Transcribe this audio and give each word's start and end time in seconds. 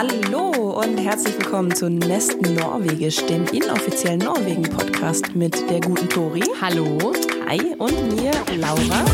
Hallo 0.00 0.80
und 0.80 0.96
herzlich 0.96 1.36
willkommen 1.36 1.74
zu 1.74 1.90
Nest 1.90 2.40
Norwegisch, 2.40 3.16
dem 3.26 3.44
inoffiziellen 3.48 4.20
Norwegen-Podcast 4.20 5.36
mit 5.36 5.68
der 5.68 5.78
guten 5.82 6.08
Tori. 6.08 6.42
Hallo. 6.58 7.12
Hi 7.46 7.74
und 7.76 8.16
mir, 8.16 8.30
Laura. 8.56 9.04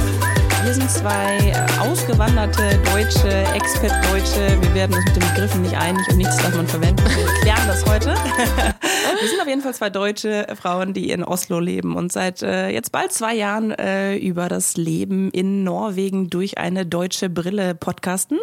Wir 0.62 0.72
sind 0.72 0.88
zwei 0.88 1.52
ausgewanderte 1.80 2.78
Deutsche, 2.92 3.28
Expat-Deutsche. 3.52 4.62
Wir 4.62 4.74
werden 4.74 4.94
uns 4.94 5.04
mit 5.06 5.16
den 5.16 5.28
Begriffen 5.28 5.62
nicht 5.62 5.76
einig 5.76 6.06
und 6.08 6.18
nichts 6.18 6.36
darf 6.36 6.54
man 6.54 6.68
verwenden. 6.68 7.02
Wir 7.04 7.34
klären 7.40 7.66
das 7.66 7.84
heute. 7.84 8.14
Wir 9.20 9.28
sind 9.28 9.40
auf 9.40 9.48
jeden 9.48 9.62
Fall 9.62 9.74
zwei 9.74 9.90
deutsche 9.90 10.46
Frauen, 10.54 10.92
die 10.92 11.10
in 11.10 11.24
Oslo 11.24 11.58
leben 11.58 11.96
und 11.96 12.12
seit 12.12 12.42
äh, 12.42 12.68
jetzt 12.68 12.92
bald 12.92 13.12
zwei 13.12 13.34
Jahren 13.34 13.72
äh, 13.72 14.14
über 14.16 14.48
das 14.48 14.76
Leben 14.76 15.32
in 15.32 15.64
Norwegen 15.64 16.30
durch 16.30 16.58
eine 16.58 16.86
deutsche 16.86 17.28
Brille 17.28 17.74
podcasten. 17.74 18.38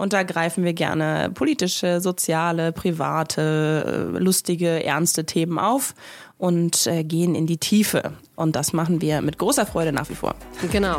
Und 0.00 0.14
da 0.14 0.22
greifen 0.22 0.64
wir 0.64 0.72
gerne 0.72 1.30
politische, 1.34 2.00
soziale, 2.00 2.72
private, 2.72 4.14
äh, 4.14 4.18
lustige, 4.18 4.82
ernste 4.82 5.26
Themen 5.26 5.58
auf 5.58 5.94
und 6.38 6.86
äh, 6.86 7.04
gehen 7.04 7.34
in 7.34 7.46
die 7.46 7.58
Tiefe. 7.58 8.14
Und 8.34 8.56
das 8.56 8.72
machen 8.72 9.02
wir 9.02 9.20
mit 9.20 9.36
großer 9.36 9.66
Freude 9.66 9.92
nach 9.92 10.08
wie 10.08 10.14
vor. 10.14 10.34
Genau. 10.72 10.96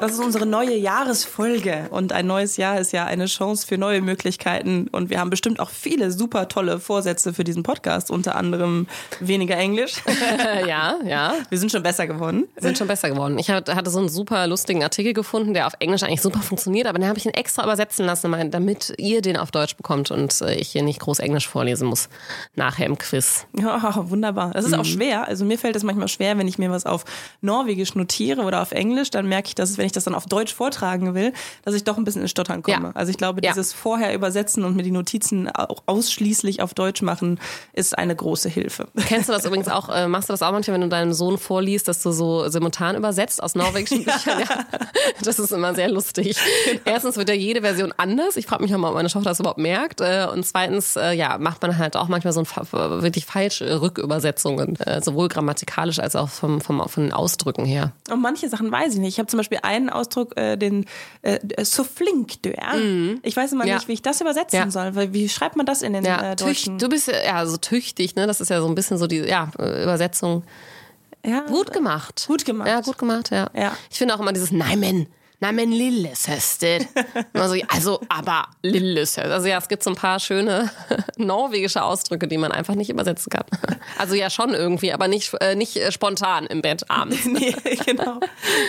Das 0.00 0.12
ist 0.12 0.20
unsere 0.20 0.46
neue 0.46 0.76
Jahresfolge 0.76 1.88
und 1.90 2.12
ein 2.12 2.28
neues 2.28 2.56
Jahr 2.56 2.78
ist 2.78 2.92
ja 2.92 3.04
eine 3.04 3.26
Chance 3.26 3.66
für 3.66 3.78
neue 3.78 4.00
Möglichkeiten 4.00 4.86
und 4.92 5.10
wir 5.10 5.18
haben 5.18 5.28
bestimmt 5.28 5.58
auch 5.58 5.70
viele 5.70 6.12
super 6.12 6.46
tolle 6.46 6.78
Vorsätze 6.78 7.34
für 7.34 7.42
diesen 7.42 7.64
Podcast, 7.64 8.12
unter 8.12 8.36
anderem 8.36 8.86
weniger 9.18 9.56
Englisch. 9.56 9.94
ja, 10.68 10.94
ja. 11.04 11.34
Wir 11.48 11.58
sind 11.58 11.72
schon 11.72 11.82
besser 11.82 12.06
geworden. 12.06 12.46
Wir 12.54 12.62
sind 12.62 12.78
schon 12.78 12.86
besser 12.86 13.10
geworden. 13.10 13.38
Ich 13.40 13.50
hatte 13.50 13.90
so 13.90 13.98
einen 13.98 14.08
super 14.08 14.46
lustigen 14.46 14.84
Artikel 14.84 15.14
gefunden, 15.14 15.52
der 15.52 15.66
auf 15.66 15.74
Englisch 15.80 16.04
eigentlich 16.04 16.22
super 16.22 16.42
funktioniert, 16.42 16.86
aber 16.86 17.00
den 17.00 17.08
habe 17.08 17.18
ich 17.18 17.26
ihn 17.26 17.34
extra 17.34 17.64
übersetzen 17.64 18.06
lassen, 18.06 18.52
damit 18.52 18.94
ihr 18.98 19.20
den 19.20 19.36
auf 19.36 19.50
Deutsch 19.50 19.76
bekommt 19.76 20.12
und 20.12 20.40
äh, 20.42 20.54
ich 20.54 20.68
hier 20.68 20.84
nicht 20.84 21.00
groß 21.00 21.18
Englisch 21.18 21.48
vorlesen 21.48 21.88
muss 21.88 22.08
nachher 22.54 22.86
im 22.86 22.98
Quiz. 22.98 23.46
Ja, 23.58 23.94
wunderbar. 24.10 24.52
Das 24.52 24.64
ist 24.64 24.72
mhm. 24.72 24.80
auch 24.80 24.84
schwer. 24.84 25.26
Also 25.26 25.44
mir 25.44 25.58
fällt 25.58 25.74
es 25.74 25.82
manchmal 25.82 26.08
schwer, 26.08 26.38
wenn 26.38 26.46
ich 26.46 26.56
mir 26.56 26.70
was 26.70 26.86
auf 26.86 27.04
Norwegisch 27.40 27.96
notiere 27.96 28.42
oder 28.42 28.62
auf 28.62 28.70
Englisch, 28.70 29.10
dann 29.10 29.26
merke 29.26 29.48
ich, 29.48 29.54
dass 29.56 29.70
es, 29.70 29.78
wenn 29.78 29.87
ich 29.88 29.92
das 29.92 30.04
dann 30.04 30.14
auf 30.14 30.26
Deutsch 30.26 30.54
vortragen 30.54 31.14
will, 31.14 31.32
dass 31.64 31.74
ich 31.74 31.84
doch 31.84 31.96
ein 31.98 32.04
bisschen 32.04 32.22
ins 32.22 32.30
Stottern 32.30 32.62
komme. 32.62 32.88
Ja. 32.88 32.92
Also 32.94 33.10
ich 33.10 33.18
glaube, 33.18 33.40
dieses 33.40 33.72
ja. 33.72 33.78
vorher 33.78 34.14
übersetzen 34.14 34.64
und 34.64 34.76
mir 34.76 34.82
die 34.82 34.90
Notizen 34.90 35.48
auch 35.48 35.82
ausschließlich 35.86 36.62
auf 36.62 36.74
Deutsch 36.74 37.02
machen, 37.02 37.40
ist 37.72 37.98
eine 37.98 38.14
große 38.14 38.48
Hilfe. 38.48 38.88
Kennst 39.06 39.28
du 39.28 39.32
das 39.32 39.44
übrigens 39.44 39.68
auch, 39.68 39.88
äh, 39.88 40.06
machst 40.06 40.28
du 40.28 40.32
das 40.32 40.42
auch 40.42 40.52
manchmal, 40.52 40.74
wenn 40.74 40.82
du 40.82 40.88
deinem 40.88 41.12
Sohn 41.12 41.38
vorliest, 41.38 41.88
dass 41.88 42.02
du 42.02 42.12
so 42.12 42.48
simultan 42.48 42.96
übersetzt 42.96 43.42
aus 43.42 43.54
norwegischen 43.54 44.04
Büchern? 44.04 44.38
Ja. 44.38 44.66
Das 45.24 45.38
ist 45.38 45.50
immer 45.50 45.74
sehr 45.74 45.88
lustig. 45.90 46.36
Genau. 46.64 46.80
Erstens 46.84 47.16
wird 47.16 47.28
ja 47.28 47.34
jede 47.34 47.62
Version 47.62 47.92
anders. 47.96 48.36
Ich 48.36 48.46
frage 48.46 48.62
mich 48.62 48.72
auch 48.72 48.78
mal, 48.78 48.88
ob 48.88 48.94
meine 48.94 49.08
Tochter 49.08 49.30
das 49.30 49.40
überhaupt 49.40 49.58
merkt. 49.58 50.00
Äh, 50.00 50.28
und 50.32 50.44
zweitens, 50.46 50.96
äh, 50.96 51.12
ja, 51.12 51.38
macht 51.38 51.60
man 51.62 51.76
halt 51.76 51.96
auch 51.96 52.08
manchmal 52.08 52.32
so 52.32 52.40
ein, 52.40 52.46
wirklich 53.02 53.26
falsche 53.26 53.80
Rückübersetzungen, 53.80 54.78
sowohl 55.02 55.28
grammatikalisch 55.28 55.98
als 55.98 56.14
auch 56.14 56.28
vom, 56.28 56.60
vom, 56.60 56.86
von 56.88 57.02
den 57.04 57.12
Ausdrücken 57.12 57.64
her. 57.64 57.92
Und 58.10 58.20
manche 58.22 58.48
Sachen 58.48 58.70
weiß 58.70 58.94
ich 58.94 59.00
nicht. 59.00 59.14
Ich 59.14 59.18
habe 59.18 59.28
zum 59.28 59.38
Beispiel 59.38 59.58
einen 59.78 59.90
Ausdruck, 59.90 60.36
äh, 60.36 60.56
den 60.56 60.84
äh, 61.22 61.38
so 61.64 61.84
flink 61.84 62.42
du, 62.42 62.50
ja. 62.50 62.74
Mhm. 62.74 63.20
Ich 63.22 63.36
weiß 63.36 63.52
immer 63.52 63.66
ja. 63.66 63.76
nicht, 63.76 63.88
wie 63.88 63.92
ich 63.92 64.02
das 64.02 64.20
übersetzen 64.20 64.58
ja. 64.58 64.70
soll. 64.70 64.94
Weil 64.94 65.12
wie 65.12 65.28
schreibt 65.28 65.56
man 65.56 65.66
das 65.66 65.82
in 65.82 65.92
den 65.92 66.04
ja. 66.04 66.32
äh, 66.32 66.36
deutschen? 66.36 66.78
Du 66.78 66.88
bist 66.88 67.08
ja 67.08 67.46
so 67.46 67.56
tüchtig, 67.56 68.14
ne? 68.14 68.26
Das 68.26 68.40
ist 68.40 68.50
ja 68.50 68.60
so 68.60 68.68
ein 68.68 68.74
bisschen 68.74 68.98
so 68.98 69.06
die 69.06 69.18
ja, 69.18 69.50
Übersetzung. 69.56 70.44
Ja, 71.24 71.40
gut 71.40 71.72
gemacht. 71.72 72.24
Gut 72.26 72.44
gemacht. 72.44 72.68
Ja, 72.68 72.80
gut 72.80 72.98
gemacht, 72.98 73.30
ja. 73.30 73.50
ja. 73.54 73.76
Ich 73.90 73.98
finde 73.98 74.14
auch 74.14 74.20
immer 74.20 74.32
dieses 74.32 74.52
Nein, 74.52 75.08
na 75.40 75.52
men 75.52 75.70
lillesøster. 75.72 76.78
Also, 77.32 77.56
also, 77.68 78.00
aber 78.08 78.48
lillesøster. 78.62 79.32
Also 79.32 79.46
ja, 79.46 79.58
es 79.58 79.68
gibt 79.68 79.82
so 79.84 79.90
ein 79.90 79.96
paar 79.96 80.18
schöne 80.18 80.70
norwegische 81.16 81.82
Ausdrücke, 81.82 82.26
die 82.26 82.38
man 82.38 82.50
einfach 82.50 82.74
nicht 82.74 82.90
übersetzen 82.90 83.30
kann. 83.30 83.44
Also 83.98 84.14
ja, 84.14 84.30
schon 84.30 84.52
irgendwie, 84.52 84.92
aber 84.92 85.06
nicht, 85.06 85.32
äh, 85.40 85.54
nicht 85.54 85.76
äh, 85.76 85.92
spontan 85.92 86.46
im 86.46 86.60
Bett 86.60 86.90
abends. 86.90 87.24
nee, 87.26 87.54
genau. 87.86 88.18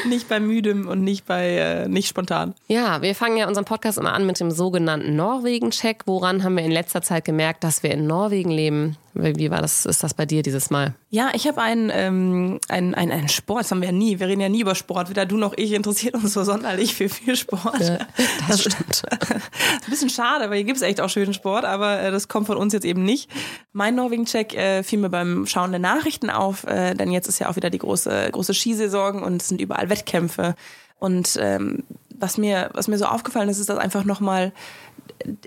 Nicht 0.05 0.29
bei 0.29 0.39
müdem 0.39 0.87
und 0.87 1.03
nicht 1.03 1.25
bei 1.25 1.57
äh, 1.57 1.87
nicht 1.87 2.07
spontan. 2.07 2.53
Ja, 2.67 3.01
wir 3.01 3.15
fangen 3.15 3.37
ja 3.37 3.47
unseren 3.47 3.65
Podcast 3.65 3.97
immer 3.97 4.13
an 4.13 4.25
mit 4.25 4.39
dem 4.39 4.51
sogenannten 4.51 5.15
Norwegen-Check. 5.15 6.03
Woran 6.05 6.43
haben 6.43 6.55
wir 6.55 6.63
in 6.63 6.71
letzter 6.71 7.01
Zeit 7.01 7.25
gemerkt, 7.25 7.63
dass 7.63 7.81
wir 7.81 7.91
in 7.91 8.05
Norwegen 8.05 8.51
leben? 8.51 8.95
Wie 9.21 9.51
war 9.51 9.61
das, 9.61 9.85
ist 9.85 10.03
das 10.03 10.13
bei 10.13 10.25
dir 10.25 10.43
dieses 10.43 10.69
Mal? 10.69 10.93
Ja, 11.09 11.31
ich 11.33 11.47
habe 11.47 11.61
einen, 11.61 11.91
ähm, 11.93 12.59
einen, 12.67 12.95
einen, 12.95 13.11
einen 13.11 13.29
Sport, 13.29 13.61
das 13.61 13.71
haben 13.71 13.81
wir 13.81 13.89
ja 13.89 13.93
nie. 13.93 14.19
Wir 14.19 14.27
reden 14.27 14.41
ja 14.41 14.49
nie 14.49 14.61
über 14.61 14.75
Sport. 14.75 15.09
Weder 15.09 15.25
du 15.25 15.37
noch 15.37 15.53
ich 15.57 15.73
interessiert 15.73 16.15
uns 16.15 16.33
so 16.33 16.43
sonderlich 16.43 16.95
für 16.95 17.09
viel 17.09 17.35
Sport. 17.35 17.79
Ja, 17.79 17.97
das, 18.17 18.37
das 18.47 18.61
stimmt. 18.61 19.03
ein 19.31 19.89
bisschen 19.89 20.09
schade, 20.09 20.49
weil 20.49 20.57
hier 20.57 20.65
gibt 20.65 20.77
es 20.77 20.83
echt 20.83 21.01
auch 21.01 21.09
schönen 21.09 21.33
Sport, 21.33 21.65
aber 21.65 22.01
äh, 22.01 22.11
das 22.11 22.27
kommt 22.27 22.47
von 22.47 22.57
uns 22.57 22.73
jetzt 22.73 22.85
eben 22.85 23.03
nicht. 23.03 23.29
Mein 23.73 23.95
Norwegen-Check 23.95 24.55
äh, 24.55 24.83
fiel 24.83 24.99
mir 24.99 25.09
beim 25.09 25.45
Schauen 25.45 25.71
der 25.71 25.79
Nachrichten 25.79 26.29
auf, 26.29 26.65
äh, 26.65 26.93
denn 26.93 27.11
jetzt 27.11 27.27
ist 27.27 27.39
ja 27.39 27.49
auch 27.49 27.55
wieder 27.55 27.69
die 27.69 27.79
große, 27.79 28.29
große 28.31 28.53
Skisaison 28.53 29.23
und 29.23 29.41
es 29.41 29.49
sind 29.49 29.61
überall 29.61 29.89
Wettkämpfe. 29.89 30.55
Und 30.99 31.37
ähm, 31.41 31.83
was 32.19 32.37
mir, 32.37 32.69
was 32.73 32.87
mir 32.87 32.97
so 32.97 33.05
aufgefallen 33.05 33.49
ist, 33.49 33.59
ist, 33.59 33.69
dass 33.69 33.77
einfach 33.77 34.03
nochmal 34.03 34.51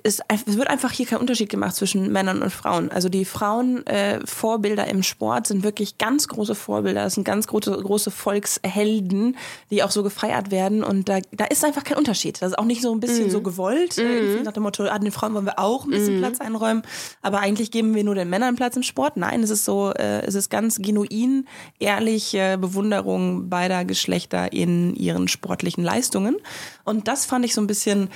es, 0.03 0.21
es 0.29 0.57
wird 0.57 0.69
einfach 0.69 0.93
hier 0.93 1.07
kein 1.07 1.19
Unterschied 1.19 1.49
gemacht 1.49 1.75
zwischen 1.75 2.13
Männern 2.13 2.43
und 2.43 2.51
Frauen. 2.51 2.91
Also 2.91 3.09
die 3.09 3.25
Frauen 3.25 3.87
äh, 3.87 4.21
Vorbilder 4.27 4.87
im 4.87 5.03
Sport 5.03 5.47
sind 5.47 5.63
wirklich 5.63 5.99
ganz 5.99 6.29
große 6.29 6.55
Vorbilder. 6.55 7.05
Das 7.05 7.15
sind 7.15 7.25
ganz 7.25 7.47
große, 7.47 7.71
große 7.71 8.11
Volkshelden, 8.11 9.37
die 9.71 9.83
auch 9.83 9.91
so 9.91 10.03
gefeiert 10.03 10.51
werden. 10.51 10.85
Und 10.85 11.09
da, 11.09 11.21
da 11.33 11.47
ist 11.47 11.65
einfach 11.65 11.85
kein 11.85 11.97
Unterschied. 11.97 12.43
Das 12.43 12.51
ist 12.53 12.59
auch 12.59 12.65
nicht 12.65 12.83
so 12.83 12.93
ein 12.93 13.01
bisschen 13.01 13.29
mm. 13.29 13.31
so 13.31 13.41
gewollt. 13.41 13.97
Mm. 13.97 14.43
Nach 14.43 14.53
dem 14.53 14.63
Motto, 14.63 14.85
ah, 14.85 14.99
den 14.99 15.13
Frauen 15.13 15.35
wollen 15.35 15.47
wir 15.47 15.59
auch 15.59 15.85
ein 15.85 15.91
bisschen 15.91 16.19
mm. 16.19 16.21
Platz 16.21 16.41
einräumen. 16.41 16.83
Aber 17.23 17.41
eigentlich 17.41 17.71
geben 17.71 17.95
wir 17.95 18.05
nur 18.05 18.15
den 18.15 18.29
Männern 18.29 18.57
Platz 18.57 18.77
im 18.77 18.83
Sport. 18.83 19.17
Nein, 19.17 19.43
es 19.43 19.51
ist 19.51 19.65
so, 19.65 19.93
äh, 19.93 20.23
es 20.27 20.35
ist 20.35 20.51
ganz 20.51 20.79
genuin, 20.79 21.47
ehrlich 21.79 22.35
äh, 22.35 22.57
Bewunderung 22.57 23.49
beider 23.49 23.85
Geschlechter 23.85 24.53
in 24.53 24.95
ihren 24.95 25.29
sportlichen 25.29 25.83
Leistungen. 25.83 26.37
Und 26.85 27.09
das 27.09 27.25
fand 27.25 27.45
ich 27.45 27.55
so 27.55 27.61
ein 27.61 27.67
bisschen 27.67 28.11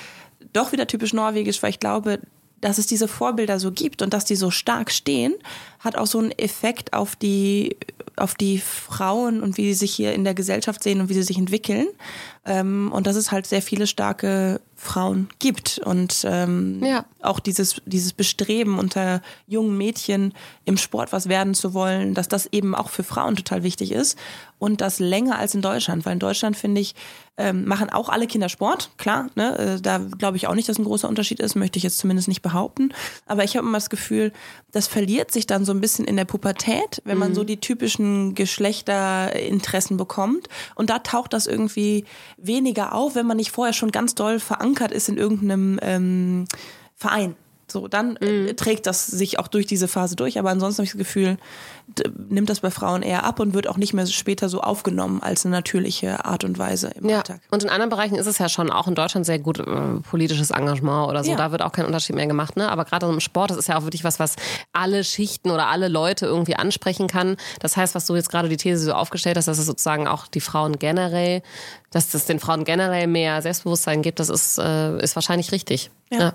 doch 0.56 0.72
wieder 0.72 0.87
typisch 0.87 1.12
norwegisch, 1.12 1.62
weil 1.62 1.71
ich 1.71 1.81
glaube, 1.81 2.21
dass 2.61 2.78
es 2.78 2.87
diese 2.87 3.09
Vorbilder 3.09 3.61
so 3.61 3.71
gibt 3.71 4.03
und 4.03 4.15
dass 4.15 4.25
die 4.25 4.37
so 4.37 4.50
stark 4.50 4.91
stehen, 4.91 5.34
hat 5.81 5.97
auch 5.97 6.06
so 6.06 6.19
einen 6.19 6.33
Effekt 6.33 6.94
auf 6.94 7.15
die, 7.15 7.77
auf 8.17 8.34
die 8.34 8.59
Frauen 8.59 9.43
und 9.43 9.56
wie 9.59 9.67
sie 9.67 9.75
sich 9.75 9.94
hier 9.94 10.15
in 10.15 10.25
der 10.25 10.34
Gesellschaft 10.34 10.83
sehen 10.83 11.00
und 11.00 11.09
wie 11.09 11.15
sie 11.15 11.22
sich 11.22 11.39
entwickeln. 11.39 11.87
Ähm, 12.47 12.91
und 12.93 13.07
dass 13.07 13.17
es 13.17 13.33
halt 13.33 13.47
sehr 13.47 13.61
viele 13.61 13.87
starke 13.87 14.61
Frauen 14.77 15.29
gibt 15.39 15.79
und 15.79 16.23
ähm, 16.29 16.84
ja. 16.84 17.07
auch 17.23 17.41
dieses, 17.41 17.81
dieses 17.87 18.12
Bestreben 18.12 18.79
unter 18.79 19.23
jungen 19.47 19.77
Mädchen 19.77 20.34
im 20.67 20.77
Sport 20.77 21.12
was 21.12 21.29
werden 21.31 21.55
zu 21.55 21.73
wollen, 21.73 22.12
dass 22.12 22.29
das 22.29 22.47
eben 22.53 22.75
auch 22.75 22.91
für 22.91 23.03
Frauen 23.03 23.37
total 23.37 23.62
wichtig 23.62 23.91
ist 23.91 24.19
und 24.59 24.83
das 24.83 24.99
länger 24.99 25.39
als 25.39 25.55
in 25.55 25.62
Deutschland, 25.62 26.05
weil 26.05 26.15
in 26.15 26.19
Deutschland 26.19 26.56
finde 26.56 26.83
ich, 26.83 26.95
ähm, 27.39 27.67
machen 27.67 27.91
auch 27.91 28.09
alle 28.09 28.27
Kinder 28.27 28.49
Sport, 28.49 28.91
klar, 28.97 29.29
ne? 29.35 29.59
Äh, 29.59 29.81
da 29.81 29.99
glaube 29.99 30.37
ich 30.37 30.47
auch 30.47 30.55
nicht, 30.55 30.69
dass 30.69 30.79
ein 30.79 30.85
großer 30.85 31.09
Unterschied 31.09 31.41
ist, 31.41 31.55
möchte 31.55 31.79
ich 31.79 31.83
jetzt 31.83 31.99
zumindest 31.99 32.29
nicht 32.29 32.43
behaupten, 32.43 32.93
aber 33.27 33.45
ich 33.45 33.56
habe 33.56 33.67
immer 33.67 33.77
das 33.77 33.91
Gefühl, 33.91 34.33
das 34.73 34.87
verliert 34.87 35.33
sich 35.33 35.47
dann 35.47 35.65
so 35.65 35.73
ein 35.73 35.81
bisschen 35.81 36.06
in 36.06 36.17
der 36.17 36.25
Pubertät, 36.27 37.03
wenn 37.05 37.19
man 37.19 37.31
mhm. 37.31 37.35
so 37.35 37.45
die 37.45 37.61
typischen 37.61 38.35
Geschlechterinteressen 38.35 39.97
bekommt 39.97 40.49
und 40.75 40.91
da 40.91 40.99
taucht 40.99 41.33
das 41.33 41.47
irgendwie 41.47 42.05
weniger 42.37 42.95
auf, 42.95 43.15
wenn 43.15 43.27
man 43.27 43.37
nicht 43.37 43.51
vorher 43.51 43.73
schon 43.73 43.93
ganz 43.93 44.15
doll 44.15 44.41
verankert 44.41 44.93
ist 44.93 45.09
in 45.09 45.17
irgendeinem 45.17 45.79
ähm, 45.83 46.45
Verein. 46.95 47.37
So, 47.69 47.89
dann 47.89 48.17
äh, 48.17 48.53
mhm. 48.53 48.57
trägt 48.57 48.87
das 48.87 49.07
sich 49.07 49.41
auch 49.41 49.49
durch 49.49 49.67
diese 49.67 49.89
Phase 49.89 50.15
durch. 50.15 50.38
Aber 50.38 50.50
ansonsten 50.50 50.79
habe 50.79 50.85
ich 50.85 50.93
das 50.93 50.99
Gefühl, 50.99 51.37
nimmt 52.29 52.49
das 52.49 52.61
bei 52.61 52.71
Frauen 52.71 53.03
eher 53.03 53.25
ab 53.25 53.41
und 53.41 53.55
wird 53.55 53.69
auch 53.69 53.77
nicht 53.77 53.93
mehr 53.93 54.06
später 54.06 54.49
so 54.49 54.61
aufgenommen 54.61 55.21
als 55.21 55.44
eine 55.44 55.55
natürliche 55.55 56.25
Art 56.25 56.44
und 56.44 56.59
Weise 56.59 56.91
im 56.94 57.09
ja. 57.09 57.19
Alltag. 57.19 57.41
Und 57.50 57.65
in 57.65 57.69
anderen 57.69 57.91
Bereichen 57.91 58.17
ist 58.17 58.27
es 58.27 58.39
ja 58.39 58.49
schon 58.49 58.71
auch 58.71 58.87
in 58.87 58.94
Deutschland 58.94 59.27
sehr 59.27 59.41
gut 59.41 59.59
äh, 59.59 59.65
politisches 60.09 60.50
Engagement 60.50 61.09
oder 61.09 61.25
so. 61.25 61.32
Ja. 61.32 61.37
Da 61.37 61.50
wird 61.50 61.62
auch 61.62 61.73
kein 61.73 61.87
Unterschied 61.87 62.15
mehr 62.15 62.29
gemacht. 62.29 62.56
Ne? 62.56 62.71
Aber 62.71 62.85
gerade 62.85 63.06
im 63.06 63.19
Sport, 63.19 63.50
das 63.50 63.56
ist 63.56 63.69
ja 63.69 63.77
auch 63.77 63.82
wirklich 63.82 64.05
was, 64.05 64.21
was 64.21 64.37
alle 64.73 65.03
Schichten 65.03 65.50
oder 65.50 65.67
alle 65.67 65.89
Leute 65.89 66.27
irgendwie 66.27 66.55
ansprechen 66.55 67.09
kann. 67.09 67.37
Das 67.61 67.77
heißt, 67.77 67.97
was 67.97 68.06
du 68.06 68.15
jetzt 68.15 68.31
gerade 68.31 68.49
die 68.49 68.56
These 68.56 68.85
so 68.85 68.93
aufgestellt 68.93 69.37
hast, 69.37 69.49
dass 69.49 69.59
es 69.59 69.67
sozusagen 69.67 70.06
auch 70.06 70.29
die 70.29 70.41
Frauen 70.41 70.79
generell, 70.79 71.43
dass 71.96 72.14
es 72.14 72.26
den 72.26 72.38
Frauen 72.38 72.64
generell 72.64 73.06
mehr 73.06 73.40
Selbstbewusstsein 73.43 74.02
gibt, 74.02 74.20
das 74.20 74.28
ist, 74.28 74.58
äh, 74.58 74.98
ist 75.02 75.16
wahrscheinlich 75.16 75.52
richtig. 75.52 75.90
ja. 76.10 76.19
ja. 76.19 76.32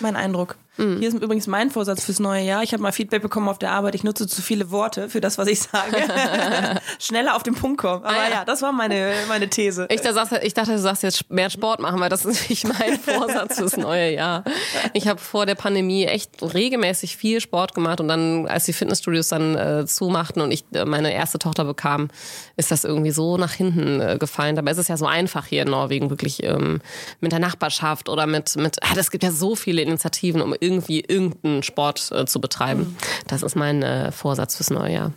Mein 0.00 0.16
Eindruck. 0.16 0.56
Mhm. 0.76 0.98
Hier 0.98 1.08
ist 1.08 1.14
übrigens 1.14 1.46
mein 1.46 1.70
Vorsatz 1.70 2.04
fürs 2.04 2.18
neue 2.18 2.42
Jahr. 2.42 2.62
Ich 2.62 2.72
habe 2.72 2.82
mal 2.82 2.92
Feedback 2.92 3.22
bekommen 3.22 3.48
auf 3.48 3.58
der 3.58 3.70
Arbeit. 3.70 3.94
Ich 3.94 4.04
nutze 4.04 4.26
zu 4.26 4.42
viele 4.42 4.70
Worte 4.70 5.08
für 5.08 5.20
das, 5.20 5.38
was 5.38 5.48
ich 5.48 5.60
sage. 5.60 5.96
Schneller 6.98 7.34
auf 7.34 7.42
den 7.42 7.54
Punkt 7.54 7.78
kommen. 7.78 8.04
Aber 8.04 8.14
ah, 8.16 8.28
ja. 8.28 8.30
ja. 8.30 8.44
das 8.44 8.62
war 8.62 8.72
meine, 8.72 9.12
meine 9.28 9.48
These. 9.48 9.86
Ich, 9.90 10.02
dachte, 10.02 10.40
ich 10.42 10.54
dachte, 10.54 10.72
du 10.72 10.78
sagst 10.78 11.02
jetzt 11.02 11.30
mehr 11.30 11.48
Sport 11.48 11.80
machen, 11.80 11.98
weil 12.00 12.10
das 12.10 12.24
ist 12.24 12.50
nicht 12.50 12.68
mein 12.68 12.98
Vorsatz 13.00 13.56
fürs 13.56 13.76
neue 13.76 14.12
Jahr. 14.12 14.44
Ich 14.92 15.08
habe 15.08 15.18
vor 15.18 15.46
der 15.46 15.54
Pandemie 15.54 16.04
echt 16.04 16.42
regelmäßig 16.42 17.16
viel 17.16 17.40
Sport 17.40 17.74
gemacht 17.74 18.00
und 18.00 18.08
dann, 18.08 18.46
als 18.46 18.64
die 18.64 18.72
Fitnessstudios 18.74 19.28
dann 19.28 19.56
äh, 19.56 19.86
zumachten 19.86 20.42
und 20.42 20.50
ich 20.50 20.64
äh, 20.74 20.84
meine 20.84 21.12
erste 21.12 21.38
Tochter 21.38 21.64
bekam, 21.64 22.08
ist 22.56 22.70
das 22.70 22.84
irgendwie 22.84 23.12
so 23.12 23.38
nach 23.38 23.52
hinten 23.52 24.00
äh, 24.00 24.18
gefallen. 24.18 24.56
Dabei 24.56 24.72
ist 24.72 24.78
es 24.78 24.88
ja 24.88 24.95
ja 24.96 24.98
so 24.98 25.06
einfach 25.06 25.46
hier 25.46 25.62
in 25.62 25.68
Norwegen, 25.68 26.10
wirklich 26.10 26.42
ähm, 26.42 26.80
mit 27.20 27.32
der 27.32 27.38
Nachbarschaft 27.38 28.08
oder 28.08 28.26
mit, 28.26 28.56
mit 28.56 28.82
ah, 28.82 28.94
es 28.96 29.10
gibt 29.10 29.24
ja 29.24 29.30
so 29.30 29.54
viele 29.54 29.82
Initiativen, 29.82 30.40
um 30.40 30.54
irgendwie 30.58 31.00
irgendeinen 31.00 31.62
Sport 31.62 32.10
äh, 32.12 32.26
zu 32.26 32.40
betreiben. 32.40 32.80
Mhm. 32.80 32.96
Das 33.28 33.42
ist 33.42 33.56
mein 33.56 33.82
äh, 33.82 34.12
Vorsatz 34.12 34.56
fürs 34.56 34.70
neue 34.70 34.92
Jahr. 34.92 35.12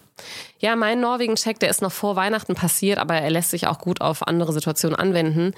Ja, 0.62 0.76
mein 0.76 1.00
Norwegen-Check, 1.00 1.58
der 1.60 1.70
ist 1.70 1.82
noch 1.82 1.92
vor 1.92 2.18
Weihnachten 2.18 2.54
passiert, 2.54 2.98
aber 2.98 3.16
er 3.16 3.30
lässt 3.30 3.52
sich 3.52 3.68
auch 3.68 3.80
gut 3.80 4.02
auf 4.02 4.28
andere 4.28 4.52
Situationen 4.52 4.94
anwenden. 4.94 5.54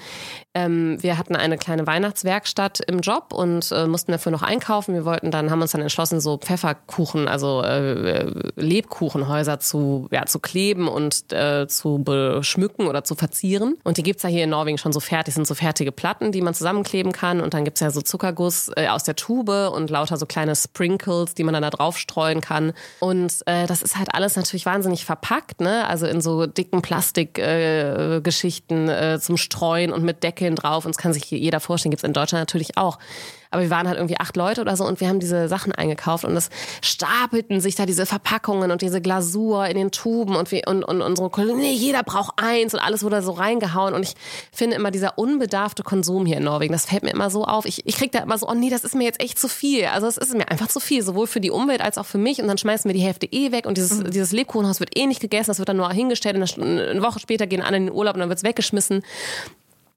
Ähm, 0.54 1.02
wir 1.02 1.18
hatten 1.18 1.34
eine 1.34 1.58
kleine 1.58 1.88
Weihnachtswerkstatt 1.88 2.80
im 2.86 3.00
Job 3.00 3.32
und 3.32 3.72
äh, 3.72 3.88
mussten 3.88 4.12
dafür 4.12 4.30
noch 4.30 4.42
einkaufen. 4.42 4.94
Wir 4.94 5.04
wollten 5.04 5.32
dann, 5.32 5.50
haben 5.50 5.60
uns 5.60 5.72
dann 5.72 5.80
entschlossen, 5.80 6.20
so 6.20 6.38
Pfefferkuchen, 6.38 7.26
also 7.26 7.62
äh, 7.62 8.30
Lebkuchenhäuser 8.54 9.58
zu, 9.58 10.06
ja, 10.12 10.24
zu 10.26 10.38
kleben 10.38 10.86
und 10.86 11.32
äh, 11.32 11.66
zu 11.66 11.98
beschmücken 12.04 12.86
oder 12.86 13.02
zu 13.02 13.16
verzieren. 13.16 13.78
Und 13.82 13.96
die 13.96 14.04
gibt's 14.04 14.22
ja 14.22 14.28
hier 14.28 14.44
in 14.44 14.50
Norwegen 14.50 14.78
schon 14.78 14.92
so 14.92 15.00
fertig, 15.00 15.34
sind 15.34 15.48
so 15.48 15.56
fertige 15.56 15.90
Platten, 15.90 16.30
die 16.30 16.42
man 16.42 16.54
zusammenkleben 16.54 17.10
kann. 17.10 17.40
Und 17.40 17.54
dann 17.54 17.64
gibt's 17.64 17.80
ja 17.80 17.90
so 17.90 18.02
Zuckerguss 18.02 18.70
äh, 18.76 18.86
aus 18.86 19.02
der 19.02 19.16
Tube 19.16 19.72
und 19.74 19.90
lauter 19.90 20.16
so 20.16 20.26
kleine 20.26 20.54
Sprinkles, 20.54 21.34
die 21.34 21.42
man 21.42 21.54
dann 21.54 21.62
da 21.62 21.70
drauf 21.70 21.98
streuen 21.98 22.40
kann. 22.40 22.72
Und 23.00 23.32
äh, 23.46 23.66
das 23.66 23.82
ist 23.82 23.96
halt 23.98 24.14
alles 24.14 24.36
natürlich 24.36 24.51
wahnsinnig 24.52 24.92
wahnsinnig 24.92 25.04
verpackt, 25.04 25.60
ne? 25.60 25.86
Also 25.86 26.06
in 26.06 26.20
so 26.20 26.46
dicken 26.46 26.82
Plastikgeschichten 26.82 28.88
äh, 28.88 29.14
äh, 29.14 29.20
zum 29.20 29.36
Streuen 29.36 29.92
und 29.92 30.04
mit 30.04 30.22
Deckeln 30.22 30.54
drauf. 30.56 30.84
Und 30.84 30.94
das 30.94 31.02
kann 31.02 31.12
sich 31.12 31.30
jeder 31.30 31.60
vorstellen, 31.60 31.90
gibt's 31.90 32.04
in 32.04 32.12
Deutschland 32.12 32.42
natürlich 32.42 32.76
auch. 32.76 32.98
Aber 33.52 33.62
wir 33.62 33.70
waren 33.70 33.86
halt 33.86 33.98
irgendwie 33.98 34.18
acht 34.18 34.36
Leute 34.36 34.60
oder 34.60 34.76
so 34.76 34.84
und 34.84 35.00
wir 35.00 35.08
haben 35.08 35.20
diese 35.20 35.46
Sachen 35.48 35.72
eingekauft 35.72 36.24
und 36.24 36.36
es 36.36 36.50
stapelten 36.80 37.60
sich 37.60 37.74
da 37.74 37.86
diese 37.86 38.06
Verpackungen 38.06 38.70
und 38.70 38.82
diese 38.82 39.00
Glasur 39.00 39.66
in 39.66 39.76
den 39.76 39.90
Tuben 39.90 40.34
und 40.34 40.50
wir 40.50 40.62
und, 40.66 40.84
und 40.84 41.02
unsere 41.02 41.30
Kollegen, 41.30 41.58
nee, 41.58 41.72
jeder 41.72 42.02
braucht 42.02 42.34
eins 42.36 42.74
und 42.74 42.80
alles 42.80 43.02
wurde 43.04 43.22
so 43.22 43.32
reingehauen. 43.32 43.94
Und 43.94 44.02
ich 44.02 44.14
finde 44.52 44.76
immer 44.76 44.90
dieser 44.90 45.18
unbedarfte 45.18 45.82
Konsum 45.82 46.26
hier 46.26 46.38
in 46.38 46.44
Norwegen, 46.44 46.72
das 46.72 46.86
fällt 46.86 47.02
mir 47.02 47.10
immer 47.10 47.30
so 47.30 47.44
auf. 47.44 47.64
Ich, 47.66 47.86
ich 47.86 47.96
krieg 47.96 48.10
da 48.12 48.20
immer 48.20 48.38
so, 48.38 48.48
oh 48.48 48.54
nee, 48.54 48.70
das 48.70 48.84
ist 48.84 48.94
mir 48.94 49.04
jetzt 49.04 49.20
echt 49.20 49.38
zu 49.38 49.48
viel. 49.48 49.86
Also 49.86 50.06
es 50.06 50.16
ist 50.16 50.34
mir 50.34 50.48
einfach 50.48 50.68
zu 50.68 50.80
viel, 50.80 51.02
sowohl 51.02 51.26
für 51.26 51.40
die 51.40 51.50
Umwelt 51.50 51.80
als 51.82 51.98
auch 51.98 52.06
für 52.06 52.18
mich. 52.18 52.40
Und 52.40 52.48
dann 52.48 52.58
schmeißen 52.58 52.88
wir 52.88 52.94
die 52.94 53.04
Hälfte 53.04 53.26
eh 53.26 53.52
weg 53.52 53.66
und 53.66 53.76
dieses, 53.76 53.98
mhm. 53.98 54.10
dieses 54.10 54.32
Lebkuchenhaus 54.32 54.80
wird 54.80 54.96
eh 54.96 55.06
nicht 55.06 55.20
gegessen, 55.20 55.50
das 55.50 55.58
wird 55.58 55.68
dann 55.68 55.76
nur 55.76 55.90
hingestellt 55.92 56.36
und 56.36 56.62
eine 56.62 57.02
Woche 57.02 57.20
später 57.20 57.46
gehen 57.46 57.62
alle 57.62 57.76
in 57.76 57.86
den 57.86 57.94
Urlaub 57.94 58.14
und 58.14 58.20
dann 58.20 58.28
wird's 58.28 58.44
weggeschmissen. 58.44 59.02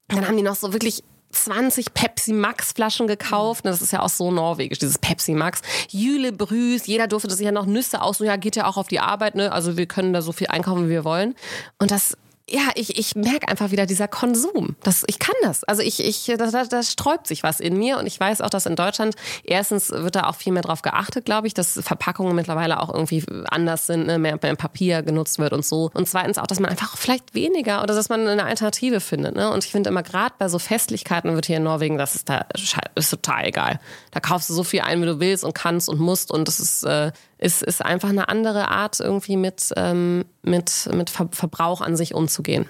Dann 0.08 0.26
haben 0.26 0.36
die 0.36 0.42
noch 0.42 0.54
so 0.54 0.72
wirklich 0.72 1.02
20 1.44 1.94
Pepsi 1.94 2.32
Max 2.32 2.72
Flaschen 2.72 3.06
gekauft. 3.06 3.64
Das 3.64 3.82
ist 3.82 3.92
ja 3.92 4.02
auch 4.02 4.08
so 4.08 4.30
norwegisch, 4.30 4.78
dieses 4.78 4.98
Pepsi 4.98 5.32
Max. 5.32 5.60
Jüle 5.88 6.32
Brüs, 6.32 6.86
jeder 6.86 7.06
durfte 7.06 7.30
sich 7.34 7.44
ja 7.44 7.52
noch 7.52 7.66
Nüsse 7.66 8.02
aus. 8.02 8.18
Ja, 8.20 8.36
geht 8.36 8.56
ja 8.56 8.66
auch 8.66 8.76
auf 8.76 8.88
die 8.88 9.00
Arbeit, 9.00 9.34
ne? 9.34 9.52
Also 9.52 9.76
wir 9.76 9.86
können 9.86 10.12
da 10.12 10.22
so 10.22 10.32
viel 10.32 10.48
einkaufen, 10.48 10.86
wie 10.86 10.90
wir 10.90 11.04
wollen. 11.04 11.34
Und 11.78 11.90
das 11.90 12.16
ja, 12.48 12.68
ich, 12.76 12.96
ich 12.96 13.16
merke 13.16 13.48
einfach 13.48 13.72
wieder 13.72 13.86
dieser 13.86 14.06
Konsum. 14.06 14.76
Das, 14.84 15.02
ich 15.08 15.18
kann 15.18 15.34
das. 15.42 15.64
Also 15.64 15.82
ich, 15.82 16.04
ich, 16.04 16.26
da, 16.38 16.48
da, 16.48 16.64
da 16.64 16.82
sträubt 16.84 17.26
sich 17.26 17.42
was 17.42 17.58
in 17.58 17.76
mir 17.76 17.98
und 17.98 18.06
ich 18.06 18.20
weiß 18.20 18.40
auch, 18.40 18.50
dass 18.50 18.66
in 18.66 18.76
Deutschland 18.76 19.16
erstens 19.42 19.90
wird 19.90 20.14
da 20.14 20.28
auch 20.28 20.36
viel 20.36 20.52
mehr 20.52 20.62
drauf 20.62 20.82
geachtet, 20.82 21.24
glaube 21.24 21.48
ich, 21.48 21.54
dass 21.54 21.80
Verpackungen 21.82 22.36
mittlerweile 22.36 22.80
auch 22.80 22.94
irgendwie 22.94 23.24
anders 23.50 23.88
sind, 23.88 24.06
ne? 24.06 24.20
mehr, 24.20 24.38
mehr 24.40 24.54
Papier 24.54 25.02
genutzt 25.02 25.40
wird 25.40 25.52
und 25.52 25.64
so. 25.64 25.90
Und 25.92 26.08
zweitens 26.08 26.38
auch, 26.38 26.46
dass 26.46 26.60
man 26.60 26.70
einfach 26.70 26.96
vielleicht 26.96 27.34
weniger 27.34 27.82
oder 27.82 27.96
dass 27.96 28.08
man 28.08 28.28
eine 28.28 28.44
Alternative 28.44 29.00
findet. 29.00 29.34
Ne? 29.34 29.50
Und 29.50 29.64
ich 29.64 29.72
finde 29.72 29.90
immer 29.90 30.04
gerade 30.04 30.34
bei 30.38 30.48
so 30.48 30.60
Festlichkeiten 30.60 31.34
wird 31.34 31.46
hier 31.46 31.56
in 31.56 31.64
Norwegen, 31.64 31.98
das 31.98 32.14
ist 32.14 32.28
da 32.28 32.46
ist 32.94 33.10
total 33.10 33.46
egal. 33.46 33.80
Da 34.12 34.20
kaufst 34.20 34.48
du 34.50 34.54
so 34.54 34.62
viel 34.62 34.82
ein, 34.82 35.02
wie 35.02 35.06
du 35.06 35.18
willst 35.18 35.42
und 35.42 35.52
kannst 35.52 35.88
und 35.88 35.98
musst 35.98 36.30
und 36.30 36.46
das 36.46 36.60
ist 36.60 36.84
äh, 36.84 37.10
ist, 37.38 37.62
ist 37.62 37.84
einfach 37.84 38.08
eine 38.08 38.28
andere 38.28 38.68
Art, 38.68 39.00
irgendwie 39.00 39.36
mit, 39.36 39.72
ähm, 39.76 40.24
mit, 40.42 40.88
mit 40.92 41.10
Ver 41.10 41.28
Verbrauch 41.32 41.80
an 41.80 41.96
sich 41.96 42.14
umzugehen. 42.14 42.68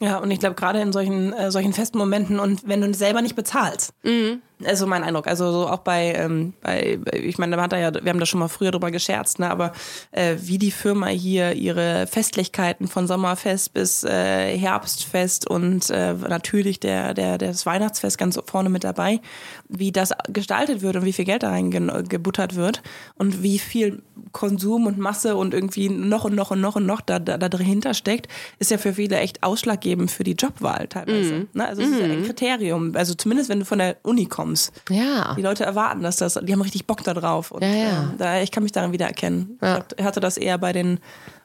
Ja, 0.00 0.18
und 0.18 0.30
ich 0.30 0.38
glaube, 0.38 0.54
gerade 0.54 0.80
in 0.80 0.92
solchen, 0.92 1.32
äh, 1.32 1.50
solchen 1.50 1.72
festen 1.72 1.98
Momenten 1.98 2.38
und 2.38 2.66
wenn 2.68 2.80
du 2.80 2.94
selber 2.94 3.20
nicht 3.20 3.34
bezahlst, 3.34 3.92
mhm 4.02 4.42
also 4.64 4.86
mein 4.86 5.04
Eindruck. 5.04 5.26
Also 5.26 5.52
so 5.52 5.68
auch 5.68 5.78
bei, 5.78 6.12
ähm, 6.14 6.52
bei 6.60 6.98
ich 7.12 7.38
meine, 7.38 7.56
da 7.56 7.62
hat 7.62 7.72
er 7.72 7.78
ja, 7.78 7.94
wir 7.94 8.10
haben 8.10 8.18
da 8.18 8.26
schon 8.26 8.40
mal 8.40 8.48
früher 8.48 8.70
drüber 8.70 8.90
gescherzt, 8.90 9.38
ne? 9.38 9.50
Aber 9.50 9.72
äh, 10.10 10.36
wie 10.40 10.58
die 10.58 10.70
Firma 10.70 11.06
hier 11.06 11.52
ihre 11.52 12.06
Festlichkeiten 12.06 12.88
von 12.88 13.06
Sommerfest 13.06 13.72
bis 13.72 14.04
äh, 14.04 14.56
Herbstfest 14.58 15.48
und 15.48 15.90
äh, 15.90 16.14
natürlich 16.14 16.80
der, 16.80 17.14
der, 17.14 17.38
das 17.38 17.66
Weihnachtsfest 17.66 18.18
ganz 18.18 18.38
vorne 18.46 18.68
mit 18.68 18.84
dabei, 18.84 19.20
wie 19.68 19.92
das 19.92 20.12
gestaltet 20.28 20.82
wird 20.82 20.96
und 20.96 21.04
wie 21.04 21.12
viel 21.12 21.24
Geld 21.24 21.42
da 21.42 21.50
reingebuttert 21.50 22.56
wird 22.56 22.82
und 23.14 23.42
wie 23.42 23.58
viel 23.58 24.02
Konsum 24.32 24.86
und 24.86 24.98
Masse 24.98 25.36
und 25.36 25.54
irgendwie 25.54 25.88
noch 25.88 26.24
und 26.24 26.34
noch 26.34 26.50
und 26.50 26.60
noch 26.60 26.76
und 26.76 26.86
noch 26.86 27.00
da, 27.00 27.18
da, 27.18 27.38
da 27.38 27.48
dahinter 27.48 27.94
steckt, 27.94 28.28
ist 28.58 28.70
ja 28.70 28.78
für 28.78 28.94
viele 28.94 29.18
echt 29.18 29.42
ausschlaggebend 29.42 30.10
für 30.10 30.24
die 30.24 30.32
Jobwahl 30.32 30.88
teilweise. 30.88 31.34
Mm. 31.34 31.48
Ne? 31.54 31.66
Also 31.66 31.82
es 31.82 31.88
mm. 31.88 31.92
ist 31.92 32.00
ja 32.00 32.06
ein 32.06 32.20
mhm. 32.20 32.24
Kriterium. 32.24 32.92
Also 32.96 33.14
zumindest 33.14 33.48
wenn 33.48 33.60
du 33.60 33.64
von 33.64 33.78
der 33.78 33.96
Uni 34.02 34.26
kommst 34.26 34.47
kommst. 34.48 34.72
Ja. 34.90 35.34
Die 35.36 35.42
Leute 35.42 35.64
erwarten, 35.64 36.02
dass 36.02 36.16
das, 36.16 36.38
die 36.42 36.52
haben 36.52 36.62
richtig 36.62 36.86
Bock 36.86 37.04
da 37.04 37.14
drauf. 37.14 37.50
Und, 37.50 37.62
ja, 37.62 37.68
ja. 37.68 38.14
Äh, 38.20 38.42
ich 38.42 38.50
kann 38.50 38.62
mich 38.62 38.72
daran 38.72 38.92
wiedererkennen. 38.92 39.58
Ja. 39.62 39.84
Ich 39.96 40.04
hatte 40.04 40.20
das 40.20 40.36
eher 40.36 40.58
bei 40.58 40.72
den 40.72 41.00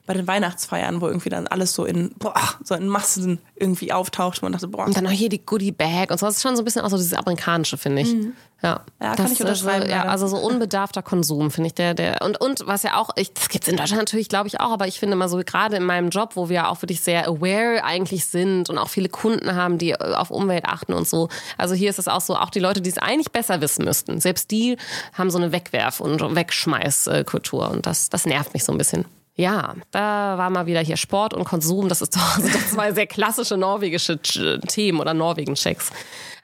bei 0.05 0.13
den 0.13 0.27
Weihnachtsfeiern, 0.27 0.99
wo 0.99 1.07
irgendwie 1.07 1.29
dann 1.29 1.47
alles 1.47 1.73
so 1.73 1.85
in, 1.85 2.13
boah, 2.19 2.33
so 2.63 2.75
in 2.75 2.87
Massen 2.87 3.39
irgendwie 3.55 3.93
auftaucht. 3.93 4.39
Und 4.39 4.43
man 4.43 4.51
dachte, 4.51 4.67
boah. 4.67 4.85
Und 4.85 4.97
dann 4.97 5.07
auch 5.07 5.11
hier 5.11 5.29
die 5.29 5.45
Goodie 5.45 5.71
Bag 5.71 6.11
und 6.11 6.19
so. 6.19 6.25
Das 6.25 6.35
ist 6.35 6.41
schon 6.41 6.55
so 6.55 6.61
ein 6.61 6.65
bisschen 6.65 6.83
auch 6.83 6.89
so 6.89 6.97
dieses 6.97 7.13
amerikanische, 7.13 7.77
finde 7.77 8.01
ich. 8.01 8.13
Mhm. 8.13 8.33
Ja, 8.61 8.81
ja 9.01 9.15
kann 9.15 9.31
ich 9.31 9.41
unterschreiben. 9.41 9.89
ja, 9.89 10.03
also 10.05 10.25
so 10.27 10.37
unbedarfter 10.37 11.01
Konsum, 11.01 11.51
finde 11.51 11.67
ich 11.67 11.73
der, 11.73 11.93
der, 11.93 12.21
und, 12.21 12.39
und 12.39 12.65
was 12.65 12.83
ja 12.83 12.95
auch, 12.95 13.09
ich, 13.17 13.33
das 13.33 13.49
gibt's 13.49 13.67
in 13.67 13.75
Deutschland 13.75 14.01
natürlich, 14.01 14.29
glaube 14.29 14.47
ich 14.47 14.61
auch, 14.61 14.71
aber 14.71 14.87
ich 14.87 14.99
finde 14.99 15.17
mal 15.17 15.27
so, 15.27 15.37
gerade 15.39 15.75
in 15.75 15.83
meinem 15.83 16.09
Job, 16.09 16.37
wo 16.37 16.47
wir 16.47 16.69
auch 16.69 16.81
wirklich 16.81 17.01
sehr 17.01 17.27
aware 17.27 17.83
eigentlich 17.83 18.25
sind 18.25 18.69
und 18.69 18.77
auch 18.77 18.87
viele 18.87 19.09
Kunden 19.09 19.53
haben, 19.55 19.77
die 19.77 19.99
auf 19.99 20.31
Umwelt 20.31 20.63
achten 20.63 20.93
und 20.93 21.05
so. 21.07 21.27
Also 21.57 21.75
hier 21.75 21.89
ist 21.89 21.99
es 21.99 22.07
auch 22.07 22.21
so, 22.21 22.37
auch 22.37 22.51
die 22.51 22.59
Leute, 22.59 22.79
die 22.79 22.89
es 22.89 22.97
eigentlich 22.97 23.33
besser 23.33 23.59
wissen 23.59 23.83
müssten, 23.83 24.21
selbst 24.21 24.49
die 24.49 24.77
haben 25.11 25.29
so 25.29 25.37
eine 25.37 25.51
Wegwerf- 25.51 25.99
und 25.99 26.21
Wegschmeißkultur 26.33 27.69
und 27.69 27.85
das, 27.85 28.09
das 28.09 28.25
nervt 28.25 28.53
mich 28.53 28.63
so 28.63 28.71
ein 28.71 28.77
bisschen. 28.77 29.03
Ja, 29.35 29.73
da 29.91 30.37
war 30.37 30.49
mal 30.49 30.67
wieder 30.67 30.81
hier 30.81 30.97
Sport 30.97 31.33
und 31.33 31.43
Konsum. 31.43 31.89
Das 31.89 32.01
ist 32.01 32.15
doch, 32.15 32.35
sind 32.39 32.69
zwei 32.69 32.91
sehr 32.91 33.07
klassische 33.07 33.57
norwegische 33.57 34.19
Themen 34.19 34.99
oder 34.99 35.13
Norwegen-Checks. 35.13 35.91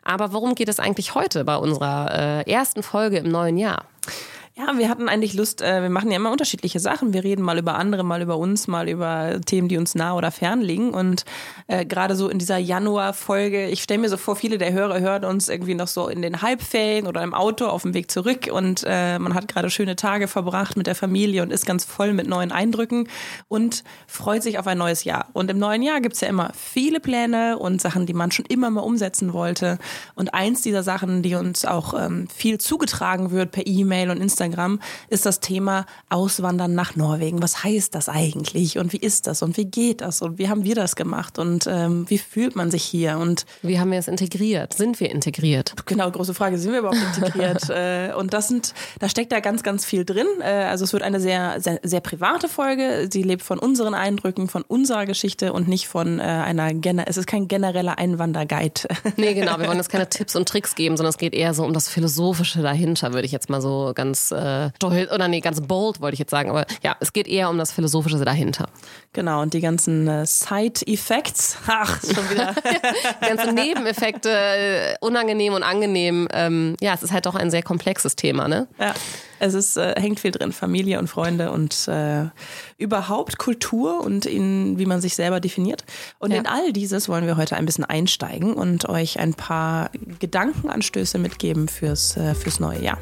Aber 0.03 0.33
worum 0.33 0.55
geht 0.55 0.69
es 0.69 0.79
eigentlich 0.79 1.13
heute 1.13 1.45
bei 1.45 1.55
unserer 1.55 2.43
äh, 2.47 2.51
ersten 2.51 2.81
Folge 2.81 3.17
im 3.17 3.29
neuen 3.29 3.57
Jahr? 3.57 3.85
Ja, 4.59 4.77
wir 4.77 4.89
hatten 4.89 5.07
eigentlich 5.07 5.35
Lust, 5.35 5.61
äh, 5.61 5.81
wir 5.83 5.89
machen 5.89 6.11
ja 6.11 6.17
immer 6.17 6.33
unterschiedliche 6.33 6.81
Sachen. 6.81 7.13
Wir 7.13 7.23
reden 7.23 7.41
mal 7.43 7.57
über 7.57 7.75
andere, 7.75 8.03
mal 8.03 8.21
über 8.21 8.37
uns, 8.37 8.67
mal 8.67 8.89
über 8.89 9.39
Themen, 9.45 9.69
die 9.69 9.77
uns 9.77 9.95
nah 9.95 10.15
oder 10.15 10.31
fern 10.31 10.59
liegen. 10.59 10.89
Und 10.93 11.23
äh, 11.67 11.85
gerade 11.85 12.13
so 12.13 12.27
in 12.27 12.39
dieser 12.39 12.57
Januar-Folge, 12.57 13.69
ich 13.69 13.81
stelle 13.81 14.01
mir 14.01 14.09
so 14.09 14.17
vor, 14.17 14.35
viele 14.35 14.57
der 14.57 14.73
Hörer 14.73 14.99
hören 14.99 15.23
uns 15.23 15.47
irgendwie 15.47 15.75
noch 15.75 15.87
so 15.87 16.09
in 16.09 16.21
den 16.21 16.41
Halbferien 16.41 17.07
oder 17.07 17.23
im 17.23 17.33
Auto 17.33 17.67
auf 17.67 17.83
dem 17.83 17.93
Weg 17.93 18.11
zurück 18.11 18.49
und 18.51 18.83
äh, 18.85 19.17
man 19.17 19.33
hat 19.33 19.47
gerade 19.47 19.69
schöne 19.69 19.95
Tage 19.95 20.27
verbracht 20.27 20.75
mit 20.75 20.87
der 20.87 20.95
Familie 20.95 21.41
und 21.41 21.53
ist 21.53 21.65
ganz 21.65 21.85
voll 21.85 22.11
mit 22.11 22.27
neuen 22.27 22.51
Eindrücken 22.51 23.07
und 23.47 23.85
freut 24.07 24.43
sich 24.43 24.59
auf 24.59 24.67
ein 24.67 24.77
neues 24.77 25.05
Jahr. 25.05 25.27
Und 25.31 25.49
im 25.49 25.57
neuen 25.57 25.83
Jahr 25.83 26.01
gibt's 26.01 26.19
ja 26.19 26.27
immer 26.27 26.51
viele 26.53 26.99
Pläne 26.99 27.57
und 27.59 27.79
Sachen, 27.79 28.05
die 28.05 28.13
man 28.13 28.31
schon 28.31 28.43
immer 28.43 28.69
mal 28.69 28.81
umsetzen 28.81 29.31
wollte. 29.31 29.77
Und 30.15 30.33
eins 30.33 30.63
dieser 30.63 30.83
Sachen, 30.83 31.21
die 31.21 31.35
uns 31.35 31.63
auch 31.63 31.93
ähm, 31.93 32.27
viel 32.27 32.57
zugetragen 32.57 33.31
wird 33.31 33.51
per 33.51 33.65
E-Mail 33.65 34.09
und 34.09 34.17
Instagram, 34.17 34.48
Instagram, 34.49 34.79
ist 35.09 35.25
das 35.25 35.39
Thema 35.39 35.85
Auswandern 36.09 36.73
nach 36.73 36.95
Norwegen. 36.95 37.41
Was 37.41 37.63
heißt 37.63 37.95
das 37.95 38.09
eigentlich 38.09 38.77
und 38.77 38.93
wie 38.93 38.97
ist 38.97 39.27
das 39.27 39.41
und 39.41 39.57
wie 39.57 39.65
geht 39.65 40.01
das 40.01 40.21
und 40.21 40.37
wie 40.37 40.49
haben 40.49 40.63
wir 40.63 40.75
das 40.75 40.95
gemacht 40.95 41.39
und 41.39 41.67
ähm, 41.67 42.05
wie 42.09 42.17
fühlt 42.17 42.55
man 42.55 42.71
sich 42.71 42.83
hier 42.83 43.17
und 43.17 43.45
wie 43.61 43.79
haben 43.79 43.91
wir 43.91 43.99
es 43.99 44.07
integriert? 44.07 44.73
Sind 44.73 44.99
wir 44.99 45.11
integriert? 45.11 45.73
Genau, 45.85 46.09
große 46.09 46.33
Frage, 46.33 46.57
sind 46.57 46.71
wir 46.71 46.79
überhaupt 46.79 46.97
integriert? 47.15 47.69
äh, 47.69 48.13
und 48.13 48.33
das 48.33 48.47
sind, 48.47 48.73
da 48.99 49.09
steckt 49.09 49.31
da 49.31 49.39
ganz, 49.39 49.63
ganz 49.63 49.85
viel 49.85 50.05
drin. 50.05 50.27
Äh, 50.41 50.45
also 50.45 50.83
es 50.83 50.93
wird 50.93 51.03
eine 51.03 51.19
sehr, 51.19 51.61
sehr, 51.61 51.79
sehr 51.83 52.01
private 52.01 52.47
Folge. 52.47 53.09
Sie 53.11 53.23
lebt 53.23 53.43
von 53.43 53.59
unseren 53.59 53.93
Eindrücken, 53.93 54.47
von 54.47 54.63
unserer 54.63 55.05
Geschichte 55.05 55.53
und 55.53 55.67
nicht 55.67 55.87
von 55.87 56.19
äh, 56.19 56.23
einer, 56.23 56.69
es 57.07 57.17
ist 57.17 57.27
kein 57.27 57.47
genereller 57.47 57.97
Einwanderguide. 57.97 58.81
nee, 59.17 59.33
genau, 59.33 59.59
wir 59.59 59.67
wollen 59.67 59.77
jetzt 59.77 59.89
keine 59.89 60.09
Tipps 60.09 60.35
und 60.35 60.47
Tricks 60.47 60.75
geben, 60.75 60.97
sondern 60.97 61.09
es 61.09 61.17
geht 61.17 61.33
eher 61.33 61.53
so 61.53 61.63
um 61.63 61.73
das 61.73 61.89
Philosophische 61.89 62.61
dahinter, 62.61 63.13
würde 63.13 63.25
ich 63.25 63.31
jetzt 63.31 63.49
mal 63.49 63.61
so 63.61 63.91
ganz 63.95 64.31
äh, 64.39 64.71
stolz, 64.75 65.11
oder 65.11 65.27
nee, 65.27 65.39
ganz 65.39 65.61
bold 65.61 66.01
wollte 66.01 66.13
ich 66.13 66.19
jetzt 66.19 66.31
sagen, 66.31 66.49
aber 66.49 66.65
ja, 66.83 66.95
es 66.99 67.13
geht 67.13 67.27
eher 67.27 67.49
um 67.49 67.57
das 67.57 67.71
Philosophische 67.71 68.23
dahinter. 68.23 68.69
Genau, 69.13 69.41
und 69.41 69.53
die 69.53 69.61
ganzen 69.61 70.07
äh, 70.07 70.25
Side-Effects, 70.25 71.57
ach, 71.67 71.99
schon 72.01 72.29
wieder. 72.29 72.55
die 73.21 73.27
ganzen 73.27 73.55
Nebeneffekte, 73.55 74.29
äh, 74.29 74.95
unangenehm 75.01 75.53
und 75.53 75.63
angenehm. 75.63 76.27
Ähm, 76.31 76.75
ja, 76.81 76.93
es 76.93 77.03
ist 77.03 77.11
halt 77.11 77.25
doch 77.25 77.35
ein 77.35 77.51
sehr 77.51 77.63
komplexes 77.63 78.15
Thema, 78.15 78.47
ne? 78.47 78.67
Ja, 78.79 78.93
es 79.39 79.53
ist, 79.53 79.77
äh, 79.77 79.99
hängt 79.99 80.19
viel 80.19 80.31
drin, 80.31 80.51
Familie 80.51 80.99
und 80.99 81.07
Freunde 81.07 81.51
und 81.51 81.87
äh, 81.87 82.25
überhaupt 82.77 83.37
Kultur 83.37 84.01
und 84.01 84.25
in, 84.25 84.77
wie 84.77 84.85
man 84.85 85.01
sich 85.01 85.15
selber 85.15 85.39
definiert. 85.39 85.85
Und 86.19 86.31
ja. 86.31 86.39
in 86.39 86.45
all 86.45 86.73
dieses 86.73 87.09
wollen 87.09 87.25
wir 87.25 87.37
heute 87.37 87.55
ein 87.55 87.65
bisschen 87.65 87.85
einsteigen 87.85 88.53
und 88.53 88.87
euch 88.89 89.19
ein 89.19 89.33
paar 89.33 89.89
Gedankenanstöße 90.19 91.17
mitgeben 91.17 91.67
fürs, 91.67 92.17
äh, 92.17 92.35
fürs 92.35 92.59
neue 92.59 92.81
Jahr. 92.83 92.99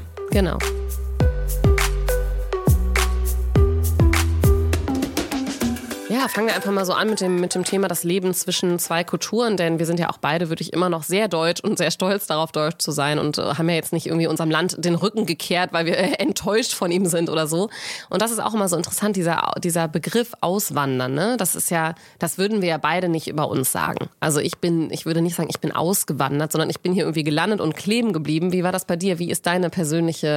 Ja, 6.09 6.29
fangen 6.29 6.47
wir 6.47 6.55
einfach 6.55 6.71
mal 6.71 6.85
so 6.85 6.93
an 6.93 7.09
mit 7.09 7.19
dem, 7.19 7.41
mit 7.41 7.53
dem 7.53 7.65
Thema 7.65 7.89
das 7.89 8.05
Leben 8.05 8.33
zwischen 8.33 8.79
zwei 8.79 9.03
Kulturen, 9.03 9.57
denn 9.57 9.77
wir 9.77 9.85
sind 9.85 9.99
ja 9.99 10.09
auch 10.09 10.19
beide 10.19 10.47
wirklich 10.47 10.71
immer 10.71 10.87
noch 10.87 11.03
sehr 11.03 11.27
deutsch 11.27 11.61
und 11.61 11.77
sehr 11.77 11.91
stolz 11.91 12.27
darauf, 12.27 12.53
deutsch 12.53 12.77
zu 12.77 12.91
sein 12.91 13.19
und 13.19 13.37
äh, 13.37 13.41
haben 13.41 13.67
ja 13.67 13.75
jetzt 13.75 13.91
nicht 13.91 14.05
irgendwie 14.05 14.27
unserem 14.27 14.49
Land 14.49 14.77
den 14.79 14.95
Rücken 14.95 15.25
gekehrt, 15.25 15.73
weil 15.73 15.85
wir 15.85 15.97
äh, 15.97 16.13
enttäuscht 16.13 16.73
von 16.73 16.91
ihm 16.91 17.07
sind 17.07 17.29
oder 17.29 17.45
so. 17.45 17.69
Und 18.09 18.21
das 18.21 18.31
ist 18.31 18.39
auch 18.39 18.53
immer 18.53 18.69
so 18.69 18.77
interessant, 18.77 19.17
dieser, 19.17 19.51
dieser 19.61 19.89
Begriff 19.89 20.31
Auswandern, 20.39 21.13
ne? 21.13 21.35
Das 21.37 21.57
ist 21.57 21.71
ja, 21.71 21.93
das 22.19 22.37
würden 22.37 22.61
wir 22.61 22.69
ja 22.69 22.77
beide 22.77 23.09
nicht 23.09 23.27
über 23.27 23.49
uns 23.49 23.73
sagen. 23.73 24.07
Also 24.21 24.39
ich 24.39 24.59
bin, 24.59 24.89
ich 24.91 25.05
würde 25.05 25.21
nicht 25.21 25.35
sagen, 25.35 25.49
ich 25.49 25.59
bin 25.59 25.73
ausgewandert, 25.73 26.53
sondern 26.53 26.69
ich 26.69 26.79
bin 26.79 26.93
hier 26.93 27.03
irgendwie 27.03 27.25
gelandet 27.25 27.59
und 27.59 27.75
kleben 27.75 28.13
geblieben. 28.13 28.53
Wie 28.53 28.63
war 28.63 28.71
das 28.71 28.85
bei 28.85 28.95
dir? 28.95 29.19
Wie 29.19 29.29
ist 29.29 29.45
deine 29.45 29.69
persönliche 29.69 30.27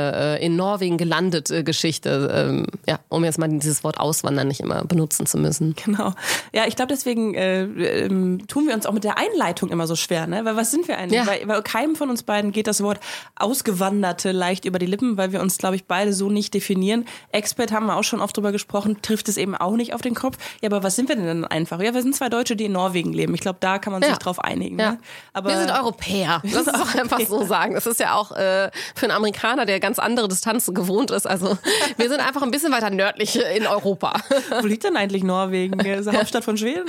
äh, 0.40 0.44
in 0.44 0.56
Norwegen 0.56 0.98
gelandet 0.98 1.48
äh, 1.52 1.62
Geschichte? 1.62 2.28
Ähm, 2.34 2.66
ja, 2.88 2.98
um 3.08 3.24
jetzt 3.24 3.38
mal 3.38 3.48
dieses 3.48 3.84
Wort 3.84 4.00
Auswandern 4.00 4.48
nicht 4.48 4.60
immer 4.60 4.84
benutzen 4.84 5.26
zu 5.26 5.38
müssen 5.38 5.59
müssen. 5.60 5.74
Genau. 5.84 6.12
Ja, 6.52 6.66
ich 6.66 6.76
glaube, 6.76 6.88
deswegen 6.88 7.34
äh, 7.34 7.62
ähm, 7.62 8.46
tun 8.46 8.66
wir 8.66 8.74
uns 8.74 8.86
auch 8.86 8.92
mit 8.92 9.04
der 9.04 9.18
Einleitung 9.18 9.70
immer 9.70 9.86
so 9.86 9.96
schwer, 9.96 10.26
ne? 10.26 10.44
Weil 10.44 10.56
was 10.56 10.70
sind 10.70 10.88
wir 10.88 10.98
eigentlich? 10.98 11.20
Ja. 11.20 11.26
Weil, 11.26 11.46
weil 11.46 11.62
keinem 11.62 11.96
von 11.96 12.10
uns 12.10 12.22
beiden 12.22 12.52
geht 12.52 12.66
das 12.66 12.82
Wort 12.82 13.00
Ausgewanderte 13.36 14.32
leicht 14.32 14.64
über 14.64 14.78
die 14.78 14.86
Lippen, 14.86 15.16
weil 15.16 15.32
wir 15.32 15.40
uns, 15.40 15.58
glaube 15.58 15.76
ich, 15.76 15.84
beide 15.84 16.12
so 16.12 16.30
nicht 16.30 16.54
definieren. 16.54 17.04
Expert 17.32 17.72
haben 17.72 17.86
wir 17.86 17.96
auch 17.96 18.04
schon 18.04 18.20
oft 18.20 18.36
drüber 18.36 18.52
gesprochen, 18.52 19.02
trifft 19.02 19.28
es 19.28 19.36
eben 19.36 19.54
auch 19.54 19.76
nicht 19.76 19.94
auf 19.94 20.02
den 20.02 20.14
Kopf. 20.14 20.38
Ja, 20.60 20.68
aber 20.68 20.82
was 20.82 20.96
sind 20.96 21.08
wir 21.08 21.16
denn 21.16 21.26
dann 21.26 21.44
einfach? 21.44 21.80
Ja, 21.80 21.94
wir 21.94 22.02
sind 22.02 22.14
zwei 22.14 22.28
Deutsche, 22.28 22.56
die 22.56 22.64
in 22.64 22.72
Norwegen 22.72 23.12
leben. 23.12 23.34
Ich 23.34 23.40
glaube, 23.40 23.58
da 23.60 23.78
kann 23.78 23.92
man 23.92 24.02
sich 24.02 24.16
drauf 24.18 24.38
einigen. 24.38 24.78
Ja. 24.78 24.92
Ne? 24.92 24.98
Aber 25.32 25.50
wir 25.50 25.58
sind 25.58 25.70
Europäer. 25.70 26.42
Lass 26.52 26.66
uns 26.66 26.78
doch 26.78 26.94
einfach 26.94 27.20
so 27.20 27.44
sagen. 27.44 27.74
Das 27.74 27.86
ist 27.86 28.00
ja 28.00 28.14
auch 28.14 28.32
äh, 28.32 28.70
für 28.94 29.06
einen 29.06 29.12
Amerikaner, 29.12 29.66
der 29.66 29.80
ganz 29.80 29.98
andere 29.98 30.28
Distanzen 30.28 30.74
gewohnt 30.74 31.10
ist. 31.10 31.26
Also 31.26 31.56
wir 31.96 32.08
sind 32.08 32.20
einfach 32.20 32.42
ein 32.42 32.50
bisschen 32.50 32.72
weiter 32.72 32.90
nördlich 32.90 33.38
in 33.54 33.66
Europa. 33.66 34.14
Wo 34.60 34.66
liegt 34.66 34.84
denn 34.84 34.96
eigentlich 34.96 35.22
Norwegen? 35.22 35.49
Norwegen, 35.50 35.80
ist 35.80 36.08
die 36.08 36.16
Hauptstadt 36.16 36.44
von 36.44 36.56
Schweden. 36.56 36.86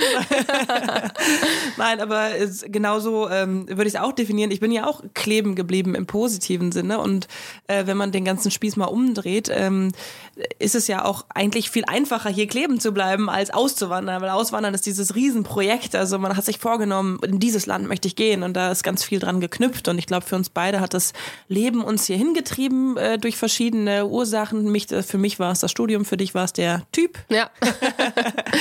Nein, 1.76 2.00
aber 2.00 2.30
genauso 2.66 3.28
ähm, 3.28 3.66
würde 3.68 3.88
ich 3.88 3.94
es 3.94 4.00
auch 4.00 4.12
definieren. 4.12 4.50
Ich 4.50 4.60
bin 4.60 4.70
ja 4.70 4.86
auch 4.86 5.02
kleben 5.14 5.54
geblieben 5.54 5.94
im 5.94 6.06
positiven 6.06 6.72
Sinne 6.72 7.00
und 7.00 7.28
äh, 7.66 7.86
wenn 7.86 7.96
man 7.96 8.12
den 8.12 8.24
ganzen 8.24 8.50
Spieß 8.50 8.76
mal 8.76 8.86
umdreht, 8.86 9.50
ähm, 9.52 9.92
ist 10.58 10.74
es 10.74 10.86
ja 10.86 11.04
auch 11.04 11.26
eigentlich 11.34 11.70
viel 11.70 11.84
einfacher, 11.86 12.30
hier 12.30 12.46
kleben 12.46 12.80
zu 12.80 12.92
bleiben, 12.92 13.28
als 13.28 13.50
auszuwandern, 13.50 14.22
weil 14.22 14.30
Auswandern 14.30 14.74
ist 14.74 14.86
dieses 14.86 15.14
Riesenprojekt. 15.14 15.94
Also 15.94 16.18
man 16.18 16.36
hat 16.36 16.44
sich 16.44 16.58
vorgenommen, 16.58 17.18
in 17.22 17.38
dieses 17.38 17.66
Land 17.66 17.88
möchte 17.88 18.08
ich 18.08 18.16
gehen 18.16 18.42
und 18.42 18.54
da 18.54 18.70
ist 18.70 18.82
ganz 18.82 19.04
viel 19.04 19.18
dran 19.18 19.40
geknüpft 19.40 19.88
und 19.88 19.98
ich 19.98 20.06
glaube, 20.06 20.24
für 20.24 20.36
uns 20.36 20.48
beide 20.48 20.80
hat 20.80 20.94
das 20.94 21.12
Leben 21.48 21.82
uns 21.82 22.06
hier 22.06 22.16
hingetrieben 22.16 22.96
äh, 22.96 23.18
durch 23.18 23.36
verschiedene 23.36 24.06
Ursachen. 24.06 24.70
Mich, 24.70 24.86
für 24.88 25.18
mich 25.18 25.38
war 25.38 25.52
es 25.52 25.60
das 25.60 25.70
Studium, 25.70 26.04
für 26.04 26.16
dich 26.16 26.34
war 26.34 26.44
es 26.44 26.52
der 26.52 26.82
Typ. 26.92 27.18
Ja. 27.28 27.50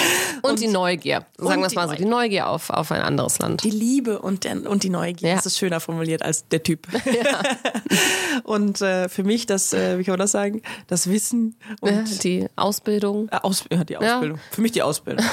und, 0.41 0.49
und, 0.51 0.59
die 0.59 0.67
Neugier, 0.67 1.25
sagen 1.37 1.61
wir 1.61 1.67
es 1.67 1.75
mal 1.75 1.87
so, 1.87 1.95
die 1.95 2.05
Neugier 2.05 2.47
auf, 2.47 2.69
auf 2.69 2.91
ein 2.91 3.01
anderes 3.01 3.39
Land. 3.39 3.63
Die 3.63 3.69
Liebe 3.69 4.19
und, 4.19 4.43
der, 4.43 4.69
und 4.69 4.83
die 4.83 4.89
Neugier, 4.89 5.29
ja. 5.29 5.35
das 5.35 5.45
ist 5.45 5.57
schöner 5.57 5.79
formuliert 5.79 6.21
als 6.21 6.47
der 6.47 6.63
Typ. 6.63 6.87
Ja. 7.11 7.41
und 8.43 8.81
äh, 8.81 9.09
für 9.09 9.23
mich 9.23 9.45
das, 9.45 9.73
äh, 9.73 9.99
wie 9.99 10.03
kann 10.03 10.13
man 10.13 10.19
das 10.19 10.31
sagen, 10.31 10.61
das 10.87 11.09
Wissen 11.09 11.57
und 11.81 12.09
ja, 12.09 12.17
die 12.23 12.47
Ausbildung. 12.55 13.27
Äh, 13.29 13.37
Aus, 13.41 13.65
ja, 13.71 13.83
die 13.83 13.97
Ausbildung. 13.97 14.39
Für 14.51 14.61
mich 14.61 14.71
die 14.71 14.81
Ausbildung. 14.81 15.25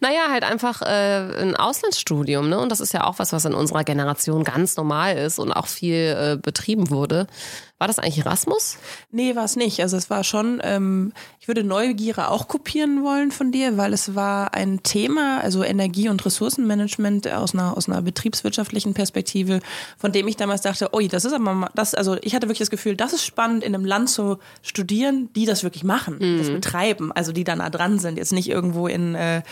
naja, 0.00 0.28
halt 0.30 0.42
einfach 0.42 0.82
äh, 0.82 1.42
ein 1.42 1.54
Auslandsstudium, 1.54 2.48
ne? 2.48 2.58
Und 2.58 2.70
das 2.70 2.80
ist 2.80 2.92
ja 2.92 3.04
auch 3.04 3.18
was, 3.18 3.32
was 3.32 3.44
in 3.44 3.54
unserer 3.54 3.84
Generation 3.84 4.42
ganz 4.42 4.76
normal 4.76 5.16
ist 5.16 5.38
und 5.38 5.52
auch 5.52 5.68
viel 5.68 5.94
äh, 5.94 6.38
betrieben 6.40 6.90
wurde. 6.90 7.26
War 7.82 7.88
das 7.88 7.98
eigentlich 7.98 8.24
Erasmus? 8.24 8.78
Nee, 9.10 9.34
war 9.34 9.42
es 9.42 9.56
nicht. 9.56 9.80
Also 9.80 9.96
es 9.96 10.08
war 10.08 10.22
schon, 10.22 10.60
ähm, 10.62 11.12
ich 11.40 11.48
würde 11.48 11.64
Neugier 11.64 12.30
auch 12.30 12.46
kopieren 12.46 13.02
wollen 13.02 13.32
von 13.32 13.50
dir, 13.50 13.76
weil 13.76 13.92
es 13.92 14.14
war 14.14 14.54
ein 14.54 14.84
Thema, 14.84 15.40
also 15.40 15.64
Energie- 15.64 16.08
und 16.08 16.24
Ressourcenmanagement 16.24 17.28
aus 17.32 17.54
einer, 17.54 17.76
aus 17.76 17.88
einer 17.88 18.00
betriebswirtschaftlichen 18.00 18.94
Perspektive, 18.94 19.58
von 19.98 20.12
dem 20.12 20.28
ich 20.28 20.36
damals 20.36 20.60
dachte, 20.60 20.94
oi, 20.94 21.08
das 21.08 21.24
ist 21.24 21.32
aber 21.32 21.54
mal, 21.54 21.70
das, 21.74 21.96
also 21.96 22.16
ich 22.22 22.36
hatte 22.36 22.46
wirklich 22.46 22.60
das 22.60 22.70
Gefühl, 22.70 22.94
das 22.94 23.14
ist 23.14 23.26
spannend, 23.26 23.64
in 23.64 23.74
einem 23.74 23.84
Land 23.84 24.10
zu 24.10 24.38
studieren, 24.62 25.30
die 25.34 25.44
das 25.44 25.64
wirklich 25.64 25.82
machen, 25.82 26.18
mhm. 26.20 26.38
das 26.38 26.50
betreiben, 26.50 27.10
also 27.10 27.32
die 27.32 27.42
da 27.42 27.56
nah 27.56 27.68
dran 27.68 27.98
sind, 27.98 28.16
jetzt 28.16 28.32
nicht 28.32 28.48
irgendwo 28.48 28.86
in 28.86 29.16
äh, 29.16 29.42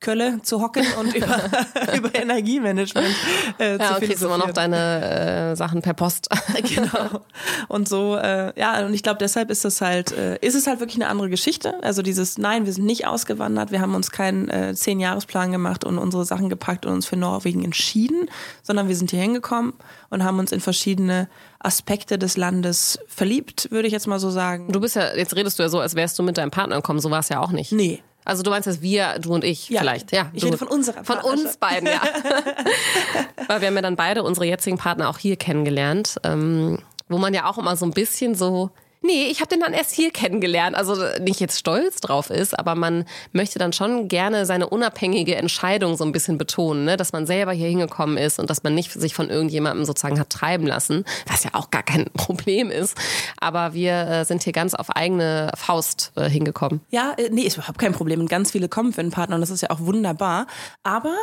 Kölle 0.00 0.40
zu 0.42 0.60
hocken 0.60 0.86
und 0.98 1.14
über, 1.14 1.26
über 1.96 2.14
Energiemanagement 2.14 3.14
äh, 3.58 3.78
ja, 3.78 3.88
zu 3.88 3.96
okay, 3.96 4.16
immer 4.20 4.38
noch 4.38 4.52
deine 4.52 5.50
äh, 5.52 5.56
Sachen 5.56 5.82
per 5.82 5.94
Post. 5.94 6.28
genau. 6.62 7.22
Und 7.68 7.88
so, 7.88 8.16
äh, 8.16 8.58
ja, 8.58 8.84
und 8.86 8.94
ich 8.94 9.02
glaube, 9.02 9.18
deshalb 9.18 9.50
ist 9.50 9.64
das 9.64 9.80
halt, 9.80 10.12
äh, 10.12 10.38
ist 10.40 10.54
es 10.54 10.66
halt 10.66 10.80
wirklich 10.80 10.96
eine 10.96 11.08
andere 11.08 11.28
Geschichte. 11.28 11.82
Also 11.82 12.02
dieses, 12.02 12.38
nein, 12.38 12.64
wir 12.64 12.72
sind 12.72 12.86
nicht 12.86 13.06
ausgewandert, 13.06 13.72
wir 13.72 13.80
haben 13.80 13.94
uns 13.94 14.10
keinen 14.10 14.48
äh, 14.48 14.74
Zehn-Jahres-Plan 14.74 15.50
gemacht 15.50 15.84
und 15.84 15.98
unsere 15.98 16.24
Sachen 16.24 16.48
gepackt 16.48 16.86
und 16.86 16.92
uns 16.92 17.06
für 17.06 17.16
Norwegen 17.16 17.64
entschieden, 17.64 18.28
sondern 18.62 18.88
wir 18.88 18.96
sind 18.96 19.10
hier 19.10 19.20
hingekommen 19.20 19.74
und 20.10 20.22
haben 20.22 20.38
uns 20.38 20.52
in 20.52 20.60
verschiedene 20.60 21.28
Aspekte 21.58 22.18
des 22.18 22.36
Landes 22.36 23.00
verliebt, 23.08 23.70
würde 23.72 23.88
ich 23.88 23.92
jetzt 23.92 24.06
mal 24.06 24.20
so 24.20 24.30
sagen. 24.30 24.70
Du 24.70 24.80
bist 24.80 24.94
ja, 24.94 25.14
jetzt 25.16 25.34
redest 25.34 25.58
du 25.58 25.64
ja 25.64 25.68
so, 25.68 25.80
als 25.80 25.96
wärst 25.96 26.18
du 26.18 26.22
mit 26.22 26.38
deinem 26.38 26.52
Partner 26.52 26.76
gekommen, 26.76 27.00
so 27.00 27.10
war 27.10 27.18
es 27.20 27.28
ja 27.28 27.40
auch 27.40 27.50
nicht. 27.50 27.72
Nee. 27.72 28.02
Also 28.28 28.42
du 28.42 28.50
meinst 28.50 28.66
dass 28.66 28.82
wir, 28.82 29.18
du 29.18 29.32
und 29.32 29.42
ich 29.42 29.70
ja. 29.70 29.80
vielleicht. 29.80 30.12
Ja, 30.12 30.30
ich 30.34 30.44
rede 30.44 30.58
von 30.58 30.68
unserer 30.68 31.02
Von 31.02 31.16
uns 31.20 31.56
beiden, 31.56 31.88
ja. 31.88 32.02
Weil 33.46 33.62
wir 33.62 33.68
haben 33.68 33.74
ja 33.74 33.80
dann 33.80 33.96
beide 33.96 34.22
unsere 34.22 34.44
jetzigen 34.44 34.76
Partner 34.76 35.08
auch 35.08 35.16
hier 35.16 35.36
kennengelernt, 35.36 36.16
ähm, 36.24 36.78
wo 37.08 37.16
man 37.16 37.32
ja 37.32 37.48
auch 37.48 37.56
immer 37.56 37.74
so 37.76 37.86
ein 37.86 37.92
bisschen 37.92 38.34
so 38.34 38.68
Nee, 39.00 39.26
ich 39.30 39.40
habe 39.40 39.48
den 39.48 39.60
dann 39.60 39.72
erst 39.72 39.92
hier 39.92 40.10
kennengelernt. 40.10 40.76
Also 40.76 40.96
nicht 41.20 41.38
jetzt 41.38 41.58
stolz 41.58 42.00
drauf 42.00 42.30
ist, 42.30 42.58
aber 42.58 42.74
man 42.74 43.04
möchte 43.32 43.58
dann 43.58 43.72
schon 43.72 44.08
gerne 44.08 44.44
seine 44.44 44.68
unabhängige 44.68 45.36
Entscheidung 45.36 45.96
so 45.96 46.04
ein 46.04 46.10
bisschen 46.10 46.36
betonen, 46.36 46.84
ne? 46.84 46.96
dass 46.96 47.12
man 47.12 47.26
selber 47.26 47.52
hier 47.52 47.68
hingekommen 47.68 48.16
ist 48.16 48.40
und 48.40 48.50
dass 48.50 48.64
man 48.64 48.74
nicht 48.74 48.92
sich 48.92 49.14
von 49.14 49.30
irgendjemandem 49.30 49.84
sozusagen 49.84 50.18
hat 50.18 50.30
treiben 50.30 50.66
lassen, 50.66 51.04
was 51.26 51.44
ja 51.44 51.50
auch 51.52 51.70
gar 51.70 51.84
kein 51.84 52.06
Problem 52.14 52.70
ist. 52.70 52.98
Aber 53.40 53.72
wir 53.72 53.92
äh, 53.92 54.24
sind 54.24 54.42
hier 54.42 54.52
ganz 54.52 54.74
auf 54.74 54.90
eigene 54.90 55.52
Faust 55.56 56.12
äh, 56.16 56.28
hingekommen. 56.28 56.80
Ja, 56.90 57.14
äh, 57.16 57.30
nee, 57.30 57.42
ist 57.42 57.56
überhaupt 57.56 57.78
kein 57.78 57.92
Problem. 57.92 58.20
Und 58.20 58.28
ganz 58.28 58.50
viele 58.50 58.68
kommen 58.68 58.92
für 58.92 59.00
einen 59.00 59.12
Partner 59.12 59.36
und 59.36 59.40
das 59.42 59.50
ist 59.50 59.60
ja 59.60 59.70
auch 59.70 59.80
wunderbar. 59.80 60.46
Aber 60.82 61.14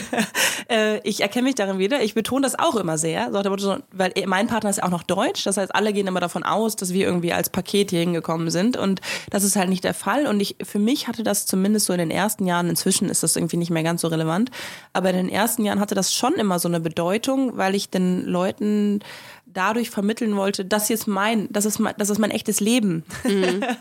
äh, 0.70 0.98
ich 1.06 1.20
erkenne 1.20 1.44
mich 1.44 1.56
darin 1.56 1.78
wieder. 1.78 2.02
Ich 2.02 2.14
betone 2.14 2.42
das 2.42 2.58
auch 2.58 2.76
immer 2.76 2.96
sehr, 2.96 3.30
weil 3.32 4.12
mein 4.26 4.46
Partner 4.46 4.70
ist 4.70 4.78
ja 4.78 4.84
auch 4.84 4.90
noch 4.90 5.02
deutsch. 5.02 5.44
Das 5.44 5.58
heißt, 5.58 5.74
alle 5.74 5.92
gehen 5.92 6.06
immer 6.06 6.20
davon 6.20 6.42
aus, 6.42 6.76
dass 6.76 6.92
wir 6.92 7.01
irgendwie 7.02 7.32
als 7.32 7.50
Paket 7.50 7.90
hier 7.90 8.00
hingekommen 8.00 8.50
sind. 8.50 8.76
Und 8.76 9.00
das 9.30 9.44
ist 9.44 9.56
halt 9.56 9.68
nicht 9.68 9.84
der 9.84 9.94
Fall. 9.94 10.26
Und 10.26 10.40
ich, 10.40 10.56
für 10.62 10.78
mich 10.78 11.08
hatte 11.08 11.22
das 11.22 11.46
zumindest 11.46 11.86
so 11.86 11.92
in 11.92 11.98
den 11.98 12.10
ersten 12.10 12.46
Jahren, 12.46 12.68
inzwischen 12.68 13.08
ist 13.08 13.22
das 13.22 13.36
irgendwie 13.36 13.56
nicht 13.56 13.70
mehr 13.70 13.82
ganz 13.82 14.00
so 14.00 14.08
relevant, 14.08 14.50
aber 14.92 15.10
in 15.10 15.16
den 15.16 15.28
ersten 15.28 15.64
Jahren 15.64 15.80
hatte 15.80 15.94
das 15.94 16.14
schon 16.14 16.34
immer 16.34 16.58
so 16.58 16.68
eine 16.68 16.80
Bedeutung, 16.80 17.56
weil 17.56 17.74
ich 17.74 17.90
den 17.90 18.24
Leuten 18.24 19.00
dadurch 19.52 19.90
vermitteln 19.90 20.36
wollte, 20.36 20.64
das 20.64 20.90
ist 20.90 21.06
mein, 21.06 21.48
das 21.50 21.64
ist 21.64 21.78
mein, 21.78 21.94
das 21.98 22.10
ist 22.10 22.18
mein 22.18 22.30
echtes 22.30 22.60
Leben. 22.60 23.04
Mhm. 23.24 23.62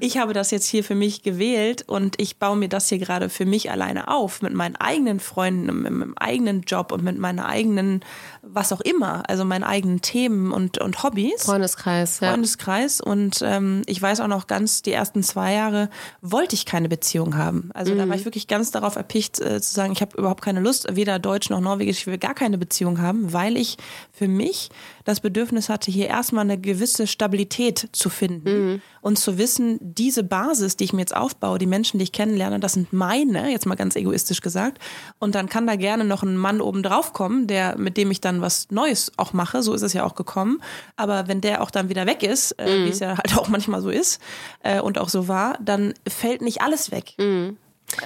Ich 0.00 0.18
habe 0.18 0.32
das 0.32 0.50
jetzt 0.50 0.66
hier 0.66 0.84
für 0.84 0.94
mich 0.94 1.22
gewählt 1.22 1.84
und 1.86 2.20
ich 2.20 2.38
baue 2.38 2.56
mir 2.56 2.68
das 2.68 2.88
hier 2.88 2.98
gerade 2.98 3.28
für 3.28 3.44
mich 3.44 3.70
alleine 3.70 4.08
auf 4.08 4.42
mit 4.42 4.54
meinen 4.54 4.76
eigenen 4.76 5.20
Freunden, 5.20 5.82
mit 5.82 5.92
meinem 5.92 6.14
eigenen 6.16 6.62
Job 6.62 6.92
und 6.92 7.02
mit 7.02 7.18
meiner 7.18 7.46
eigenen, 7.46 8.04
was 8.42 8.72
auch 8.72 8.80
immer, 8.80 9.28
also 9.28 9.44
meinen 9.44 9.64
eigenen 9.64 10.00
Themen 10.00 10.52
und, 10.52 10.78
und 10.78 11.02
Hobbys. 11.02 11.42
Freundeskreis, 11.42 12.20
ja. 12.20 12.30
Freundeskreis 12.30 13.00
und 13.00 13.40
ähm, 13.42 13.82
ich 13.86 14.00
weiß 14.00 14.20
auch 14.20 14.28
noch 14.28 14.46
ganz, 14.46 14.82
die 14.82 14.92
ersten 14.92 15.22
zwei 15.22 15.52
Jahre 15.52 15.90
wollte 16.22 16.54
ich 16.54 16.64
keine 16.64 16.88
Beziehung 16.88 17.36
haben. 17.36 17.70
Also 17.74 17.94
mhm. 17.94 17.98
da 17.98 18.08
war 18.08 18.16
ich 18.16 18.24
wirklich 18.24 18.46
ganz 18.46 18.70
darauf 18.70 18.96
erpicht 18.96 19.40
äh, 19.40 19.60
zu 19.60 19.74
sagen, 19.74 19.92
ich 19.92 20.00
habe 20.00 20.16
überhaupt 20.16 20.42
keine 20.42 20.60
Lust, 20.60 20.86
weder 20.94 21.18
Deutsch 21.18 21.50
noch 21.50 21.60
Norwegisch, 21.60 21.98
ich 21.98 22.06
will 22.06 22.18
gar 22.18 22.34
keine 22.34 22.58
Beziehung 22.58 23.00
haben, 23.00 23.32
weil 23.32 23.56
ich 23.56 23.76
für 24.12 24.28
mich 24.28 24.70
das 25.08 25.20
Bedürfnis 25.20 25.70
hatte, 25.70 25.90
hier 25.90 26.06
erstmal 26.06 26.44
eine 26.44 26.58
gewisse 26.58 27.06
Stabilität 27.06 27.88
zu 27.92 28.10
finden 28.10 28.72
mhm. 28.72 28.82
und 29.00 29.18
zu 29.18 29.38
wissen, 29.38 29.78
diese 29.80 30.22
Basis, 30.22 30.76
die 30.76 30.84
ich 30.84 30.92
mir 30.92 31.00
jetzt 31.00 31.16
aufbaue, 31.16 31.58
die 31.58 31.66
Menschen, 31.66 31.98
die 31.98 32.02
ich 32.02 32.12
kennenlerne, 32.12 32.60
das 32.60 32.74
sind 32.74 32.92
meine, 32.92 33.50
jetzt 33.50 33.64
mal 33.64 33.74
ganz 33.74 33.96
egoistisch 33.96 34.42
gesagt. 34.42 34.78
Und 35.18 35.34
dann 35.34 35.48
kann 35.48 35.66
da 35.66 35.76
gerne 35.76 36.04
noch 36.04 36.22
ein 36.22 36.36
Mann 36.36 36.60
oben 36.60 36.82
drauf 36.82 37.14
kommen, 37.14 37.46
der, 37.46 37.78
mit 37.78 37.96
dem 37.96 38.10
ich 38.10 38.20
dann 38.20 38.42
was 38.42 38.70
Neues 38.70 39.10
auch 39.16 39.32
mache. 39.32 39.62
So 39.62 39.72
ist 39.72 39.80
es 39.80 39.94
ja 39.94 40.04
auch 40.04 40.14
gekommen. 40.14 40.60
Aber 40.96 41.26
wenn 41.26 41.40
der 41.40 41.62
auch 41.62 41.70
dann 41.70 41.88
wieder 41.88 42.04
weg 42.04 42.22
ist, 42.22 42.52
äh, 42.58 42.78
mhm. 42.78 42.84
wie 42.84 42.90
es 42.90 42.98
ja 42.98 43.16
halt 43.16 43.34
auch 43.38 43.48
manchmal 43.48 43.80
so 43.80 43.88
ist 43.88 44.20
äh, 44.62 44.78
und 44.80 44.98
auch 44.98 45.08
so 45.08 45.26
war, 45.26 45.56
dann 45.64 45.94
fällt 46.06 46.42
nicht 46.42 46.60
alles 46.60 46.90
weg. 46.90 47.14
Mhm. 47.16 47.56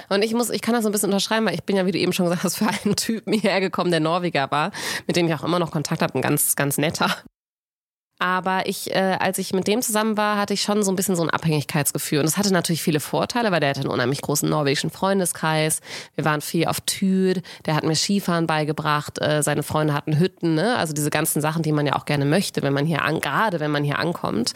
Und 0.09 0.23
ich 0.23 0.33
muss, 0.33 0.49
ich 0.49 0.61
kann 0.61 0.73
das 0.73 0.83
so 0.83 0.89
ein 0.89 0.91
bisschen 0.91 1.09
unterschreiben, 1.09 1.45
weil 1.45 1.55
ich 1.55 1.63
bin 1.63 1.75
ja, 1.75 1.85
wie 1.85 1.91
du 1.91 1.99
eben 1.99 2.13
schon 2.13 2.25
gesagt 2.25 2.43
hast, 2.43 2.57
für 2.57 2.67
einen 2.67 2.95
Typen 2.95 3.33
hierher 3.33 3.61
gekommen, 3.61 3.91
der 3.91 3.99
Norweger 3.99 4.49
war, 4.51 4.71
mit 5.07 5.15
dem 5.15 5.27
ich 5.27 5.33
auch 5.33 5.43
immer 5.43 5.59
noch 5.59 5.71
Kontakt 5.71 6.01
habe, 6.01 6.15
ein 6.15 6.21
ganz, 6.21 6.55
ganz 6.55 6.77
netter. 6.77 7.15
Aber 8.23 8.67
ich, 8.67 8.89
äh, 8.95 9.17
als 9.19 9.37
ich 9.37 9.51
mit 9.51 9.67
dem 9.67 9.81
zusammen 9.81 10.15
war, 10.15 10.37
hatte 10.37 10.53
ich 10.53 10.61
schon 10.61 10.81
so 10.81 10.93
ein 10.93 10.95
bisschen 10.95 11.17
so 11.17 11.23
ein 11.23 11.29
Abhängigkeitsgefühl. 11.29 12.19
Und 12.19 12.25
das 12.25 12.37
hatte 12.37 12.53
natürlich 12.53 12.81
viele 12.81 13.01
Vorteile, 13.01 13.51
weil 13.51 13.59
der 13.59 13.71
hatte 13.71 13.81
einen 13.81 13.89
unheimlich 13.89 14.21
großen 14.21 14.49
norwegischen 14.49 14.91
Freundeskreis. 14.91 15.81
Wir 16.15 16.23
waren 16.23 16.39
viel 16.39 16.67
auf 16.67 16.79
Tür. 16.79 17.33
Der 17.65 17.75
hat 17.75 17.83
mir 17.83 17.97
Skifahren 17.97 18.47
beigebracht. 18.47 19.21
Äh, 19.21 19.43
seine 19.43 19.61
Freunde 19.61 19.93
hatten 19.93 20.19
Hütten. 20.19 20.53
Ne? 20.53 20.77
Also 20.77 20.93
diese 20.93 21.09
ganzen 21.09 21.41
Sachen, 21.41 21.63
die 21.63 21.73
man 21.73 21.85
ja 21.85 21.97
auch 21.97 22.05
gerne 22.05 22.23
möchte, 22.23 22.61
wenn 22.61 22.71
man 22.71 22.85
hier 22.85 23.01
an, 23.01 23.19
gerade 23.19 23.59
wenn 23.59 23.71
man 23.71 23.83
hier 23.83 23.99
ankommt. 23.99 24.53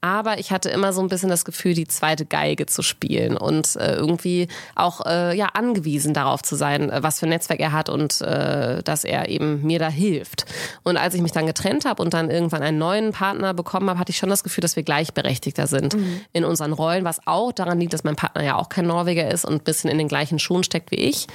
Aber 0.00 0.38
ich 0.38 0.52
hatte 0.52 0.68
immer 0.68 0.92
so 0.92 1.00
ein 1.00 1.08
bisschen 1.08 1.28
das 1.28 1.44
Gefühl, 1.44 1.74
die 1.74 1.88
zweite 1.88 2.24
Geige 2.24 2.66
zu 2.66 2.82
spielen 2.82 3.36
und 3.36 3.74
äh, 3.74 3.96
irgendwie 3.96 4.46
auch 4.76 5.04
äh, 5.06 5.36
ja 5.36 5.46
angewiesen 5.54 6.14
darauf 6.14 6.42
zu 6.42 6.54
sein, 6.54 6.88
äh, 6.88 7.02
was 7.02 7.18
für 7.18 7.26
ein 7.26 7.30
Netzwerk 7.30 7.58
er 7.58 7.72
hat 7.72 7.88
und 7.88 8.20
äh, 8.20 8.80
dass 8.84 9.02
er 9.02 9.28
eben 9.28 9.66
mir 9.66 9.80
da 9.80 9.88
hilft. 9.88 10.46
Und 10.84 10.96
als 10.96 11.14
ich 11.14 11.20
mich 11.20 11.32
dann 11.32 11.46
getrennt 11.46 11.84
habe 11.84 12.00
und 12.00 12.14
dann 12.14 12.30
irgendwann 12.30 12.62
einen 12.62 12.78
neuen 12.78 13.07
Partner 13.12 13.54
bekommen 13.54 13.88
habe, 13.88 13.98
hatte 13.98 14.10
ich 14.10 14.18
schon 14.18 14.28
das 14.28 14.42
Gefühl, 14.42 14.62
dass 14.62 14.76
wir 14.76 14.82
gleichberechtigter 14.82 15.66
sind 15.66 15.94
mhm. 15.94 16.20
in 16.32 16.44
unseren 16.44 16.72
Rollen, 16.72 17.04
was 17.04 17.26
auch 17.26 17.52
daran 17.52 17.80
liegt, 17.80 17.92
dass 17.92 18.04
mein 18.04 18.16
Partner 18.16 18.42
ja 18.42 18.56
auch 18.56 18.68
kein 18.68 18.86
Norweger 18.86 19.30
ist 19.30 19.44
und 19.44 19.54
ein 19.54 19.64
bisschen 19.64 19.90
in 19.90 19.98
den 19.98 20.08
gleichen 20.08 20.38
Schuhen 20.38 20.64
steckt 20.64 20.90
wie 20.90 20.96
ich. 20.96 21.26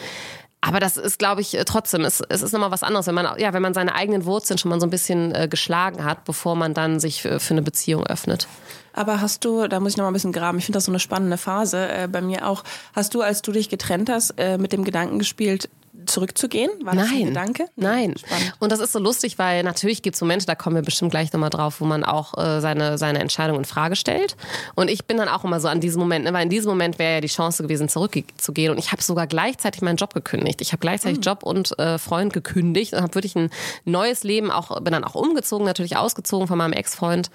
Aber 0.66 0.80
das 0.80 0.96
ist, 0.96 1.20
glaube 1.20 1.42
ich, 1.42 1.58
äh, 1.58 1.66
trotzdem, 1.66 2.06
es, 2.06 2.22
es 2.30 2.42
ist 2.42 2.54
nochmal 2.54 2.72
was 2.72 2.84
anderes, 2.84 3.06
wenn 3.08 3.16
man, 3.16 3.38
ja, 3.38 3.52
wenn 3.52 3.62
man 3.62 3.74
seine 3.74 3.96
eigenen 3.96 4.24
Wurzeln 4.24 4.58
schon 4.58 4.70
mal 4.70 4.80
so 4.80 4.88
ein 4.88 4.92
bisschen 4.92 5.36
äh, 5.36 5.50
geschlagen 5.50 6.06
hat, 6.06 6.24
bevor 6.24 6.56
man 6.56 6.74
dann 6.74 7.02
sich 7.02 7.22
für, 7.22 7.42
für 7.42 7.54
eine 7.54 7.62
Beziehung 7.62 8.06
öffnet. 8.08 8.48
Aber 8.94 9.20
hast 9.20 9.44
du, 9.44 9.68
da 9.68 9.82
muss 9.82 9.94
ich 9.94 9.98
noch 9.98 10.04
mal 10.04 10.12
ein 10.12 10.14
bisschen 10.14 10.32
graben, 10.32 10.60
ich 10.60 10.66
finde 10.66 10.78
das 10.78 10.86
so 10.86 10.92
eine 10.92 11.00
spannende 11.00 11.38
Phase 11.38 11.90
äh, 11.90 12.08
bei 12.08 12.22
mir 12.22 12.48
auch, 12.48 12.64
hast 12.96 13.14
du, 13.14 13.22
als 13.22 13.42
du 13.42 13.52
dich 13.52 13.68
getrennt 13.68 14.10
hast, 14.10 14.36
äh, 14.38 14.58
mit 14.58 14.72
dem 14.72 14.86
Gedanken 14.86 15.20
gespielt, 15.20 15.70
zurückzugehen? 16.06 16.70
War 16.84 16.96
das 16.96 17.10
Nein. 17.10 17.22
ein 17.22 17.26
Gedanke? 17.28 17.66
Nein. 17.76 18.16
Spannend. 18.18 18.54
Und 18.60 18.72
das 18.72 18.80
ist 18.80 18.94
so 18.94 19.00
lustig, 19.00 19.38
weil 19.38 19.64
natürlich 19.64 20.02
gibt 20.02 20.16
es 20.16 20.22
Momente, 20.22 20.46
da 20.46 20.56
kommen 20.56 20.76
wir 20.76 20.84
bestimmt 20.84 21.12
gleich 21.12 21.32
nochmal 21.34 21.50
drauf, 21.50 21.82
wo 21.82 21.86
man 21.86 22.04
auch 22.04 22.38
äh, 22.38 22.62
seine, 22.62 22.98
seine 22.98 23.20
Entscheidung 23.20 23.58
in 23.58 23.66
Frage 23.66 23.96
stellt. 23.96 24.36
Und 24.76 24.90
ich 24.90 25.06
bin 25.06 25.18
dann 25.18 25.28
auch 25.28 25.44
immer 25.44 25.60
so 25.60 25.68
an 25.68 25.80
diesem 25.80 26.00
Moment, 26.00 26.26
ne, 26.26 26.34
weil 26.34 26.44
in 26.44 26.50
diesem 26.50 26.70
Moment 26.70 27.00
wäre 27.00 27.16
ja 27.16 27.22
die 27.22 27.28
Chance 27.28 27.64
gewesen, 27.64 27.90
zurückzugehen. 27.90 28.72
Und 28.72 28.78
ich 28.78 28.92
habe 28.92 29.02
sogar 29.02 29.28
gleichzeitig 29.28 29.82
meinen 29.82 29.98
Job 29.98 30.14
gekündigt. 30.14 30.62
Ich 30.62 30.72
habe 30.72 30.80
gleichzeitig 30.80 31.18
mhm. 31.18 31.24
Job 31.24 31.44
und 31.44 31.78
äh, 31.80 31.98
Freund 31.98 32.34
gekündigt 32.34 32.94
und 32.94 33.02
habe 33.02 33.16
wirklich 33.16 33.36
ein 33.36 33.50
neues 33.86 34.24
Leben 34.24 34.52
auch, 34.52 34.80
bin 34.82 34.94
dann 34.94 35.04
auch 35.04 35.16
umgezogen, 35.16 35.66
natürlich 35.66 35.98
ausgezogen 35.98 36.48
von 36.48 36.58
meinem 36.58 36.74
Ex-Freund. 36.74 37.30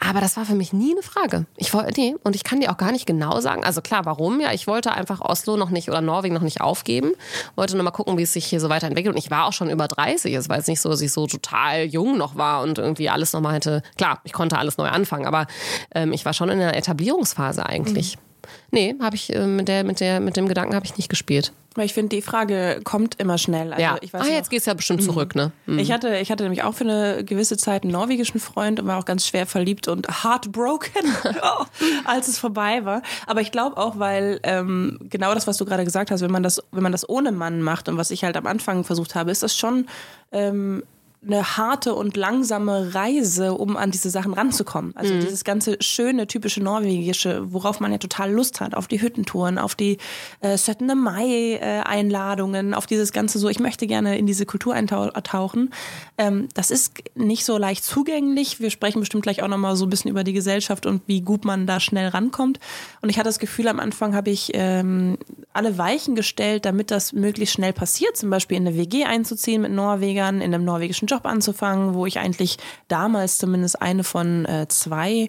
Aber 0.00 0.20
das 0.20 0.36
war 0.36 0.44
für 0.44 0.54
mich 0.54 0.72
nie 0.72 0.92
eine 0.92 1.02
Frage. 1.02 1.46
Ich 1.56 1.74
wollte, 1.74 2.00
nee, 2.00 2.14
und 2.22 2.36
ich 2.36 2.44
kann 2.44 2.60
dir 2.60 2.70
auch 2.70 2.76
gar 2.76 2.92
nicht 2.92 3.04
genau 3.04 3.40
sagen. 3.40 3.64
Also 3.64 3.80
klar, 3.80 4.04
warum? 4.04 4.40
Ja, 4.40 4.52
ich 4.52 4.68
wollte 4.68 4.92
einfach 4.92 5.20
Oslo 5.20 5.56
noch 5.56 5.70
nicht 5.70 5.88
oder 5.88 6.00
Norwegen 6.00 6.34
noch 6.34 6.42
nicht 6.42 6.60
aufgeben. 6.60 7.12
Wollte 7.56 7.74
nur 7.74 7.82
mal 7.82 7.90
gucken, 7.98 8.16
wie 8.16 8.22
es 8.22 8.32
sich 8.32 8.46
hier 8.46 8.60
so 8.60 8.68
weiterentwickelt. 8.68 9.14
Und 9.14 9.18
ich 9.18 9.30
war 9.30 9.46
auch 9.46 9.52
schon 9.52 9.70
über 9.70 9.88
30. 9.88 10.32
Es 10.32 10.48
war 10.48 10.56
jetzt 10.56 10.68
nicht 10.68 10.80
so, 10.80 10.88
dass 10.88 11.00
ich 11.00 11.10
so 11.10 11.26
total 11.26 11.84
jung 11.84 12.16
noch 12.16 12.36
war 12.36 12.62
und 12.62 12.78
irgendwie 12.78 13.10
alles 13.10 13.32
nochmal 13.32 13.54
hätte. 13.54 13.82
Klar, 13.96 14.20
ich 14.22 14.32
konnte 14.32 14.56
alles 14.56 14.78
neu 14.78 14.88
anfangen, 14.88 15.26
aber 15.26 15.48
ähm, 15.94 16.12
ich 16.12 16.24
war 16.24 16.32
schon 16.32 16.48
in 16.48 16.60
der 16.60 16.76
Etablierungsphase 16.76 17.66
eigentlich. 17.66 18.16
Mhm. 18.16 18.27
Nee, 18.70 18.94
habe 19.00 19.16
ich 19.16 19.34
äh, 19.34 19.46
mit 19.46 19.68
der 19.68 19.84
mit 19.84 20.00
der 20.00 20.20
mit 20.20 20.36
dem 20.36 20.48
Gedanken 20.48 20.74
habe 20.74 20.86
ich 20.86 20.96
nicht 20.96 21.08
gespielt. 21.08 21.52
Weil 21.74 21.86
ich 21.86 21.94
finde, 21.94 22.16
die 22.16 22.22
Frage 22.22 22.80
kommt 22.82 23.20
immer 23.20 23.38
schnell. 23.38 23.72
Also, 23.72 23.82
ja. 23.82 23.96
Ich 24.00 24.12
weiß 24.12 24.22
ah, 24.26 24.32
jetzt 24.32 24.50
gehst 24.50 24.66
du 24.66 24.70
ja 24.70 24.74
bestimmt 24.74 25.02
zurück, 25.02 25.36
ne? 25.36 25.52
Mhm. 25.66 25.78
Ich 25.78 25.92
hatte 25.92 26.16
ich 26.16 26.32
hatte 26.32 26.42
nämlich 26.42 26.64
auch 26.64 26.74
für 26.74 26.84
eine 26.84 27.24
gewisse 27.24 27.56
Zeit 27.56 27.84
einen 27.84 27.92
norwegischen 27.92 28.40
Freund 28.40 28.80
und 28.80 28.86
war 28.86 28.98
auch 28.98 29.04
ganz 29.04 29.26
schwer 29.26 29.46
verliebt 29.46 29.86
und 29.86 30.24
heartbroken, 30.24 31.04
oh, 31.42 31.64
als 32.04 32.26
es 32.26 32.38
vorbei 32.38 32.84
war. 32.84 33.02
Aber 33.26 33.42
ich 33.42 33.52
glaube 33.52 33.76
auch, 33.76 33.98
weil 33.98 34.40
ähm, 34.42 34.98
genau 35.08 35.34
das, 35.34 35.46
was 35.46 35.56
du 35.56 35.64
gerade 35.64 35.84
gesagt 35.84 36.10
hast, 36.10 36.20
wenn 36.20 36.32
man 36.32 36.42
das 36.42 36.60
wenn 36.72 36.82
man 36.82 36.92
das 36.92 37.08
ohne 37.08 37.30
Mann 37.30 37.62
macht 37.62 37.88
und 37.88 37.96
was 37.96 38.10
ich 38.10 38.24
halt 38.24 38.36
am 38.36 38.46
Anfang 38.46 38.82
versucht 38.82 39.14
habe, 39.14 39.30
ist 39.30 39.42
das 39.42 39.56
schon 39.56 39.86
ähm, 40.32 40.82
eine 41.26 41.56
harte 41.56 41.94
und 41.94 42.16
langsame 42.16 42.94
Reise, 42.94 43.54
um 43.54 43.76
an 43.76 43.90
diese 43.90 44.08
Sachen 44.08 44.34
ranzukommen. 44.34 44.92
Also 44.94 45.14
mhm. 45.14 45.20
dieses 45.20 45.42
ganze 45.42 45.76
schöne, 45.80 46.28
typische 46.28 46.62
norwegische, 46.62 47.52
worauf 47.52 47.80
man 47.80 47.90
ja 47.90 47.98
total 47.98 48.32
Lust 48.32 48.60
hat, 48.60 48.74
auf 48.74 48.86
die 48.86 49.00
Hüttentouren, 49.02 49.58
auf 49.58 49.74
die 49.74 49.98
äh, 50.40 50.56
7. 50.56 50.86
Mai-Einladungen, 50.96 52.72
auf 52.72 52.86
dieses 52.86 53.12
ganze 53.12 53.40
so, 53.40 53.48
ich 53.48 53.58
möchte 53.58 53.88
gerne 53.88 54.16
in 54.16 54.26
diese 54.26 54.46
Kultur 54.46 54.74
eintauchen. 54.74 55.70
Ähm, 56.18 56.48
das 56.54 56.70
ist 56.70 57.02
nicht 57.16 57.44
so 57.44 57.58
leicht 57.58 57.84
zugänglich. 57.84 58.60
Wir 58.60 58.70
sprechen 58.70 59.00
bestimmt 59.00 59.24
gleich 59.24 59.42
auch 59.42 59.48
nochmal 59.48 59.74
so 59.74 59.86
ein 59.86 59.90
bisschen 59.90 60.12
über 60.12 60.22
die 60.22 60.32
Gesellschaft 60.32 60.86
und 60.86 61.02
wie 61.06 61.20
gut 61.22 61.44
man 61.44 61.66
da 61.66 61.80
schnell 61.80 62.08
rankommt. 62.08 62.60
Und 63.02 63.08
ich 63.08 63.18
hatte 63.18 63.28
das 63.28 63.40
Gefühl, 63.40 63.66
am 63.66 63.80
Anfang 63.80 64.14
habe 64.14 64.30
ich 64.30 64.52
ähm, 64.54 65.18
alle 65.52 65.78
Weichen 65.78 66.14
gestellt, 66.14 66.64
damit 66.64 66.92
das 66.92 67.12
möglichst 67.12 67.54
schnell 67.54 67.72
passiert. 67.72 68.16
Zum 68.16 68.30
Beispiel 68.30 68.56
in 68.56 68.68
eine 68.68 68.76
WG 68.76 69.04
einzuziehen 69.04 69.62
mit 69.62 69.72
Norwegern, 69.72 70.40
in 70.40 70.54
einem 70.54 70.64
norwegischen 70.64 71.07
Job 71.08 71.26
anzufangen, 71.26 71.94
wo 71.94 72.06
ich 72.06 72.18
eigentlich 72.18 72.58
damals 72.88 73.38
zumindest 73.38 73.82
eine 73.82 74.04
von 74.04 74.44
äh, 74.44 74.66
zwei 74.68 75.28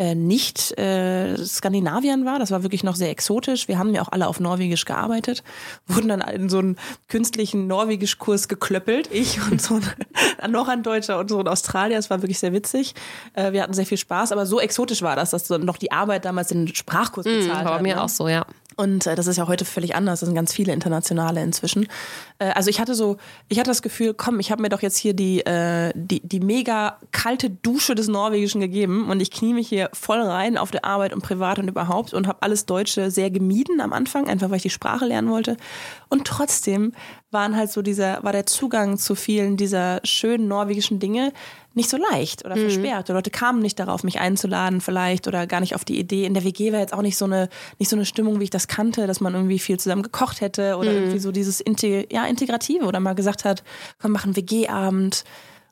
äh, 0.00 0.14
nicht 0.14 0.78
äh, 0.78 1.36
Skandinaviern 1.36 2.24
war. 2.24 2.38
Das 2.38 2.50
war 2.50 2.62
wirklich 2.62 2.82
noch 2.82 2.96
sehr 2.96 3.10
exotisch. 3.10 3.68
Wir 3.68 3.78
haben 3.78 3.94
ja 3.94 4.00
auch 4.00 4.08
alle 4.10 4.28
auf 4.28 4.40
Norwegisch 4.40 4.86
gearbeitet, 4.86 5.44
wurden 5.86 6.08
dann 6.08 6.22
in 6.22 6.48
so 6.48 6.58
einen 6.58 6.76
künstlichen 7.08 7.66
Norwegisch-Kurs 7.66 8.48
geklöppelt. 8.48 9.10
Ich 9.12 9.38
und 9.50 9.60
so 9.60 9.74
ein, 9.74 10.50
noch 10.50 10.68
ein 10.68 10.82
Deutscher 10.82 11.18
und 11.18 11.28
so 11.28 11.38
ein 11.40 11.48
Australier. 11.48 11.96
Das 11.96 12.08
war 12.08 12.22
wirklich 12.22 12.38
sehr 12.38 12.54
witzig. 12.54 12.94
Äh, 13.34 13.52
wir 13.52 13.62
hatten 13.62 13.74
sehr 13.74 13.84
viel 13.84 13.98
Spaß, 13.98 14.32
aber 14.32 14.46
so 14.46 14.58
exotisch 14.58 15.02
war 15.02 15.16
das, 15.16 15.30
dass 15.30 15.46
so 15.46 15.58
noch 15.58 15.76
die 15.76 15.92
Arbeit 15.92 16.24
damals 16.24 16.48
den 16.48 16.74
Sprachkurs 16.74 17.24
bezahlt 17.24 17.46
mm, 17.46 17.50
war 17.50 17.64
hat. 17.64 17.76
Bei 17.76 17.82
mir 17.82 17.96
ne? 17.96 18.02
auch 18.02 18.08
so, 18.08 18.26
ja. 18.26 18.46
Und 18.76 19.06
äh, 19.06 19.14
das 19.14 19.26
ist 19.26 19.36
ja 19.36 19.48
heute 19.48 19.64
völlig 19.64 19.94
anders. 19.94 20.20
Das 20.20 20.26
sind 20.26 20.34
ganz 20.34 20.52
viele 20.52 20.72
internationale 20.72 21.42
inzwischen. 21.42 21.88
Äh, 22.38 22.50
also 22.54 22.70
ich 22.70 22.80
hatte 22.80 22.94
so, 22.94 23.16
ich 23.48 23.58
hatte 23.58 23.70
das 23.70 23.82
Gefühl, 23.82 24.14
komm, 24.14 24.40
ich 24.40 24.50
habe 24.50 24.62
mir 24.62 24.68
doch 24.68 24.82
jetzt 24.82 24.96
hier 24.96 25.14
die, 25.14 25.40
äh, 25.40 25.92
die, 25.94 26.20
die 26.20 26.40
mega 26.40 26.98
kalte 27.12 27.50
Dusche 27.50 27.94
des 27.94 28.08
Norwegischen 28.08 28.60
gegeben 28.60 29.10
und 29.10 29.20
ich 29.20 29.30
knie 29.30 29.54
mich 29.54 29.68
hier 29.68 29.90
voll 29.92 30.20
rein 30.20 30.56
auf 30.56 30.70
der 30.70 30.84
Arbeit 30.84 31.12
und 31.12 31.22
privat 31.22 31.58
und 31.58 31.68
überhaupt 31.68 32.14
und 32.14 32.26
habe 32.26 32.42
alles 32.42 32.66
Deutsche 32.66 33.10
sehr 33.10 33.30
gemieden 33.30 33.80
am 33.80 33.92
Anfang, 33.92 34.28
einfach 34.28 34.50
weil 34.50 34.56
ich 34.56 34.62
die 34.62 34.70
Sprache 34.70 35.04
lernen 35.04 35.30
wollte. 35.30 35.56
Und 36.08 36.26
trotzdem 36.26 36.92
waren 37.30 37.56
halt 37.56 37.70
so 37.70 37.82
dieser, 37.82 38.22
war 38.22 38.32
der 38.32 38.46
Zugang 38.46 38.98
zu 38.98 39.14
vielen 39.14 39.56
dieser 39.56 40.00
schönen 40.04 40.48
norwegischen 40.48 40.98
Dinge 40.98 41.32
nicht 41.74 41.88
so 41.88 41.96
leicht 41.96 42.44
oder 42.44 42.56
mhm. 42.56 42.62
versperrt. 42.62 43.08
Die 43.08 43.12
Leute 43.12 43.30
kamen 43.30 43.60
nicht 43.60 43.78
darauf, 43.78 44.02
mich 44.02 44.18
einzuladen 44.18 44.80
vielleicht 44.80 45.28
oder 45.28 45.46
gar 45.46 45.60
nicht 45.60 45.74
auf 45.74 45.84
die 45.84 45.98
Idee. 45.98 46.24
In 46.24 46.34
der 46.34 46.44
WG 46.44 46.72
war 46.72 46.80
jetzt 46.80 46.92
auch 46.92 47.02
nicht 47.02 47.16
so 47.16 47.26
eine, 47.26 47.48
nicht 47.78 47.88
so 47.88 47.96
eine 47.96 48.04
Stimmung, 48.04 48.40
wie 48.40 48.44
ich 48.44 48.50
das 48.50 48.66
kannte, 48.66 49.06
dass 49.06 49.20
man 49.20 49.34
irgendwie 49.34 49.60
viel 49.60 49.78
zusammen 49.78 50.02
gekocht 50.02 50.40
hätte 50.40 50.76
oder 50.76 50.90
mhm. 50.90 50.96
irgendwie 50.96 51.18
so 51.20 51.30
dieses 51.30 51.60
Integ 51.60 52.12
ja, 52.12 52.26
Integrative 52.26 52.84
oder 52.84 52.98
mal 52.98 53.14
gesagt 53.14 53.44
hat, 53.44 53.62
komm, 54.00 54.12
machen 54.12 54.34
WG-Abend. 54.34 55.24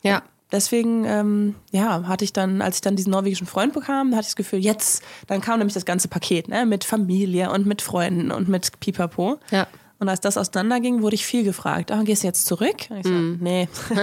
Ja. 0.02 0.22
Deswegen, 0.50 1.04
ähm, 1.04 1.56
ja, 1.72 2.04
hatte 2.04 2.24
ich 2.24 2.32
dann, 2.32 2.62
als 2.62 2.76
ich 2.76 2.80
dann 2.80 2.96
diesen 2.96 3.10
norwegischen 3.10 3.46
Freund 3.46 3.74
bekam, 3.74 4.12
hatte 4.12 4.22
ich 4.22 4.28
das 4.28 4.36
Gefühl, 4.36 4.60
jetzt, 4.60 5.02
dann 5.26 5.42
kam 5.42 5.58
nämlich 5.58 5.74
das 5.74 5.84
ganze 5.84 6.08
Paket, 6.08 6.48
ne, 6.48 6.64
mit 6.64 6.84
Familie 6.84 7.50
und 7.50 7.66
mit 7.66 7.82
Freunden 7.82 8.30
und 8.30 8.48
mit 8.48 8.80
Pipapo. 8.80 9.38
Ja. 9.50 9.66
Und 9.98 10.08
als 10.08 10.20
das 10.20 10.36
auseinanderging, 10.36 11.02
wurde 11.02 11.16
ich 11.16 11.26
viel 11.26 11.44
gefragt. 11.44 11.90
Ah, 11.90 12.02
gehst 12.02 12.22
du 12.22 12.28
jetzt 12.28 12.46
zurück? 12.46 12.86
Und 12.90 12.98
ich 12.98 13.06
so, 13.06 13.12
mm. 13.12 13.38
nee. 13.40 13.68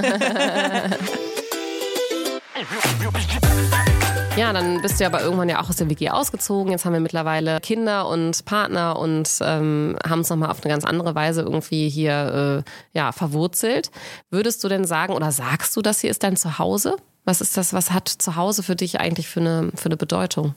Ja, 4.38 4.51
dann 4.51 4.81
bist 4.81 4.99
du 4.99 5.05
aber 5.05 5.21
irgendwann 5.21 5.47
ja 5.47 5.62
auch 5.62 5.69
aus 5.69 5.77
der 5.77 5.89
WG 5.89 6.10
ausgezogen. 6.10 6.69
Jetzt 6.69 6.84
haben 6.84 6.91
wir 6.91 6.99
mittlerweile 6.99 7.62
Kinder 7.62 8.10
und 8.10 8.43
Partner 8.43 8.99
und 8.99 9.29
ähm, 9.41 9.97
haben 10.05 10.19
es 10.19 10.29
nochmal 10.29 10.51
auf 10.51 10.62
eine 10.62 10.73
ganz 10.73 10.84
andere 10.84 11.15
Weise 11.15 11.41
irgendwie 11.41 11.88
hier 11.88 12.63
äh, 12.65 12.97
ja, 12.97 13.13
verwurzelt. 13.13 13.91
Würdest 14.29 14.62
du 14.62 14.67
denn 14.67 14.84
sagen 14.84 15.13
oder 15.13 15.31
sagst 15.31 15.73
du, 15.77 15.81
das 15.81 16.01
hier 16.01 16.12
ist 16.12 16.21
dein 16.23 16.36
Zuhause? 16.36 16.97
Was 17.23 17.39
ist 17.39 17.55
das, 17.55 17.71
was 17.71 17.91
hat 17.91 18.10
Zuhause 18.10 18.62
für 18.62 18.75
dich 18.75 18.99
eigentlich 18.99 19.29
für 19.29 19.39
eine, 19.39 19.71
für 19.73 19.86
eine 19.86 19.97
Bedeutung? 19.97 20.53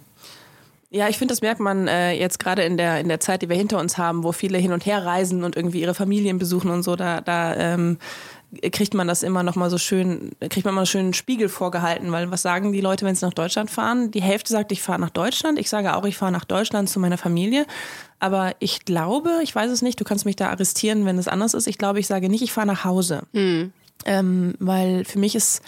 Ja, 0.90 1.08
ich 1.08 1.18
finde, 1.18 1.32
das 1.32 1.42
merkt 1.42 1.60
man 1.60 1.86
äh, 1.86 2.12
jetzt 2.12 2.38
gerade 2.38 2.62
in 2.62 2.78
der 2.78 2.98
in 2.98 3.08
der 3.08 3.20
Zeit, 3.20 3.42
die 3.42 3.48
wir 3.50 3.56
hinter 3.56 3.78
uns 3.78 3.98
haben, 3.98 4.24
wo 4.24 4.32
viele 4.32 4.56
hin 4.56 4.72
und 4.72 4.86
her 4.86 5.04
reisen 5.04 5.44
und 5.44 5.54
irgendwie 5.54 5.82
ihre 5.82 5.94
Familien 5.94 6.38
besuchen 6.38 6.70
und 6.70 6.82
so. 6.82 6.96
Da 6.96 7.20
da 7.20 7.54
ähm, 7.54 7.98
kriegt 8.72 8.94
man 8.94 9.06
das 9.06 9.22
immer 9.22 9.42
noch 9.42 9.56
mal 9.56 9.68
so 9.68 9.76
schön, 9.76 10.32
kriegt 10.40 10.64
man 10.64 10.74
mal 10.74 10.82
einen 10.82 10.86
schönen 10.86 11.12
Spiegel 11.12 11.50
vorgehalten, 11.50 12.10
weil 12.12 12.30
was 12.30 12.40
sagen 12.40 12.72
die 12.72 12.80
Leute, 12.80 13.04
wenn 13.04 13.14
sie 13.14 13.26
nach 13.26 13.34
Deutschland 13.34 13.70
fahren? 13.70 14.10
Die 14.10 14.22
Hälfte 14.22 14.50
sagt, 14.50 14.72
ich 14.72 14.80
fahre 14.80 14.98
nach 14.98 15.10
Deutschland. 15.10 15.58
Ich 15.58 15.68
sage 15.68 15.94
auch, 15.94 16.04
ich 16.04 16.16
fahre 16.16 16.32
nach 16.32 16.46
Deutschland 16.46 16.88
zu 16.88 16.98
meiner 16.98 17.18
Familie. 17.18 17.66
Aber 18.18 18.54
ich 18.58 18.86
glaube, 18.86 19.40
ich 19.42 19.54
weiß 19.54 19.70
es 19.70 19.82
nicht, 19.82 20.00
du 20.00 20.04
kannst 20.04 20.24
mich 20.24 20.36
da 20.36 20.48
arrestieren, 20.48 21.04
wenn 21.04 21.18
es 21.18 21.28
anders 21.28 21.52
ist. 21.52 21.66
Ich 21.66 21.76
glaube, 21.76 22.00
ich 22.00 22.06
sage 22.06 22.30
nicht, 22.30 22.42
ich 22.42 22.52
fahre 22.52 22.66
nach 22.66 22.84
Hause. 22.84 23.24
Mhm. 23.32 23.72
Ähm, 24.06 24.54
weil 24.58 25.04
für 25.04 25.18
mich 25.18 25.34
ist, 25.34 25.62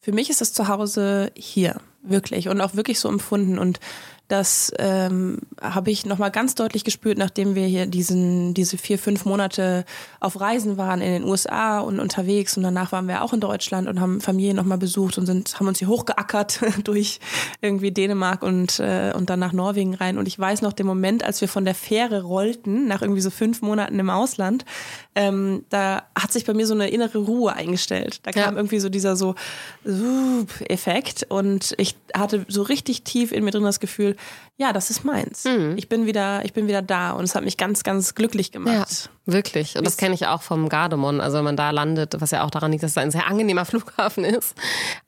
für 0.00 0.12
mich 0.12 0.30
ist 0.30 0.40
das 0.40 0.52
Zuhause 0.52 1.32
hier. 1.34 1.80
Wirklich. 2.04 2.48
Und 2.48 2.60
auch 2.60 2.74
wirklich 2.74 3.00
so 3.00 3.08
empfunden. 3.08 3.58
Und 3.58 3.80
das 4.32 4.72
ähm, 4.78 5.40
habe 5.60 5.90
ich 5.90 6.06
nochmal 6.06 6.30
ganz 6.30 6.54
deutlich 6.54 6.84
gespürt, 6.84 7.18
nachdem 7.18 7.54
wir 7.54 7.66
hier 7.66 7.84
diesen, 7.84 8.54
diese 8.54 8.78
vier, 8.78 8.98
fünf 8.98 9.26
Monate 9.26 9.84
auf 10.20 10.40
Reisen 10.40 10.78
waren 10.78 11.02
in 11.02 11.12
den 11.12 11.24
USA 11.24 11.80
und 11.80 12.00
unterwegs 12.00 12.56
und 12.56 12.62
danach 12.62 12.92
waren 12.92 13.08
wir 13.08 13.22
auch 13.22 13.34
in 13.34 13.40
Deutschland 13.40 13.88
und 13.88 14.00
haben 14.00 14.22
Familie 14.22 14.54
nochmal 14.54 14.78
besucht 14.78 15.18
und 15.18 15.26
sind, 15.26 15.60
haben 15.60 15.68
uns 15.68 15.80
hier 15.80 15.88
hochgeackert 15.88 16.60
durch 16.84 17.20
irgendwie 17.60 17.90
Dänemark 17.90 18.42
und, 18.42 18.80
äh, 18.80 19.12
und 19.14 19.28
dann 19.28 19.38
nach 19.38 19.52
Norwegen 19.52 19.94
rein. 19.94 20.16
Und 20.16 20.26
ich 20.26 20.38
weiß 20.38 20.62
noch 20.62 20.72
den 20.72 20.86
Moment, 20.86 21.22
als 21.24 21.42
wir 21.42 21.48
von 21.48 21.66
der 21.66 21.74
Fähre 21.74 22.22
rollten, 22.22 22.86
nach 22.86 23.02
irgendwie 23.02 23.20
so 23.20 23.28
fünf 23.28 23.60
Monaten 23.60 23.98
im 23.98 24.08
Ausland, 24.08 24.64
ähm, 25.14 25.66
da 25.68 26.04
hat 26.18 26.32
sich 26.32 26.46
bei 26.46 26.54
mir 26.54 26.66
so 26.66 26.72
eine 26.72 26.88
innere 26.88 27.18
Ruhe 27.18 27.52
eingestellt. 27.52 28.20
Da 28.22 28.30
kam 28.30 28.54
ja. 28.54 28.58
irgendwie 28.58 28.80
so 28.80 28.88
dieser 28.88 29.14
so 29.14 29.34
Effekt 30.70 31.26
und 31.28 31.74
ich 31.76 31.96
hatte 32.14 32.46
so 32.48 32.62
richtig 32.62 33.02
tief 33.02 33.30
in 33.30 33.44
mir 33.44 33.50
drin 33.50 33.64
das 33.64 33.78
Gefühl, 33.78 34.16
ja, 34.56 34.72
das 34.72 34.90
ist 34.90 35.04
meins. 35.04 35.44
Mhm. 35.44 35.74
Ich 35.76 35.88
bin 35.88 36.06
wieder, 36.06 36.44
ich 36.44 36.52
bin 36.52 36.68
wieder 36.68 36.82
da 36.82 37.12
und 37.12 37.24
es 37.24 37.34
hat 37.34 37.44
mich 37.44 37.56
ganz, 37.56 37.82
ganz 37.82 38.14
glücklich 38.14 38.52
gemacht. 38.52 38.74
Ja, 39.04 39.10
wirklich. 39.26 39.76
Und 39.76 39.86
das 39.86 39.96
kenne 39.96 40.14
ich 40.14 40.26
auch 40.26 40.42
vom 40.42 40.68
Gardemon. 40.68 41.20
Also 41.20 41.38
wenn 41.38 41.44
man 41.44 41.56
da 41.56 41.70
landet, 41.70 42.20
was 42.20 42.30
ja 42.30 42.44
auch 42.44 42.50
daran 42.50 42.72
liegt, 42.72 42.82
dass 42.82 42.92
es 42.92 42.98
ein 42.98 43.10
sehr 43.10 43.26
angenehmer 43.26 43.64
Flughafen 43.72 44.24
ist. 44.24 44.54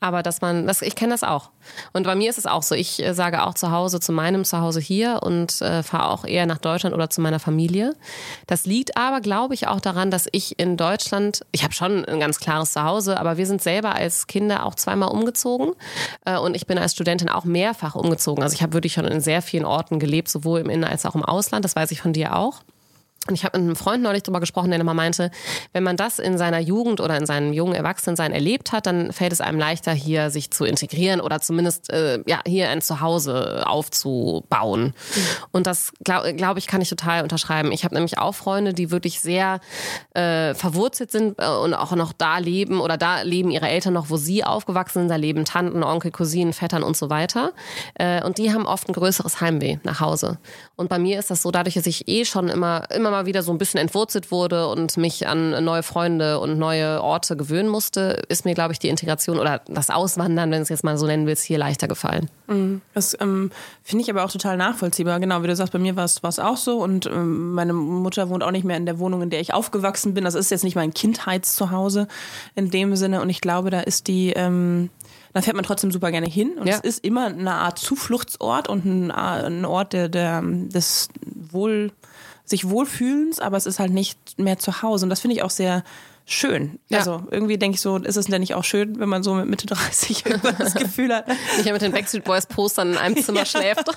Aber 0.00 0.22
dass 0.22 0.40
man, 0.40 0.66
das, 0.66 0.82
ich 0.82 0.94
kenne 0.94 1.12
das 1.12 1.22
auch. 1.22 1.50
Und 1.92 2.04
bei 2.04 2.14
mir 2.14 2.30
ist 2.30 2.38
es 2.38 2.46
auch 2.46 2.62
so. 2.62 2.74
Ich 2.74 3.02
äh, 3.02 3.14
sage 3.14 3.44
auch 3.44 3.54
zu 3.54 3.70
Hause, 3.70 4.00
zu 4.00 4.12
meinem 4.12 4.44
Zuhause 4.44 4.80
hier 4.80 5.20
und 5.22 5.60
äh, 5.62 5.82
fahre 5.82 6.10
auch 6.10 6.24
eher 6.24 6.46
nach 6.46 6.58
Deutschland 6.58 6.94
oder 6.94 7.10
zu 7.10 7.20
meiner 7.20 7.40
Familie. 7.40 7.94
Das 8.46 8.66
liegt 8.66 8.96
aber, 8.96 9.20
glaube 9.20 9.54
ich, 9.54 9.66
auch 9.66 9.80
daran, 9.80 10.10
dass 10.10 10.28
ich 10.32 10.58
in 10.58 10.76
Deutschland, 10.76 11.44
ich 11.52 11.64
habe 11.64 11.74
schon 11.74 12.04
ein 12.04 12.20
ganz 12.20 12.38
klares 12.38 12.72
Zuhause, 12.72 13.18
aber 13.18 13.36
wir 13.36 13.46
sind 13.46 13.62
selber 13.62 13.94
als 13.94 14.26
Kinder 14.26 14.66
auch 14.66 14.74
zweimal 14.74 15.08
umgezogen. 15.10 15.72
Äh, 16.24 16.38
und 16.38 16.54
ich 16.54 16.66
bin 16.66 16.78
als 16.78 16.92
Studentin 16.92 17.28
auch 17.28 17.44
mehrfach 17.44 17.94
umgezogen. 17.94 18.42
Also 18.42 18.54
ich 18.54 18.62
habe 18.62 18.74
wirklich 18.74 18.92
schon 18.92 19.06
in 19.06 19.20
sehr 19.20 19.42
vielen 19.42 19.64
Orten 19.64 19.98
gelebt, 19.98 20.28
sowohl 20.28 20.60
im 20.60 20.70
Innen- 20.70 20.84
als 20.84 21.06
auch 21.06 21.14
im 21.14 21.24
Ausland. 21.24 21.64
Das 21.64 21.74
weiß 21.76 21.90
ich 21.90 22.00
von 22.00 22.12
dir 22.12 22.36
auch. 22.36 22.62
Und 23.28 23.34
ich 23.34 23.44
habe 23.44 23.58
mit 23.58 23.66
einem 23.66 23.76
Freund 23.76 24.02
neulich 24.02 24.22
darüber 24.22 24.40
gesprochen, 24.40 24.70
der 24.70 24.80
immer 24.80 24.94
meinte, 24.94 25.30
wenn 25.72 25.82
man 25.82 25.96
das 25.96 26.18
in 26.18 26.36
seiner 26.36 26.58
Jugend 26.58 27.00
oder 27.00 27.16
in 27.16 27.26
seinem 27.26 27.52
jungen 27.52 27.74
Erwachsenensein 27.74 28.32
erlebt 28.32 28.72
hat, 28.72 28.86
dann 28.86 29.12
fällt 29.12 29.32
es 29.32 29.40
einem 29.40 29.58
leichter, 29.58 29.92
hier 29.92 30.30
sich 30.30 30.50
zu 30.50 30.64
integrieren 30.64 31.20
oder 31.20 31.40
zumindest 31.40 31.90
äh, 31.90 32.22
ja 32.26 32.40
hier 32.46 32.68
ein 32.68 32.82
Zuhause 32.82 33.66
aufzubauen. 33.66 34.86
Mhm. 34.86 35.20
Und 35.52 35.66
das 35.66 35.92
glaube 36.04 36.34
glaub 36.34 36.58
ich 36.58 36.66
kann 36.66 36.80
ich 36.80 36.90
total 36.90 37.22
unterschreiben. 37.22 37.72
Ich 37.72 37.84
habe 37.84 37.94
nämlich 37.94 38.18
auch 38.18 38.34
Freunde, 38.34 38.74
die 38.74 38.90
wirklich 38.90 39.20
sehr 39.20 39.60
äh, 40.14 40.54
verwurzelt 40.54 41.10
sind 41.10 41.38
äh, 41.38 41.48
und 41.48 41.74
auch 41.74 41.92
noch 41.92 42.12
da 42.12 42.38
leben 42.38 42.80
oder 42.80 42.96
da 42.96 43.22
leben 43.22 43.50
ihre 43.50 43.68
Eltern 43.68 43.94
noch, 43.94 44.10
wo 44.10 44.16
sie 44.16 44.44
aufgewachsen 44.44 45.00
sind. 45.00 45.08
Da 45.08 45.16
leben 45.16 45.44
Tanten, 45.44 45.82
Onkel, 45.82 46.10
Cousinen, 46.10 46.52
Vettern 46.52 46.82
und 46.82 46.96
so 46.96 47.10
weiter. 47.10 47.52
Äh, 47.94 48.22
und 48.24 48.38
die 48.38 48.52
haben 48.52 48.66
oft 48.66 48.88
ein 48.88 48.92
größeres 48.92 49.40
Heimweh 49.40 49.78
nach 49.82 50.00
Hause. 50.00 50.38
Und 50.76 50.88
bei 50.88 50.98
mir 50.98 51.20
ist 51.20 51.30
das 51.30 51.42
so, 51.42 51.52
dadurch, 51.52 51.74
dass 51.74 51.86
ich 51.86 52.08
eh 52.08 52.24
schon 52.24 52.48
immer 52.48 52.90
immer 52.90 53.10
mal 53.10 53.26
wieder 53.26 53.42
so 53.42 53.52
ein 53.52 53.58
bisschen 53.58 53.78
entwurzelt 53.78 54.32
wurde 54.32 54.68
und 54.68 54.96
mich 54.96 55.28
an 55.28 55.64
neue 55.64 55.84
Freunde 55.84 56.40
und 56.40 56.58
neue 56.58 57.00
Orte 57.00 57.36
gewöhnen 57.36 57.68
musste, 57.68 58.22
ist 58.28 58.44
mir, 58.44 58.54
glaube 58.54 58.72
ich, 58.72 58.80
die 58.80 58.88
Integration 58.88 59.38
oder 59.38 59.60
das 59.68 59.90
Auswandern, 59.90 60.50
wenn 60.50 60.58
du 60.58 60.62
es 60.62 60.68
jetzt 60.70 60.82
mal 60.82 60.98
so 60.98 61.06
nennen 61.06 61.26
willst, 61.26 61.44
hier 61.44 61.58
leichter 61.58 61.86
gefallen. 61.86 62.28
Mhm. 62.48 62.80
Das 62.92 63.16
ähm, 63.20 63.50
finde 63.84 64.02
ich 64.02 64.10
aber 64.10 64.24
auch 64.24 64.30
total 64.32 64.56
nachvollziehbar. 64.56 65.20
Genau, 65.20 65.42
wie 65.42 65.46
du 65.46 65.54
sagst, 65.54 65.72
bei 65.72 65.78
mir 65.78 65.94
war 65.94 66.04
es 66.04 66.38
auch 66.38 66.56
so 66.56 66.82
und 66.82 67.06
ähm, 67.06 67.52
meine 67.52 67.72
Mutter 67.72 68.28
wohnt 68.28 68.42
auch 68.42 68.50
nicht 68.50 68.64
mehr 68.64 68.76
in 68.76 68.86
der 68.86 68.98
Wohnung, 68.98 69.22
in 69.22 69.30
der 69.30 69.40
ich 69.40 69.54
aufgewachsen 69.54 70.12
bin. 70.14 70.24
Das 70.24 70.34
ist 70.34 70.50
jetzt 70.50 70.64
nicht 70.64 70.76
mein 70.76 70.92
Kindheitszuhause 70.92 72.08
in 72.56 72.70
dem 72.70 72.96
Sinne 72.96 73.20
und 73.20 73.30
ich 73.30 73.40
glaube, 73.40 73.70
da 73.70 73.80
ist 73.80 74.08
die 74.08 74.32
ähm, 74.32 74.90
da 75.34 75.42
fährt 75.42 75.56
man 75.56 75.64
trotzdem 75.64 75.90
super 75.90 76.12
gerne 76.12 76.28
hin. 76.28 76.56
Und 76.58 76.68
ja. 76.68 76.76
es 76.76 76.80
ist 76.80 77.04
immer 77.04 77.26
eine 77.26 77.52
Art 77.52 77.78
Zufluchtsort 77.78 78.68
und 78.68 78.84
ein, 78.86 79.10
ein 79.10 79.64
Ort 79.64 79.92
der, 79.92 80.08
der, 80.08 80.40
des 80.42 81.08
Wohl, 81.24 81.92
sich 82.44 82.68
Wohlfühlens, 82.70 83.40
aber 83.40 83.56
es 83.56 83.66
ist 83.66 83.80
halt 83.80 83.92
nicht 83.92 84.38
mehr 84.38 84.58
zu 84.58 84.80
Hause. 84.82 85.04
Und 85.04 85.10
das 85.10 85.20
finde 85.20 85.36
ich 85.36 85.42
auch 85.42 85.50
sehr 85.50 85.82
schön. 86.24 86.78
Ja. 86.88 87.00
Also 87.00 87.24
irgendwie 87.32 87.58
denke 87.58 87.74
ich 87.74 87.80
so, 87.80 87.96
ist 87.96 88.16
es 88.16 88.26
denn 88.26 88.40
nicht 88.40 88.54
auch 88.54 88.62
schön, 88.62 88.98
wenn 89.00 89.08
man 89.08 89.24
so 89.24 89.34
mit 89.34 89.46
Mitte 89.46 89.66
30 89.66 90.24
irgendwann 90.26 90.56
das 90.56 90.74
Gefühl 90.74 91.12
hat. 91.12 91.26
Nicht 91.56 91.70
mit 91.70 91.82
den 91.82 91.90
Backstreet 91.90 92.24
Boys 92.24 92.46
Postern 92.46 92.92
in 92.92 92.98
einem 92.98 93.16
Zimmer 93.20 93.38
ja. 93.40 93.46
schläft. 93.46 93.88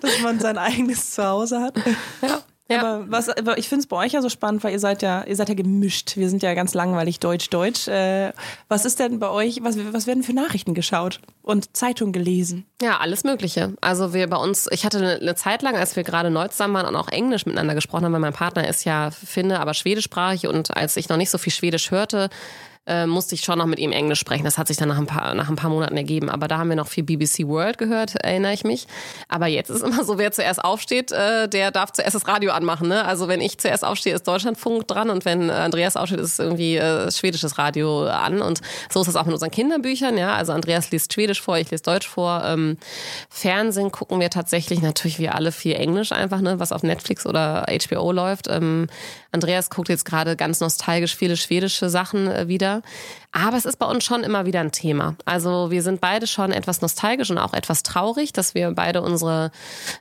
Dass 0.00 0.20
man 0.22 0.38
sein 0.38 0.58
eigenes 0.58 1.12
Zuhause 1.12 1.60
hat. 1.60 1.78
Ja. 2.20 2.42
Ja. 2.70 2.80
Aber 2.80 3.10
was, 3.10 3.28
aber 3.28 3.58
ich 3.58 3.68
finde 3.68 3.80
es 3.80 3.86
bei 3.86 3.96
euch 3.96 4.12
ja 4.12 4.22
so 4.22 4.28
spannend, 4.28 4.62
weil 4.62 4.72
ihr 4.72 4.78
seid 4.78 5.02
ja, 5.02 5.24
ihr 5.24 5.34
seid 5.34 5.48
ja 5.48 5.54
gemischt. 5.54 6.16
Wir 6.16 6.30
sind 6.30 6.42
ja 6.42 6.54
ganz 6.54 6.72
langweilig 6.72 7.18
deutsch-deutsch. 7.18 7.88
Äh, 7.88 8.32
was 8.68 8.84
ist 8.84 9.00
denn 9.00 9.18
bei 9.18 9.28
euch, 9.28 9.58
was, 9.62 9.76
was 9.92 10.06
werden 10.06 10.22
für 10.22 10.32
Nachrichten 10.32 10.72
geschaut 10.74 11.20
und 11.42 11.76
Zeitungen 11.76 12.12
gelesen? 12.12 12.64
Ja, 12.80 12.98
alles 12.98 13.24
Mögliche. 13.24 13.74
Also 13.80 14.14
wir 14.14 14.28
bei 14.28 14.36
uns, 14.36 14.68
ich 14.70 14.84
hatte 14.84 14.98
eine, 14.98 15.16
eine 15.16 15.34
Zeit 15.34 15.62
lang, 15.62 15.76
als 15.76 15.96
wir 15.96 16.04
gerade 16.04 16.30
neu 16.30 16.46
zusammen 16.48 16.74
waren 16.74 16.86
und 16.86 16.96
auch 16.96 17.08
Englisch 17.08 17.44
miteinander 17.44 17.74
gesprochen 17.74 18.04
haben, 18.04 18.12
weil 18.12 18.20
mein 18.20 18.32
Partner 18.32 18.68
ist 18.68 18.84
ja 18.84 19.10
Finne, 19.10 19.58
aber 19.58 19.74
schwedischsprachig 19.74 20.46
und 20.46 20.76
als 20.76 20.96
ich 20.96 21.08
noch 21.08 21.16
nicht 21.16 21.30
so 21.30 21.38
viel 21.38 21.52
Schwedisch 21.52 21.90
hörte, 21.90 22.30
äh, 22.86 23.06
musste 23.06 23.34
ich 23.34 23.42
schon 23.42 23.58
noch 23.58 23.66
mit 23.66 23.78
ihm 23.78 23.92
Englisch 23.92 24.18
sprechen. 24.18 24.44
Das 24.44 24.58
hat 24.58 24.68
sich 24.68 24.76
dann 24.76 24.88
nach 24.88 24.98
ein, 24.98 25.06
paar, 25.06 25.34
nach 25.34 25.48
ein 25.48 25.56
paar 25.56 25.70
Monaten 25.70 25.96
ergeben. 25.96 26.30
Aber 26.30 26.48
da 26.48 26.58
haben 26.58 26.68
wir 26.68 26.76
noch 26.76 26.88
viel 26.88 27.04
BBC 27.04 27.46
World 27.46 27.78
gehört, 27.78 28.16
erinnere 28.16 28.52
ich 28.52 28.64
mich. 28.64 28.86
Aber 29.28 29.46
jetzt 29.46 29.70
ist 29.70 29.82
immer 29.82 30.02
so, 30.04 30.18
wer 30.18 30.32
zuerst 30.32 30.64
aufsteht, 30.64 31.12
äh, 31.12 31.48
der 31.48 31.70
darf 31.70 31.92
zuerst 31.92 32.14
das 32.14 32.26
Radio 32.26 32.52
anmachen. 32.52 32.88
Ne? 32.88 33.04
Also 33.04 33.28
wenn 33.28 33.40
ich 33.40 33.58
zuerst 33.58 33.84
aufstehe, 33.84 34.14
ist 34.14 34.26
Deutschlandfunk 34.26 34.88
dran 34.88 35.10
und 35.10 35.24
wenn 35.24 35.50
Andreas 35.50 35.96
aufsteht, 35.96 36.20
ist 36.20 36.40
irgendwie 36.40 36.76
äh, 36.76 37.10
schwedisches 37.12 37.58
Radio 37.58 38.06
an. 38.06 38.40
Und 38.40 38.60
so 38.90 39.02
ist 39.02 39.08
es 39.08 39.16
auch 39.16 39.24
mit 39.24 39.34
unseren 39.34 39.50
Kinderbüchern. 39.50 40.16
Ja, 40.16 40.34
Also 40.34 40.52
Andreas 40.52 40.90
liest 40.90 41.12
Schwedisch 41.12 41.42
vor, 41.42 41.58
ich 41.58 41.70
lese 41.70 41.82
Deutsch 41.82 42.08
vor. 42.08 42.42
Ähm, 42.44 42.78
Fernsehen 43.28 43.92
gucken 43.92 44.20
wir 44.20 44.30
tatsächlich 44.30 44.80
natürlich 44.80 45.18
wie 45.18 45.28
alle 45.28 45.52
viel 45.52 45.74
Englisch 45.74 46.12
einfach, 46.12 46.40
ne? 46.40 46.58
was 46.58 46.72
auf 46.72 46.82
Netflix 46.82 47.26
oder 47.26 47.66
HBO 47.68 48.10
läuft. 48.12 48.48
Ähm, 48.48 48.86
Andreas 49.32 49.70
guckt 49.70 49.88
jetzt 49.88 50.04
gerade 50.04 50.34
ganz 50.36 50.60
nostalgisch 50.60 51.14
viele 51.14 51.36
schwedische 51.36 51.90
Sachen 51.90 52.26
äh, 52.26 52.48
wieder. 52.48 52.69
Aber 53.32 53.56
es 53.56 53.64
ist 53.64 53.78
bei 53.78 53.86
uns 53.86 54.02
schon 54.02 54.24
immer 54.24 54.44
wieder 54.44 54.58
ein 54.60 54.72
Thema. 54.72 55.14
Also 55.24 55.70
wir 55.70 55.82
sind 55.84 56.00
beide 56.00 56.26
schon 56.26 56.50
etwas 56.50 56.80
nostalgisch 56.80 57.30
und 57.30 57.38
auch 57.38 57.54
etwas 57.54 57.84
traurig, 57.84 58.32
dass 58.32 58.54
wir 58.54 58.72
beide 58.72 59.02
unsere, 59.02 59.52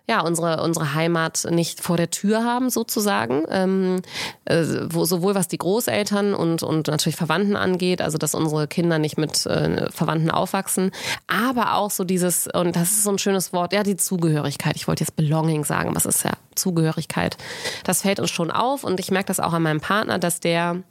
ja, 0.08 0.22
unsere, 0.22 0.64
unsere 0.64 0.96
Heimat 0.96 1.46
nicht 1.52 1.82
vor 1.82 1.96
der 1.96 2.10
Tür 2.10 2.44
haben, 2.44 2.72
sozusagen. 2.72 3.44
Ähm, 3.50 4.02
äh, 4.46 4.64
wo, 4.90 5.06
sowohl 5.06 5.36
was 5.36 5.48
die 5.48 5.60
Großeltern 5.60 6.34
und, 6.34 6.64
und 6.64 6.88
natürlich 6.88 7.18
Verwandten 7.18 7.56
angeht, 7.56 8.02
also 8.02 8.18
dass 8.18 8.34
unsere 8.34 8.68
Kinder 8.68 8.98
nicht 8.98 9.18
mit 9.20 9.46
äh, 9.46 9.92
Verwandten 9.92 10.32
aufwachsen, 10.32 10.92
aber 11.28 11.76
auch 11.76 11.92
so 11.92 12.04
dieses, 12.04 12.48
und 12.48 12.76
das 12.76 12.92
ist 12.92 13.04
so 13.04 13.12
ein 13.12 13.20
schönes 13.20 13.54
Wort, 13.54 13.74
ja, 13.74 13.84
die 13.84 13.98
Zugehörigkeit. 13.98 14.76
Ich 14.76 14.88
wollte 14.88 15.04
jetzt 15.04 15.16
Belonging 15.16 15.66
sagen, 15.66 15.96
was 15.96 16.08
ist 16.08 16.24
ja 16.24 16.32
Zugehörigkeit? 16.56 17.38
Das 17.84 18.02
fällt 18.02 18.20
uns 18.20 18.32
schon 18.32 18.50
auf 18.50 18.84
und 18.84 19.00
ich 19.00 19.12
merke 19.12 19.28
das 19.28 19.40
auch 19.40 19.54
an 19.54 19.62
meinem 19.62 19.82
Partner, 19.82 20.18
dass 20.18 20.40
der 20.40 20.82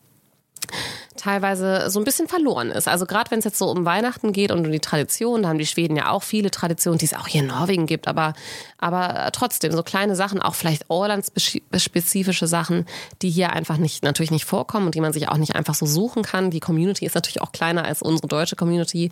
teilweise 1.18 1.90
so 1.90 2.00
ein 2.00 2.04
bisschen 2.04 2.28
verloren 2.28 2.70
ist. 2.70 2.88
Also 2.88 3.04
gerade 3.04 3.31
wenn 3.31 3.40
es 3.40 3.44
jetzt 3.44 3.59
so 3.59 3.70
um 3.70 3.85
Weihnachten 3.85 4.33
geht 4.33 4.50
und 4.50 4.64
um 4.64 4.72
die 4.72 4.81
Tradition, 4.81 5.42
da 5.42 5.50
haben 5.50 5.59
die 5.59 5.66
Schweden 5.66 5.96
ja 5.96 6.11
auch 6.11 6.22
viele 6.22 6.50
Traditionen, 6.50 6.98
die 6.98 7.04
es 7.04 7.14
auch 7.14 7.26
hier 7.26 7.42
in 7.42 7.48
Norwegen 7.48 7.87
gibt, 7.87 8.09
aber, 8.09 8.33
aber 8.78 9.30
trotzdem 9.32 9.72
so 9.72 9.82
kleine 9.82 10.16
Sachen, 10.16 10.40
auch 10.40 10.54
vielleicht 10.54 10.88
Orlands-spezifische 10.88 12.46
Sachen, 12.46 12.86
die 13.22 13.30
hier 13.30 13.52
einfach 13.52 13.76
nicht, 13.76 14.04
natürlich 14.04 14.30
nicht 14.30 14.44
vorkommen 14.44 14.86
und 14.86 14.94
die 14.94 15.00
man 15.00 15.12
sich 15.12 15.28
auch 15.28 15.36
nicht 15.36 15.56
einfach 15.56 15.74
so 15.74 15.84
suchen 15.84 16.22
kann. 16.22 16.50
Die 16.50 16.60
Community 16.60 17.04
ist 17.04 17.14
natürlich 17.14 17.42
auch 17.42 17.52
kleiner 17.52 17.84
als 17.84 18.02
unsere 18.02 18.28
deutsche 18.28 18.56
Community. 18.56 19.10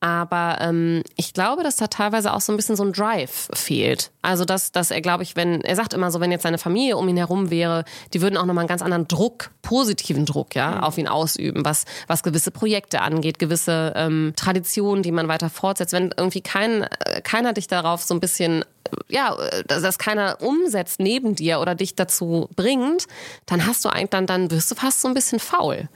Aber 0.00 0.58
ähm, 0.60 1.02
ich 1.16 1.32
glaube, 1.32 1.62
dass 1.62 1.76
da 1.76 1.86
teilweise 1.86 2.34
auch 2.34 2.40
so 2.40 2.52
ein 2.52 2.56
bisschen 2.56 2.76
so 2.76 2.84
ein 2.84 2.92
Drive 2.92 3.48
fehlt. 3.54 4.10
Also 4.22 4.44
dass, 4.44 4.70
dass 4.70 4.90
er, 4.90 5.00
glaube 5.00 5.22
ich, 5.22 5.36
wenn, 5.36 5.62
er 5.62 5.74
sagt 5.74 5.94
immer 5.94 6.10
so, 6.10 6.20
wenn 6.20 6.30
jetzt 6.30 6.42
seine 6.42 6.58
Familie 6.58 6.96
um 6.96 7.08
ihn 7.08 7.16
herum 7.16 7.50
wäre, 7.50 7.84
die 8.12 8.20
würden 8.20 8.36
auch 8.36 8.44
nochmal 8.44 8.62
einen 8.62 8.68
ganz 8.68 8.82
anderen 8.82 9.08
Druck, 9.08 9.50
positiven 9.62 10.26
Druck, 10.26 10.54
ja, 10.54 10.72
mhm. 10.72 10.80
auf 10.80 10.98
ihn 10.98 11.08
ausüben, 11.08 11.64
was, 11.64 11.86
was 12.08 12.22
gewisse 12.22 12.50
Projekte 12.50 13.00
angeht, 13.00 13.38
gewisse 13.38 13.94
ähm, 13.96 14.34
Traditionen, 14.36 15.02
die 15.02 15.12
man 15.12 15.28
weiter 15.28 15.48
fortsetzt. 15.48 15.92
Wenn 15.92 16.12
irgendwie 16.16 16.42
kein, 16.42 16.82
äh, 16.82 17.20
keiner 17.22 17.52
dich 17.52 17.66
darauf 17.66 18.02
so 18.02 18.14
ein 18.14 18.20
bisschen 18.20 18.64
ja, 19.08 19.36
dass 19.66 19.82
das 19.82 19.98
keiner 19.98 20.38
umsetzt 20.40 21.00
neben 21.00 21.34
dir 21.34 21.60
oder 21.60 21.74
dich 21.74 21.94
dazu 21.94 22.48
bringt, 22.56 23.06
dann 23.46 23.66
hast 23.66 23.84
du 23.84 23.88
eigentlich, 23.88 24.10
dann, 24.10 24.26
dann 24.26 24.50
wirst 24.50 24.70
du 24.70 24.74
fast 24.74 25.00
so 25.00 25.08
ein 25.08 25.14
bisschen 25.14 25.38
faul. 25.38 25.88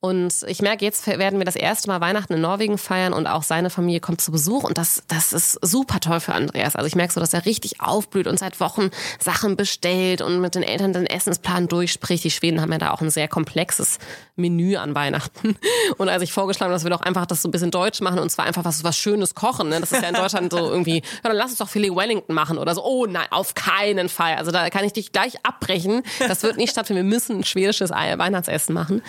Und 0.00 0.44
ich 0.46 0.62
merke, 0.62 0.84
jetzt 0.84 1.08
werden 1.08 1.40
wir 1.40 1.44
das 1.44 1.56
erste 1.56 1.88
Mal 1.88 2.00
Weihnachten 2.00 2.32
in 2.34 2.40
Norwegen 2.40 2.78
feiern 2.78 3.12
und 3.12 3.26
auch 3.26 3.42
seine 3.42 3.68
Familie 3.68 3.98
kommt 3.98 4.20
zu 4.20 4.30
Besuch 4.30 4.62
und 4.62 4.78
das, 4.78 5.02
das 5.08 5.32
ist 5.32 5.58
super 5.60 5.98
toll 5.98 6.20
für 6.20 6.34
Andreas. 6.34 6.76
Also 6.76 6.86
ich 6.86 6.94
merke 6.94 7.12
so, 7.12 7.18
dass 7.18 7.34
er 7.34 7.46
richtig 7.46 7.80
aufblüht 7.80 8.28
und 8.28 8.38
seit 8.38 8.60
Wochen 8.60 8.90
Sachen 9.18 9.56
bestellt 9.56 10.22
und 10.22 10.40
mit 10.40 10.54
den 10.54 10.62
Eltern 10.62 10.92
den 10.92 11.06
Essensplan 11.06 11.66
durchspricht. 11.66 12.22
Die 12.22 12.30
Schweden 12.30 12.60
haben 12.60 12.70
ja 12.70 12.78
da 12.78 12.92
auch 12.92 13.00
ein 13.00 13.10
sehr 13.10 13.26
komplexes 13.26 13.98
Menü 14.36 14.76
an 14.76 14.94
Weihnachten. 14.94 15.56
Und 15.98 16.08
als 16.08 16.22
ich 16.22 16.32
vorgeschlagen 16.32 16.70
habe, 16.70 16.76
dass 16.76 16.84
wir 16.84 16.90
doch 16.90 17.00
einfach 17.00 17.26
das 17.26 17.42
so 17.42 17.48
ein 17.48 17.50
bisschen 17.50 17.72
deutsch 17.72 18.00
machen 18.00 18.20
und 18.20 18.30
zwar 18.30 18.44
einfach 18.46 18.64
was, 18.64 18.84
was 18.84 18.96
Schönes 18.96 19.34
kochen. 19.34 19.68
Ne? 19.68 19.80
Das 19.80 19.90
ist 19.90 20.00
ja 20.00 20.08
in 20.08 20.14
Deutschland 20.14 20.52
so 20.52 20.58
irgendwie, 20.58 20.98
ja, 20.98 21.02
dann 21.24 21.36
lass 21.36 21.50
uns 21.50 21.58
doch 21.58 21.68
Filet 21.68 21.90
Wellington 21.90 22.34
machen 22.34 22.56
oder 22.56 22.72
so. 22.74 22.84
Oh 22.84 23.06
nein, 23.06 23.26
auf 23.30 23.54
keinen 23.54 24.08
Fall. 24.08 24.36
Also 24.36 24.52
da 24.52 24.70
kann 24.70 24.84
ich 24.84 24.92
dich 24.92 25.10
gleich 25.10 25.44
abbrechen. 25.44 26.02
Das 26.20 26.44
wird 26.44 26.56
nicht 26.56 26.70
stattfinden. 26.70 27.02
Wir 27.02 27.10
müssen 27.10 27.38
ein 27.38 27.44
schwedisches 27.44 27.90
Weihnachtsessen 27.90 28.74
machen. 28.74 29.02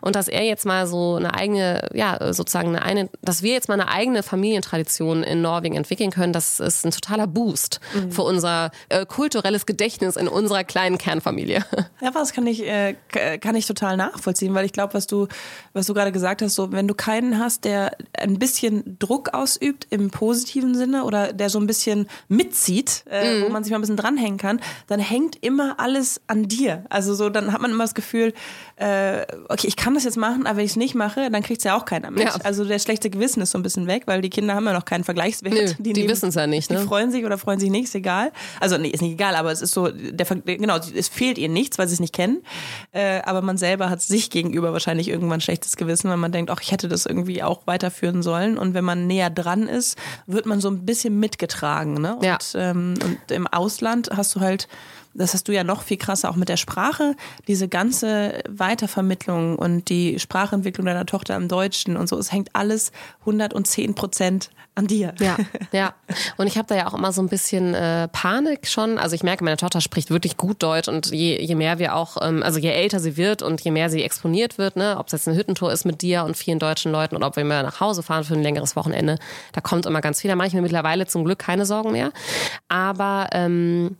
Und 0.00 0.14
das 0.14 0.28
er 0.36 0.44
jetzt 0.44 0.66
mal 0.66 0.86
so 0.86 1.16
eine 1.16 1.34
eigene, 1.34 1.88
ja, 1.92 2.32
sozusagen 2.32 2.68
eine, 2.68 2.82
eine 2.82 3.08
dass 3.22 3.42
wir 3.42 3.52
jetzt 3.52 3.68
mal 3.68 3.80
eine 3.80 3.88
eigene 3.88 4.22
Familientradition 4.22 5.22
in 5.22 5.42
Norwegen 5.42 5.74
entwickeln 5.74 6.10
können, 6.10 6.32
das 6.32 6.60
ist 6.60 6.84
ein 6.84 6.90
totaler 6.90 7.26
Boost 7.26 7.80
mhm. 7.94 8.12
für 8.12 8.22
unser 8.22 8.70
äh, 8.88 9.06
kulturelles 9.06 9.66
Gedächtnis 9.66 10.16
in 10.16 10.28
unserer 10.28 10.64
kleinen 10.64 10.98
Kernfamilie. 10.98 11.64
Ja, 12.02 12.14
was 12.14 12.32
kann 12.32 12.46
ich, 12.46 12.62
äh, 12.62 12.94
kann 13.40 13.54
ich 13.54 13.66
total 13.66 13.96
nachvollziehen, 13.96 14.52
weil 14.54 14.66
ich 14.66 14.72
glaube, 14.72 14.92
was 14.92 15.06
du, 15.06 15.28
was 15.72 15.86
du 15.86 15.94
gerade 15.94 16.12
gesagt 16.12 16.42
hast, 16.42 16.54
so, 16.54 16.70
wenn 16.72 16.86
du 16.86 16.94
keinen 16.94 17.38
hast, 17.38 17.64
der 17.64 17.96
ein 18.18 18.38
bisschen 18.38 18.98
Druck 18.98 19.32
ausübt 19.32 19.86
im 19.90 20.10
positiven 20.10 20.74
Sinne 20.74 21.04
oder 21.04 21.32
der 21.32 21.48
so 21.48 21.58
ein 21.58 21.66
bisschen 21.66 22.06
mitzieht, 22.28 23.04
äh, 23.10 23.38
mhm. 23.38 23.44
wo 23.44 23.48
man 23.48 23.64
sich 23.64 23.70
mal 23.70 23.78
ein 23.78 23.80
bisschen 23.80 23.96
dranhängen 23.96 24.36
kann, 24.36 24.60
dann 24.88 25.00
hängt 25.00 25.42
immer 25.42 25.80
alles 25.80 26.20
an 26.26 26.48
dir. 26.48 26.84
Also 26.90 27.14
so, 27.14 27.30
dann 27.30 27.52
hat 27.52 27.62
man 27.62 27.70
immer 27.70 27.84
das 27.84 27.94
Gefühl, 27.94 28.34
äh, 28.76 29.26
okay, 29.48 29.66
ich 29.66 29.76
kann 29.76 29.94
das 29.94 30.04
jetzt 30.04 30.16
machen, 30.28 30.46
aber 30.46 30.58
wenn 30.58 30.64
ich 30.64 30.72
es 30.72 30.76
nicht 30.76 30.94
mache, 30.94 31.30
dann 31.30 31.42
kriegt 31.42 31.58
es 31.58 31.64
ja 31.64 31.76
auch 31.76 31.84
keiner 31.84 32.10
mit. 32.10 32.24
Ja. 32.24 32.34
Also 32.44 32.64
der 32.64 32.78
schlechte 32.78 33.10
Gewissen 33.10 33.40
ist 33.42 33.50
so 33.50 33.58
ein 33.58 33.62
bisschen 33.62 33.86
weg, 33.86 34.04
weil 34.06 34.20
die 34.20 34.30
Kinder 34.30 34.54
haben 34.54 34.64
ja 34.66 34.72
noch 34.72 34.84
keinen 34.84 35.04
Vergleichswert. 35.04 35.54
Nö, 35.54 35.74
die 35.78 35.92
die 35.92 36.08
wissen 36.08 36.28
es 36.28 36.34
ja 36.34 36.46
nicht. 36.46 36.70
Ne? 36.70 36.78
Die 36.78 36.86
freuen 36.86 37.10
sich 37.10 37.24
oder 37.24 37.38
freuen 37.38 37.60
sich 37.60 37.70
nicht, 37.70 37.84
ist 37.84 37.94
egal. 37.94 38.32
Also 38.60 38.78
nee, 38.78 38.88
ist 38.88 39.02
nicht 39.02 39.12
egal, 39.12 39.34
aber 39.36 39.52
es 39.52 39.62
ist 39.62 39.72
so, 39.72 39.88
der, 39.88 40.26
genau, 40.26 40.76
es 40.76 41.08
fehlt 41.08 41.38
ihnen 41.38 41.54
nichts, 41.54 41.78
weil 41.78 41.88
sie 41.88 41.94
es 41.94 42.00
nicht 42.00 42.14
kennen. 42.14 42.42
Äh, 42.92 43.20
aber 43.22 43.42
man 43.42 43.56
selber 43.56 43.90
hat 43.90 44.02
sich 44.02 44.30
gegenüber 44.30 44.72
wahrscheinlich 44.72 45.08
irgendwann 45.08 45.40
schlechtes 45.40 45.76
Gewissen, 45.76 46.10
weil 46.10 46.16
man 46.16 46.32
denkt, 46.32 46.50
ach, 46.50 46.60
ich 46.60 46.72
hätte 46.72 46.88
das 46.88 47.06
irgendwie 47.06 47.42
auch 47.42 47.66
weiterführen 47.66 48.22
sollen. 48.22 48.58
Und 48.58 48.74
wenn 48.74 48.84
man 48.84 49.06
näher 49.06 49.30
dran 49.30 49.68
ist, 49.68 49.98
wird 50.26 50.46
man 50.46 50.60
so 50.60 50.68
ein 50.68 50.84
bisschen 50.84 51.18
mitgetragen. 51.18 51.94
Ne? 51.94 52.16
Und, 52.16 52.24
ja. 52.24 52.38
ähm, 52.54 52.94
und 53.04 53.30
im 53.30 53.46
Ausland 53.46 54.10
hast 54.14 54.34
du 54.34 54.40
halt 54.40 54.68
das 55.16 55.34
hast 55.34 55.48
du 55.48 55.52
ja 55.52 55.64
noch 55.64 55.82
viel 55.82 55.96
krasser 55.96 56.30
auch 56.30 56.36
mit 56.36 56.48
der 56.48 56.56
Sprache, 56.56 57.14
diese 57.48 57.68
ganze 57.68 58.42
Weitervermittlung 58.48 59.56
und 59.56 59.88
die 59.88 60.18
Sprachentwicklung 60.18 60.86
deiner 60.86 61.06
Tochter 61.06 61.36
im 61.36 61.48
Deutschen 61.48 61.96
und 61.96 62.08
so, 62.08 62.18
es 62.18 62.32
hängt 62.32 62.50
alles 62.54 62.92
110 63.20 63.94
Prozent 63.94 64.50
an 64.76 64.86
dir. 64.86 65.14
Ja, 65.18 65.36
ja. 65.72 65.94
Und 66.36 66.46
ich 66.46 66.58
habe 66.58 66.68
da 66.68 66.76
ja 66.76 66.86
auch 66.86 66.94
immer 66.94 67.10
so 67.10 67.22
ein 67.22 67.28
bisschen 67.28 67.74
äh, 67.74 68.08
Panik 68.08 68.68
schon. 68.68 68.98
Also 68.98 69.16
ich 69.16 69.22
merke, 69.22 69.42
meine 69.42 69.56
Tochter 69.56 69.80
spricht 69.80 70.10
wirklich 70.10 70.36
gut 70.36 70.62
Deutsch 70.62 70.88
und 70.88 71.10
je, 71.10 71.40
je 71.40 71.54
mehr 71.54 71.78
wir 71.78 71.96
auch, 71.96 72.18
ähm, 72.20 72.42
also 72.42 72.58
je 72.58 72.70
älter 72.70 73.00
sie 73.00 73.16
wird 73.16 73.42
und 73.42 73.60
je 73.62 73.70
mehr 73.70 73.88
sie 73.88 74.02
exponiert 74.02 74.58
wird, 74.58 74.76
ne, 74.76 74.96
ob 74.98 75.06
es 75.06 75.12
jetzt 75.12 75.28
eine 75.28 75.36
Hüttentour 75.36 75.72
ist 75.72 75.86
mit 75.86 76.02
dir 76.02 76.24
und 76.24 76.36
vielen 76.36 76.58
deutschen 76.58 76.92
Leuten 76.92 77.16
oder 77.16 77.26
ob 77.26 77.36
wir 77.36 77.44
mal 77.44 77.62
nach 77.62 77.80
Hause 77.80 78.02
fahren 78.02 78.24
für 78.24 78.34
ein 78.34 78.42
längeres 78.42 78.76
Wochenende, 78.76 79.18
da 79.52 79.62
kommt 79.62 79.86
immer 79.86 80.02
ganz 80.02 80.20
viel. 80.20 80.28
Da 80.28 80.36
mache 80.36 80.48
ich 80.48 80.54
mir 80.54 80.62
mittlerweile 80.62 81.06
zum 81.06 81.24
Glück 81.24 81.38
keine 81.38 81.64
Sorgen 81.64 81.92
mehr. 81.92 82.12
Aber 82.68 83.28
ähm, 83.32 83.96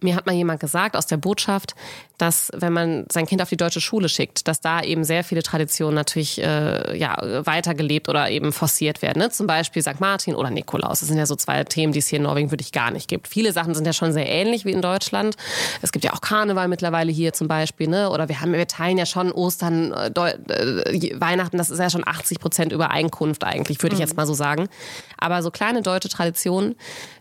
mir 0.00 0.16
hat 0.16 0.26
mal 0.26 0.34
jemand 0.34 0.60
gesagt 0.60 0.96
aus 0.96 1.06
der 1.06 1.16
Botschaft, 1.16 1.74
dass 2.18 2.50
wenn 2.54 2.72
man 2.72 3.06
sein 3.10 3.26
Kind 3.26 3.40
auf 3.40 3.48
die 3.48 3.56
deutsche 3.56 3.80
Schule 3.80 4.08
schickt, 4.08 4.48
dass 4.48 4.60
da 4.60 4.82
eben 4.82 5.04
sehr 5.04 5.22
viele 5.22 5.42
Traditionen 5.42 5.94
natürlich 5.94 6.42
äh, 6.42 6.96
ja, 6.96 7.16
weitergelebt 7.46 8.08
oder 8.08 8.28
eben 8.28 8.52
forciert 8.52 9.02
werden. 9.02 9.20
Ne? 9.20 9.30
Zum 9.30 9.46
Beispiel 9.46 9.82
St. 9.82 10.00
Martin 10.00 10.34
oder 10.34 10.50
Nikolaus. 10.50 11.00
Das 11.00 11.08
sind 11.08 11.18
ja 11.18 11.26
so 11.26 11.36
zwei 11.36 11.62
Themen, 11.64 11.92
die 11.92 12.00
es 12.00 12.08
hier 12.08 12.18
in 12.18 12.24
Norwegen 12.24 12.50
wirklich 12.50 12.72
gar 12.72 12.90
nicht 12.90 13.08
gibt. 13.08 13.28
Viele 13.28 13.52
Sachen 13.52 13.74
sind 13.74 13.86
ja 13.86 13.92
schon 13.92 14.12
sehr 14.12 14.28
ähnlich 14.28 14.64
wie 14.64 14.72
in 14.72 14.82
Deutschland. 14.82 15.36
Es 15.80 15.92
gibt 15.92 16.04
ja 16.04 16.12
auch 16.12 16.20
Karneval 16.20 16.66
mittlerweile 16.66 17.12
hier 17.12 17.32
zum 17.32 17.46
Beispiel. 17.46 17.88
Ne? 17.88 18.10
Oder 18.10 18.28
wir 18.28 18.40
haben, 18.40 18.52
wir 18.52 18.66
teilen 18.66 18.98
ja 18.98 19.06
schon 19.06 19.30
Ostern, 19.30 19.92
äh, 19.92 20.08
äh, 20.08 21.20
Weihnachten, 21.20 21.56
das 21.56 21.70
ist 21.70 21.78
ja 21.78 21.88
schon 21.88 22.06
80 22.06 22.40
Prozent 22.40 22.72
Übereinkunft 22.72 23.44
eigentlich, 23.44 23.80
würde 23.82 23.94
ich 23.94 24.00
jetzt 24.00 24.14
mhm. 24.14 24.16
mal 24.16 24.26
so 24.26 24.34
sagen. 24.34 24.68
Aber 25.18 25.42
so 25.42 25.50
kleine 25.50 25.82
deutsche 25.82 26.08
Traditionen, 26.08 26.74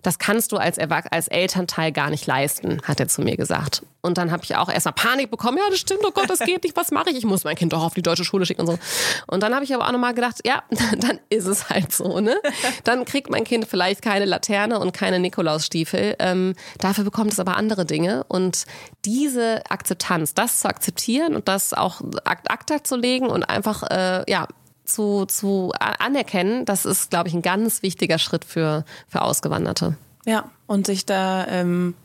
das 0.07 0.19
kannst 0.19 0.53
du 0.53 0.57
als, 0.57 0.77
Erwach 0.77 1.03
als 1.11 1.27
Elternteil 1.27 1.91
gar 1.91 2.09
nicht 2.09 2.25
leisten, 2.25 2.81
hat 2.83 3.01
er 3.01 3.09
zu 3.09 3.21
mir 3.21 3.35
gesagt. 3.35 3.81
Und 3.99 4.17
dann 4.17 4.31
habe 4.31 4.41
ich 4.45 4.55
auch 4.55 4.69
erstmal 4.69 4.93
Panik 4.93 5.29
bekommen. 5.29 5.57
Ja, 5.57 5.65
das 5.69 5.79
stimmt, 5.79 5.99
oh 6.05 6.11
Gott, 6.11 6.29
das 6.29 6.39
geht 6.39 6.63
nicht. 6.63 6.77
Was 6.77 6.91
mache 6.91 7.09
ich? 7.09 7.17
Ich 7.17 7.25
muss 7.25 7.43
mein 7.43 7.57
Kind 7.57 7.73
doch 7.73 7.83
auf 7.83 7.93
die 7.93 8.01
deutsche 8.01 8.23
Schule 8.23 8.45
schicken 8.45 8.61
und 8.61 8.67
so. 8.67 8.79
Und 9.27 9.43
dann 9.43 9.53
habe 9.53 9.65
ich 9.65 9.75
aber 9.75 9.85
auch 9.85 9.91
nochmal 9.91 10.13
gedacht, 10.13 10.37
ja, 10.45 10.63
dann 10.97 11.19
ist 11.27 11.45
es 11.45 11.69
halt 11.69 11.91
so, 11.91 12.21
ne? 12.21 12.37
Dann 12.85 13.03
kriegt 13.03 13.29
mein 13.29 13.43
Kind 13.43 13.67
vielleicht 13.67 14.01
keine 14.01 14.23
Laterne 14.23 14.79
und 14.79 14.93
keine 14.93 15.19
Nikolausstiefel. 15.19 16.15
Ähm, 16.19 16.53
dafür 16.77 17.03
bekommt 17.03 17.33
es 17.33 17.39
aber 17.41 17.57
andere 17.57 17.85
Dinge. 17.85 18.23
Und 18.29 18.63
diese 19.03 19.69
Akzeptanz, 19.69 20.33
das 20.33 20.61
zu 20.61 20.69
akzeptieren 20.69 21.35
und 21.35 21.49
das 21.49 21.73
auch 21.73 21.99
akt 22.23 22.49
akta 22.49 22.81
zu 22.81 22.95
legen 22.95 23.27
und 23.27 23.43
einfach, 23.43 23.83
äh, 23.83 24.23
ja, 24.31 24.47
zu, 24.87 25.25
zu 25.25 25.73
anerkennen, 25.79 26.65
das 26.65 26.85
ist, 26.85 27.09
glaube 27.09 27.29
ich, 27.29 27.33
ein 27.33 27.41
ganz 27.41 27.83
wichtiger 27.83 28.17
Schritt 28.17 28.45
für, 28.45 28.85
für 29.07 29.21
Ausgewanderte. 29.21 29.97
Ja, 30.25 30.49
und 30.65 30.85
sich 30.85 31.05
da 31.05 31.47
ähm, 31.47 31.95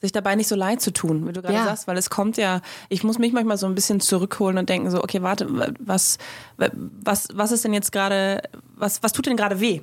sich 0.00 0.12
dabei 0.12 0.34
nicht 0.34 0.48
so 0.48 0.56
leid 0.56 0.80
zu 0.80 0.92
tun, 0.92 1.28
wie 1.28 1.32
du 1.32 1.42
gerade 1.42 1.54
ja. 1.54 1.64
sagst, 1.64 1.86
weil 1.86 1.96
es 1.98 2.10
kommt 2.10 2.36
ja, 2.36 2.60
ich 2.88 3.04
muss 3.04 3.18
mich 3.18 3.32
manchmal 3.32 3.58
so 3.58 3.66
ein 3.66 3.74
bisschen 3.74 4.00
zurückholen 4.00 4.56
und 4.58 4.68
denken 4.68 4.90
so, 4.90 5.02
okay, 5.02 5.22
warte, 5.22 5.74
was, 5.78 6.18
was, 6.56 7.28
was 7.34 7.52
ist 7.52 7.64
denn 7.64 7.74
jetzt 7.74 7.92
gerade, 7.92 8.42
was, 8.76 9.02
was 9.02 9.12
tut 9.12 9.26
denn 9.26 9.36
gerade 9.36 9.60
weh? 9.60 9.80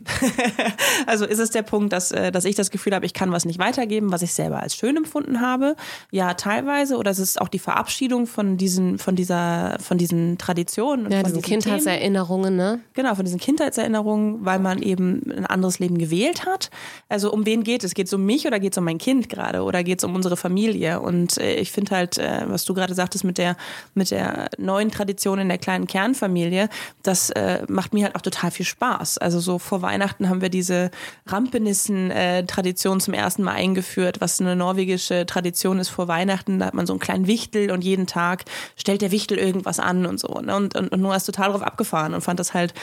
also 1.06 1.25
ist 1.25 1.39
es 1.39 1.51
der 1.51 1.62
Punkt, 1.62 1.93
dass, 1.93 2.12
äh, 2.12 2.32
dass 2.32 2.45
ich 2.45 2.56
das 2.56 2.71
Gefühl 2.71 2.95
habe, 2.95 3.06
ich 3.06 3.13
kann 3.13 3.32
was 3.32 3.45
nicht 3.45 3.60
weitergeben, 3.60 4.12
was 4.12 4.21
ich 4.23 4.34
selber 4.34 4.62
als 4.62 4.75
schön 4.75 4.97
empfunden 4.97 5.39
habe? 5.39 5.75
Ja, 6.12 6.34
teilweise. 6.34 6.97
Oder 6.97 7.12
ist 7.12 7.19
es 7.19 7.38
auch 7.38 7.47
die 7.47 7.60
Verabschiedung 7.60 8.25
von 8.25 8.58
diesen, 8.58 8.97
von 8.97 9.15
dieser, 9.15 9.77
von 9.80 9.97
diesen 9.97 10.38
Traditionen? 10.38 11.12
Ja, 11.12 11.19
von 11.19 11.27
diesen 11.27 11.41
Kindheitserinnerungen, 11.41 12.56
ne? 12.56 12.80
Genau, 12.93 13.13
von 13.13 13.25
diesen 13.25 13.39
Kindheitserinnerungen, 13.39 14.45
weil 14.45 14.60
man 14.60 14.82
eben 14.82 15.21
ein 15.32 15.45
anderes 15.45 15.80
Leben 15.80 15.97
gewählt 15.97 16.45
hat. 16.45 16.71
Also 17.08 17.32
um 17.32 17.45
wen 17.45 17.63
geht 17.63 17.84
es? 17.84 17.93
Geht 17.93 18.08
es 18.08 18.13
um 18.13 18.25
mich 18.25 18.47
oder 18.47 18.60
geht 18.60 18.73
es 18.73 18.77
um 18.77 18.84
mein 18.84 18.97
Kind 18.97 19.30
gerade? 19.30 19.62
Oder 19.62 19.84
geht 19.84 19.99
es 19.99 20.03
um 20.03 20.07
unsere 20.15 20.38
Familie? 20.38 21.00
Und 21.00 21.38
äh, 21.38 21.56
ich 21.56 21.72
finde 21.72 21.96
halt, 21.96 22.17
äh, 22.17 22.43
was 22.48 22.65
du 22.65 22.74
gerade 22.74 22.93
sagtest 22.93 23.24
mit 23.24 23.38
der, 23.38 23.56
mit 23.93 24.12
der 24.12 24.50
neuen 24.58 24.91
Tradition 24.91 25.39
in 25.39 25.48
der 25.48 25.58
kleinen 25.58 25.88
Kernfamilie, 25.88 26.70
das 27.04 27.30
äh, 27.32 27.63
macht 27.67 27.93
mir 27.93 28.06
halt 28.06 28.15
auch 28.15 28.22
total 28.22 28.52
viel 28.52 28.65
Spaß. 28.65 29.17
Also 29.17 29.39
so 29.39 29.60
vor 29.60 29.82
Weihnachten 29.82 30.30
haben 30.30 30.41
wir 30.41 30.50
diese 30.50 30.91
Rampenissen-Tradition 31.28 33.00
zum 33.00 33.13
ersten 33.13 33.43
Mal 33.43 33.54
eingeführt, 33.54 34.22
was 34.22 34.41
eine 34.41 34.56
norwegische 34.56 35.26
Tradition 35.26 35.80
ist 35.80 35.89
vor 35.89 36.08
Weihnachten. 36.08 36.60
Da 36.60 36.67
hat 36.67 36.74
man 36.74 36.88
so 36.88 36.93
einen 36.93 37.00
kleinen 37.00 37.28
Wichtel 37.28 37.72
und 37.72 37.84
jeden 37.84 38.08
Tag 38.08 38.46
stellt 38.76 39.02
der 39.02 39.12
Wichtel 39.12 39.38
irgendwas 39.38 39.80
an 39.80 40.06
und 40.06 40.20
so. 40.20 40.39
Ne? 40.41 40.56
Und, 40.56 40.76
und, 40.76 40.89
und 40.89 41.02
Noah 41.02 41.15
ist 41.15 41.26
total 41.26 41.52
drauf 41.52 41.62
abgefahren 41.62 42.13
und 42.13 42.22
fand 42.22 42.39
das 42.39 42.54
halt 42.54 42.74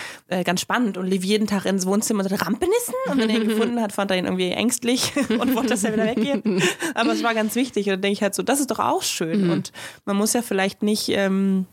ganz 0.45 0.61
spannend 0.61 0.97
und 0.97 1.07
lief 1.07 1.25
jeden 1.25 1.47
Tag 1.47 1.65
ins 1.67 1.87
Wohnzimmer 1.87 2.23
und 2.23 2.29
sagte, 2.29 2.45
Rampenissen? 2.45 2.95
Und 3.11 3.19
wenn 3.19 3.31
er 3.31 3.37
ihn 3.37 3.49
gefunden 3.49 3.81
hat, 3.81 3.93
fand 3.93 4.11
er 4.11 4.19
ihn 4.19 4.25
irgendwie 4.25 4.51
ängstlich 4.51 5.13
und 5.29 5.55
wollte, 5.55 5.71
dass 5.71 5.85
er 5.85 5.93
wieder 5.93 6.07
weggehen. 6.07 6.63
Aber 6.95 7.13
es 7.14 7.22
war 7.22 7.35
ganz 7.35 7.55
wichtig. 7.55 7.87
Und 7.87 7.92
dann 7.92 8.03
denke 8.03 8.14
ich 8.14 8.22
halt 8.22 8.35
so, 8.35 8.42
das 8.42 8.61
ist 8.61 8.70
doch 8.70 8.79
auch 8.79 9.03
schön. 9.03 9.46
Mhm. 9.46 9.50
Und 9.50 9.72
man 10.05 10.16
muss 10.16 10.33
ja 10.33 10.42
vielleicht 10.42 10.83
nicht... 10.83 11.09
Ähm, 11.09 11.66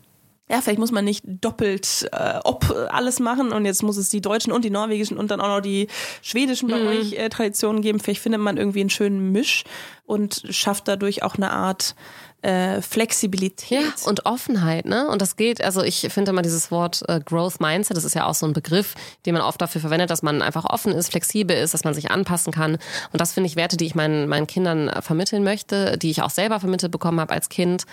ja, 0.50 0.60
vielleicht 0.60 0.80
muss 0.80 0.92
man 0.92 1.04
nicht 1.06 1.24
doppelt 1.24 2.10
äh, 2.12 2.38
ob 2.44 2.74
alles 2.90 3.20
machen 3.20 3.52
und 3.52 3.64
jetzt 3.64 3.82
muss 3.82 3.96
es 3.96 4.10
die 4.10 4.20
deutschen 4.20 4.52
und 4.52 4.66
die 4.66 4.70
norwegischen 4.70 5.16
und 5.16 5.30
dann 5.30 5.40
auch 5.40 5.48
noch 5.48 5.60
die 5.60 5.86
schwedischen 6.20 6.68
bei 6.68 6.78
mhm. 6.78 6.88
euch 6.88 7.12
äh, 7.14 7.30
Traditionen 7.30 7.80
geben. 7.80 8.00
Vielleicht 8.00 8.20
findet 8.20 8.40
man 8.42 8.58
irgendwie 8.58 8.80
einen 8.80 8.90
schönen 8.90 9.32
Misch 9.32 9.64
und 10.04 10.42
schafft 10.50 10.88
dadurch 10.88 11.22
auch 11.22 11.36
eine 11.36 11.52
Art 11.52 11.94
äh, 12.42 12.82
Flexibilität. 12.82 13.80
Ja, 13.80 14.08
und 14.08 14.26
Offenheit, 14.26 14.84
ne? 14.84 15.08
Und 15.08 15.22
das 15.22 15.36
geht, 15.36 15.62
also 15.62 15.82
ich 15.82 16.00
finde 16.10 16.32
immer 16.32 16.42
dieses 16.42 16.70
Wort 16.70 17.02
äh, 17.08 17.20
Growth 17.24 17.60
Mindset, 17.60 17.96
das 17.96 18.04
ist 18.04 18.14
ja 18.14 18.26
auch 18.26 18.34
so 18.34 18.46
ein 18.46 18.52
Begriff, 18.52 18.94
den 19.24 19.34
man 19.34 19.42
oft 19.42 19.60
dafür 19.60 19.80
verwendet, 19.80 20.10
dass 20.10 20.22
man 20.22 20.42
einfach 20.42 20.64
offen 20.64 20.92
ist, 20.92 21.10
flexibel 21.10 21.56
ist, 21.56 21.72
dass 21.72 21.84
man 21.84 21.94
sich 21.94 22.10
anpassen 22.10 22.52
kann. 22.52 22.78
Und 23.12 23.20
das 23.20 23.32
finde 23.32 23.46
ich 23.46 23.56
Werte, 23.56 23.76
die 23.76 23.86
ich 23.86 23.94
meinen, 23.94 24.28
meinen 24.28 24.46
Kindern 24.46 24.90
vermitteln 25.02 25.44
möchte, 25.44 25.96
die 25.98 26.10
ich 26.10 26.22
auch 26.22 26.30
selber 26.30 26.58
vermittelt 26.60 26.90
bekommen 26.90 27.20
habe 27.20 27.32
als 27.32 27.48
Kind, 27.48 27.84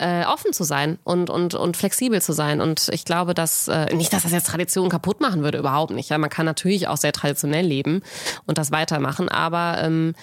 äh, 0.00 0.24
offen 0.24 0.52
zu 0.52 0.64
sein 0.64 0.98
und, 1.04 1.30
und, 1.30 1.54
und 1.54 1.76
flexibel 1.76 2.20
zu 2.20 2.32
sein. 2.32 2.60
Und 2.60 2.88
ich 2.92 3.04
glaube, 3.04 3.32
dass, 3.32 3.68
äh, 3.68 3.94
nicht, 3.94 4.12
dass 4.12 4.24
das 4.24 4.32
jetzt 4.32 4.48
Tradition 4.48 4.88
kaputt 4.88 5.20
machen 5.20 5.42
würde, 5.44 5.58
überhaupt 5.58 5.92
nicht. 5.92 6.10
Ja, 6.10 6.18
man 6.18 6.30
kann 6.30 6.46
natürlich 6.46 6.88
auch 6.88 6.96
sehr 6.96 7.12
traditionell 7.12 7.64
leben 7.64 8.02
und 8.46 8.58
das 8.58 8.72
weitermachen, 8.72 9.28
aber 9.28 9.78
ähm, 9.82 10.14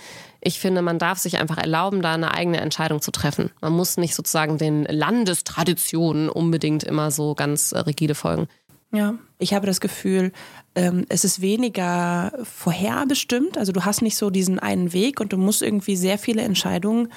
ich 0.42 0.60
finde, 0.60 0.82
man 0.82 0.98
darf 0.98 1.20
sich 1.20 1.38
einfach 1.38 1.58
erlauben, 1.58 2.02
da 2.02 2.14
eine 2.14 2.34
eigene 2.34 2.60
Entscheidung 2.60 3.02
zu 3.02 3.12
treffen. 3.12 3.52
Man 3.62 3.74
muss 3.74 3.98
nicht 3.98 4.16
sozusagen 4.16 4.58
den 4.58 4.86
Landestraditionen 4.86 6.30
unbedingt 6.30 6.84
immer 6.84 7.12
so 7.12 7.36
ganz 7.36 7.72
äh, 7.72 7.80
rigide 7.80 8.16
folgen. 8.16 8.48
Ja, 8.94 9.16
ich 9.38 9.54
habe 9.54 9.68
das 9.68 9.80
Gefühl, 9.80 10.34
ähm, 10.76 11.06
es 11.08 11.24
ist 11.24 11.42
weniger 11.42 12.34
vorherbestimmt. 12.44 13.58
Also 13.58 13.72
du 13.72 13.86
hast 13.86 14.02
nicht 14.02 14.18
so 14.18 14.30
diesen 14.30 14.60
einen 14.60 14.92
Weg 14.92 15.22
und 15.22 15.32
du 15.32 15.38
musst 15.38 15.62
irgendwie 15.62 15.96
sehr 15.96 16.18
viele 16.18 16.42
Entscheidungen 16.42 17.08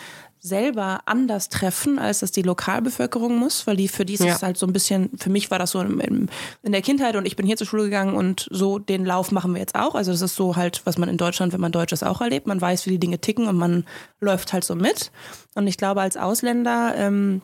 selber 0.44 1.00
anders 1.07 1.48
treffen, 1.48 1.98
als 1.98 2.18
das 2.20 2.30
die 2.30 2.42
Lokalbevölkerung 2.42 3.35
muss, 3.35 3.66
weil 3.66 3.76
die 3.76 3.88
für 3.88 4.04
die 4.04 4.12
ist 4.12 4.24
ja. 4.24 4.35
es 4.35 4.42
halt 4.42 4.59
so 4.59 4.66
ein 4.66 4.74
bisschen, 4.74 5.09
für 5.16 5.30
mich 5.30 5.50
war 5.50 5.59
das 5.59 5.70
so 5.70 5.80
in, 5.80 6.28
in, 6.62 6.72
der 6.72 6.83
Kindheit 6.83 7.16
und 7.16 7.24
ich 7.24 7.35
bin 7.35 7.46
hier 7.46 7.57
zur 7.57 7.66
Schule 7.66 7.85
gegangen 7.85 8.14
und 8.14 8.46
so 8.50 8.78
den 8.78 9.07
Lauf 9.07 9.33
machen 9.33 9.54
wir 9.54 9.61
jetzt 9.61 9.74
auch. 9.74 9.94
Also 9.94 10.12
das 10.12 10.20
ist 10.20 10.37
so 10.37 10.54
halt, 10.54 10.83
was 10.85 10.98
man 10.98 11.09
in 11.09 11.16
Deutschland, 11.16 11.54
wenn 11.54 11.62
man 11.62 11.72
Deutsch 11.72 11.94
ist, 11.94 12.04
auch 12.04 12.20
erlebt. 12.20 12.46
Man 12.46 12.61
weiß, 12.61 12.85
wie 12.85 12.90
die 12.90 12.98
Dinge 12.98 13.18
ticken 13.20 13.48
und 13.48 13.57
man 13.57 13.87
läuft 14.20 14.52
halt 14.52 14.64
so 14.64 14.74
mit. 14.74 15.11
Und 15.54 15.66
ich 15.66 15.78
glaube, 15.78 16.02
als 16.02 16.18
Ausländer 16.18 16.94
ähm, 16.94 17.40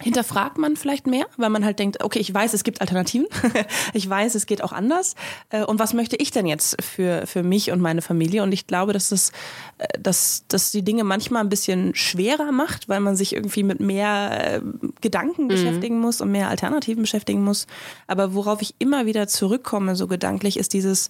hinterfragt 0.00 0.58
man 0.58 0.76
vielleicht 0.76 1.06
mehr, 1.06 1.26
weil 1.36 1.50
man 1.50 1.64
halt 1.64 1.78
denkt, 1.78 2.02
okay, 2.04 2.20
ich 2.20 2.32
weiß, 2.32 2.54
es 2.54 2.62
gibt 2.62 2.80
Alternativen, 2.80 3.26
ich 3.92 4.08
weiß, 4.08 4.34
es 4.34 4.46
geht 4.46 4.62
auch 4.62 4.72
anders. 4.72 5.14
Äh, 5.50 5.64
und 5.64 5.78
was 5.78 5.92
möchte 5.92 6.16
ich 6.16 6.30
denn 6.30 6.46
jetzt 6.46 6.80
für, 6.82 7.26
für 7.26 7.42
mich 7.42 7.72
und 7.72 7.80
meine 7.80 8.02
Familie? 8.02 8.42
Und 8.42 8.52
ich 8.52 8.66
glaube, 8.66 8.92
dass 8.92 9.08
das, 9.08 9.32
äh, 9.78 9.86
dass, 9.98 10.44
dass 10.48 10.70
die 10.70 10.82
Dinge 10.82 11.04
manchmal 11.04 11.42
ein 11.42 11.48
bisschen 11.48 11.94
schwerer 11.94 12.52
macht, 12.52 12.88
weil 12.88 13.00
man 13.00 13.16
sich 13.16 13.34
irgendwie 13.34 13.64
mit 13.64 13.80
mehr 13.80 14.56
äh, 14.56 14.60
Gedanken 15.00 15.44
mhm. 15.44 15.48
beschäftigen 15.48 15.98
muss 15.98 16.20
und 16.20 16.30
mehr 16.30 16.48
Alternativen 16.48 17.02
beschäftigen 17.02 17.42
muss. 17.42 17.66
Aber 18.06 18.34
worauf 18.34 18.62
ich 18.62 18.74
immer 18.78 19.06
wieder 19.06 19.26
zurückkomme, 19.26 19.96
so 19.96 20.06
gedanklich, 20.06 20.58
ist 20.58 20.74
dieses, 20.74 21.08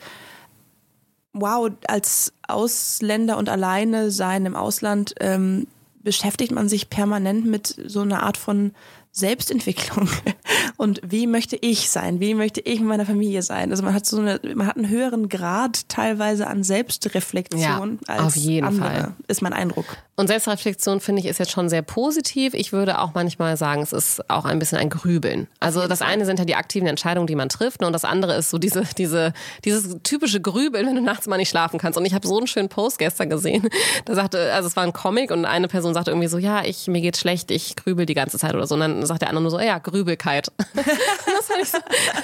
wow, 1.35 1.70
als 1.87 2.33
Ausländer 2.46 3.37
und 3.37 3.51
alleine 3.51 4.11
sein 4.11 4.46
im 4.46 4.57
Ausland, 4.57 5.14
ähm, 5.20 5.66
beschäftigt 6.09 6.53
man 6.53 6.71
sich 6.71 6.88
permanent 6.88 7.44
mit 7.44 7.66
so 7.66 8.01
einer 8.01 8.23
Art 8.23 8.38
von 8.38 8.73
Selbstentwicklung 9.18 10.09
und 10.76 11.00
wie 11.04 11.26
möchte 11.26 11.57
ich 11.61 11.90
sein, 11.90 12.20
wie 12.20 12.35
möchte 12.35 12.61
ich 12.61 12.81
mit 12.81 12.88
meiner 12.88 13.07
Familie 13.07 13.42
sein. 13.42 13.70
Also 13.70 13.83
man 13.83 13.94
hat 13.94 14.07
so 14.07 14.18
eine, 14.18 14.40
man 14.54 14.66
hat 14.66 14.76
einen 14.76 14.88
höheren 14.88 15.28
Grad 15.28 15.88
teilweise 15.88 16.46
an 16.46 16.62
Selbstreflexion 16.62 17.98
ja, 18.07 18.14
als 18.14 18.22
auf 18.22 18.37
jeden 18.37 18.66
andere, 18.66 18.88
Fall. 18.88 19.12
ist 19.26 19.42
mein 19.42 19.52
Eindruck. 19.52 19.87
Und 20.16 20.26
Selbstreflexion 20.26 21.00
finde 21.00 21.20
ich 21.20 21.28
ist 21.28 21.38
jetzt 21.38 21.52
schon 21.52 21.68
sehr 21.68 21.83
positiv. 21.83 22.52
Ich 22.54 22.72
würde 22.72 23.00
auch 23.00 23.14
manchmal 23.14 23.57
sagen, 23.57 23.83
es 23.83 23.92
ist 23.92 24.28
auch 24.28 24.44
ein 24.44 24.59
bisschen 24.59 24.78
ein 24.78 24.90
Grübeln. 24.90 25.46
Also 25.61 25.87
das 25.87 26.02
eine 26.02 26.26
sind 26.26 26.40
ja 26.40 26.44
die 26.44 26.57
aktiven 26.57 26.88
Entscheidungen, 26.88 27.28
die 27.28 27.37
man 27.37 27.48
trifft, 27.48 27.85
und 27.85 27.92
das 27.92 28.04
andere 28.04 28.35
ist 28.35 28.50
so 28.50 28.59
diese, 28.59 28.83
diese, 28.98 29.33
dieses 29.64 29.96
typische 30.02 30.40
Grübeln, 30.40 30.87
wenn 30.87 30.96
du 30.96 31.02
nachts 31.02 31.28
mal 31.28 31.37
nicht 31.37 31.50
schlafen 31.50 31.78
kannst. 31.78 31.96
Und 31.96 32.04
ich 32.04 32.14
habe 32.14 32.26
so 32.26 32.37
einen 32.37 32.48
schönen 32.48 32.68
Post 32.68 32.98
gestern 32.98 33.31
gesehen. 33.31 33.68
Da 34.04 34.14
sagte, 34.14 34.52
also 34.52 34.66
es 34.66 34.74
war 34.74 34.83
ein 34.83 34.92
Comic 34.92 35.31
und 35.31 35.44
eine 35.44 35.68
Person 35.68 35.94
sagte 35.94 36.11
irgendwie 36.11 36.28
so, 36.28 36.38
ja, 36.38 36.64
ich 36.64 36.88
mir 36.88 37.00
geht 37.00 37.16
schlecht, 37.16 37.50
ich 37.50 37.76
grübel 37.76 38.04
die 38.04 38.14
ganze 38.14 38.38
Zeit 38.38 38.54
oder 38.54 38.66
so. 38.66 38.74
Und 38.74 38.81
dann 38.81 39.07
sagt 39.09 39.23
der 39.23 39.29
andere 39.29 39.42
nur 39.42 39.51
so, 39.51 39.59
ja, 39.59 39.79
Grübelkeit. 39.79 40.53
das 40.75 41.47
fand 41.47 41.62
ich, 41.62 41.71
so, 41.71 41.79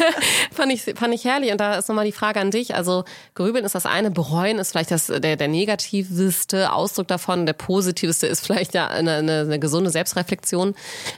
fand, 0.52 0.72
ich, 0.72 0.82
fand 0.82 1.14
ich 1.14 1.24
herrlich. 1.24 1.50
Und 1.50 1.58
da 1.58 1.76
ist 1.76 1.88
nochmal 1.88 2.04
die 2.04 2.12
Frage 2.12 2.40
an 2.40 2.50
dich. 2.50 2.74
Also 2.74 3.04
Grübeln 3.34 3.64
ist 3.64 3.74
das 3.74 3.86
eine, 3.86 4.10
bereuen 4.10 4.58
ist 4.58 4.70
vielleicht 4.70 4.90
das, 4.90 5.06
der, 5.06 5.36
der 5.36 5.48
negativste 5.48 6.72
Ausdruck 6.72 7.08
davon, 7.08 7.46
der 7.46 7.54
positivste 7.54 8.26
ist 8.26 8.44
vielleicht 8.46 8.74
ja 8.74 8.86
eine, 8.88 9.16
eine, 9.16 9.40
eine 9.40 9.58
gesunde 9.58 9.90
Selbstreflexion. 9.90 10.74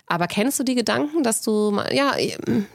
Aber 0.07 0.26
kennst 0.26 0.59
du 0.59 0.64
die 0.64 0.74
Gedanken, 0.74 1.22
dass 1.22 1.42
du, 1.42 1.81
ja, 1.90 2.14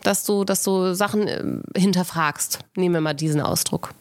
dass 0.04 0.24
du, 0.26 0.44
dass 0.44 0.64
du 0.64 0.94
Sachen 0.94 1.28
äh, 1.28 1.80
hinterfragst? 1.80 2.60
Nehmen 2.76 2.96
wir 2.96 3.02
mal 3.02 3.14
diesen 3.14 3.42
Ausdruck. 3.42 3.94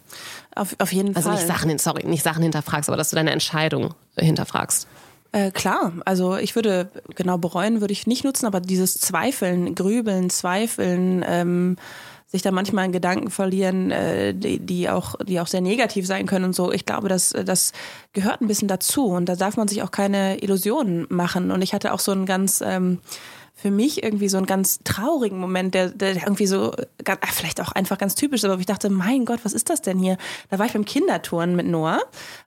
Auf, 0.55 0.75
auf 0.79 0.93
jeden 0.93 1.15
also 1.15 1.29
Fall. 1.29 1.39
Also 1.39 1.47
nicht 1.47 1.59
Sachen, 1.59 1.79
sorry, 1.79 2.07
nicht 2.07 2.23
Sachen 2.23 2.43
hinterfragst, 2.43 2.89
aber 2.89 2.97
dass 2.97 3.11
du 3.11 3.17
deine 3.17 3.31
Entscheidung 3.31 3.95
hinterfragst. 4.19 4.87
Äh, 5.33 5.53
klar, 5.53 5.93
also 6.05 6.37
ich 6.37 6.57
würde, 6.57 6.91
genau 7.15 7.39
bereuen 7.39 7.81
würde 7.81 7.93
ich 7.93 8.07
nicht 8.07 8.25
nutzen, 8.25 8.47
aber 8.47 8.61
dieses 8.61 8.95
Zweifeln, 8.95 9.75
Grübeln, 9.75 10.29
Zweifeln, 10.29 11.25
ähm, 11.27 11.77
sich 12.27 12.43
da 12.43 12.53
manchmal 12.53 12.87
in 12.87 12.93
Gedanken 12.93 13.31
verlieren, 13.31 13.91
äh, 13.91 14.35
die, 14.35 14.61
die 14.61 14.89
auch, 14.89 15.17
die 15.17 15.41
auch 15.41 15.49
sehr 15.49 15.61
negativ 15.61 16.07
sein 16.07 16.27
können 16.27 16.47
und 16.47 16.55
so. 16.55 16.73
Ich 16.73 16.87
glaube, 16.87 17.09
das, 17.09 17.31
das 17.31 17.73
gehört 18.13 18.41
ein 18.41 18.47
bisschen 18.47 18.69
dazu 18.69 19.07
und 19.07 19.29
da 19.29 19.35
darf 19.35 19.57
man 19.57 19.67
sich 19.67 19.83
auch 19.83 19.91
keine 19.91 20.41
Illusionen 20.41 21.07
machen. 21.11 21.51
Und 21.51 21.63
ich 21.63 21.75
hatte 21.75 21.93
auch 21.93 21.99
so 21.99 22.13
einen 22.13 22.27
ganz 22.27 22.61
ähm, 22.65 22.99
für 23.61 23.71
mich 23.71 24.03
irgendwie 24.03 24.29
so 24.29 24.39
einen 24.39 24.47
ganz 24.47 24.81
traurigen 24.85 25.39
Moment, 25.39 25.75
der, 25.75 25.91
der 25.91 26.15
irgendwie 26.15 26.47
so, 26.47 26.73
vielleicht 27.33 27.61
auch 27.61 27.73
einfach 27.73 27.99
ganz 27.99 28.15
typisch, 28.15 28.43
aber 28.45 28.59
ich 28.59 28.67
dachte, 28.67 28.89
mein 28.89 29.27
Gott, 29.27 29.41
was 29.43 29.53
ist 29.53 29.69
das 29.69 29.83
denn 29.83 29.99
hier? 29.99 30.17
Da 30.49 30.59
war 30.59 30.67
ich 30.67 30.73
beim 30.73 30.87
Kindertouren 30.87 31.55
mit 31.57 31.67
Noah 31.67 32.01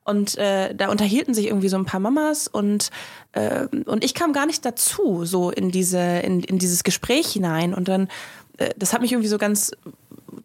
und 0.03 0.37
äh, 0.37 0.73
da 0.73 0.89
unterhielten 0.89 1.35
sich 1.35 1.47
irgendwie 1.47 1.69
so 1.69 1.77
ein 1.77 1.85
paar 1.85 1.99
Mamas 1.99 2.47
und 2.47 2.89
äh, 3.33 3.67
und 3.85 4.03
ich 4.03 4.15
kam 4.15 4.33
gar 4.33 4.47
nicht 4.47 4.65
dazu, 4.65 5.23
so 5.25 5.51
in 5.51 5.69
diese 5.69 5.99
in, 5.99 6.41
in 6.41 6.57
dieses 6.57 6.83
Gespräch 6.83 7.27
hinein 7.27 7.75
und 7.75 7.87
dann 7.87 8.07
äh, 8.57 8.71
das 8.77 8.93
hat 8.93 9.01
mich 9.01 9.11
irgendwie 9.11 9.29
so 9.29 9.37
ganz 9.37 9.71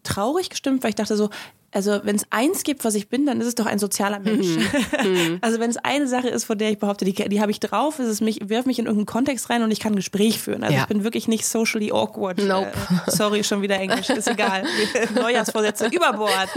traurig 0.03 0.49
gestimmt, 0.49 0.83
weil 0.83 0.89
ich 0.89 0.95
dachte 0.95 1.17
so, 1.17 1.29
also 1.71 2.01
wenn 2.03 2.15
es 2.15 2.25
eins 2.29 2.63
gibt, 2.63 2.83
was 2.83 2.95
ich 2.95 3.09
bin, 3.09 3.25
dann 3.25 3.39
ist 3.41 3.47
es 3.47 3.55
doch 3.55 3.65
ein 3.65 3.79
sozialer 3.79 4.19
Mensch. 4.19 4.47
Mhm. 4.47 5.37
also 5.41 5.59
wenn 5.59 5.69
es 5.69 5.77
eine 5.77 6.07
Sache 6.07 6.29
ist, 6.29 6.45
von 6.45 6.57
der 6.57 6.71
ich 6.71 6.79
behaupte, 6.79 7.05
die, 7.05 7.13
die 7.13 7.41
habe 7.41 7.51
ich 7.51 7.59
drauf, 7.59 7.99
ist 7.99 8.07
es 8.07 8.21
mich, 8.21 8.49
wirf 8.49 8.65
mich 8.65 8.79
in 8.79 8.85
irgendeinen 8.85 9.05
Kontext 9.05 9.49
rein 9.49 9.63
und 9.63 9.71
ich 9.71 9.79
kann 9.79 9.93
ein 9.93 9.97
Gespräch 9.97 10.39
führen. 10.39 10.63
Also 10.63 10.75
ja. 10.75 10.81
ich 10.81 10.87
bin 10.87 11.03
wirklich 11.03 11.27
nicht 11.27 11.45
socially 11.45 11.91
awkward. 11.91 12.37
Nope. 12.39 12.71
Äh, 13.07 13.11
sorry, 13.11 13.43
schon 13.43 13.61
wieder 13.61 13.79
Englisch, 13.79 14.09
ist 14.09 14.27
egal. 14.27 14.63
Neujahrsvorsätze 15.15 15.87
über 15.87 16.13
Bord. 16.13 16.49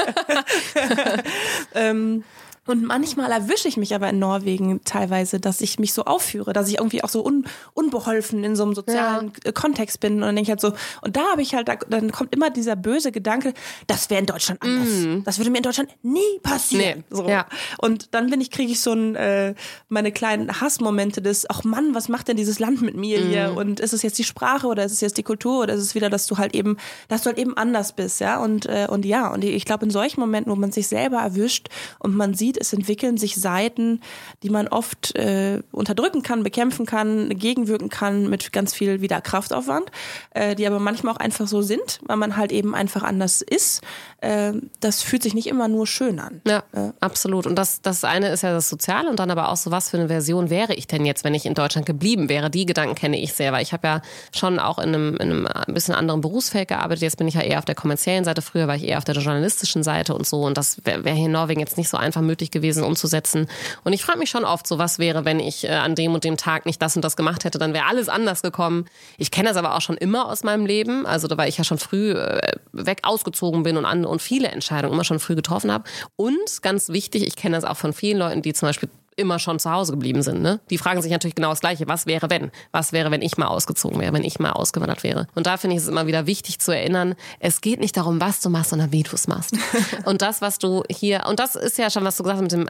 ähm, 1.75 2.25
und 2.65 2.85
manchmal 2.85 3.33
erwische 3.33 3.67
ich 3.67 3.77
mich 3.77 3.93
aber 3.93 4.09
in 4.11 4.21
Norwegen 4.21 4.85
teilweise, 4.85 5.41
dass 5.41 5.61
ich 5.61 5.81
mich 5.81 5.93
so 5.93 6.05
aufführe, 6.05 6.53
dass 6.53 6.69
ich 6.69 6.79
irgendwie 6.79 7.03
auch 7.03 7.09
so 7.09 7.25
un, 7.25 7.45
unbeholfen 7.75 8.45
in 8.45 8.55
so 8.55 8.63
einem 8.63 8.75
sozialen 8.75 9.33
ja. 9.45 9.51
Kontext 9.51 9.99
bin. 9.99 10.15
Und 10.15 10.21
dann 10.21 10.37
denke 10.37 10.43
ich 10.43 10.51
halt 10.51 10.61
so, 10.61 10.73
und 11.01 11.17
da 11.17 11.23
habe 11.33 11.43
ich 11.43 11.57
halt, 11.57 11.69
dann 11.89 12.13
kommt 12.13 12.33
immer 12.33 12.51
dieser 12.51 12.77
böse 12.77 13.11
Gedanke, 13.11 13.53
das 13.89 14.11
wäre 14.11 14.21
in 14.21 14.27
Deutschland 14.27 14.63
anders. 14.63 14.89
Mm. 14.89 15.25
Das 15.25 15.39
würde 15.39 15.51
mir 15.51 15.57
in 15.57 15.65
Deutschland 15.65 15.91
nie 16.03 16.39
passieren. 16.45 16.99
Nee. 16.99 17.17
So. 17.17 17.29
Ja. 17.29 17.47
Und 17.79 18.15
dann 18.15 18.31
bin 18.31 18.41
ich, 18.41 18.53
kriege 18.53 18.71
ich 18.71 18.81
so 18.81 18.93
ein, 18.93 19.17
äh, 19.17 19.55
meine 19.89 20.13
kleinen 20.13 20.61
Hassmomente 20.61 21.21
des, 21.21 21.51
ach 21.51 21.65
Mann, 21.65 21.97
was 21.97 22.09
macht 22.09 22.29
denn 22.29 22.37
dieses 22.37 22.61
Land 22.61 22.81
mit 22.81 22.95
mir 22.95 23.21
mm. 23.21 23.29
hier? 23.29 23.55
Und 23.57 23.81
ist 23.81 23.93
es 23.93 24.03
jetzt 24.03 24.19
die 24.19 24.25
Sprache 24.25 24.69
oder 24.69 24.85
ist 24.85 24.93
es 24.93 25.01
jetzt 25.01 25.19
die 25.19 25.25
Kultur 25.25 25.63
oder 25.63 25.75
ist 25.75 25.83
es 25.83 25.97
wieder, 25.97 26.11
dass 26.11 26.27
du 26.27 26.39
halt 26.39 26.55
eben, 26.55 26.77
dass 27.09 27.23
du 27.23 27.27
halt 27.27 27.39
eben 27.39 27.57
anders 27.57 27.93
bist, 27.93 28.21
ja? 28.21 28.39
Und, 28.39 28.67
äh, 28.67 28.87
und 28.89 29.05
ja, 29.05 29.33
und 29.33 29.43
ich 29.43 29.65
glaube, 29.65 29.85
in 29.85 29.91
solchen 29.91 30.21
Momenten, 30.21 30.53
wo 30.53 30.57
man 30.57 30.71
sich 30.71 30.87
selber 30.87 31.19
erwischt 31.19 31.69
und 31.99 32.15
man 32.15 32.35
sieht, 32.35 32.52
sieht, 32.53 32.61
es 32.61 32.73
entwickeln 32.73 33.17
sich 33.17 33.37
Seiten, 33.37 34.01
die 34.43 34.51
man 34.51 34.69
oft 34.69 35.17
äh, 35.17 35.61
unterdrücken 35.73 36.23
kann, 36.23 36.43
bekämpfen 36.43 36.87
kann, 36.87 37.31
gegenwirken 37.31 37.89
kann 37.89 38.29
mit 38.29 38.53
ganz 38.53 38.75
viel 38.75 39.01
wieder 39.01 39.21
Kraftaufwand, 39.21 39.91
äh, 40.31 40.55
die 40.55 40.67
aber 40.67 40.79
manchmal 40.79 41.15
auch 41.15 41.19
einfach 41.19 41.47
so 41.47 41.63
sind, 41.63 42.01
weil 42.07 42.17
man 42.17 42.37
halt 42.37 42.53
eben 42.53 42.75
einfach 42.75 43.03
anders 43.03 43.43
ist. 43.43 43.83
Äh, 44.21 44.53
das 44.81 45.03
fühlt 45.03 45.23
sich 45.23 45.35
nicht 45.35 45.47
immer 45.47 45.69
nur 45.69 45.87
schön 45.87 46.19
an. 46.19 46.41
Ja, 46.47 46.63
absolut. 47.01 47.47
Und 47.47 47.57
das, 47.57 47.81
das 47.81 48.05
eine 48.05 48.29
ist 48.29 48.43
ja 48.43 48.53
das 48.53 48.69
Soziale 48.69 49.09
und 49.09 49.19
dann 49.19 49.31
aber 49.31 49.51
auch 49.51 49.57
so, 49.57 49.71
was 49.71 49.91
für 49.91 49.99
eine 49.99 50.09
Version 50.09 50.51
wäre 50.51 50.75
ich 50.75 50.87
denn 50.87 51.05
jetzt, 51.05 51.25
wenn 51.25 51.35
ich 51.35 51.47
in 51.47 51.55
Deutschland 51.55 51.87
geblieben 51.87 52.29
wäre? 52.29 52.51
Die 52.51 52.67
Gedanken 52.67 52.95
kenne 52.95 53.19
ich 53.19 53.33
sehr, 53.33 53.53
weil 53.53 53.63
ich 53.63 53.73
habe 53.73 53.87
ja 53.87 54.03
schon 54.35 54.59
auch 54.59 54.79
in 54.79 54.89
einem, 54.89 55.15
in 55.17 55.21
einem 55.21 55.47
ein 55.47 55.75
bisschen 55.75 55.95
anderen 55.95 56.21
Berufsfeld 56.21 56.69
gearbeitet. 56.69 57.03
Jetzt 57.03 57.17
bin 57.17 57.29
ich 57.29 57.35
ja 57.35 57.43
eher 57.43 57.59
auf 57.59 57.65
der 57.65 57.75
kommerziellen 57.75 58.25
Seite. 58.25 58.43
Früher 58.43 58.67
war 58.69 58.77
ich 58.77 58.85
eher 58.85 58.99
auf 58.99 59.05
der 59.05 59.15
journalistischen 59.15 59.83
Seite 59.83 60.15
und 60.15 60.27
so. 60.27 60.43
Und 60.43 60.57
das 60.57 60.85
wäre 60.85 61.05
wär 61.05 61.15
hier 61.15 61.27
in 61.27 61.33
Norwegen 61.33 61.61
jetzt 61.61 61.79
nicht 61.79 61.89
so 61.89 61.97
einfach 61.97 62.21
möglich 62.21 62.42
möglich 62.43 62.51
gewesen 62.51 62.83
umzusetzen. 62.85 63.47
Und 63.85 63.93
ich 63.93 64.05
frage 64.05 64.19
mich 64.19 64.31
schon 64.31 64.45
oft 64.45 64.67
so, 64.67 64.79
was 64.79 64.99
wäre, 64.99 65.25
wenn 65.25 65.39
ich 65.39 65.65
äh, 65.65 65.69
an 65.69 65.95
dem 65.95 66.15
und 66.15 66.25
dem 66.25 66.37
Tag 66.37 66.67
nicht 66.67 66.83
das 66.83 66.97
und 66.97 67.03
das 67.03 67.17
gemacht 67.17 67.45
hätte, 67.45 67.59
dann 67.59 67.73
wäre 67.73 67.87
alles 67.87 68.09
anders 68.09 68.43
gekommen. 68.43 68.87
Ich 69.17 69.31
kenne 69.31 69.49
das 69.49 69.57
aber 69.57 69.77
auch 69.77 69.81
schon 69.81 69.97
immer 69.97 70.27
aus 70.27 70.43
meinem 70.43 70.67
Leben, 70.67 71.07
also 71.07 71.29
da 71.29 71.37
weil 71.37 71.49
ich 71.49 71.59
ja 71.59 71.65
schon 71.65 71.79
früh 71.79 72.13
äh, 72.13 72.53
weg 72.73 73.01
ausgezogen 73.03 73.63
bin 73.63 73.77
und 73.77 73.85
andere 73.85 74.11
und 74.13 74.21
viele 74.21 74.49
Entscheidungen 74.49 74.95
immer 74.95 75.05
schon 75.05 75.21
früh 75.21 75.37
getroffen 75.37 75.71
habe. 75.71 75.85
Und 76.17 76.63
ganz 76.63 76.89
wichtig, 76.89 77.27
ich 77.27 77.37
kenne 77.37 77.57
das 77.57 77.65
auch 77.65 77.77
von 77.77 77.93
vielen 77.93 78.19
Leuten, 78.19 78.43
die 78.43 78.53
zum 78.53 78.69
Beispiel 78.69 78.89
immer 79.17 79.39
schon 79.39 79.59
zu 79.59 79.71
Hause 79.71 79.93
geblieben 79.93 80.23
sind. 80.23 80.43
Ne? 80.43 80.61
Die 80.71 80.79
fragen 80.79 81.03
sich 81.03 81.11
natürlich 81.11 81.35
genau 81.35 81.51
das 81.51 81.61
Gleiche. 81.61 81.87
Was 81.89 82.07
wäre, 82.07 82.31
wenn? 82.31 82.51
Was 82.71 82.93
wäre, 82.93 83.11
wenn 83.11 83.23
ich 83.23 83.37
mal 83.37 83.47
ausgezogen 83.47 84.01
wäre, 84.01 84.13
wenn 84.13 84.25
ich 84.25 84.39
mal 84.39 84.53
ausgewandert 84.53 85.03
wäre? 85.03 85.27
Und 85.35 85.47
da 85.47 85.57
finde 85.57 85.77
ich 85.77 85.83
es 85.83 85.89
immer 85.89 86.07
wieder 86.07 86.27
wichtig 86.27 86.59
zu 86.59 86.73
erinnern, 86.73 87.15
es 87.41 87.61
geht 87.61 87.81
nicht 87.81 87.97
darum, 87.97 88.21
was 88.21 88.41
du 88.41 88.51
machst, 88.51 88.71
sondern 88.71 88.93
wie 88.93 89.03
du 89.03 89.15
es 89.15 89.29
machst. 89.29 89.57
und 90.05 90.23
das, 90.23 90.41
was 90.41 90.59
du 90.59 90.83
hier, 90.91 91.25
und 91.29 91.41
das 91.41 91.57
ist 91.57 91.79
ja 91.79 91.91
schon, 91.91 92.05
was 92.05 92.17
du 92.17 92.23
gesagt 92.23 92.39
hast 92.39 92.43
mit 92.43 92.53
dem, 92.53 92.69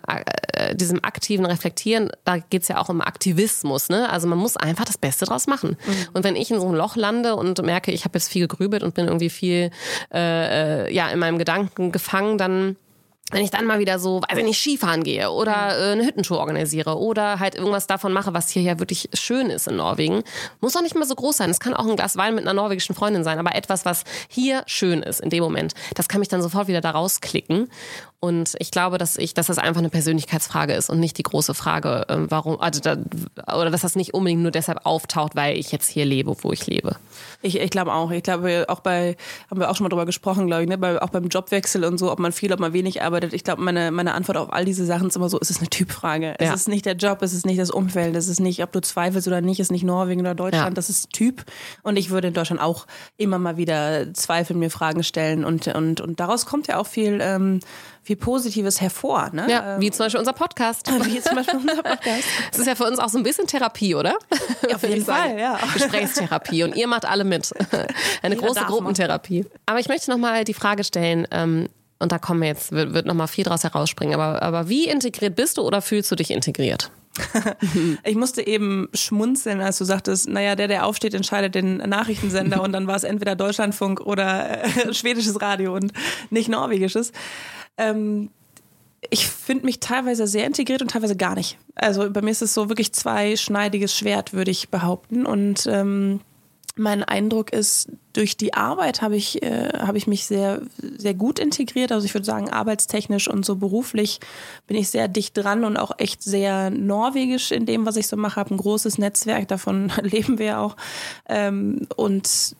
äh, 0.52 0.74
diesem 0.74 1.02
aktiven 1.04 1.46
Reflektieren, 1.46 2.10
da 2.24 2.38
geht 2.38 2.62
es 2.62 2.68
ja 2.68 2.78
auch 2.78 2.88
um 2.88 3.00
Aktivismus. 3.00 3.88
Ne? 3.88 4.10
Also 4.10 4.26
man 4.26 4.38
muss 4.38 4.56
einfach 4.56 4.84
das 4.84 4.98
Beste 4.98 5.24
draus 5.24 5.46
machen. 5.46 5.76
Mhm. 5.86 6.08
Und 6.12 6.24
wenn 6.24 6.36
ich 6.36 6.50
in 6.50 6.60
so 6.60 6.66
einem 6.66 6.76
Loch 6.76 6.96
lande 6.96 7.36
und 7.36 7.62
merke, 7.62 7.92
ich 7.92 8.04
habe 8.04 8.18
jetzt 8.18 8.28
viel 8.28 8.46
gegrübelt 8.48 8.82
und 8.82 8.94
bin 8.94 9.06
irgendwie 9.06 9.30
viel 9.30 9.70
äh, 10.12 10.86
äh 10.86 10.92
ja, 10.92 11.08
in 11.08 11.18
meinem 11.18 11.38
Gedanken 11.38 11.92
gefangen, 11.92 12.38
dann 12.38 12.76
wenn 13.30 13.44
ich 13.44 13.50
dann 13.50 13.66
mal 13.66 13.78
wieder 13.78 13.98
so, 13.98 14.20
weiß 14.28 14.38
ich 14.38 14.44
nicht, 14.44 14.60
Skifahren 14.60 15.04
gehe 15.04 15.30
oder 15.30 15.78
äh, 15.78 15.92
eine 15.92 16.04
Hüttentour 16.04 16.38
organisiere 16.38 16.98
oder 16.98 17.38
halt 17.38 17.54
irgendwas 17.54 17.86
davon 17.86 18.12
mache, 18.12 18.34
was 18.34 18.50
hier 18.50 18.62
ja 18.62 18.78
wirklich 18.78 19.08
schön 19.14 19.48
ist 19.48 19.68
in 19.68 19.76
Norwegen, 19.76 20.22
muss 20.60 20.76
auch 20.76 20.82
nicht 20.82 20.94
mehr 20.94 21.06
so 21.06 21.14
groß 21.14 21.36
sein. 21.36 21.50
Es 21.50 21.60
kann 21.60 21.74
auch 21.74 21.86
ein 21.86 21.96
Glas 21.96 22.16
Wein 22.16 22.34
mit 22.34 22.44
einer 22.44 22.54
norwegischen 22.54 22.94
Freundin 22.94 23.24
sein, 23.24 23.38
aber 23.38 23.54
etwas, 23.54 23.84
was 23.84 24.04
hier 24.28 24.64
schön 24.66 25.02
ist 25.02 25.20
in 25.20 25.30
dem 25.30 25.42
Moment, 25.42 25.74
das 25.94 26.08
kann 26.08 26.20
mich 26.20 26.28
dann 26.28 26.42
sofort 26.42 26.68
wieder 26.68 26.80
da 26.80 26.90
rausklicken. 26.90 27.68
Und 28.24 28.54
ich 28.60 28.70
glaube, 28.70 28.98
dass 28.98 29.16
ich, 29.16 29.34
dass 29.34 29.48
das 29.48 29.58
einfach 29.58 29.80
eine 29.80 29.90
Persönlichkeitsfrage 29.90 30.74
ist 30.74 30.90
und 30.90 31.00
nicht 31.00 31.18
die 31.18 31.24
große 31.24 31.54
Frage, 31.54 32.06
ähm, 32.08 32.30
warum, 32.30 32.60
also 32.60 32.80
da, 32.80 32.96
oder 33.52 33.68
dass 33.68 33.80
das 33.80 33.96
nicht 33.96 34.14
unbedingt 34.14 34.42
nur 34.42 34.52
deshalb 34.52 34.86
auftaucht, 34.86 35.34
weil 35.34 35.58
ich 35.58 35.72
jetzt 35.72 35.88
hier 35.88 36.04
lebe, 36.04 36.36
wo 36.40 36.52
ich 36.52 36.68
lebe. 36.68 36.94
Ich, 37.42 37.58
ich 37.58 37.70
glaube 37.70 37.92
auch. 37.92 38.12
Ich 38.12 38.22
glaube, 38.22 38.66
auch 38.68 38.78
bei, 38.78 39.16
haben 39.50 39.58
wir 39.58 39.68
auch 39.68 39.74
schon 39.74 39.82
mal 39.82 39.88
drüber 39.88 40.06
gesprochen, 40.06 40.46
glaube 40.46 40.62
ich, 40.62 40.68
ne? 40.68 40.78
Bei, 40.78 41.02
auch 41.02 41.08
beim 41.08 41.26
Jobwechsel 41.26 41.84
und 41.84 41.98
so, 41.98 42.12
ob 42.12 42.20
man 42.20 42.30
viel, 42.30 42.52
ob 42.52 42.60
man 42.60 42.72
wenig 42.72 43.02
arbeitet. 43.02 43.32
Ich 43.32 43.42
glaube, 43.42 43.60
meine, 43.60 43.90
meine 43.90 44.14
Antwort 44.14 44.38
auf 44.38 44.52
all 44.52 44.64
diese 44.64 44.86
Sachen 44.86 45.08
ist 45.08 45.16
immer 45.16 45.28
so, 45.28 45.40
es 45.40 45.50
ist 45.50 45.58
eine 45.58 45.68
Typfrage. 45.70 46.36
Es 46.38 46.54
ist 46.54 46.68
nicht 46.68 46.86
der 46.86 46.94
Job, 46.94 47.22
es 47.22 47.32
ist 47.32 47.44
nicht 47.44 47.58
das 47.58 47.72
Umfeld, 47.72 48.14
es 48.14 48.28
ist 48.28 48.38
nicht, 48.38 48.62
ob 48.62 48.70
du 48.70 48.80
zweifelst 48.80 49.26
oder 49.26 49.40
nicht, 49.40 49.58
es 49.58 49.66
ist 49.66 49.72
nicht 49.72 49.82
Norwegen 49.82 50.20
oder 50.20 50.36
Deutschland, 50.36 50.68
ja. 50.68 50.74
das 50.74 50.90
ist 50.90 51.12
Typ. 51.12 51.44
Und 51.82 51.96
ich 51.96 52.10
würde 52.10 52.28
in 52.28 52.34
Deutschland 52.34 52.62
auch 52.62 52.86
immer 53.16 53.40
mal 53.40 53.56
wieder 53.56 54.14
zweifeln, 54.14 54.60
mir 54.60 54.70
Fragen 54.70 55.02
stellen 55.02 55.44
und, 55.44 55.66
und, 55.66 56.00
und 56.00 56.20
daraus 56.20 56.46
kommt 56.46 56.68
ja 56.68 56.78
auch 56.78 56.86
viel, 56.86 57.18
ähm, 57.20 57.58
viel 58.02 58.16
Positives 58.16 58.80
hervor. 58.80 59.30
Ne? 59.32 59.46
Ja, 59.48 59.80
wie 59.80 59.90
zum 59.90 60.06
Beispiel 60.06 60.18
unser 60.18 60.32
Podcast. 60.32 60.90
Wie 61.04 61.20
zum 61.20 61.36
Beispiel 61.36 61.58
unser 61.58 61.82
Podcast. 61.82 62.24
Das 62.50 62.58
ist 62.58 62.66
ja 62.66 62.74
für 62.74 62.84
uns 62.84 62.98
auch 62.98 63.08
so 63.08 63.18
ein 63.18 63.22
bisschen 63.22 63.46
Therapie, 63.46 63.94
oder? 63.94 64.16
Auf 64.74 64.82
jeden 64.82 65.04
Fall, 65.04 65.38
ja. 65.38 65.58
Gesprächstherapie 65.72 66.64
und 66.64 66.74
ihr 66.74 66.86
macht 66.88 67.04
alle 67.04 67.24
mit. 67.24 67.52
Eine 68.22 68.34
Jeder 68.34 68.46
große 68.46 68.64
Gruppentherapie. 68.64 69.46
Aber 69.66 69.78
ich 69.78 69.88
möchte 69.88 70.10
nochmal 70.10 70.44
die 70.44 70.54
Frage 70.54 70.84
stellen, 70.84 71.28
ähm, 71.30 71.68
und 71.98 72.10
da 72.10 72.18
kommen 72.18 72.40
wir 72.40 72.48
jetzt, 72.48 72.72
wird, 72.72 72.94
wird 72.94 73.06
nochmal 73.06 73.28
viel 73.28 73.44
draus 73.44 73.62
herausspringen, 73.62 74.14
aber, 74.14 74.42
aber 74.42 74.68
wie 74.68 74.88
integriert 74.88 75.36
bist 75.36 75.58
du 75.58 75.62
oder 75.62 75.80
fühlst 75.80 76.10
du 76.10 76.16
dich 76.16 76.30
integriert? 76.30 76.90
Ich 78.04 78.16
musste 78.16 78.46
eben 78.46 78.88
schmunzeln, 78.94 79.60
als 79.60 79.78
du 79.78 79.84
sagtest, 79.84 80.28
naja, 80.28 80.56
der, 80.56 80.68
der 80.68 80.86
aufsteht, 80.86 81.14
entscheidet 81.14 81.54
den 81.54 81.76
Nachrichtensender 81.76 82.62
und 82.62 82.72
dann 82.72 82.86
war 82.86 82.96
es 82.96 83.04
entweder 83.04 83.36
Deutschlandfunk 83.36 84.00
oder 84.00 84.64
äh, 84.64 84.94
schwedisches 84.94 85.40
Radio 85.40 85.74
und 85.74 85.92
nicht 86.30 86.48
norwegisches. 86.48 87.12
Ähm, 87.76 88.30
ich 89.10 89.26
finde 89.26 89.66
mich 89.66 89.80
teilweise 89.80 90.26
sehr 90.26 90.46
integriert 90.46 90.82
und 90.82 90.90
teilweise 90.90 91.16
gar 91.16 91.34
nicht. 91.34 91.58
Also 91.74 92.08
bei 92.10 92.22
mir 92.22 92.30
ist 92.30 92.42
es 92.42 92.54
so 92.54 92.68
wirklich 92.68 92.92
zweischneidiges 92.92 93.96
Schwert, 93.96 94.32
würde 94.32 94.50
ich 94.50 94.68
behaupten. 94.68 95.26
Und 95.26 95.66
ähm, 95.66 96.20
mein 96.76 97.02
Eindruck 97.02 97.52
ist, 97.52 97.90
durch 98.12 98.36
die 98.36 98.54
Arbeit 98.54 99.02
habe 99.02 99.16
ich, 99.16 99.42
äh, 99.42 99.70
habe 99.78 99.98
ich 99.98 100.06
mich 100.06 100.24
sehr, 100.24 100.62
sehr 100.96 101.14
gut 101.14 101.38
integriert. 101.38 101.92
Also 101.92 102.06
ich 102.06 102.14
würde 102.14 102.24
sagen, 102.24 102.48
arbeitstechnisch 102.48 103.28
und 103.28 103.44
so 103.44 103.56
beruflich 103.56 104.20
bin 104.66 104.76
ich 104.76 104.88
sehr 104.88 105.08
dicht 105.08 105.36
dran 105.36 105.64
und 105.64 105.76
auch 105.76 105.92
echt 105.98 106.22
sehr 106.22 106.70
norwegisch 106.70 107.52
in 107.52 107.66
dem, 107.66 107.84
was 107.84 107.96
ich 107.96 108.06
so 108.06 108.16
mache. 108.16 108.36
Habe 108.36 108.54
ein 108.54 108.58
großes 108.58 108.98
Netzwerk, 108.98 109.48
davon 109.48 109.92
leben 110.02 110.38
wir 110.38 110.60
auch. 110.60 110.76
Ähm, 111.28 111.86
und 111.96 112.56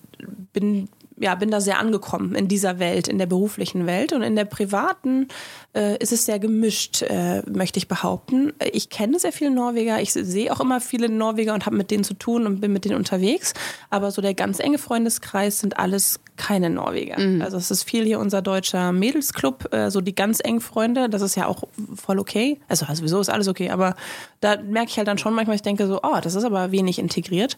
bin 0.52 0.88
ja, 1.18 1.34
bin 1.34 1.50
da 1.50 1.60
sehr 1.60 1.78
angekommen 1.78 2.34
in 2.34 2.48
dieser 2.48 2.78
Welt, 2.78 3.08
in 3.08 3.18
der 3.18 3.26
beruflichen 3.26 3.86
Welt. 3.86 4.12
Und 4.12 4.22
in 4.22 4.36
der 4.36 4.44
privaten 4.44 5.28
äh, 5.74 5.96
ist 5.98 6.12
es 6.12 6.24
sehr 6.24 6.38
gemischt, 6.38 7.02
äh, 7.02 7.42
möchte 7.50 7.78
ich 7.78 7.88
behaupten. 7.88 8.52
Ich 8.72 8.90
kenne 8.90 9.18
sehr 9.18 9.32
viele 9.32 9.50
Norweger, 9.50 10.00
ich 10.00 10.12
sehe 10.12 10.52
auch 10.52 10.60
immer 10.60 10.80
viele 10.80 11.08
Norweger 11.08 11.54
und 11.54 11.66
habe 11.66 11.76
mit 11.76 11.90
denen 11.90 12.04
zu 12.04 12.14
tun 12.14 12.46
und 12.46 12.60
bin 12.60 12.72
mit 12.72 12.84
denen 12.84 12.96
unterwegs. 12.96 13.54
Aber 13.90 14.10
so 14.10 14.22
der 14.22 14.34
ganz 14.34 14.58
enge 14.58 14.78
Freundeskreis 14.78 15.60
sind 15.60 15.78
alles 15.78 16.20
keine 16.36 16.70
Norweger. 16.70 17.20
Mhm. 17.20 17.42
Also 17.42 17.56
es 17.56 17.70
ist 17.70 17.84
viel 17.84 18.04
hier 18.04 18.18
unser 18.18 18.42
deutscher 18.42 18.92
Mädelsclub, 18.92 19.72
äh, 19.72 19.90
so 19.90 20.00
die 20.00 20.14
ganz 20.14 20.40
engen 20.42 20.60
Freunde, 20.60 21.08
das 21.08 21.22
ist 21.22 21.36
ja 21.36 21.46
auch 21.46 21.64
voll 21.94 22.18
okay. 22.18 22.58
Also 22.68 22.86
sowieso 22.92 23.20
ist 23.20 23.28
alles 23.28 23.48
okay, 23.48 23.70
aber 23.70 23.94
da 24.40 24.60
merke 24.60 24.90
ich 24.90 24.96
halt 24.96 25.08
dann 25.08 25.18
schon 25.18 25.34
manchmal, 25.34 25.56
ich 25.56 25.62
denke 25.62 25.86
so, 25.86 26.00
oh, 26.02 26.18
das 26.22 26.34
ist 26.34 26.44
aber 26.44 26.72
wenig 26.72 26.98
integriert. 26.98 27.56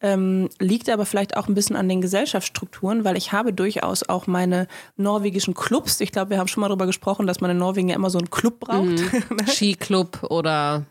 Ähm, 0.00 0.48
liegt 0.58 0.88
aber 0.88 1.06
vielleicht 1.06 1.36
auch 1.36 1.48
ein 1.48 1.54
bisschen 1.54 1.76
an 1.76 1.88
den 1.88 2.00
Gesellschaftsstrukturen, 2.00 3.03
weil 3.04 3.16
ich 3.16 3.32
habe 3.32 3.52
durchaus 3.52 4.08
auch 4.08 4.26
meine 4.26 4.66
norwegischen 4.96 5.54
Clubs. 5.54 6.00
Ich 6.00 6.12
glaube, 6.12 6.30
wir 6.30 6.38
haben 6.38 6.48
schon 6.48 6.60
mal 6.60 6.68
darüber 6.68 6.86
gesprochen, 6.86 7.26
dass 7.26 7.40
man 7.40 7.50
in 7.50 7.58
Norwegen 7.58 7.88
ja 7.88 7.96
immer 7.96 8.10
so 8.10 8.18
einen 8.18 8.30
Club 8.30 8.60
braucht. 8.60 8.86
Mhm. 8.86 9.46
Skiclub 9.46 10.22
oder 10.30 10.84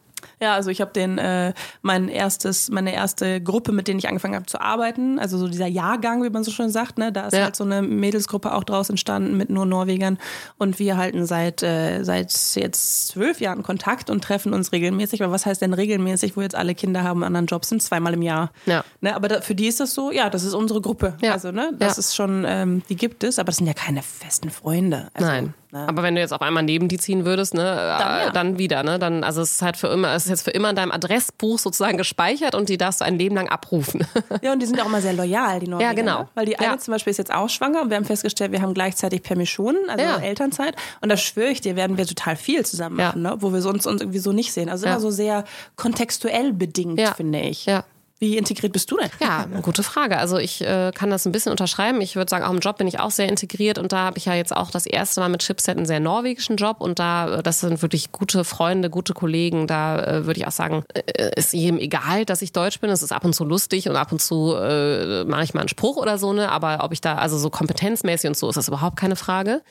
Ja, 0.44 0.56
also 0.56 0.70
ich 0.70 0.82
habe 0.82 0.92
den 0.92 1.18
äh, 1.18 1.54
mein 1.82 2.10
erstes 2.10 2.70
meine 2.70 2.94
erste 2.94 3.40
Gruppe, 3.42 3.72
mit 3.72 3.88
denen 3.88 3.98
ich 4.00 4.10
angefangen 4.10 4.36
habe 4.36 4.46
zu 4.46 4.60
arbeiten, 4.60 5.18
also 5.20 5.38
so 5.38 5.48
dieser 5.48 5.68
Jahrgang, 5.68 6.22
wie 6.24 6.30
man 6.30 6.44
so 6.44 6.52
schön 6.52 6.70
sagt, 6.70 6.98
ne, 6.98 7.14
da 7.14 7.28
ist 7.28 7.34
Ja. 7.34 7.46
halt 7.46 7.56
so 7.56 7.64
eine 7.64 7.82
Mädelsgruppe 7.82 8.54
auch 8.54 8.66
draus 8.66 8.90
entstanden 8.90 9.38
mit 9.38 9.50
nur 9.50 9.66
Norwegern 9.66 10.18
und 10.58 10.80
wir 10.80 10.98
halten 10.98 11.26
seit 11.26 11.64
äh, 11.64 12.04
seit 12.04 12.34
jetzt 12.56 13.08
zwölf 13.08 13.40
Jahren 13.40 13.64
Kontakt 13.64 14.10
und 14.10 14.22
treffen 14.24 14.54
uns 14.54 14.74
regelmäßig. 14.74 15.24
Aber 15.24 15.32
was 15.32 15.46
heißt 15.46 15.62
denn 15.62 15.74
regelmäßig, 15.74 16.36
wo 16.36 16.42
jetzt 16.42 16.56
alle 16.56 16.76
Kinder 16.76 17.04
haben, 17.04 17.20
und 17.22 17.24
anderen 17.24 17.46
Jobs 17.46 17.70
sind 17.70 17.82
zweimal 17.82 18.14
im 18.14 18.22
Jahr. 18.22 18.52
Ja. 18.66 18.84
Ne, 19.02 19.16
aber 19.16 19.30
da, 19.30 19.40
für 19.42 19.56
die 19.56 19.68
ist 19.68 19.80
das 19.80 19.94
so, 19.94 20.12
ja, 20.12 20.30
das 20.30 20.44
ist 20.44 20.54
unsere 20.54 20.82
Gruppe. 20.82 21.16
Ja. 21.22 21.32
Also 21.32 21.52
ne, 21.52 21.72
das 21.80 21.96
Ja. 21.96 22.00
ist 22.00 22.16
schon, 22.16 22.44
ähm, 22.46 22.82
die 22.90 22.96
gibt 22.98 23.24
es, 23.24 23.40
aber 23.40 23.46
das 23.48 23.58
sind 23.58 23.68
ja 23.68 23.74
keine 23.74 24.02
festen 24.04 24.50
Freunde. 24.50 25.08
Also, 25.14 25.28
Nein. 25.30 25.54
Ne? 25.74 25.88
Aber 25.90 26.04
wenn 26.04 26.14
du 26.14 26.22
jetzt 26.22 26.34
auf 26.34 26.44
einmal 26.44 26.62
neben 26.62 26.88
die 26.88 27.00
ziehen 27.00 27.26
würdest, 27.26 27.56
ne, 27.56 27.64
dann, 27.64 28.20
ja. 28.20 28.30
dann 28.30 28.60
wieder, 28.60 28.84
ne, 28.84 29.00
dann, 29.00 29.24
also 29.24 29.42
es 29.42 29.54
ist 29.54 29.62
halt 29.64 29.76
für 29.76 29.88
immer, 29.88 30.14
es 30.14 30.26
ist 30.26 30.30
jetzt 30.30 30.44
für 30.44 30.52
immer 30.52 30.70
in 30.70 30.76
deinem 30.76 30.92
Adressbuch 30.92 31.58
sozusagen 31.58 31.98
gespeichert 31.98 32.54
und 32.54 32.70
die 32.70 32.78
darfst 32.78 33.02
du 33.02 33.06
ein 33.06 33.18
Leben 33.18 33.36
lang 33.36 33.50
abrufen. 33.50 34.06
Ja, 34.42 34.52
und 34.52 34.62
die 34.62 34.66
sind 34.66 34.80
auch 34.82 34.86
immer 34.88 35.02
sehr 35.02 35.14
loyal, 35.14 35.60
die 35.60 35.68
Norweger. 35.68 35.90
Ja, 35.90 35.94
genau. 35.96 36.20
Ne? 36.22 36.28
Weil 36.36 36.46
die 36.46 36.60
eine 36.60 36.74
Ja. 36.74 36.78
zum 36.78 36.92
Beispiel 36.94 37.12
ist 37.12 37.18
jetzt 37.18 37.34
auch 37.34 37.50
schwanger 37.50 37.82
und 37.82 37.90
wir 37.90 37.98
haben 37.98 38.06
festgestellt, 38.06 38.52
wir 38.52 38.62
haben 38.62 38.74
gleichzeitig 38.74 39.24
Permissionen, 39.24 39.90
also 39.90 40.04
Ja. 40.04 40.18
Elternzeit. 40.18 40.76
Und 41.02 41.10
da 41.10 41.18
schwöre 41.18 41.50
ich 41.50 41.62
dir, 41.62 41.76
werden 41.76 41.98
wir 41.98 42.06
total 42.06 42.36
viel 42.36 42.66
zusammen 42.66 42.98
machen, 42.98 43.22
ne? 43.22 43.36
wo 43.40 43.54
wir 43.54 43.62
sonst 43.62 43.86
uns 43.88 44.02
irgendwie 44.02 44.20
so 44.20 44.32
nicht 44.34 44.52
sehen. 44.54 44.70
Also 44.70 44.86
immer 44.86 45.00
so 45.00 45.10
sehr 45.12 45.44
kontextuell 45.76 46.54
bedingt, 46.54 47.00
finde 47.16 47.40
ich. 47.42 47.66
Ja. 47.66 47.84
Wie 48.24 48.38
integriert 48.38 48.72
bist 48.72 48.90
du 48.90 48.96
denn? 48.96 49.10
Ja, 49.20 49.48
gute 49.62 49.84
Frage. 49.84 50.18
Also 50.18 50.38
ich 50.38 50.62
äh, 50.62 50.94
kann 50.96 51.10
das 51.10 51.26
ein 51.26 51.34
bisschen 51.34 51.52
unterschreiben. 51.52 52.00
Ich 52.00 52.16
würde 52.16 52.30
sagen, 52.30 52.46
auch 52.46 52.52
im 52.52 52.60
Job 52.60 52.78
bin 52.78 52.88
ich 52.88 53.02
auch 53.02 53.12
sehr 53.12 53.28
integriert 53.28 53.78
und 53.78 53.92
da 53.92 53.98
habe 53.98 54.18
ich 54.18 54.24
ja 54.24 54.34
jetzt 54.34 54.56
auch 54.56 54.72
das 54.72 54.86
erste 54.86 55.20
Mal 55.20 55.28
mit 55.28 55.42
Chipset 55.42 55.76
einen 55.76 55.86
sehr 55.86 56.00
norwegischen 56.00 56.56
Job 56.56 56.78
und 56.80 57.00
da, 57.00 57.40
äh, 57.40 57.44
das 57.44 57.60
sind 57.60 57.82
wirklich 57.82 58.14
gute 58.14 58.46
Freunde, 58.46 58.90
gute 58.90 59.14
Kollegen. 59.14 59.68
Da 59.68 60.02
äh, 60.02 60.26
würde 60.26 60.40
ich 60.40 60.48
auch 60.48 60.54
sagen, 60.54 60.86
äh, 60.94 61.32
ist 61.36 61.52
jedem 61.52 61.80
egal, 61.80 62.24
dass 62.24 62.42
ich 62.42 62.54
Deutsch 62.54 62.80
bin. 62.80 62.90
Es 62.92 63.04
ist 63.04 63.12
ab 63.12 63.26
und 63.26 63.36
zu 63.36 63.44
lustig 63.44 63.90
und 63.90 63.98
ab 63.98 64.14
und 64.14 64.22
zu 64.22 64.56
äh, 64.56 65.26
mache 65.26 65.44
ich 65.44 65.54
mal 65.54 65.60
einen 65.60 65.68
Spruch 65.68 65.98
oder 65.98 66.18
so, 66.18 66.32
ne? 66.32 66.50
Aber 66.50 66.82
ob 66.82 66.94
ich 66.94 67.02
da, 67.02 67.16
also 67.16 67.38
so 67.38 67.50
kompetenzmäßig 67.50 68.30
und 68.30 68.38
so, 68.38 68.48
ist 68.48 68.56
das 68.56 68.70
überhaupt 68.70 68.96
keine 68.96 69.18
Frage. 69.18 69.62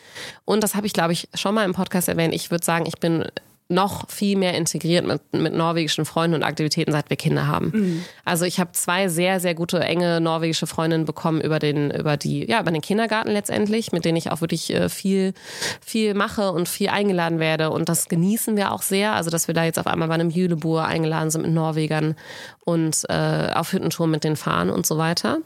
Und 0.45 0.63
das 0.63 0.75
habe 0.75 0.87
ich, 0.87 0.93
glaube 0.93 1.15
ich, 1.15 1.31
schon 1.33 1.55
mal 1.55 1.65
im 1.65 1.73
Podcast 1.73 2.07
erwähnt. 2.07 2.35
Ich 2.35 2.51
würde 2.51 2.67
sagen, 2.67 2.85
ich 2.85 3.01
bin 3.01 3.25
noch 3.69 4.09
viel 4.11 4.37
mehr 4.37 4.55
integriert 4.55 5.07
mit, 5.07 5.21
mit 5.33 5.55
norwegischen 5.55 6.05
Freunden 6.05 6.35
und 6.35 6.43
Aktivitäten, 6.43 6.93
seit 6.93 7.09
wir 7.11 7.17
Kinder 7.17 7.47
haben. 7.47 7.71
Also 8.25 8.45
ich 8.45 8.61
habe 8.61 8.73
zwei 8.73 9.09
sehr, 9.09 9.41
sehr 9.41 9.55
gute, 9.55 9.81
enge 9.81 10.21
norwegische 10.21 10.67
Freundinnen 10.67 11.05
bekommen 11.05 11.41
über 11.41 11.59
den, 11.59 11.91
über 11.91 12.17
die, 12.17 12.49
ja, 12.49 12.61
über 12.61 12.71
den 12.71 12.83
Kindergarten 12.83 13.31
letztendlich, 13.31 13.93
mit 13.93 14.05
denen 14.05 14.17
ich 14.17 14.31
auch 14.31 14.41
wirklich 14.41 14.73
äh, 14.73 14.89
viel, 14.89 15.33
viel 15.81 16.15
mache 16.15 16.53
und 16.53 16.69
viel 16.69 16.89
eingeladen 16.89 17.39
werde. 17.39 17.71
Und 17.71 17.89
das 17.89 18.09
genießen 18.09 18.57
wir 18.57 18.73
auch 18.73 18.83
sehr. 18.83 19.15
Also, 19.15 19.31
dass 19.31 19.49
wir 19.49 19.55
da 19.55 19.65
jetzt 19.65 19.79
auf 19.79 19.87
einmal 19.87 20.09
bei 20.09 20.15
einem 20.15 20.31
Jülebur 20.31 20.85
eingeladen 20.85 21.31
sind 21.31 21.43
mit 21.43 21.53
Norwegern 21.53 22.15
und 22.65 23.05
äh, 23.09 23.51
auf 23.55 23.73
Hüttentour 23.73 24.07
mit 24.07 24.25
denen 24.25 24.37
fahren 24.37 24.71
und 24.71 24.87
so 24.87 24.99
weiter. 24.99 25.39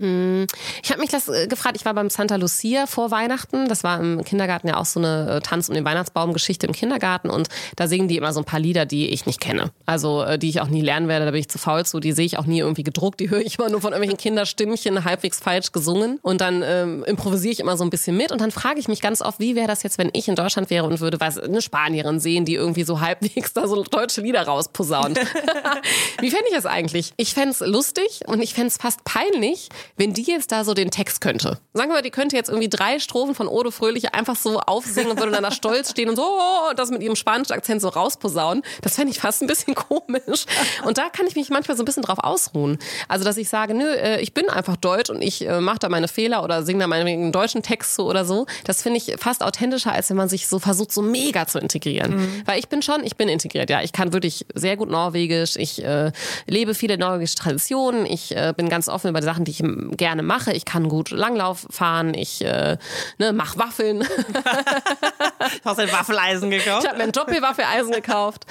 Ich 0.00 0.90
habe 0.90 1.00
mich 1.00 1.10
das 1.10 1.28
äh, 1.28 1.48
gefragt, 1.48 1.76
ich 1.76 1.84
war 1.84 1.92
beim 1.94 2.08
Santa 2.08 2.36
Lucia 2.36 2.86
vor 2.86 3.10
Weihnachten. 3.10 3.68
Das 3.68 3.82
war 3.82 4.00
im 4.00 4.24
Kindergarten 4.24 4.68
ja 4.68 4.76
auch 4.76 4.84
so 4.84 5.00
eine 5.00 5.36
äh, 5.36 5.40
Tanz 5.40 5.68
um 5.68 5.74
den 5.74 5.84
Weihnachtsbaum 5.84 6.32
Geschichte 6.32 6.66
im 6.66 6.72
Kindergarten 6.72 7.30
und 7.30 7.48
da 7.74 7.88
singen 7.88 8.06
die 8.06 8.16
immer 8.16 8.32
so 8.32 8.40
ein 8.40 8.44
paar 8.44 8.60
Lieder, 8.60 8.86
die 8.86 9.08
ich 9.08 9.26
nicht 9.26 9.40
kenne. 9.40 9.72
Also 9.86 10.22
äh, 10.22 10.38
die 10.38 10.48
ich 10.48 10.60
auch 10.60 10.68
nie 10.68 10.82
lernen 10.82 11.08
werde, 11.08 11.24
da 11.24 11.32
bin 11.32 11.40
ich 11.40 11.48
zu 11.48 11.58
faul 11.58 11.84
zu. 11.84 11.98
Die 11.98 12.12
sehe 12.12 12.26
ich 12.26 12.38
auch 12.38 12.46
nie 12.46 12.60
irgendwie 12.60 12.84
gedruckt, 12.84 13.18
die 13.18 13.30
höre 13.30 13.40
ich 13.40 13.58
immer 13.58 13.70
nur 13.70 13.80
von 13.80 13.92
irgendwelchen 13.92 14.18
Kinderstimmchen 14.18 15.04
halbwegs 15.04 15.40
falsch 15.40 15.72
gesungen 15.72 16.20
und 16.22 16.40
dann 16.40 16.62
ähm, 16.64 17.02
improvisiere 17.04 17.52
ich 17.52 17.60
immer 17.60 17.76
so 17.76 17.82
ein 17.82 17.90
bisschen 17.90 18.16
mit 18.16 18.30
und 18.30 18.40
dann 18.40 18.52
frage 18.52 18.78
ich 18.78 18.86
mich 18.86 19.00
ganz 19.00 19.20
oft, 19.20 19.40
wie 19.40 19.56
wäre 19.56 19.66
das 19.66 19.82
jetzt, 19.82 19.98
wenn 19.98 20.10
ich 20.12 20.28
in 20.28 20.36
Deutschland 20.36 20.70
wäre 20.70 20.86
und 20.86 21.00
würde 21.00 21.18
was 21.18 21.38
eine 21.38 21.60
Spanierin 21.60 22.20
sehen, 22.20 22.44
die 22.44 22.54
irgendwie 22.54 22.84
so 22.84 23.00
halbwegs 23.00 23.52
da 23.52 23.66
so 23.66 23.82
deutsche 23.82 24.20
Lieder 24.20 24.42
rausposaunt. 24.42 25.18
Wie 26.20 26.30
fände 26.30 26.46
ich 26.48 26.54
das 26.54 26.66
eigentlich? 26.66 27.12
Ich 27.16 27.34
fände 27.34 27.50
es 27.50 27.60
lustig 27.60 28.22
und 28.26 28.42
ich 28.42 28.54
fände 28.54 28.68
es 28.68 28.76
fast 28.76 29.04
peinlich, 29.04 29.68
wenn 29.96 30.12
die 30.12 30.22
jetzt 30.22 30.52
da 30.52 30.64
so 30.64 30.74
den 30.74 30.90
Text 30.90 31.20
könnte. 31.20 31.58
Sagen 31.72 31.90
wir 31.90 31.96
mal, 31.96 32.02
die 32.02 32.10
könnte 32.10 32.36
jetzt 32.36 32.48
irgendwie 32.48 32.68
drei 32.68 32.98
Strophen 32.98 33.34
von 33.34 33.48
Ode 33.48 33.72
Fröhliche 33.72 34.14
einfach 34.14 34.36
so 34.36 34.60
aufsingen 34.60 35.10
und 35.12 35.18
würde 35.18 35.32
dann 35.32 35.42
da 35.42 35.50
stolz 35.50 35.90
stehen 35.90 36.08
und 36.08 36.16
so 36.16 36.24
oh, 36.24 36.72
das 36.74 36.90
mit 36.90 37.02
ihrem 37.02 37.16
spanischen 37.16 37.52
Akzent 37.52 37.80
so 37.80 37.88
rausposaunen. 37.88 38.62
Das 38.82 38.94
fände 38.94 39.10
ich 39.10 39.20
fast 39.20 39.42
ein 39.42 39.46
bisschen 39.46 39.74
komisch. 39.74 40.44
Und 40.84 40.98
da 40.98 41.08
kann 41.08 41.26
ich 41.26 41.36
mich 41.36 41.50
manchmal 41.50 41.76
so 41.76 41.82
ein 41.82 41.86
bisschen 41.86 42.02
drauf 42.02 42.18
ausruhen. 42.18 42.78
Also, 43.08 43.24
dass 43.24 43.36
ich 43.36 43.48
sage, 43.48 43.74
nö, 43.74 43.84
äh, 43.84 44.20
ich 44.20 44.34
bin 44.34 44.48
einfach 44.48 44.76
deutsch 44.76 45.10
und 45.10 45.22
ich 45.22 45.46
äh, 45.46 45.60
mache 45.60 45.78
da 45.80 45.88
meine 45.88 46.08
Fehler 46.08 46.42
oder 46.42 46.62
singe 46.62 46.80
da 46.80 46.86
meinetwegen 46.86 47.22
einen 47.22 47.32
deutschen 47.32 47.62
Text 47.62 47.94
so 47.94 48.08
oder 48.08 48.24
so. 48.24 48.46
Das 48.64 48.82
finde 48.82 48.98
ich 48.98 49.14
fast 49.18 49.42
authentischer, 49.42 49.92
als 49.92 50.10
wenn 50.10 50.16
man 50.16 50.28
sich 50.28 50.48
so 50.48 50.58
versucht, 50.58 50.92
so 50.92 51.02
mega 51.02 51.46
zu 51.46 51.58
integrieren. 51.58 52.42
Weil 52.44 52.58
ich 52.58 52.68
bin 52.68 52.82
schon, 52.82 53.04
ich 53.04 53.16
bin 53.16 53.28
integriert, 53.28 53.70
ja. 53.70 53.82
Ich 53.82 53.92
kann 53.92 54.12
wirklich 54.12 54.46
sehr 54.54 54.76
gut 54.76 54.90
Norwegisch. 54.90 55.56
Ich 55.56 55.82
äh, 55.84 56.12
lebe 56.46 56.74
viele 56.74 56.98
norwegische 56.98 57.36
Traditionen. 57.36 58.06
Ich 58.06 58.34
äh, 58.36 58.52
bin 58.56 58.68
ganz 58.68 58.88
offen 58.88 59.08
über 59.08 59.20
die 59.20 59.26
Sachen, 59.26 59.44
die 59.44 59.50
ich 59.50 59.62
ähm, 59.78 59.96
gerne 59.96 60.22
mache. 60.22 60.52
Ich 60.52 60.64
kann 60.64 60.88
gut 60.88 61.10
Langlauf 61.10 61.66
fahren. 61.70 62.14
Ich 62.14 62.44
äh, 62.44 62.76
ne, 63.18 63.32
mache 63.32 63.58
Waffeln. 63.58 64.04
Du 65.62 65.70
hast 65.70 65.78
ein 65.78 65.90
Waffeleisen 65.92 66.50
gekauft. 66.50 66.82
Ich 66.82 66.88
habe 66.88 66.98
mir 66.98 67.04
ein 67.04 67.12
Doppelwaffeleisen 67.12 67.92
gekauft. 67.92 68.44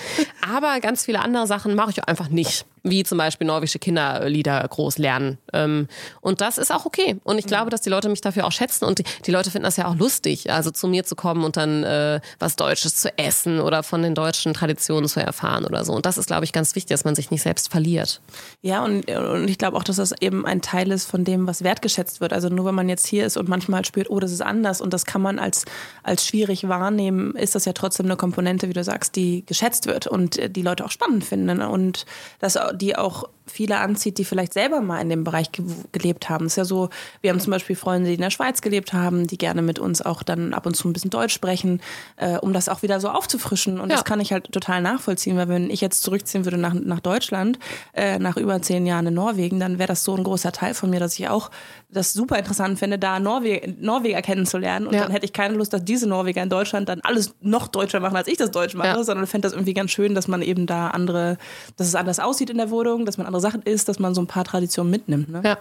Aber 0.50 0.80
ganz 0.80 1.06
viele 1.06 1.20
andere 1.20 1.46
Sachen 1.46 1.76
mache 1.76 1.92
ich 1.92 2.04
einfach 2.04 2.30
nicht. 2.30 2.66
Wie 2.90 3.04
zum 3.04 3.18
Beispiel 3.18 3.48
norwegische 3.48 3.80
Kinderlieder 3.80 4.66
groß 4.68 4.98
lernen. 4.98 5.38
Ähm, 5.54 5.88
und 6.22 6.42
das 6.42 6.58
ist 6.58 6.72
auch 6.72 6.86
okay. 6.86 7.20
Und 7.24 7.38
ich 7.38 7.46
glaube, 7.46 7.70
dass 7.70 7.82
die 7.82 7.90
Leute 7.90 8.10
mich 8.10 8.22
dafür 8.22 8.46
auch 8.46 8.52
schätzen. 8.52 8.86
Und 8.86 9.04
die, 9.26 9.32
Leute 9.32 9.52
finden 9.52 9.66
das 9.66 9.78
ja 9.78 9.88
auch 9.88 9.96
lustig, 9.96 10.52
also 10.52 10.72
zu 10.72 10.88
mir 10.88 11.04
zu 11.04 11.16
kommen 11.16 11.44
und 11.44 11.58
dann 11.58 11.84
äh, 11.84 12.20
was 12.40 12.56
Deutsches 12.56 12.96
zu 12.96 13.18
essen 13.18 13.60
oder 13.60 13.84
von 13.84 14.02
den 14.02 14.16
deutschen 14.16 14.54
Traditionen 14.54 15.08
zu 15.08 15.20
erfahren 15.20 15.66
oder 15.66 15.86
so. 15.86 15.94
Und 15.94 16.06
das 16.06 16.18
ist, 16.18 16.28
glaube 16.28 16.46
ich, 16.46 16.54
ganz 16.54 16.76
wichtig, 16.76 16.90
dass 16.90 17.04
man 17.04 17.16
sich 17.16 17.32
nicht 17.32 17.42
selbst 17.42 17.70
verliert. 17.70 18.22
Ja, 18.62 18.84
und, 18.84 19.10
und 19.10 19.48
ich 19.48 19.58
glaube 19.58 19.78
auch, 19.78 19.84
dass 19.84 19.98
das 19.98 20.14
eben 20.22 20.46
ein 20.46 20.62
Teil 20.62 20.92
ist 20.92 21.06
von 21.06 21.24
dem, 21.24 21.48
was 21.48 21.64
wertgeschätzt 21.64 22.22
wird. 22.22 22.34
Also 22.34 22.50
nur 22.50 22.66
wenn 22.66 22.76
man 22.76 22.90
jetzt 22.90 23.08
hier 23.08 23.26
ist 23.26 23.38
und 23.38 23.50
manchmal 23.50 23.86
spürt, 23.86 24.10
oh, 24.10 24.20
das 24.20 24.32
ist 24.32 24.42
anders 24.42 24.82
und 24.82 24.94
das 24.94 25.06
kann 25.06 25.22
man 25.22 25.40
als, 25.40 25.66
als 26.04 26.26
schwierig 26.26 26.68
wahrnehmen, 26.68 27.36
ist 27.36 27.56
das 27.56 27.66
ja 27.66 27.74
trotzdem 27.74 28.06
eine 28.08 28.16
Komponente, 28.16 28.70
wie 28.70 28.74
du 28.74 28.84
sagst, 28.84 29.16
die 29.16 29.46
geschätzt 29.46 29.88
wird 29.88 30.08
und 30.08 30.56
die 30.56 30.62
Leute 30.62 30.86
auch 30.86 30.92
spannend 30.92 31.24
finden 31.24 31.62
und 31.62 32.06
dass 32.40 32.58
die 32.78 32.96
auch 32.96 33.30
viele 33.52 33.80
anzieht, 33.80 34.18
die 34.18 34.26
vielleicht 34.26 34.54
selber 34.54 34.82
mal 34.82 35.00
in 35.02 35.10
dem 35.10 35.24
Bereich 35.24 35.52
ge 35.52 35.66
gelebt 35.92 36.30
haben. 36.30 36.46
Es 36.46 36.54
ist 36.54 36.58
ja 36.58 36.66
so, 36.66 36.90
wir 37.22 37.32
haben 37.32 37.40
zum 37.40 37.52
Beispiel 37.52 37.76
Freunde, 37.76 38.08
die 38.08 38.16
in 38.16 38.22
der 38.22 38.30
Schweiz 38.30 38.62
gelebt 38.62 38.94
haben, 38.94 39.28
die 39.28 39.38
gerne 39.38 39.62
mit 39.62 39.80
uns 39.80 40.02
auch 40.02 40.24
dann 40.24 40.54
ab 40.54 40.66
und 40.66 40.76
zu 40.76 40.88
ein 40.88 40.94
bisschen 40.94 41.10
Deutsch 41.10 41.34
sprechen, 41.34 41.82
äh, 42.18 42.38
um 42.38 42.54
das 42.54 42.70
auch 42.70 42.82
wieder 42.82 43.00
so 43.00 43.10
aufzufrischen. 43.10 43.80
Und 43.80 43.90
ja. 43.90 43.96
das 43.96 44.06
kann 44.06 44.20
ich 44.20 44.32
halt 44.32 44.52
total 44.52 44.82
nachvollziehen, 44.82 45.38
weil 45.38 45.50
wenn 45.50 45.70
ich 45.70 45.82
jetzt 45.82 46.04
zurückziehen 46.04 46.46
würde 46.46 46.58
nach, 46.58 46.74
nach 46.74 47.00
Deutschland, 47.00 47.60
äh, 47.94 48.20
nach 48.20 48.38
über 48.38 48.62
zehn 48.62 48.86
Jahren 48.86 49.08
in 49.08 49.14
Norwegen, 49.14 49.60
dann 49.60 49.80
wäre 49.80 49.88
das 49.88 50.04
so 50.04 50.16
ein 50.16 50.24
großer 50.24 50.52
Teil 50.52 50.74
von 50.74 50.90
mir, 50.90 51.00
dass 51.00 51.18
ich 51.18 51.30
auch 51.30 51.52
das 51.90 52.14
super 52.14 52.38
interessant 52.38 52.80
finde, 52.80 53.00
da 53.00 53.20
Norwe 53.20 53.76
Norweger 53.80 54.22
kennenzulernen. 54.22 54.88
Und 54.88 54.94
ja. 54.94 55.04
dann 55.04 55.12
hätte 55.12 55.26
ich 55.26 55.34
keine 55.34 55.56
Lust, 55.56 55.74
dass 55.74 55.84
diese 55.84 56.08
Norweger 56.08 56.44
in 56.44 56.50
Deutschland 56.50 56.90
dann 56.90 57.00
alles 57.02 57.36
noch 57.42 57.68
deutscher 57.68 58.00
machen, 58.00 58.16
als 58.16 58.28
ich 58.28 58.38
das 58.38 58.52
Deutsch 58.52 58.76
mache, 58.76 58.88
ja. 58.88 59.04
sondern 59.04 59.28
fände 59.28 59.46
das 59.46 59.54
irgendwie 59.54 59.74
ganz 59.74 59.92
schön, 59.92 60.14
dass 60.14 60.28
man 60.28 60.42
eben 60.42 60.66
da 60.66 60.90
andere, 60.90 61.38
dass 61.78 61.88
es 61.88 61.96
anders 61.96 62.20
aussieht 62.20 62.50
in 62.50 62.58
der 62.58 62.70
Wohnung, 62.70 63.06
dass 63.06 63.18
man 63.18 63.26
andere 63.26 63.37
Sachen 63.40 63.62
isst, 63.62 63.90
dass 63.90 64.00
man 64.00 64.14
so 64.14 64.22
ein 64.22 64.28
paar 64.28 64.44
Traditionen 64.44 64.92
mitnimmt. 64.92 65.30
Ne? 65.30 65.42
Ja. 65.44 65.58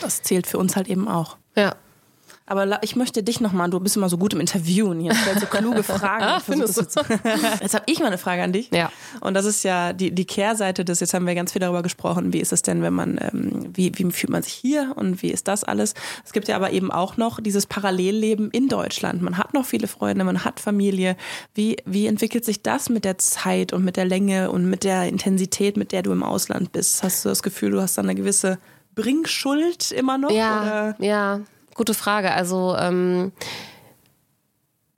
Das 0.00 0.22
zählt 0.22 0.46
für 0.46 0.58
uns 0.58 0.76
halt 0.76 0.88
eben 0.88 1.08
auch. 1.08 1.36
Ja. 1.56 1.74
Aber 2.50 2.82
ich 2.82 2.96
möchte 2.96 3.22
dich 3.22 3.40
nochmal, 3.40 3.70
du 3.70 3.78
bist 3.78 3.96
immer 3.96 4.08
so 4.08 4.18
gut 4.18 4.34
im 4.34 4.40
Interviewen 4.40 4.98
hier, 4.98 5.14
stellst 5.14 5.42
so 5.42 5.46
kluge 5.46 5.84
Fragen. 5.84 6.24
ah, 6.24 6.40
findest 6.40 6.78
du? 6.78 6.82
Jetzt 7.60 7.74
habe 7.74 7.84
ich 7.86 8.00
mal 8.00 8.06
eine 8.06 8.18
Frage 8.18 8.42
an 8.42 8.52
dich. 8.52 8.70
Ja. 8.72 8.90
Und 9.20 9.34
das 9.34 9.44
ist 9.44 9.62
ja 9.62 9.92
die, 9.92 10.10
die 10.10 10.24
Kehrseite 10.24 10.84
des, 10.84 10.98
jetzt 10.98 11.14
haben 11.14 11.28
wir 11.28 11.36
ganz 11.36 11.52
viel 11.52 11.60
darüber 11.60 11.84
gesprochen, 11.84 12.32
wie 12.32 12.40
ist 12.40 12.52
es 12.52 12.62
denn, 12.62 12.82
wenn 12.82 12.92
man, 12.92 13.20
ähm, 13.22 13.70
wie, 13.72 13.92
wie 13.94 14.10
fühlt 14.10 14.30
man 14.30 14.42
sich 14.42 14.52
hier 14.52 14.94
und 14.96 15.22
wie 15.22 15.30
ist 15.30 15.46
das 15.46 15.62
alles? 15.62 15.94
Es 16.24 16.32
gibt 16.32 16.48
ja 16.48 16.56
aber 16.56 16.72
eben 16.72 16.90
auch 16.90 17.16
noch 17.16 17.38
dieses 17.38 17.66
Parallelleben 17.66 18.50
in 18.50 18.66
Deutschland. 18.66 19.22
Man 19.22 19.38
hat 19.38 19.54
noch 19.54 19.64
viele 19.64 19.86
Freunde, 19.86 20.24
man 20.24 20.44
hat 20.44 20.58
Familie. 20.58 21.16
Wie, 21.54 21.76
wie 21.84 22.08
entwickelt 22.08 22.44
sich 22.44 22.62
das 22.62 22.88
mit 22.88 23.04
der 23.04 23.18
Zeit 23.18 23.72
und 23.72 23.84
mit 23.84 23.96
der 23.96 24.06
Länge 24.06 24.50
und 24.50 24.68
mit 24.68 24.82
der 24.82 25.06
Intensität, 25.06 25.76
mit 25.76 25.92
der 25.92 26.02
du 26.02 26.10
im 26.10 26.24
Ausland 26.24 26.72
bist? 26.72 27.04
Hast 27.04 27.24
du 27.24 27.28
das 27.28 27.44
Gefühl, 27.44 27.70
du 27.70 27.80
hast 27.80 27.96
da 27.96 28.02
eine 28.02 28.16
gewisse 28.16 28.58
Bringschuld 28.96 29.92
immer 29.92 30.18
noch? 30.18 30.32
Ja, 30.32 30.62
oder? 30.62 30.96
ja 30.98 31.40
gute 31.80 31.94
Frage. 31.94 32.32
Also 32.32 32.76
ähm, 32.78 33.32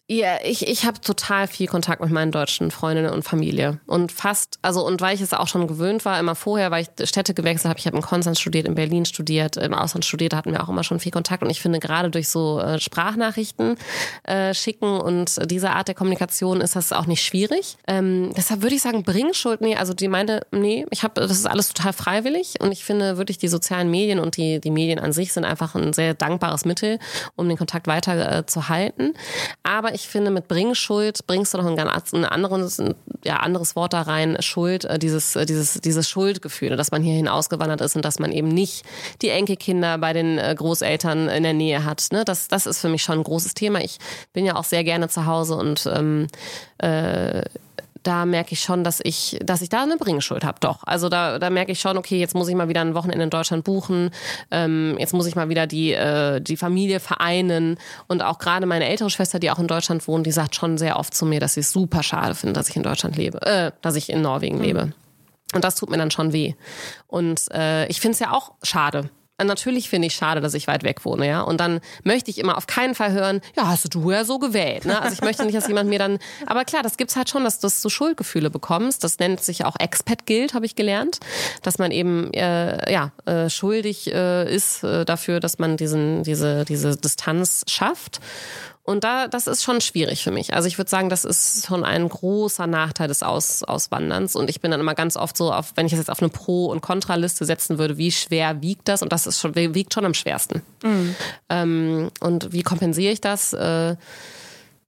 ja, 0.09 0.39
ich, 0.45 0.67
ich 0.67 0.85
habe 0.85 1.01
total 1.01 1.47
viel 1.47 1.69
Kontakt 1.69 2.03
mit 2.03 2.11
meinen 2.11 2.33
deutschen 2.33 2.71
Freundinnen 2.71 3.13
und 3.13 3.23
Familie. 3.23 3.81
Und 3.87 4.11
fast, 4.13 4.59
also 4.61 4.85
und 4.85 5.01
weil 5.01 5.15
ich 5.15 5.21
es 5.21 5.33
auch 5.33 5.47
schon 5.47 5.69
gewöhnt 5.69 6.05
war, 6.05 6.19
immer 6.19 6.35
vorher, 6.35 6.71
weil 6.71 6.83
ich 6.83 7.09
Städte 7.09 7.35
gewechselt 7.35 7.71
habe, 7.71 7.79
ich 7.79 7.87
habe 7.87 7.97
in 7.97 8.03
Konstanz 8.03 8.41
studiert, 8.41 8.67
in 8.67 8.75
Berlin 8.75 9.05
studiert, 9.05 9.57
im 9.57 9.73
Ausland 9.73 10.05
studiert, 10.05 10.35
hatten 10.35 10.53
wir 10.53 10.63
auch 10.63 10.69
immer 10.69 10.83
schon 10.83 10.99
viel 10.99 11.13
Kontakt. 11.13 11.43
Und 11.43 11.51
ich 11.51 11.61
finde, 11.61 11.79
gerade 11.79 12.11
durch 12.11 12.29
so 12.29 12.61
äh, 12.61 12.81
Sprachnachrichten 12.81 13.77
äh, 14.25 14.53
schicken 14.55 15.01
und 15.01 15.51
diese 15.51 15.71
Art 15.71 15.89
der 15.89 15.95
Kommunikation 15.95 16.61
ist 16.61 16.75
das 16.75 16.93
auch 16.93 17.07
nicht 17.07 17.23
schwierig. 17.23 17.77
Ähm, 17.87 18.33
deshalb 18.37 18.63
würde 18.63 18.75
ich 18.75 18.83
sagen, 18.83 19.05
Bringschuld, 19.05 19.61
nee, 19.61 19.77
also 19.77 19.95
die 19.95 20.09
meinte, 20.09 20.47
nee, 20.51 20.85
ich 20.91 21.05
habe, 21.05 21.21
das 21.21 21.31
ist 21.31 21.47
alles 21.47 21.73
total 21.73 21.93
freiwillig. 21.93 22.61
Und 22.61 22.73
ich 22.73 22.85
finde 22.85 23.19
wirklich, 23.19 23.39
die 23.39 23.49
sozialen 23.49 23.91
Medien 23.91 24.19
und 24.19 24.37
die, 24.37 24.61
die 24.61 24.71
Medien 24.73 24.99
an 24.99 25.13
sich 25.13 25.33
sind 25.33 25.45
einfach 25.45 25.75
ein 25.77 25.93
sehr 25.93 26.13
dankbares 26.15 26.65
Mittel, 26.65 26.99
um 27.37 27.49
den 27.49 27.57
Kontakt 27.57 27.87
weiter 27.87 28.41
äh, 28.41 28.47
zu 28.47 28.69
halten. 28.69 29.15
Aber 29.63 29.95
ich 29.95 30.02
ich 30.03 30.09
finde, 30.09 30.33
mit 30.33 30.49
Bringschuld 30.49 31.27
bringst 31.29 31.55
du 31.55 31.59
noch 31.59 31.67
ein 31.67 31.77
ganz 31.77 32.13
ein 32.13 32.25
anderes, 32.25 32.81
ein, 32.81 32.95
ja, 33.25 33.37
anderes 33.37 33.77
Wort 33.77 33.93
da 33.93 34.03
rein, 34.03 34.37
Schuld, 34.41 34.85
äh, 34.85 34.99
dieses, 34.99 35.37
äh, 35.37 35.47
dieses, 35.47 35.75
dieses 35.75 36.09
Schuldgefühl, 36.09 36.77
dass 36.77 36.91
man 36.91 37.03
hierhin 37.03 37.29
ausgewandert 37.29 37.81
ist 37.81 37.95
und 37.95 38.05
dass 38.05 38.19
man 38.19 38.33
eben 38.33 38.49
nicht 38.49 38.85
die 39.23 39.29
Enkelkinder 39.29 39.99
bei 39.99 40.13
den 40.13 40.39
äh, 40.39 40.55
Großeltern 40.59 41.29
in 41.29 41.45
der 41.45 41.53
Nähe 41.53 41.85
hat. 41.85 42.09
Ne? 42.11 42.25
Das, 42.25 42.49
das 42.49 42.67
ist 42.67 42.81
für 42.81 42.89
mich 42.89 43.05
schon 43.05 43.19
ein 43.19 43.25
großes 43.25 43.55
Thema. 43.55 43.81
Ich 43.81 43.99
bin 44.33 44.45
ja 44.45 44.57
auch 44.57 44.65
sehr 44.65 44.83
gerne 44.83 45.09
zu 45.09 45.27
Hause 45.27 45.55
und 45.55 45.89
ähm, 45.95 46.27
äh, 46.79 47.43
da 48.03 48.27
merke 48.27 48.53
ich 48.53 48.61
schon, 48.61 48.85
dass 48.85 49.01
ich, 49.03 49.39
dass 49.43 49.63
ich 49.63 49.69
da 49.69 49.83
eine 49.83 49.97
Bringschuld 49.97 50.45
habe. 50.45 50.59
Doch. 50.61 50.85
Also 50.85 51.09
da, 51.09 51.39
da 51.39 51.51
merke 51.51 51.73
ich 51.73 51.81
schon, 51.81 51.97
okay, 51.97 52.19
jetzt 52.19 52.35
muss 52.35 52.49
ich 52.49 52.55
mal 52.55 52.69
wieder 52.69 52.81
ein 52.81 52.95
Wochenende 52.95 53.25
in 53.25 53.31
Deutschland 53.31 53.65
buchen. 53.65 54.11
Ähm, 54.51 54.97
jetzt 54.99 55.13
muss 55.15 55.27
ich 55.27 55.37
mal 55.37 55.49
wieder 55.49 55.67
die, 55.67 55.93
äh, 55.93 56.41
die 56.41 56.57
Familie 56.57 57.01
vereinen. 57.01 57.79
Und 58.09 58.23
auch 58.23 58.39
gerade 58.39 58.67
meine 58.67 58.87
ältere 58.87 59.11
Schwester, 59.11 59.39
die 59.39 59.51
auch 59.51 59.59
in 59.59 59.69
Deutschland 59.69 60.07
wohnt, 60.09 60.27
die 60.27 60.33
sagt 60.33 60.55
schon 60.55 60.79
sehr 60.79 60.99
oft 60.99 61.15
zu 61.15 61.27
mir, 61.27 61.41
dass 61.41 61.55
sie 61.55 61.61
es 61.61 61.73
super 61.73 62.03
schade 62.03 62.35
findet, 62.35 62.57
dass 62.57 62.69
ich 62.69 62.77
in 62.77 62.83
Deutschland 62.83 63.17
lebe, 63.17 63.43
äh, 63.43 63.73
dass 63.81 63.97
ich 63.97 64.11
in 64.11 64.23
Norwegen 64.23 64.59
mhm. 64.59 64.65
lebe. 64.65 64.93
Und 65.55 65.65
das 65.65 65.75
tut 65.75 65.91
mir 65.91 65.99
dann 65.99 66.11
schon 66.11 66.33
weh. 66.33 66.55
Und 67.07 67.51
äh, 67.53 67.87
ich 67.87 68.01
finde 68.01 68.15
es 68.15 68.19
ja 68.21 68.33
auch 68.33 68.53
schade 68.63 69.11
natürlich 69.47 69.89
finde 69.89 70.07
ich 70.07 70.15
schade, 70.15 70.41
dass 70.41 70.55
ich 70.55 70.67
weit 70.67 70.83
weg 70.83 71.05
wohne, 71.05 71.27
ja. 71.27 71.43
Und 71.43 71.61
dann 71.61 71.81
möchte 72.05 72.31
ich 72.31 72.39
immer 72.39 72.57
auf 72.57 72.67
keinen 72.67 72.95
Fall 72.95 73.13
hören, 73.13 73.41
ja, 73.57 73.69
hast 73.69 73.95
du 73.95 74.11
ja 74.11 74.25
so 74.25 74.39
gewählt. 74.39 74.85
Ne? 74.85 75.01
Also 75.01 75.15
ich 75.15 75.23
möchte 75.23 75.45
nicht, 75.45 75.57
dass 75.57 75.69
jemand 75.69 75.89
mir 75.89 75.99
dann. 75.99 76.19
Aber 76.47 76.65
klar, 76.65 76.83
das 76.83 76.97
gibt's 76.97 77.17
halt 77.17 77.29
schon, 77.29 77.45
dass 77.45 77.61
du 77.61 77.69
so 77.69 77.89
Schuldgefühle 77.89 78.51
bekommst. 78.51 79.05
Das 79.05 79.19
nennt 79.19 79.43
sich 79.43 79.65
auch 79.65 79.77
Expat-Guild, 79.79 80.55
habe 80.55 80.67
ich 80.67 80.75
gelernt, 80.75 81.21
dass 81.63 81.79
man 81.79 81.91
eben 81.91 82.33
äh, 82.35 82.93
ja 82.93 83.13
äh, 83.25 83.49
schuldig 83.49 84.13
äh, 84.13 84.55
ist 84.55 84.83
äh, 84.85 85.05
dafür, 85.05 85.41
dass 85.41 85.59
man 85.59 85.77
diesen 85.77 86.23
diese 86.23 86.65
diese 86.65 86.97
Distanz 86.97 87.65
schafft. 87.69 88.21
Und 88.85 89.05
da, 89.05 89.29
das 89.29 89.47
ist 89.47 89.63
schon 89.63 89.81
schwierig 89.81 90.25
für 90.25 90.33
mich. 90.33 90.55
Also 90.55 90.67
ich 90.67 90.77
würde 90.77 90.91
sagen, 90.91 91.09
das 91.09 91.25
ist 91.25 91.67
schon 91.67 91.85
ein 91.85 92.09
großer 92.09 92.67
Nachteil 92.67 93.07
des 93.07 93.23
Aus, 93.23 93.63
Auswanderns. 93.63 94.35
Und 94.35 94.51
ich 94.51 94.61
bin 94.61 94.73
dann 94.73 94.81
immer 94.81 94.97
ganz 94.97 95.17
oft 95.17 95.37
so, 95.37 95.53
auf, 95.53 95.73
wenn 95.77 95.87
ich 95.87 95.93
es 95.93 96.01
jetzt 96.01 96.11
auf 96.11 96.21
eine 96.21 96.31
Pro- 96.31 96.67
und 96.67 96.81
Kontraliste 96.81 97.45
setzen 97.45 97.79
würde, 97.79 97.97
wie 97.97 98.11
schwer 98.11 98.61
wiegt 98.61 98.89
das? 98.89 99.03
Und 99.03 99.13
das 99.13 99.29
ist 99.29 99.39
schon, 99.39 99.55
wiegt 99.55 99.95
schon 99.95 100.05
am 100.05 100.15
schwersten. 100.15 100.63
Mhm. 100.83 101.15
Ähm, 101.49 102.11
und 102.19 102.53
wie 102.53 102.63
kompensiere 102.63 103.13
ich 103.13 103.21
das? 103.21 103.53
Äh, 103.53 103.95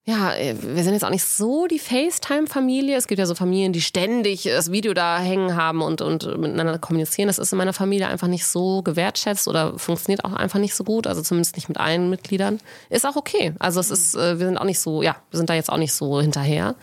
ja, 0.06 0.34
äh, 0.34 0.54
wir 0.60 0.82
sind 0.82 0.92
jetzt 0.92 1.04
auch 1.04 1.10
nicht 1.10 1.24
so 1.24 1.66
die 1.66 1.78
FaceTime-Familie. 1.78 2.94
Es 2.94 3.06
gibt 3.06 3.18
ja 3.18 3.24
so 3.24 3.34
Familien, 3.34 3.72
die 3.72 3.80
ständig 3.80 4.42
das 4.42 4.70
Video 4.70 4.92
da 4.92 5.18
hängen 5.18 5.56
haben 5.56 5.80
und, 5.80 6.02
und 6.02 6.26
miteinander 6.38 6.78
kommunizieren. 6.78 7.28
Das 7.28 7.38
ist 7.38 7.52
in 7.52 7.58
meiner 7.58 7.72
Familie 7.72 8.08
einfach 8.08 8.28
nicht 8.28 8.44
so 8.44 8.82
gewertschätzt 8.82 9.48
oder 9.48 9.78
funktioniert 9.78 10.22
auch 10.26 10.34
einfach 10.34 10.58
nicht 10.58 10.74
so 10.74 10.84
gut. 10.84 11.06
Also 11.06 11.22
zumindest 11.22 11.56
nicht 11.56 11.68
mit 11.68 11.78
allen 11.78 12.10
Mitgliedern. 12.10 12.60
Ist 12.90 13.06
auch 13.06 13.16
okay. 13.16 13.54
Also 13.58 13.80
es 13.80 13.90
ist, 13.90 14.14
äh, 14.14 14.38
wir 14.38 14.46
sind 14.46 14.58
auch 14.58 14.64
nicht 14.64 14.78
so, 14.78 15.02
ja, 15.02 15.16
wir 15.30 15.38
sind 15.38 15.48
da 15.48 15.54
jetzt 15.54 15.72
auch 15.72 15.78
nicht 15.78 15.94
so 15.94 16.20
hinterher. 16.20 16.74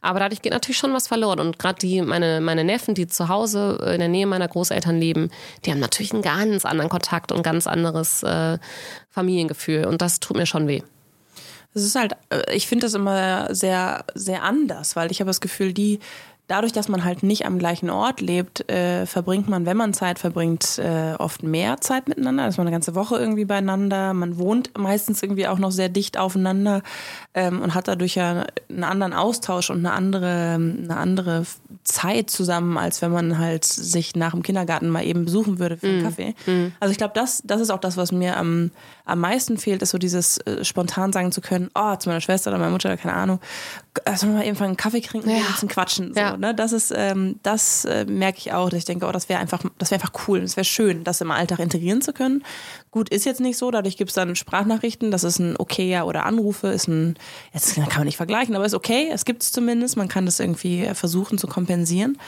Aber 0.00 0.20
dadurch 0.20 0.40
geht 0.40 0.52
natürlich 0.52 0.78
schon 0.78 0.94
was 0.94 1.08
verloren. 1.08 1.40
Und 1.40 1.58
gerade 1.58 1.80
die, 1.80 2.00
meine, 2.00 2.40
meine 2.40 2.62
Neffen, 2.62 2.94
die 2.94 3.08
zu 3.08 3.28
Hause 3.28 3.90
in 3.92 3.98
der 3.98 4.08
Nähe 4.08 4.26
meiner 4.26 4.46
Großeltern 4.46 5.00
leben, 5.00 5.30
die 5.64 5.72
haben 5.72 5.80
natürlich 5.80 6.12
einen 6.12 6.22
ganz 6.22 6.64
anderen 6.64 6.90
Kontakt 6.90 7.32
und 7.32 7.42
ganz 7.42 7.66
anderes 7.66 8.22
äh, 8.22 8.58
Familiengefühl. 9.10 9.84
Und 9.84 10.00
das 10.00 10.20
tut 10.20 10.36
mir 10.36 10.46
schon 10.46 10.68
weh. 10.68 10.82
Es 11.74 11.84
ist 11.84 11.94
halt, 11.94 12.14
äh, 12.30 12.54
ich 12.54 12.66
finde 12.66 12.86
das 12.86 12.94
immer 12.94 13.54
sehr, 13.54 14.04
sehr 14.14 14.42
anders, 14.42 14.96
weil 14.96 15.10
ich 15.10 15.20
habe 15.20 15.28
das 15.28 15.40
Gefühl, 15.40 15.72
die 15.72 16.00
dadurch, 16.48 16.72
dass 16.72 16.88
man 16.88 17.04
halt 17.04 17.22
nicht 17.22 17.46
am 17.46 17.58
gleichen 17.58 17.90
Ort 17.90 18.20
lebt, 18.20 18.68
äh, 18.70 19.06
verbringt 19.06 19.48
man, 19.48 19.66
wenn 19.66 19.76
man 19.76 19.92
Zeit 19.92 20.18
verbringt, 20.18 20.78
äh, 20.78 21.14
oft 21.18 21.42
mehr 21.42 21.80
Zeit 21.80 22.08
miteinander. 22.08 22.44
Da 22.44 22.48
ist 22.48 22.56
man 22.56 22.66
eine 22.66 22.74
ganze 22.74 22.94
Woche 22.94 23.18
irgendwie 23.18 23.44
beieinander. 23.44 24.14
Man 24.14 24.38
wohnt 24.38 24.76
meistens 24.76 25.22
irgendwie 25.22 25.46
auch 25.46 25.58
noch 25.58 25.70
sehr 25.70 25.90
dicht 25.90 26.18
aufeinander 26.18 26.82
ähm, 27.34 27.60
und 27.60 27.74
hat 27.74 27.86
dadurch 27.86 28.16
ja 28.16 28.46
einen 28.68 28.84
anderen 28.84 29.12
Austausch 29.12 29.70
und 29.70 29.78
eine 29.78 29.92
andere, 29.92 30.54
eine 30.54 30.96
andere 30.96 31.44
Zeit 31.84 32.30
zusammen, 32.30 32.78
als 32.78 33.02
wenn 33.02 33.12
man 33.12 33.38
halt 33.38 33.64
sich 33.64 34.16
nach 34.16 34.32
dem 34.32 34.42
Kindergarten 34.42 34.88
mal 34.88 35.04
eben 35.04 35.26
besuchen 35.26 35.58
würde 35.58 35.76
für 35.76 35.86
einen 35.86 36.00
mm. 36.00 36.04
Kaffee. 36.04 36.34
Mm. 36.46 36.72
Also 36.80 36.92
ich 36.92 36.98
glaube, 36.98 37.12
das, 37.14 37.42
das 37.44 37.60
ist 37.60 37.70
auch 37.70 37.80
das, 37.80 37.96
was 37.96 38.10
mir 38.10 38.36
am, 38.36 38.70
am 39.08 39.20
meisten 39.20 39.58
fehlt, 39.58 39.82
ist 39.82 39.90
so 39.90 39.98
dieses 39.98 40.38
äh, 40.38 40.64
spontan 40.64 41.12
sagen 41.12 41.32
zu 41.32 41.40
können, 41.40 41.70
oh, 41.74 41.96
zu 41.96 42.08
meiner 42.08 42.20
Schwester 42.20 42.50
oder 42.50 42.58
meiner 42.58 42.70
Mutter, 42.70 42.96
keine 42.96 43.14
Ahnung, 43.14 43.40
also 44.04 44.26
mal 44.26 44.46
eben 44.46 44.58
einen 44.58 44.76
Kaffee 44.76 45.00
trinken 45.00 45.30
ja. 45.30 45.36
und 45.36 45.42
ein 45.42 45.52
bisschen 45.52 45.68
quatschen. 45.68 46.14
So, 46.14 46.20
ja. 46.20 46.36
ne? 46.36 46.54
Das 46.54 46.72
ist, 46.72 46.92
ähm, 46.94 47.40
das 47.42 47.84
äh, 47.84 48.04
merke 48.04 48.38
ich 48.38 48.52
auch, 48.52 48.68
dass 48.68 48.78
ich 48.78 48.84
denke, 48.84 49.06
oh, 49.06 49.12
das 49.12 49.28
wäre 49.28 49.40
einfach, 49.40 49.62
das 49.78 49.90
wäre 49.90 50.02
einfach 50.02 50.28
cool, 50.28 50.40
das 50.40 50.56
wäre 50.56 50.64
schön, 50.64 51.04
das 51.04 51.20
im 51.20 51.30
Alltag 51.30 51.58
integrieren 51.58 52.02
zu 52.02 52.12
können. 52.12 52.44
Gut, 52.90 53.08
ist 53.08 53.24
jetzt 53.24 53.40
nicht 53.40 53.58
so, 53.58 53.70
dadurch 53.70 53.96
gibt 53.96 54.10
es 54.10 54.14
dann 54.14 54.36
Sprachnachrichten, 54.36 55.10
das 55.10 55.24
ist 55.24 55.38
ein 55.38 55.56
Okayer 55.58 56.06
oder 56.06 56.26
Anrufe, 56.26 56.68
ist 56.68 56.88
ein, 56.88 57.16
jetzt 57.52 57.74
kann 57.74 57.88
man 57.96 58.04
nicht 58.04 58.16
vergleichen, 58.16 58.54
aber 58.54 58.64
ist 58.64 58.74
okay, 58.74 59.08
es 59.12 59.24
gibt 59.24 59.42
es 59.42 59.52
zumindest, 59.52 59.96
man 59.96 60.08
kann 60.08 60.26
das 60.26 60.40
irgendwie 60.40 60.88
versuchen 60.94 61.38
zu 61.38 61.46
kompensieren. 61.46 62.18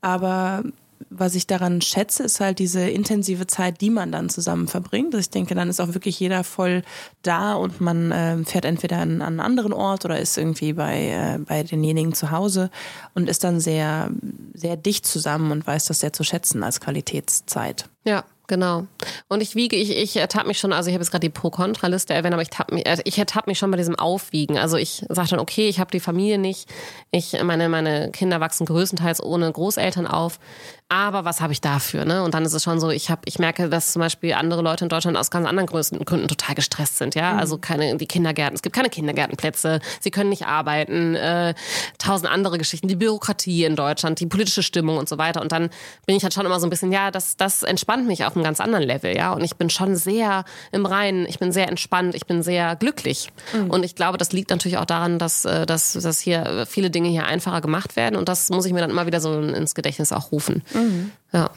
Aber 0.00 0.62
was 1.10 1.34
ich 1.34 1.46
daran 1.46 1.80
schätze, 1.80 2.24
ist 2.24 2.40
halt 2.40 2.58
diese 2.58 2.80
intensive 2.80 3.46
Zeit, 3.46 3.80
die 3.80 3.90
man 3.90 4.12
dann 4.12 4.28
zusammen 4.28 4.68
verbringt. 4.68 5.14
Also 5.14 5.20
ich 5.20 5.30
denke, 5.30 5.54
dann 5.54 5.68
ist 5.68 5.80
auch 5.80 5.94
wirklich 5.94 6.18
jeder 6.18 6.44
voll 6.44 6.82
da 7.22 7.54
und 7.54 7.80
man 7.80 8.12
äh, 8.12 8.44
fährt 8.44 8.64
entweder 8.64 8.98
an, 8.98 9.22
an, 9.22 9.38
einen 9.38 9.40
anderen 9.40 9.72
Ort 9.72 10.04
oder 10.04 10.18
ist 10.18 10.38
irgendwie 10.38 10.72
bei, 10.72 11.08
äh, 11.08 11.38
bei 11.38 11.62
denjenigen 11.62 12.14
zu 12.14 12.30
Hause 12.30 12.70
und 13.14 13.28
ist 13.28 13.44
dann 13.44 13.60
sehr, 13.60 14.10
sehr 14.54 14.76
dicht 14.76 15.06
zusammen 15.06 15.52
und 15.52 15.66
weiß 15.66 15.86
das 15.86 16.00
sehr 16.00 16.12
zu 16.12 16.24
schätzen 16.24 16.62
als 16.62 16.80
Qualitätszeit. 16.80 17.88
Ja, 18.04 18.24
genau. 18.46 18.86
Und 19.28 19.42
ich 19.42 19.54
wiege, 19.54 19.76
ich, 19.76 19.94
ich 19.94 20.16
ertappe 20.16 20.48
mich 20.48 20.58
schon, 20.58 20.72
also 20.72 20.88
ich 20.88 20.94
habe 20.94 21.02
jetzt 21.02 21.10
gerade 21.10 21.26
die 21.26 21.32
Pro-Kontra-Liste 21.32 22.14
erwähnt, 22.14 22.32
aber 22.32 22.42
ich, 22.42 22.50
äh, 22.86 22.96
ich 23.04 23.18
ertappe 23.18 23.50
mich 23.50 23.58
schon 23.58 23.70
bei 23.70 23.76
diesem 23.76 23.96
Aufwiegen. 23.96 24.56
Also 24.58 24.76
ich 24.76 25.04
sage 25.08 25.28
dann, 25.30 25.40
okay, 25.40 25.68
ich 25.68 25.78
habe 25.78 25.90
die 25.90 26.00
Familie 26.00 26.38
nicht, 26.38 26.68
ich, 27.10 27.36
meine, 27.42 27.68
meine 27.68 28.10
Kinder 28.10 28.40
wachsen 28.40 28.66
größtenteils 28.66 29.22
ohne 29.22 29.52
Großeltern 29.52 30.06
auf 30.06 30.38
aber 30.90 31.26
was 31.26 31.42
habe 31.42 31.52
ich 31.52 31.60
dafür? 31.60 32.06
Ne? 32.06 32.22
Und 32.22 32.32
dann 32.32 32.46
ist 32.46 32.54
es 32.54 32.62
schon 32.62 32.80
so, 32.80 32.88
ich 32.88 33.10
habe, 33.10 33.20
ich 33.26 33.38
merke, 33.38 33.68
dass 33.68 33.92
zum 33.92 34.00
Beispiel 34.00 34.32
andere 34.32 34.62
Leute 34.62 34.86
in 34.86 34.88
Deutschland 34.88 35.18
aus 35.18 35.30
ganz 35.30 35.46
anderen 35.46 35.66
Gründen 35.66 36.28
total 36.28 36.54
gestresst 36.54 36.96
sind. 36.96 37.14
Ja, 37.14 37.34
mhm. 37.34 37.38
also 37.40 37.58
keine 37.58 37.96
die 37.96 38.06
Kindergärten, 38.06 38.54
es 38.54 38.62
gibt 38.62 38.74
keine 38.74 38.88
Kindergärtenplätze, 38.88 39.80
sie 40.00 40.10
können 40.10 40.30
nicht 40.30 40.46
arbeiten, 40.46 41.14
äh, 41.14 41.52
tausend 41.98 42.30
andere 42.30 42.56
Geschichten, 42.56 42.88
die 42.88 42.96
Bürokratie 42.96 43.64
in 43.64 43.76
Deutschland, 43.76 44.18
die 44.20 44.26
politische 44.26 44.62
Stimmung 44.62 44.96
und 44.96 45.10
so 45.10 45.18
weiter. 45.18 45.42
Und 45.42 45.52
dann 45.52 45.68
bin 46.06 46.16
ich 46.16 46.22
halt 46.22 46.32
schon 46.32 46.46
immer 46.46 46.58
so 46.58 46.66
ein 46.66 46.70
bisschen, 46.70 46.90
ja, 46.90 47.10
das 47.10 47.36
das 47.36 47.64
entspannt 47.64 48.06
mich 48.06 48.24
auf 48.24 48.34
einem 48.34 48.44
ganz 48.44 48.58
anderen 48.58 48.84
Level, 48.84 49.14
ja. 49.14 49.32
Und 49.32 49.44
ich 49.44 49.56
bin 49.56 49.68
schon 49.68 49.94
sehr 49.94 50.44
im 50.72 50.86
Reinen, 50.86 51.26
ich 51.28 51.38
bin 51.38 51.52
sehr 51.52 51.68
entspannt, 51.68 52.14
ich 52.14 52.24
bin 52.24 52.42
sehr 52.42 52.76
glücklich. 52.76 53.28
Mhm. 53.52 53.70
Und 53.70 53.84
ich 53.84 53.94
glaube, 53.94 54.16
das 54.16 54.32
liegt 54.32 54.48
natürlich 54.48 54.78
auch 54.78 54.86
daran, 54.86 55.18
dass 55.18 55.44
äh, 55.44 55.66
dass 55.66 55.92
dass 55.92 56.18
hier 56.18 56.64
viele 56.66 56.88
Dinge 56.88 57.10
hier 57.10 57.26
einfacher 57.26 57.60
gemacht 57.60 57.94
werden. 57.96 58.16
Und 58.16 58.30
das 58.30 58.48
muss 58.48 58.64
ich 58.64 58.72
mir 58.72 58.80
dann 58.80 58.90
immer 58.90 59.04
wieder 59.04 59.20
so 59.20 59.38
ins 59.38 59.74
Gedächtnis 59.74 60.12
auch 60.12 60.32
rufen. 60.32 60.62
Mhm. 60.72 60.77
Mm. 60.78 61.10
Ja. 61.32 61.50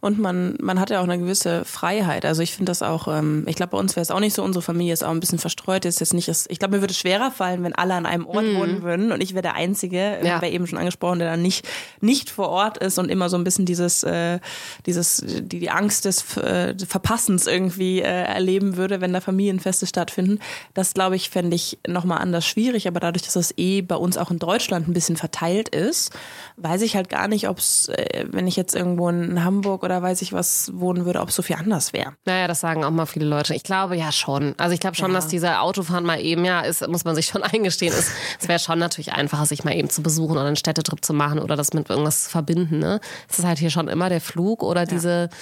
Und 0.00 0.18
man, 0.18 0.56
man 0.60 0.80
hat 0.80 0.90
ja 0.90 1.00
auch 1.00 1.04
eine 1.04 1.18
gewisse 1.18 1.64
Freiheit. 1.64 2.24
Also 2.24 2.40
ich 2.40 2.54
finde 2.54 2.70
das 2.70 2.82
auch, 2.82 3.08
ähm, 3.08 3.44
ich 3.46 3.56
glaube, 3.56 3.72
bei 3.72 3.78
uns 3.78 3.96
wäre 3.96 4.02
es 4.02 4.10
auch 4.10 4.20
nicht 4.20 4.34
so, 4.34 4.42
unsere 4.42 4.62
Familie 4.62 4.92
ist 4.92 5.02
auch 5.02 5.10
ein 5.10 5.20
bisschen 5.20 5.38
verstreut. 5.38 5.84
Ist 5.84 6.00
jetzt 6.00 6.14
nicht, 6.14 6.28
ich 6.28 6.58
glaube, 6.58 6.76
mir 6.76 6.82
würde 6.82 6.92
es 6.92 6.98
schwerer 6.98 7.30
fallen, 7.30 7.64
wenn 7.64 7.74
alle 7.74 7.94
an 7.94 8.06
einem 8.06 8.26
Ort 8.26 8.44
mhm. 8.44 8.56
wohnen 8.56 8.82
würden 8.82 9.12
und 9.12 9.20
ich 9.20 9.34
wäre 9.34 9.42
der 9.42 9.54
Einzige, 9.54 10.18
ja. 10.22 10.40
wer 10.40 10.52
eben 10.52 10.66
schon 10.66 10.78
angesprochen, 10.78 11.18
der 11.18 11.30
dann 11.30 11.42
nicht, 11.42 11.66
nicht 12.00 12.30
vor 12.30 12.48
Ort 12.48 12.78
ist 12.78 12.98
und 12.98 13.10
immer 13.10 13.28
so 13.28 13.36
ein 13.36 13.44
bisschen 13.44 13.66
dieses, 13.66 14.02
äh, 14.04 14.38
dieses, 14.86 15.22
die, 15.26 15.58
die 15.58 15.70
Angst 15.70 16.04
des 16.04 16.36
äh, 16.36 16.74
Verpassens 16.86 17.46
irgendwie 17.46 18.00
äh, 18.00 18.04
erleben 18.04 18.76
würde, 18.76 19.00
wenn 19.00 19.12
da 19.12 19.20
Familienfeste 19.20 19.86
stattfinden. 19.86 20.38
Das, 20.74 20.94
glaube 20.94 21.16
ich, 21.16 21.28
fände 21.28 21.54
ich 21.54 21.78
nochmal 21.86 22.18
anders 22.18 22.46
schwierig, 22.46 22.86
aber 22.86 23.00
dadurch, 23.00 23.24
dass 23.24 23.34
das 23.34 23.52
eh 23.58 23.82
bei 23.82 23.96
uns 23.96 24.16
auch 24.16 24.30
in 24.30 24.38
Deutschland 24.38 24.88
ein 24.88 24.94
bisschen 24.94 25.16
verteilt 25.16 25.68
ist, 25.68 26.12
weiß 26.56 26.82
ich 26.82 26.96
halt 26.96 27.08
gar 27.08 27.28
nicht, 27.28 27.48
ob 27.48 27.58
es, 27.58 27.88
äh, 27.88 28.24
wenn 28.30 28.46
ich 28.46 28.56
jetzt 28.56 28.74
irgendwo 28.74 29.08
in 29.08 29.17
Hamburg 29.44 29.82
oder 29.82 30.02
weiß 30.02 30.22
ich 30.22 30.32
was 30.32 30.70
wohnen 30.74 31.04
würde, 31.04 31.20
ob 31.20 31.28
es 31.28 31.36
so 31.36 31.42
viel 31.42 31.56
anders 31.56 31.92
wäre. 31.92 32.12
Naja, 32.24 32.48
das 32.48 32.60
sagen 32.60 32.84
auch 32.84 32.90
mal 32.90 33.06
viele 33.06 33.26
Leute. 33.26 33.54
Ich 33.54 33.62
glaube 33.62 33.96
ja 33.96 34.12
schon. 34.12 34.54
Also 34.58 34.74
ich 34.74 34.80
glaube 34.80 34.96
schon, 34.96 35.10
ja. 35.10 35.16
dass 35.16 35.28
diese 35.28 35.60
Autofahren 35.60 36.04
mal 36.04 36.20
eben, 36.20 36.44
ja, 36.44 36.60
ist, 36.60 36.86
muss 36.88 37.04
man 37.04 37.14
sich 37.14 37.26
schon 37.26 37.42
eingestehen, 37.54 37.92
ist, 37.92 38.10
es 38.40 38.48
wäre 38.48 38.58
schon 38.58 38.78
natürlich 38.78 39.12
einfacher, 39.12 39.46
sich 39.46 39.64
mal 39.64 39.74
eben 39.74 39.90
zu 39.90 40.02
besuchen 40.02 40.32
oder 40.32 40.46
einen 40.46 40.56
Städtetrip 40.56 41.04
zu 41.04 41.12
machen 41.12 41.38
oder 41.38 41.56
das 41.56 41.72
mit 41.72 41.88
irgendwas 41.90 42.24
zu 42.24 42.30
verbinden. 42.30 42.78
Ne? 42.78 43.00
Es 43.28 43.38
ist 43.38 43.44
halt 43.44 43.58
hier 43.58 43.70
schon 43.70 43.88
immer 43.88 44.08
der 44.08 44.20
Flug 44.20 44.62
oder 44.62 44.86
diese, 44.86 45.28
ja. 45.30 45.36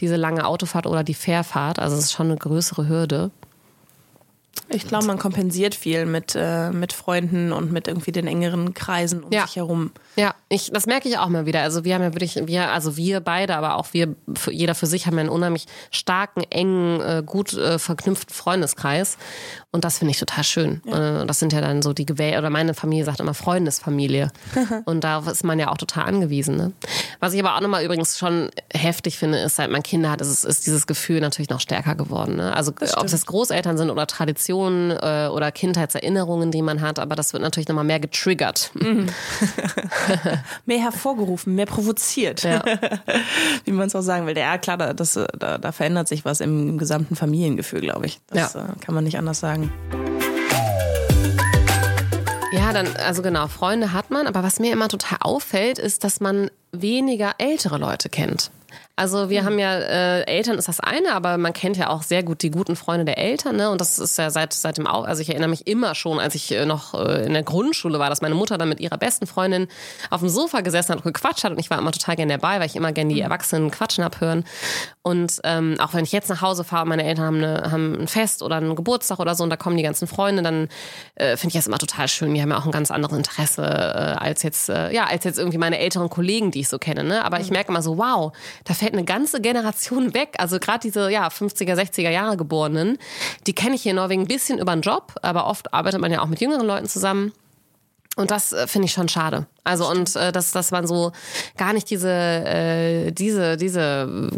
diese 0.00 0.16
lange 0.16 0.46
Autofahrt 0.46 0.86
oder 0.86 1.04
die 1.04 1.14
Fährfahrt. 1.14 1.78
Also 1.78 1.96
es 1.96 2.04
ist 2.04 2.12
schon 2.12 2.26
eine 2.26 2.36
größere 2.36 2.88
Hürde. 2.88 3.30
Ich 4.68 4.86
glaube, 4.86 5.06
man 5.06 5.18
kompensiert 5.18 5.74
viel 5.74 6.06
mit, 6.06 6.34
äh, 6.34 6.70
mit 6.70 6.92
Freunden 6.92 7.52
und 7.52 7.72
mit 7.72 7.88
irgendwie 7.88 8.12
den 8.12 8.26
engeren 8.26 8.74
Kreisen 8.74 9.22
um 9.22 9.32
ja. 9.32 9.46
sich 9.46 9.56
herum. 9.56 9.92
Ja, 10.16 10.34
ich, 10.48 10.70
das 10.72 10.86
merke 10.86 11.08
ich 11.08 11.18
auch 11.18 11.28
mal 11.28 11.46
wieder. 11.46 11.62
Also 11.62 11.84
wir 11.84 11.94
haben 11.94 12.02
ja 12.02 12.14
wirklich, 12.14 12.40
wir, 12.46 12.70
also 12.70 12.96
wir 12.96 13.20
beide, 13.20 13.56
aber 13.56 13.76
auch 13.76 13.88
wir, 13.92 14.14
jeder 14.50 14.74
für 14.74 14.86
sich 14.86 15.06
haben 15.06 15.14
ja 15.14 15.20
einen 15.20 15.28
unheimlich 15.28 15.66
starken, 15.90 16.42
engen, 16.50 17.00
äh, 17.00 17.22
gut 17.24 17.52
äh, 17.54 17.78
verknüpften 17.78 18.34
Freundeskreis. 18.34 19.18
Und 19.74 19.84
das 19.84 19.98
finde 19.98 20.12
ich 20.12 20.18
total 20.18 20.44
schön. 20.44 20.82
Ja. 20.84 21.22
Äh, 21.22 21.26
das 21.26 21.38
sind 21.38 21.54
ja 21.54 21.62
dann 21.62 21.80
so 21.80 21.94
die 21.94 22.04
Gewähl, 22.04 22.38
oder 22.38 22.50
meine 22.50 22.74
Familie 22.74 23.06
sagt 23.06 23.20
immer 23.20 23.32
Freundesfamilie. 23.32 24.30
und 24.84 25.02
darauf 25.02 25.26
ist 25.26 25.44
man 25.44 25.58
ja 25.58 25.70
auch 25.70 25.78
total 25.78 26.04
angewiesen. 26.04 26.56
Ne? 26.56 26.72
Was 27.20 27.32
ich 27.32 27.40
aber 27.40 27.56
auch 27.56 27.60
nochmal 27.62 27.82
übrigens 27.82 28.18
schon 28.18 28.50
heftig 28.72 29.18
finde, 29.18 29.38
ist, 29.38 29.56
seit 29.56 29.70
man 29.70 29.82
Kinder 29.82 30.10
hat, 30.10 30.20
ist, 30.20 30.44
ist 30.44 30.66
dieses 30.66 30.86
Gefühl 30.86 31.20
natürlich 31.20 31.48
noch 31.48 31.60
stärker 31.60 31.94
geworden. 31.94 32.36
Ne? 32.36 32.54
Also 32.54 32.72
ob 32.96 33.04
es 33.06 33.26
Großeltern 33.26 33.78
sind 33.78 33.90
oder 33.90 34.06
Traditionen 34.06 34.90
äh, 34.90 35.28
oder 35.32 35.50
Kindheitserinnerungen, 35.50 36.50
die 36.50 36.60
man 36.60 36.82
hat, 36.82 36.98
aber 36.98 37.16
das 37.16 37.32
wird 37.32 37.42
natürlich 37.42 37.68
nochmal 37.68 37.84
mehr 37.84 38.00
getriggert. 38.00 38.72
Mhm. 38.74 39.06
mehr 40.66 40.80
hervorgerufen, 40.80 41.54
mehr 41.54 41.66
provoziert. 41.66 42.42
Ja. 42.42 42.62
Wie 43.64 43.72
man 43.72 43.86
es 43.86 43.94
auch 43.94 44.02
sagen 44.02 44.26
will. 44.26 44.36
Ja, 44.36 44.58
klar, 44.58 44.76
das, 44.76 45.18
da, 45.38 45.56
da 45.56 45.72
verändert 45.72 46.08
sich 46.08 46.26
was 46.26 46.40
im, 46.40 46.70
im 46.70 46.78
gesamten 46.78 47.16
Familiengefühl, 47.16 47.80
glaube 47.80 48.04
ich. 48.04 48.20
Das 48.28 48.52
ja. 48.52 48.66
Äh, 48.66 48.84
kann 48.84 48.94
man 48.94 49.04
nicht 49.04 49.16
anders 49.16 49.40
sagen. 49.40 49.61
Ja, 52.52 52.72
dann, 52.72 52.88
also 52.96 53.22
genau, 53.22 53.48
Freunde 53.48 53.92
hat 53.92 54.10
man, 54.10 54.26
aber 54.26 54.42
was 54.42 54.60
mir 54.60 54.72
immer 54.72 54.88
total 54.88 55.18
auffällt, 55.20 55.78
ist, 55.78 56.04
dass 56.04 56.20
man 56.20 56.50
weniger 56.72 57.34
ältere 57.38 57.78
Leute 57.78 58.08
kennt. 58.08 58.50
Also 58.94 59.30
wir 59.30 59.40
mhm. 59.40 59.46
haben 59.46 59.58
ja, 59.58 59.74
äh, 59.78 60.22
Eltern 60.24 60.58
ist 60.58 60.68
das 60.68 60.78
eine, 60.78 61.14
aber 61.14 61.38
man 61.38 61.54
kennt 61.54 61.78
ja 61.78 61.88
auch 61.88 62.02
sehr 62.02 62.22
gut 62.22 62.42
die 62.42 62.50
guten 62.50 62.76
Freunde 62.76 63.06
der 63.06 63.16
Eltern, 63.16 63.56
ne? 63.56 63.70
Und 63.70 63.80
das 63.80 63.98
ist 63.98 64.18
ja 64.18 64.28
seit, 64.28 64.52
seit 64.52 64.76
dem, 64.76 64.86
Au 64.86 65.02
also 65.02 65.22
ich 65.22 65.30
erinnere 65.30 65.48
mich 65.48 65.66
immer 65.66 65.94
schon, 65.94 66.20
als 66.20 66.34
ich 66.34 66.52
äh, 66.52 66.66
noch 66.66 66.92
äh, 66.92 67.24
in 67.24 67.32
der 67.32 67.42
Grundschule 67.42 67.98
war, 67.98 68.10
dass 68.10 68.20
meine 68.20 68.34
Mutter 68.34 68.58
dann 68.58 68.68
mit 68.68 68.80
ihrer 68.80 68.98
besten 68.98 69.26
Freundin 69.26 69.68
auf 70.10 70.20
dem 70.20 70.28
Sofa 70.28 70.60
gesessen 70.60 70.92
hat 70.92 70.98
und 70.98 71.04
gequatscht 71.04 71.42
hat 71.44 71.52
und 71.52 71.58
ich 71.58 71.70
war 71.70 71.78
immer 71.78 71.92
total 71.92 72.16
gerne 72.16 72.36
dabei, 72.36 72.60
weil 72.60 72.66
ich 72.66 72.76
immer 72.76 72.92
gerne 72.92 73.14
die 73.14 73.20
mhm. 73.20 73.26
Erwachsenen 73.26 73.70
quatschen 73.70 74.04
abhören. 74.04 74.44
Und 75.00 75.40
ähm, 75.44 75.76
auch 75.80 75.94
wenn 75.94 76.04
ich 76.04 76.12
jetzt 76.12 76.28
nach 76.28 76.42
Hause 76.42 76.62
fahre, 76.62 76.86
meine 76.86 77.04
Eltern 77.04 77.24
haben, 77.24 77.36
eine, 77.38 77.72
haben 77.72 78.02
ein 78.02 78.08
Fest 78.08 78.42
oder 78.42 78.56
einen 78.56 78.76
Geburtstag 78.76 79.18
oder 79.20 79.34
so 79.34 79.42
und 79.42 79.50
da 79.50 79.56
kommen 79.56 79.78
die 79.78 79.82
ganzen 79.82 80.06
Freunde, 80.06 80.42
dann 80.42 80.68
äh, 81.14 81.38
finde 81.38 81.48
ich 81.48 81.54
das 81.54 81.66
immer 81.66 81.78
total 81.78 82.08
schön. 82.08 82.34
Die 82.34 82.42
haben 82.42 82.50
ja 82.50 82.58
auch 82.58 82.66
ein 82.66 82.72
ganz 82.72 82.90
anderes 82.90 83.16
Interesse 83.16 83.62
äh, 83.62 84.22
als 84.22 84.42
jetzt, 84.42 84.68
äh, 84.68 84.92
ja, 84.92 85.06
als 85.06 85.24
jetzt 85.24 85.38
irgendwie 85.38 85.58
meine 85.58 85.78
älteren 85.78 86.10
Kollegen, 86.10 86.50
die 86.50 86.60
ich 86.60 86.68
so 86.68 86.78
kenne. 86.78 87.04
Ne? 87.04 87.24
Aber 87.24 87.38
mhm. 87.38 87.44
ich 87.44 87.50
merke 87.50 87.70
immer 87.70 87.82
so, 87.82 87.96
wow, 87.96 88.32
da 88.64 88.74
fällt 88.82 88.94
eine 88.94 89.04
ganze 89.04 89.40
Generation 89.40 90.12
weg. 90.12 90.34
Also 90.38 90.58
gerade 90.58 90.80
diese 90.80 91.08
ja, 91.10 91.28
50er, 91.28 91.74
60er 91.74 92.10
Jahre 92.10 92.36
Geborenen, 92.36 92.98
die 93.46 93.54
kenne 93.54 93.76
ich 93.76 93.82
hier 93.82 93.90
in 93.90 93.96
Norwegen 93.96 94.22
ein 94.22 94.28
bisschen 94.28 94.58
über 94.58 94.74
den 94.74 94.82
Job, 94.82 95.14
aber 95.22 95.46
oft 95.46 95.72
arbeitet 95.72 96.00
man 96.00 96.10
ja 96.10 96.20
auch 96.20 96.26
mit 96.26 96.40
jüngeren 96.40 96.66
Leuten 96.66 96.88
zusammen. 96.88 97.32
Und 98.16 98.32
das 98.32 98.52
äh, 98.52 98.66
finde 98.66 98.86
ich 98.86 98.92
schon 98.92 99.08
schade. 99.08 99.46
Also 99.62 99.88
und 99.88 100.16
äh, 100.16 100.32
dass, 100.32 100.50
dass 100.50 100.72
man 100.72 100.86
so 100.88 101.12
gar 101.56 101.72
nicht 101.72 101.88
diese, 101.90 102.10
äh, 102.10 103.12
diese, 103.12 103.56
diese 103.56 104.30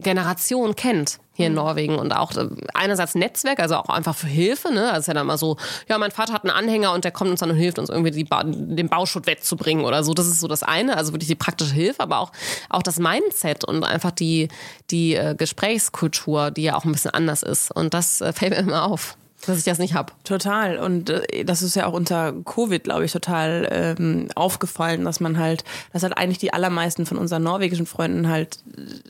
Generation 0.00 0.74
kennt 0.74 1.18
hier 1.38 1.46
in 1.46 1.52
mhm. 1.52 1.58
Norwegen 1.58 1.94
und 1.94 2.12
auch 2.12 2.36
äh, 2.36 2.48
einerseits 2.74 3.14
Netzwerk, 3.14 3.60
also 3.60 3.76
auch 3.76 3.88
einfach 3.88 4.16
für 4.16 4.26
Hilfe. 4.26 4.72
Ne? 4.72 4.88
Also 4.88 5.00
ist 5.00 5.06
ja 5.06 5.14
dann 5.14 5.28
mal 5.28 5.38
so, 5.38 5.56
ja, 5.88 5.96
mein 5.96 6.10
Vater 6.10 6.32
hat 6.32 6.42
einen 6.42 6.50
Anhänger 6.50 6.92
und 6.92 7.04
der 7.04 7.12
kommt 7.12 7.30
uns 7.30 7.38
dann 7.38 7.50
und 7.50 7.56
hilft 7.56 7.78
uns 7.78 7.88
irgendwie 7.88 8.10
die 8.10 8.24
ba 8.24 8.42
den 8.42 8.88
Bauschutt 8.88 9.26
wegzubringen 9.26 9.84
oder 9.84 10.02
so. 10.02 10.14
Das 10.14 10.26
ist 10.26 10.40
so 10.40 10.48
das 10.48 10.64
eine, 10.64 10.96
also 10.96 11.12
wirklich 11.12 11.28
die 11.28 11.36
praktische 11.36 11.72
Hilfe, 11.72 12.00
aber 12.00 12.18
auch, 12.18 12.32
auch 12.68 12.82
das 12.82 12.98
Mindset 12.98 13.64
und 13.64 13.84
einfach 13.84 14.10
die, 14.10 14.48
die 14.90 15.14
äh, 15.14 15.36
Gesprächskultur, 15.36 16.50
die 16.50 16.64
ja 16.64 16.74
auch 16.74 16.84
ein 16.84 16.90
bisschen 16.90 17.12
anders 17.12 17.44
ist. 17.44 17.70
Und 17.70 17.94
das 17.94 18.20
äh, 18.20 18.32
fällt 18.32 18.50
mir 18.50 18.58
immer 18.58 18.84
auf 18.84 19.16
dass 19.46 19.58
ich 19.58 19.64
das 19.64 19.78
nicht 19.78 19.94
habe. 19.94 20.12
Total. 20.24 20.78
Und 20.78 21.10
äh, 21.10 21.44
das 21.44 21.62
ist 21.62 21.76
ja 21.76 21.86
auch 21.86 21.92
unter 21.92 22.32
Covid, 22.44 22.82
glaube 22.84 23.04
ich, 23.04 23.12
total 23.12 23.68
ähm, 23.70 24.28
aufgefallen, 24.34 25.04
dass 25.04 25.20
man 25.20 25.38
halt, 25.38 25.64
dass 25.92 26.02
halt 26.02 26.16
eigentlich 26.16 26.38
die 26.38 26.52
allermeisten 26.52 27.06
von 27.06 27.18
unseren 27.18 27.42
norwegischen 27.42 27.86
Freunden 27.86 28.28
halt 28.28 28.58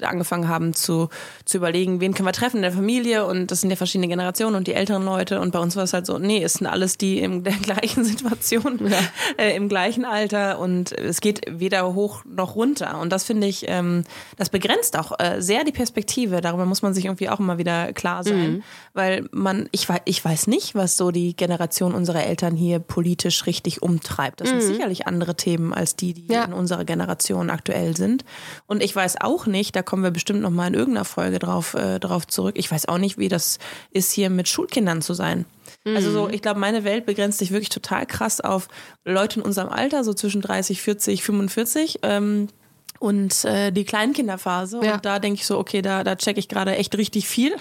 äh, 0.01 0.05
angefangen 0.05 0.49
haben 0.49 0.75
zu, 0.75 1.09
zu 1.45 1.59
überlegen, 1.59 2.01
wen 2.01 2.15
können 2.15 2.29
wir 2.29 2.33
treffen 2.33 2.57
in 2.57 2.63
der 2.63 2.73
Familie 2.73 3.27
und 3.27 3.51
das 3.51 3.61
sind 3.61 3.71
ja 3.71 3.77
verschiedene 3.77 4.09
Generationen 4.09 4.57
und 4.57 4.67
die 4.67 4.75
älteren 4.75 5.05
Leute 5.05 5.41
und 5.41 5.53
bei 5.53 5.59
uns 5.59 5.77
war 5.77 5.85
es 5.85 5.93
halt 5.93 6.07
so, 6.07 6.19
nee, 6.19 6.43
es 6.43 6.55
sind 6.55 6.67
alles 6.67 6.99
die 6.99 7.19
in 7.19 7.43
der 7.49 7.55
gleichen 7.55 8.05
Situation, 8.05 8.81
ja. 8.89 8.99
äh, 9.39 9.57
im 9.57 9.69
gleichen 9.69 10.05
Alter 10.05 10.59
und 10.59 10.93
es 10.93 11.21
geht 11.21 11.43
weder 11.49 11.95
hoch 11.95 12.25
noch 12.25 12.55
runter 12.55 13.01
und 13.01 13.11
das 13.11 13.25
finde 13.25 13.47
ich, 13.47 13.65
ähm, 13.69 14.05
das 14.37 14.51
begrenzt 14.51 14.99
auch 14.99 15.19
äh, 15.19 15.41
sehr 15.41 15.65
die 15.65 15.73
Perspektive, 15.73 16.41
darüber 16.41 16.67
muss 16.67 16.83
man 16.83 16.95
sich 16.95 17.07
irgendwie 17.07 17.29
auch 17.29 17.41
immer 17.41 17.59
wieder 17.59 17.93
klar 17.93 18.23
sein, 18.23 18.53
mhm. 18.53 18.63
weil 18.93 19.29
man, 19.33 19.69
ich, 19.73 19.89
ich 20.05 20.18
ich 20.19 20.25
weiß 20.25 20.49
nicht, 20.49 20.75
was 20.75 20.97
so 20.97 21.13
die 21.13 21.37
Generation 21.37 21.95
unserer 21.95 22.25
Eltern 22.25 22.57
hier 22.57 22.81
politisch 22.81 23.47
richtig 23.47 23.83
umtreibt. 23.83 24.41
Das 24.41 24.51
mhm. 24.51 24.61
sind 24.61 24.75
sicherlich 24.75 25.07
andere 25.07 25.37
Themen 25.37 25.73
als 25.73 25.95
die, 25.95 26.13
die 26.13 26.27
ja. 26.27 26.43
in 26.43 26.53
unserer 26.53 26.85
Generation 26.85 27.51
aktuell 27.51 27.97
sind. 27.97 28.25
Und 28.67 28.83
ich 28.83 28.97
weiß 28.97 29.21
auch 29.21 29.47
nicht, 29.47 29.77
da 29.77 29.83
kommen 29.83 30.03
wir 30.03 30.11
bestimmt 30.11 30.41
noch 30.41 30.51
mal 30.51 30.67
in 30.67 30.75
irgendeiner 30.75 31.05
Folge 31.05 31.39
drauf, 31.39 31.75
äh, 31.75 32.01
drauf 32.01 32.27
zurück. 32.27 32.57
Ich 32.59 32.69
weiß 32.69 32.89
auch 32.89 32.99
nicht, 32.99 33.17
wie 33.17 33.29
das 33.29 33.61
ist, 33.93 34.11
hier 34.11 34.29
mit 34.29 34.49
Schulkindern 34.49 35.03
zu 35.03 35.15
sein. 35.15 35.45
Also 35.85 36.11
so, 36.11 36.27
mhm. 36.27 36.35
ich 36.35 36.43
glaube, 36.43 36.59
meine 36.59 36.83
Welt 36.83 37.07
begrenzt 37.07 37.39
sich 37.39 37.53
wirklich 37.53 37.69
total 37.69 38.05
krass 38.05 38.41
auf 38.41 38.67
Leute 39.05 39.39
in 39.39 39.47
unserem 39.47 39.69
Alter, 39.69 40.03
so 40.03 40.15
zwischen 40.15 40.41
30, 40.41 40.83
40, 40.83 41.23
45. 41.23 42.01
Ähm, 42.03 42.49
und 42.99 43.45
äh, 43.45 43.71
die 43.71 43.85
Kleinkinderphase. 43.85 44.81
Ja. 44.83 44.95
Und 44.95 45.05
da 45.05 45.19
denke 45.19 45.41
ich 45.41 45.47
so, 45.47 45.59
okay, 45.59 45.83
da, 45.83 46.05
da 46.05 46.17
checke 46.17 46.41
ich 46.41 46.49
gerade 46.49 46.77
echt 46.77 46.97
richtig 46.97 47.29
viel. 47.29 47.55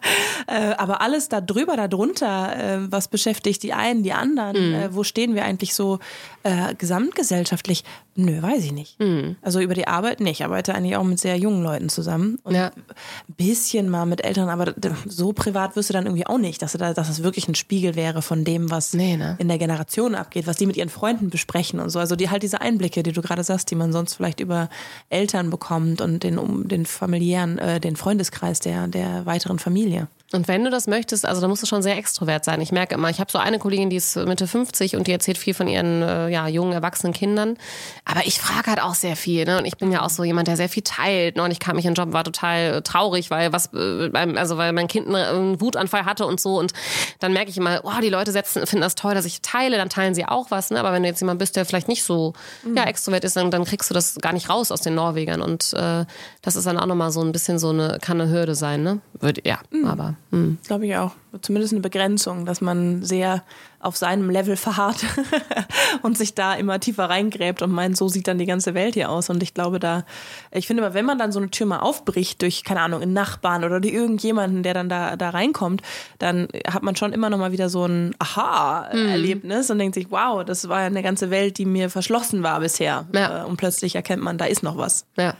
äh, 0.46 0.74
aber 0.76 1.00
alles 1.00 1.28
da 1.28 1.40
drüber, 1.40 1.76
da 1.76 1.88
drunter, 1.88 2.56
äh, 2.56 2.92
was 2.92 3.08
beschäftigt 3.08 3.62
die 3.62 3.72
einen, 3.72 4.02
die 4.02 4.12
anderen? 4.12 4.68
Mhm. 4.68 4.74
Äh, 4.74 4.94
wo 4.94 5.02
stehen 5.02 5.34
wir 5.34 5.44
eigentlich 5.44 5.74
so 5.74 5.98
äh, 6.42 6.74
gesamtgesellschaftlich? 6.76 7.84
Nö, 8.16 8.40
weiß 8.40 8.64
ich 8.64 8.72
nicht. 8.72 8.96
Also 9.42 9.60
über 9.60 9.74
die 9.74 9.88
Arbeit 9.88 10.20
nicht. 10.20 10.40
Ich 10.40 10.44
arbeite 10.44 10.74
eigentlich 10.74 10.96
auch 10.96 11.02
mit 11.04 11.18
sehr 11.18 11.36
jungen 11.36 11.62
Leuten 11.62 11.88
zusammen. 11.88 12.38
Und 12.44 12.54
Ja. 12.54 12.66
ein 12.68 13.34
bisschen 13.36 13.88
mal 13.88 14.06
mit 14.06 14.24
Eltern, 14.24 14.48
aber 14.48 14.72
so 15.06 15.32
privat 15.32 15.74
wirst 15.76 15.88
du 15.90 15.92
dann 15.94 16.06
irgendwie 16.06 16.26
auch 16.26 16.38
nicht, 16.38 16.62
dass, 16.62 16.72
du 16.72 16.78
da, 16.78 16.94
dass 16.94 17.08
es 17.08 17.22
wirklich 17.22 17.48
ein 17.48 17.54
Spiegel 17.54 17.96
wäre 17.96 18.22
von 18.22 18.44
dem, 18.44 18.70
was 18.70 18.92
Nee, 18.94 19.16
ne? 19.16 19.36
in 19.38 19.48
der 19.48 19.58
Generation 19.58 20.14
abgeht, 20.14 20.46
was 20.46 20.56
die 20.56 20.66
mit 20.66 20.76
ihren 20.76 20.90
Freunden 20.90 21.30
besprechen 21.30 21.80
und 21.80 21.90
so. 21.90 21.98
Also 21.98 22.14
die 22.16 22.30
halt 22.30 22.42
diese 22.42 22.60
Einblicke, 22.60 23.02
die 23.02 23.12
du 23.12 23.22
gerade 23.22 23.42
sagst, 23.42 23.70
die 23.70 23.74
man 23.74 23.92
sonst 23.92 24.14
vielleicht 24.14 24.40
über 24.40 24.68
Eltern 25.10 25.50
bekommt 25.50 26.00
und 26.00 26.22
den, 26.22 26.38
um, 26.38 26.68
den 26.68 26.86
familiären, 26.86 27.58
äh, 27.58 27.80
den 27.80 27.96
Freundeskreis 27.96 28.60
der, 28.60 28.86
der 28.88 29.26
weiteren 29.26 29.58
Familie. 29.58 30.06
Und 30.32 30.48
wenn 30.48 30.64
du 30.64 30.70
das 30.70 30.88
möchtest, 30.88 31.26
also 31.26 31.40
da 31.40 31.46
musst 31.46 31.62
du 31.62 31.66
schon 31.66 31.82
sehr 31.82 31.96
extrovert 31.96 32.44
sein. 32.44 32.60
Ich 32.60 32.72
merke 32.72 32.94
immer, 32.94 33.08
ich 33.08 33.20
habe 33.20 33.30
so 33.30 33.38
eine 33.38 33.58
Kollegin, 33.58 33.88
die 33.88 33.96
ist 33.96 34.16
Mitte 34.16 34.48
50 34.48 34.96
und 34.96 35.06
die 35.06 35.12
erzählt 35.12 35.38
viel 35.38 35.54
von 35.54 35.68
ihren 35.68 36.02
äh, 36.02 36.28
ja, 36.28 36.48
jungen, 36.48 36.72
erwachsenen 36.72 37.12
Kindern. 37.12 37.56
Aber 38.04 38.26
ich 38.26 38.40
frage 38.40 38.68
halt 38.68 38.82
auch 38.82 38.94
sehr 38.94 39.16
viel. 39.16 39.44
Ne? 39.44 39.58
Und 39.58 39.64
ich 39.64 39.76
bin 39.76 39.92
ja 39.92 40.02
auch 40.02 40.10
so 40.10 40.24
jemand, 40.24 40.48
der 40.48 40.56
sehr 40.56 40.68
viel 40.68 40.82
teilt. 40.82 41.36
Ne? 41.36 41.42
Und 41.44 41.52
ich 41.52 41.60
kam 41.60 41.76
mich 41.76 41.84
in 41.84 41.92
den 41.92 42.02
Job, 42.02 42.12
war 42.12 42.24
total 42.24 42.74
äh, 42.74 42.82
traurig, 42.82 43.30
weil 43.30 43.52
was, 43.52 43.72
äh, 43.74 44.10
also 44.36 44.56
weil 44.56 44.72
mein 44.72 44.88
Kind 44.88 45.14
einen, 45.14 45.60
Wutanfall 45.60 46.04
hatte 46.04 46.26
und 46.26 46.40
so. 46.40 46.58
Und 46.58 46.72
dann 47.20 47.32
merke 47.32 47.50
ich 47.50 47.56
immer, 47.56 47.82
oh, 47.84 48.00
die 48.02 48.08
Leute 48.08 48.32
setzen, 48.32 48.66
finden 48.66 48.82
das 48.82 48.96
toll, 48.96 49.14
dass 49.14 49.26
ich 49.26 49.40
teile, 49.40 49.76
dann 49.76 49.88
teilen 49.88 50.14
sie 50.14 50.24
auch 50.24 50.50
was. 50.50 50.70
Ne? 50.70 50.80
Aber 50.80 50.92
wenn 50.92 51.02
du 51.02 51.08
jetzt 51.08 51.20
jemand 51.20 51.38
bist, 51.38 51.54
der 51.54 51.64
vielleicht 51.64 51.86
nicht 51.86 52.02
so 52.02 52.32
ja, 52.74 52.84
extrovert 52.84 53.22
ist, 53.24 53.36
dann, 53.36 53.52
dann 53.52 53.64
kriegst 53.64 53.88
du 53.88 53.94
das 53.94 54.16
gar 54.16 54.32
nicht 54.32 54.48
raus 54.48 54.72
aus 54.72 54.80
den 54.80 54.96
Norwegern. 54.96 55.42
Und 55.42 55.74
äh, 55.74 56.06
das 56.42 56.56
ist 56.56 56.66
dann 56.66 56.78
auch 56.78 56.86
nochmal 56.86 57.12
so 57.12 57.20
ein 57.20 57.30
bisschen 57.30 57.60
so 57.60 57.70
eine, 57.70 57.98
kann 58.00 58.20
eine 58.20 58.32
Hürde 58.32 58.54
sein, 58.56 58.82
ne? 58.82 59.00
Würde, 59.20 59.42
ja, 59.44 59.60
aber. 59.86 60.14
Hm. 60.30 60.58
Glaube 60.66 60.86
ich 60.86 60.96
auch. 60.96 61.12
Zumindest 61.42 61.72
eine 61.72 61.80
Begrenzung, 61.82 62.46
dass 62.46 62.60
man 62.60 63.02
sehr 63.02 63.42
auf 63.80 63.96
seinem 63.96 64.30
Level 64.30 64.56
verharrt 64.56 65.04
und 66.02 66.16
sich 66.16 66.34
da 66.34 66.54
immer 66.54 66.80
tiefer 66.80 67.10
reingräbt 67.10 67.60
und 67.60 67.70
meint, 67.70 67.96
so 67.96 68.08
sieht 68.08 68.26
dann 68.26 68.38
die 68.38 68.46
ganze 68.46 68.72
Welt 68.72 68.94
hier 68.94 69.10
aus. 69.10 69.28
Und 69.30 69.42
ich 69.42 69.52
glaube, 69.52 69.78
da, 69.78 70.04
ich 70.52 70.66
finde 70.66 70.84
aber, 70.84 70.94
wenn 70.94 71.04
man 71.04 71.18
dann 71.18 71.32
so 71.32 71.38
eine 71.38 71.50
Tür 71.50 71.66
mal 71.66 71.80
aufbricht 71.80 72.40
durch, 72.40 72.64
keine 72.64 72.80
Ahnung, 72.80 73.02
einen 73.02 73.12
Nachbarn 73.12 73.62
oder 73.62 73.80
durch 73.80 73.92
irgendjemanden, 73.92 74.62
der 74.62 74.74
dann 74.74 74.88
da, 74.88 75.16
da 75.16 75.30
reinkommt, 75.30 75.82
dann 76.18 76.48
hat 76.66 76.82
man 76.82 76.96
schon 76.96 77.12
immer 77.12 77.28
noch 77.30 77.38
mal 77.38 77.52
wieder 77.52 77.68
so 77.68 77.84
ein 77.84 78.14
Aha-Erlebnis 78.18 79.70
und 79.70 79.78
denkt 79.78 79.94
sich, 79.94 80.10
wow, 80.10 80.44
das 80.44 80.68
war 80.68 80.80
ja 80.80 80.86
eine 80.86 81.02
ganze 81.02 81.30
Welt, 81.30 81.58
die 81.58 81.66
mir 81.66 81.90
verschlossen 81.90 82.42
war 82.42 82.60
bisher. 82.60 83.06
Ja. 83.12 83.42
Äh, 83.42 83.44
Und 83.44 83.56
plötzlich 83.56 83.94
erkennt 83.96 84.22
man, 84.22 84.38
da 84.38 84.46
ist 84.46 84.62
noch 84.62 84.78
was. 84.78 85.04
Ja. 85.16 85.34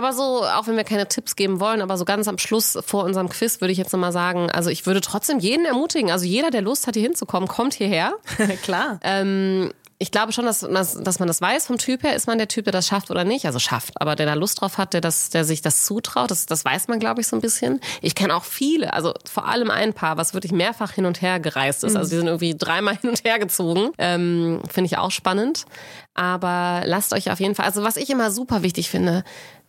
Aber 0.00 0.14
so, 0.14 0.44
auch 0.44 0.66
wenn 0.66 0.78
wir 0.78 0.84
keine 0.84 1.08
Tipps 1.08 1.36
geben 1.36 1.60
wollen, 1.60 1.82
aber 1.82 1.98
so 1.98 2.06
ganz 2.06 2.26
am 2.26 2.38
Schluss 2.38 2.78
vor 2.86 3.04
unserem 3.04 3.28
Quiz 3.28 3.60
würde 3.60 3.72
ich 3.72 3.76
jetzt 3.76 3.92
nochmal 3.92 4.12
sagen, 4.12 4.50
also 4.50 4.70
ich 4.70 4.86
würde 4.86 5.02
trotzdem 5.02 5.40
jeden 5.40 5.66
ermutigen, 5.66 6.10
also 6.10 6.24
jeder, 6.24 6.50
der 6.50 6.62
Lust 6.62 6.86
hat, 6.86 6.94
hier 6.94 7.02
hinzukommen, 7.02 7.46
kommt 7.50 7.74
hierher. 7.74 8.14
Klar. 8.62 8.98
Ähm, 9.02 9.72
ich 10.02 10.10
glaube 10.10 10.32
schon, 10.32 10.46
dass, 10.46 10.60
dass, 10.60 11.18
man 11.18 11.28
das 11.28 11.42
weiß 11.42 11.66
vom 11.66 11.76
Typ 11.76 12.02
her. 12.02 12.16
Ist 12.16 12.26
man 12.26 12.38
der 12.38 12.48
Typ, 12.48 12.64
der 12.64 12.72
das 12.72 12.86
schafft 12.86 13.10
oder 13.10 13.24
nicht? 13.24 13.44
Also 13.44 13.58
schafft, 13.58 14.00
aber 14.00 14.16
der 14.16 14.24
da 14.24 14.32
Lust 14.32 14.62
drauf 14.62 14.78
hat, 14.78 14.94
der, 14.94 15.02
das, 15.02 15.28
der 15.28 15.44
sich 15.44 15.60
das 15.60 15.84
zutraut, 15.84 16.30
das, 16.30 16.46
das 16.46 16.64
weiß 16.64 16.88
man, 16.88 16.98
glaube 16.98 17.20
ich, 17.20 17.26
so 17.26 17.36
ein 17.36 17.42
bisschen. 17.42 17.80
Ich 18.00 18.14
kenne 18.14 18.34
auch 18.34 18.44
viele, 18.44 18.94
also 18.94 19.12
vor 19.30 19.46
allem 19.46 19.70
ein 19.70 19.92
Paar, 19.92 20.16
was 20.16 20.32
wirklich 20.32 20.52
mehrfach 20.52 20.92
hin 20.92 21.04
und 21.04 21.20
her 21.20 21.38
gereist 21.38 21.84
ist. 21.84 21.96
Also 21.96 22.08
die 22.08 22.16
sind 22.16 22.28
irgendwie 22.28 22.56
dreimal 22.56 22.96
hin 23.02 23.10
und 23.10 23.22
her 23.24 23.38
gezogen. 23.38 23.90
Ähm, 23.98 24.62
Finde 24.70 24.86
ich 24.86 24.96
auch 24.96 25.10
spannend. 25.10 25.66
Aber 26.14 26.80
lasst 26.86 27.12
euch 27.12 27.30
auf 27.30 27.38
jeden 27.38 27.54
Fall, 27.54 27.66
also 27.66 27.82
was 27.82 27.98
ich 27.98 28.08
immer 28.08 28.30
super 28.30 28.62
wichtig 28.62 28.88
finde, 28.88 29.22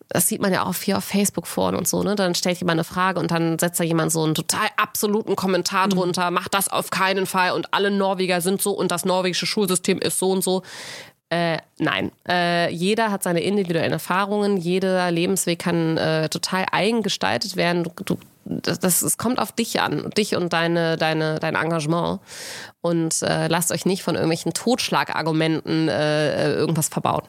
das 0.08 0.28
sieht 0.28 0.40
man 0.40 0.52
ja 0.52 0.64
auch 0.64 0.74
viel 0.74 0.94
auf 0.94 1.04
Facebook 1.04 1.46
vor 1.46 1.72
und 1.74 1.88
so, 1.88 2.02
ne? 2.02 2.14
Dann 2.14 2.34
stellt 2.34 2.58
jemand 2.58 2.76
eine 2.76 2.84
Frage 2.84 3.20
und 3.20 3.30
dann 3.30 3.58
setzt 3.58 3.80
da 3.80 3.84
jemand 3.84 4.12
so 4.12 4.22
einen 4.22 4.34
total 4.34 4.68
absoluten 4.76 5.36
Kommentar 5.36 5.88
drunter, 5.88 6.30
macht 6.30 6.54
das 6.54 6.68
auf 6.68 6.90
keinen 6.90 7.26
Fall 7.26 7.52
und 7.52 7.72
alle 7.72 7.90
Norweger 7.90 8.40
sind 8.40 8.60
so 8.60 8.72
und 8.72 8.90
das 8.90 9.04
norwegische 9.04 9.46
Schulsystem 9.46 9.98
ist 9.98 10.18
so 10.18 10.30
und 10.30 10.44
so. 10.44 10.62
Äh, 11.30 11.58
nein. 11.78 12.12
Äh, 12.28 12.70
jeder 12.70 13.10
hat 13.10 13.22
seine 13.22 13.40
individuellen 13.40 13.92
Erfahrungen, 13.92 14.58
jeder 14.58 15.10
Lebensweg 15.10 15.60
kann 15.60 15.96
äh, 15.96 16.28
total 16.28 16.66
eigen 16.70 17.02
gestaltet 17.02 17.56
werden. 17.56 17.88
Du, 18.04 18.18
das, 18.44 18.80
das, 18.80 19.00
es 19.00 19.16
kommt 19.16 19.38
auf 19.38 19.50
dich 19.52 19.80
an, 19.80 20.10
dich 20.10 20.36
und 20.36 20.52
deine, 20.52 20.98
deine, 20.98 21.38
dein 21.38 21.54
Engagement. 21.54 22.20
Und 22.82 23.22
äh, 23.22 23.48
lasst 23.48 23.72
euch 23.72 23.86
nicht 23.86 24.02
von 24.02 24.14
irgendwelchen 24.14 24.52
Totschlagargumenten 24.52 25.88
äh, 25.88 26.52
irgendwas 26.52 26.88
verbauen. 26.88 27.22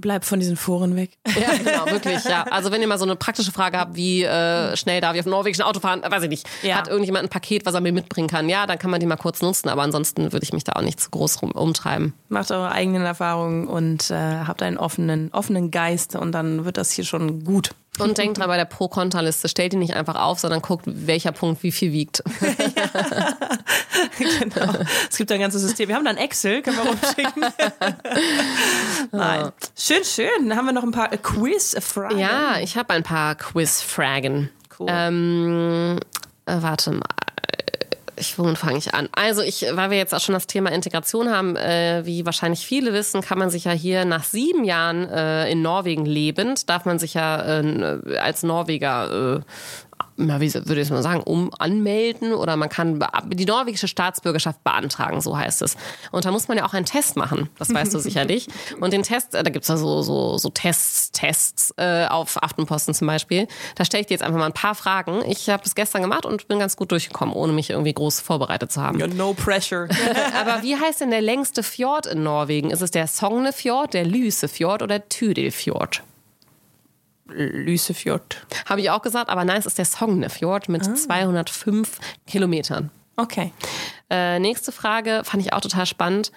Bleib 0.00 0.24
von 0.24 0.38
diesen 0.38 0.56
Foren 0.56 0.94
weg. 0.96 1.10
Ja, 1.26 1.56
genau, 1.56 1.90
wirklich, 1.90 2.22
ja. 2.24 2.44
Also 2.44 2.70
wenn 2.70 2.80
ihr 2.80 2.86
mal 2.86 2.98
so 2.98 3.04
eine 3.04 3.16
praktische 3.16 3.50
Frage 3.50 3.78
habt, 3.78 3.96
wie 3.96 4.22
äh, 4.22 4.76
schnell 4.76 5.00
darf 5.00 5.14
ich 5.14 5.20
auf 5.20 5.24
dem 5.24 5.30
norwegischen 5.30 5.64
Auto 5.64 5.80
fahren, 5.80 6.02
weiß 6.08 6.22
ich 6.22 6.28
nicht. 6.28 6.48
Ja. 6.62 6.76
Hat 6.76 6.88
irgendjemand 6.88 7.24
ein 7.24 7.28
Paket, 7.28 7.66
was 7.66 7.74
er 7.74 7.80
mir 7.80 7.92
mitbringen 7.92 8.28
kann? 8.28 8.48
Ja, 8.48 8.66
dann 8.66 8.78
kann 8.78 8.90
man 8.90 9.00
die 9.00 9.06
mal 9.06 9.16
kurz 9.16 9.42
nutzen, 9.42 9.68
aber 9.68 9.82
ansonsten 9.82 10.32
würde 10.32 10.44
ich 10.44 10.52
mich 10.52 10.64
da 10.64 10.72
auch 10.74 10.82
nicht 10.82 11.00
zu 11.00 11.10
groß 11.10 11.42
rum, 11.42 11.50
umtreiben. 11.50 12.14
Macht 12.28 12.50
eure 12.50 12.70
eigenen 12.70 13.02
Erfahrungen 13.02 13.66
und 13.66 14.10
äh, 14.10 14.14
habt 14.14 14.62
einen 14.62 14.78
offenen, 14.78 15.32
offenen 15.32 15.70
Geist 15.70 16.14
und 16.14 16.32
dann 16.32 16.64
wird 16.64 16.76
das 16.76 16.92
hier 16.92 17.04
schon 17.04 17.44
gut. 17.44 17.70
Und 17.98 18.18
denkt 18.18 18.38
dran, 18.38 18.46
bei 18.46 18.56
der 18.56 18.64
Pro-Kontra-Liste 18.64 19.48
stellt 19.48 19.72
die 19.72 19.76
nicht 19.76 19.94
einfach 19.94 20.14
auf, 20.14 20.38
sondern 20.38 20.62
guckt, 20.62 20.84
welcher 20.86 21.32
Punkt 21.32 21.64
wie 21.64 21.72
viel 21.72 21.92
wiegt. 21.92 22.22
genau. 24.38 24.74
Es 25.10 25.16
gibt 25.16 25.30
ein 25.32 25.40
ganzes 25.40 25.62
System. 25.62 25.88
Wir 25.88 25.96
haben 25.96 26.04
dann 26.04 26.16
Excel, 26.16 26.62
können 26.62 26.76
wir 26.76 26.84
rumschicken. 26.84 27.42
Nein. 29.12 29.52
Schön, 29.76 30.04
schön. 30.04 30.48
Dann 30.48 30.56
haben 30.56 30.66
wir 30.66 30.72
noch 30.72 30.82
ein 30.82 30.92
paar 30.92 31.08
Quiz-Fragen. 31.08 32.18
Ja, 32.18 32.58
ich 32.60 32.76
habe 32.76 32.94
ein 32.94 33.02
paar 33.02 33.34
Quiz-Fragen. 33.34 34.50
Cool. 34.78 34.86
Ähm, 34.90 35.98
äh, 36.46 36.56
warte 36.60 36.92
mal. 36.92 37.02
Ich, 38.20 38.38
womit 38.38 38.58
fange 38.58 38.78
ich 38.78 38.94
an? 38.94 39.08
Also 39.12 39.42
ich, 39.42 39.64
weil 39.72 39.90
wir 39.90 39.98
jetzt 39.98 40.12
auch 40.12 40.20
schon 40.20 40.32
das 40.32 40.46
Thema 40.46 40.72
Integration 40.72 41.30
haben, 41.30 41.56
äh, 41.56 42.02
wie 42.04 42.26
wahrscheinlich 42.26 42.66
viele 42.66 42.92
wissen, 42.92 43.20
kann 43.20 43.38
man 43.38 43.48
sich 43.50 43.64
ja 43.64 43.72
hier 43.72 44.04
nach 44.04 44.24
sieben 44.24 44.64
Jahren 44.64 45.08
äh, 45.08 45.50
in 45.50 45.62
Norwegen 45.62 46.04
lebend, 46.04 46.68
darf 46.68 46.84
man 46.84 46.98
sich 46.98 47.14
ja 47.14 47.60
äh, 47.60 48.18
als 48.18 48.42
Norweger 48.42 49.36
äh, 49.36 49.40
na, 50.18 50.40
wie 50.40 50.52
würde 50.52 50.80
ich 50.80 50.90
mal 50.90 51.02
sagen, 51.02 51.22
um 51.22 51.50
anmelden 51.58 52.34
oder 52.34 52.56
man 52.56 52.68
kann 52.68 53.04
die 53.28 53.46
norwegische 53.46 53.86
Staatsbürgerschaft 53.86 54.62
beantragen, 54.64 55.20
so 55.20 55.38
heißt 55.38 55.62
es. 55.62 55.76
Und 56.10 56.24
da 56.24 56.32
muss 56.32 56.48
man 56.48 56.58
ja 56.58 56.66
auch 56.66 56.74
einen 56.74 56.86
Test 56.86 57.16
machen, 57.16 57.48
das 57.58 57.72
weißt 57.72 57.94
du 57.94 58.00
sicherlich. 58.00 58.48
Und 58.80 58.92
den 58.92 59.04
Test, 59.04 59.34
äh, 59.34 59.42
da 59.44 59.50
gibt's 59.50 59.68
ja 59.68 59.76
so, 59.76 60.02
so, 60.02 60.36
so 60.36 60.50
Tests, 60.50 61.12
Tests 61.12 61.72
äh, 61.76 62.06
auf 62.06 62.42
Aftenposten 62.42 62.94
zum 62.94 63.06
Beispiel. 63.06 63.46
Da 63.76 63.84
stelle 63.84 64.00
ich 64.00 64.08
dir 64.08 64.14
jetzt 64.14 64.22
einfach 64.22 64.38
mal 64.38 64.46
ein 64.46 64.52
paar 64.52 64.74
Fragen. 64.74 65.22
Ich 65.28 65.48
habe 65.48 65.62
das 65.62 65.76
gestern 65.76 66.02
gemacht 66.02 66.26
und 66.26 66.48
bin 66.48 66.58
ganz 66.58 66.76
gut 66.76 66.90
durchgekommen, 66.90 67.34
ohne 67.34 67.52
mich 67.52 67.70
irgendwie 67.70 67.94
groß 67.94 68.20
vorbereitet 68.20 68.72
zu 68.72 68.82
haben. 68.82 68.98
Ja, 68.98 69.06
no 69.06 69.34
pressure. 69.34 69.88
Aber 70.40 70.62
wie 70.62 70.76
heißt 70.76 71.00
denn 71.00 71.10
der 71.10 71.22
längste 71.22 71.62
Fjord 71.62 72.06
in 72.06 72.24
Norwegen? 72.24 72.70
Ist 72.70 72.82
es 72.82 72.90
der 72.90 73.06
Sognefjord, 73.06 73.94
der 73.94 74.04
Lysefjord 74.04 74.82
oder 74.82 75.08
Tydilfjord? 75.08 76.02
Lysefjord. 77.28 78.46
Habe 78.66 78.80
ich 78.80 78.90
auch 78.90 79.02
gesagt, 79.02 79.30
aber 79.30 79.44
nein, 79.44 79.58
es 79.58 79.66
ist 79.66 79.78
der 79.78 79.84
Sognefjord 79.84 80.68
mit 80.68 80.84
205 80.98 81.98
Kilometern. 82.26 82.90
Okay. 83.16 83.52
Äh, 84.10 84.38
nächste 84.38 84.72
Frage 84.72 85.22
fand 85.24 85.44
ich 85.44 85.52
auch 85.52 85.60
total 85.60 85.86
spannend. 85.86 86.32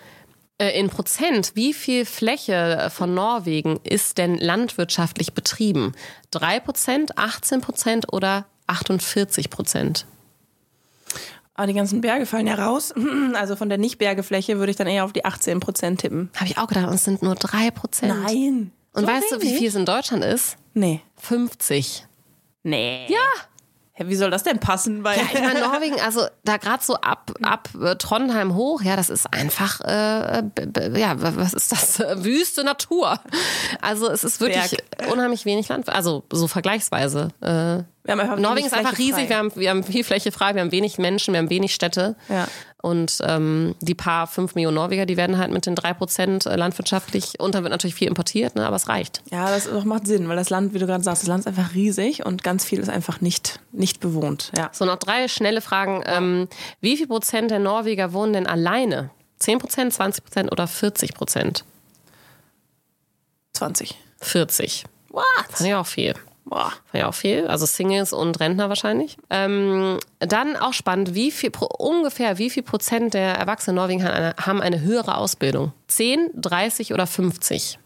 Äh, 0.58 0.80
in 0.80 0.90
Prozent, 0.90 1.52
wie 1.56 1.74
viel 1.74 2.06
Fläche 2.06 2.90
von 2.92 3.14
Norwegen 3.14 3.80
ist 3.84 4.18
denn 4.18 4.38
landwirtschaftlich 4.38 5.34
betrieben? 5.34 5.94
3 6.32 6.60
Prozent, 6.60 7.18
18 7.18 7.62
Prozent 7.62 8.14
oder 8.14 8.46
48 8.68 9.50
Prozent? 9.50 10.06
Aber 11.54 11.68
die 11.68 11.74
ganzen 11.74 12.02
Berge 12.02 12.26
fallen 12.26 12.48
ja 12.48 12.56
raus. 12.56 12.94
Also 13.34 13.56
von 13.56 13.70
der 13.70 13.78
Nicht-Bergefläche 13.78 14.58
würde 14.58 14.72
ich 14.72 14.78
dann 14.78 14.88
eher 14.88 15.06
auf 15.06 15.14
die 15.14 15.24
18 15.24 15.60
Prozent 15.60 16.02
tippen. 16.02 16.30
Habe 16.36 16.46
ich 16.46 16.58
auch 16.58 16.68
gedacht, 16.68 16.88
und 16.88 16.94
es 16.94 17.06
sind 17.06 17.22
nur 17.22 17.36
3 17.36 17.72
Prozent. 17.72 18.14
Nein. 18.24 18.72
Und 18.94 19.06
So 19.06 19.08
weißt 19.12 19.32
du, 19.32 19.38
wie 19.42 19.48
wenig? 19.48 19.58
viel 19.60 19.68
es 19.70 19.76
in 19.76 19.86
Deutschland 19.86 20.24
ist? 20.24 20.58
Nee. 20.74 21.02
50. 21.18 22.06
Nee. 22.64 23.06
Ja. 23.10 23.20
Hä, 23.94 24.06
Wie 24.08 24.16
soll 24.16 24.32
das 24.32 24.44
denn 24.44 24.60
passen? 24.60 25.04
Weil 25.04 25.18
Ja, 25.18 25.24
ich 25.34 25.42
meine, 25.42 25.60
Norwegen, 25.62 26.00
also 26.00 26.26
da 26.46 26.58
gerade 26.58 26.82
so 26.84 26.96
ab, 26.96 27.32
ab 27.42 27.70
äh, 27.82 27.96
Trondheim 27.98 28.56
hoch, 28.56 28.82
ja, 28.82 28.96
das 28.96 29.10
ist 29.10 29.34
einfach, 29.34 29.82
äh, 29.82 30.44
ja, 30.98 31.16
was 31.18 31.54
ist 31.54 31.72
das? 31.72 32.00
Wüste 32.24 32.64
Natur. 32.64 33.20
Also 33.82 34.10
es 34.10 34.24
ist 34.24 34.40
wirklich 34.40 34.78
unheimlich 35.12 35.44
wenig 35.46 35.68
Land, 35.68 35.90
also 35.90 36.24
so 36.32 36.48
vergleichsweise. 36.48 37.30
Äh, 37.42 37.84
Norwegen 38.04 38.42
wenig 38.42 38.66
ist 38.66 38.74
einfach 38.74 38.96
Fläche 38.96 39.14
riesig, 39.14 39.28
frei. 39.28 39.30
wir 39.30 39.38
haben, 39.38 39.52
wir 39.56 39.70
haben 39.70 39.84
viel 39.84 40.04
Fläche 40.04 40.32
frei, 40.32 40.56
wir 40.56 40.62
haben 40.62 40.72
wenig 40.72 40.98
Menschen, 40.98 41.34
wir 41.34 41.40
haben 41.40 41.50
wenig 41.50 41.74
Städte. 41.74 42.16
Ja. 42.30 42.48
Und 42.82 43.20
ähm, 43.24 43.76
die 43.80 43.94
paar 43.94 44.26
fünf 44.26 44.56
Millionen 44.56 44.76
Norweger, 44.76 45.06
die 45.06 45.18
werden 45.18 45.38
halt 45.38 45.52
mit 45.52 45.68
den 45.68 45.76
drei 45.76 45.94
Prozent 45.94 46.46
landwirtschaftlich, 46.46 47.40
und 47.40 47.54
dann 47.54 47.64
wird 47.64 47.72
natürlich 47.72 47.94
viel 47.94 48.08
importiert, 48.08 48.56
ne, 48.56 48.66
aber 48.66 48.76
es 48.76 48.88
reicht. 48.88 49.22
Ja, 49.30 49.52
das 49.52 49.70
macht 49.86 50.08
Sinn, 50.08 50.28
weil 50.30 50.36
das 50.36 50.50
Land, 50.50 50.74
wie 50.74 50.80
du 50.80 50.88
gerade 50.88 51.04
sagst, 51.04 51.22
das 51.22 51.28
Land 51.28 51.42
ist 51.42 51.48
einfach 51.48 51.76
riesig 51.76 52.26
und 52.26 52.44
ganz 52.44 52.66
viel 52.66 52.80
ist 52.80 52.90
einfach 52.90 53.22
nicht, 53.22 53.60
nicht 53.72 54.00
bewohnt. 54.00 54.52
Ja. 54.58 54.70
So, 54.74 54.86
noch 54.86 54.98
drei 54.98 55.28
schnelle 55.28 55.62
Fragen. 55.62 56.02
Ähm, 56.08 56.48
wie 56.80 56.98
viel 56.98 57.08
Prozent 57.08 57.52
der 57.52 57.60
Norweger 57.60 58.14
wohnen 58.14 58.34
denn 58.34 58.48
alleine? 58.48 59.12
10 59.38 59.60
Prozent, 59.60 59.94
20 59.94 60.24
Prozent 60.24 60.52
oder 60.52 60.68
40 60.68 61.14
Prozent? 61.14 61.66
20. 63.54 63.96
40. 64.20 64.86
What? 65.10 65.24
Fand 65.50 65.70
ich 65.70 65.76
auch 65.76 65.86
viel. 65.86 66.16
Boah. 66.46 66.74
Ja, 66.92 67.08
auch 67.08 67.14
viel. 67.14 67.48
Also 67.48 67.66
Singles 67.66 68.14
und 68.14 68.40
Rentner 68.40 68.68
wahrscheinlich. 68.68 69.18
Ähm, 69.30 70.00
dann 70.20 70.58
auch 70.58 70.74
spannend, 70.74 71.14
wie 71.14 71.32
viel, 71.32 71.52
ungefähr 71.78 72.38
wie 72.38 72.50
viel 72.50 72.64
Prozent 72.64 73.14
der 73.14 73.36
Erwachsenen 73.36 73.78
in 73.78 73.82
Norwegen 73.82 74.04
haben 74.04 74.14
eine, 74.14 74.36
haben 74.38 74.62
eine 74.62 74.82
höhere 74.82 75.18
Ausbildung? 75.18 75.72
10, 75.88 76.32
30 76.36 76.94
oder 76.94 77.06
50? 77.08 77.80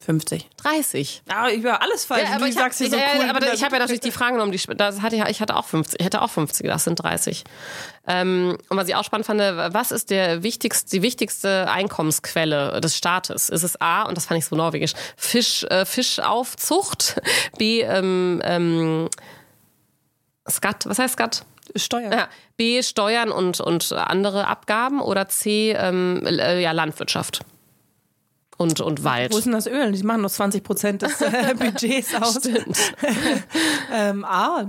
50. 0.00 0.48
30. 0.58 1.22
Ja, 1.28 1.48
ich 1.48 1.64
war 1.64 1.82
alles 1.82 2.04
falsch. 2.04 2.22
Ja, 2.22 2.36
aber 2.36 2.44
du 2.44 2.50
ich 2.50 2.56
habe 2.56 2.64
sagst 2.64 2.78
hier 2.78 2.88
so 2.88 2.96
ja, 2.96 3.06
cool. 3.16 3.28
aber 3.28 3.52
ich 3.52 3.64
hab 3.64 3.72
ja 3.72 3.80
natürlich 3.80 4.00
die 4.00 4.12
Fragen 4.12 4.34
genommen, 4.34 4.52
die, 4.52 4.76
das 4.76 5.02
hatte, 5.02 5.16
ich 5.28 5.40
hatte 5.40 5.56
auch 5.56 5.64
50, 5.64 6.00
ich 6.00 6.06
hätte 6.06 6.22
auch 6.22 6.30
50, 6.30 6.66
das 6.66 6.84
sind 6.84 7.02
30. 7.02 7.42
Ähm, 8.06 8.56
und 8.68 8.76
was 8.76 8.88
ich 8.88 8.94
auch 8.94 9.02
spannend 9.02 9.26
fand, 9.26 9.40
was 9.40 9.90
ist 9.90 10.10
der 10.10 10.44
wichtigste, 10.44 10.88
die 10.90 11.02
wichtigste 11.02 11.68
Einkommensquelle 11.68 12.80
des 12.80 12.96
Staates? 12.96 13.48
Ist 13.48 13.64
es 13.64 13.80
A, 13.80 14.02
und 14.04 14.16
das 14.16 14.26
fand 14.26 14.38
ich 14.38 14.46
so 14.46 14.54
norwegisch, 14.54 14.92
Fisch, 15.16 15.64
äh, 15.64 15.84
Fischaufzucht, 15.84 17.20
B, 17.58 17.82
ähm, 17.82 18.40
ähm, 18.44 19.08
Skat, 20.48 20.86
was 20.86 21.00
heißt 21.00 21.14
Skat? 21.14 21.44
Steuer. 21.76 22.10
Ja, 22.10 22.28
B, 22.56 22.82
Steuern 22.82 23.30
und, 23.30 23.60
und 23.60 23.92
andere 23.92 24.46
Abgaben 24.46 25.00
oder 25.00 25.28
C, 25.28 25.72
ähm, 25.72 26.24
äh, 26.24 26.62
ja, 26.62 26.72
Landwirtschaft. 26.72 27.40
Und, 28.58 28.80
und 28.80 29.04
Wald. 29.04 29.32
Wo 29.32 29.38
ist 29.38 29.44
denn 29.44 29.52
das 29.54 29.66
Öl? 29.66 29.92
Die 29.92 30.02
machen 30.02 30.20
nur 30.20 30.30
20 30.30 30.62
Prozent 30.62 31.02
des 31.02 31.20
äh, 31.22 31.54
Budgets 31.58 32.14
aus. 32.14 32.38
Stimmt. 32.38 32.76
ähm, 33.94 34.24
A, 34.24 34.66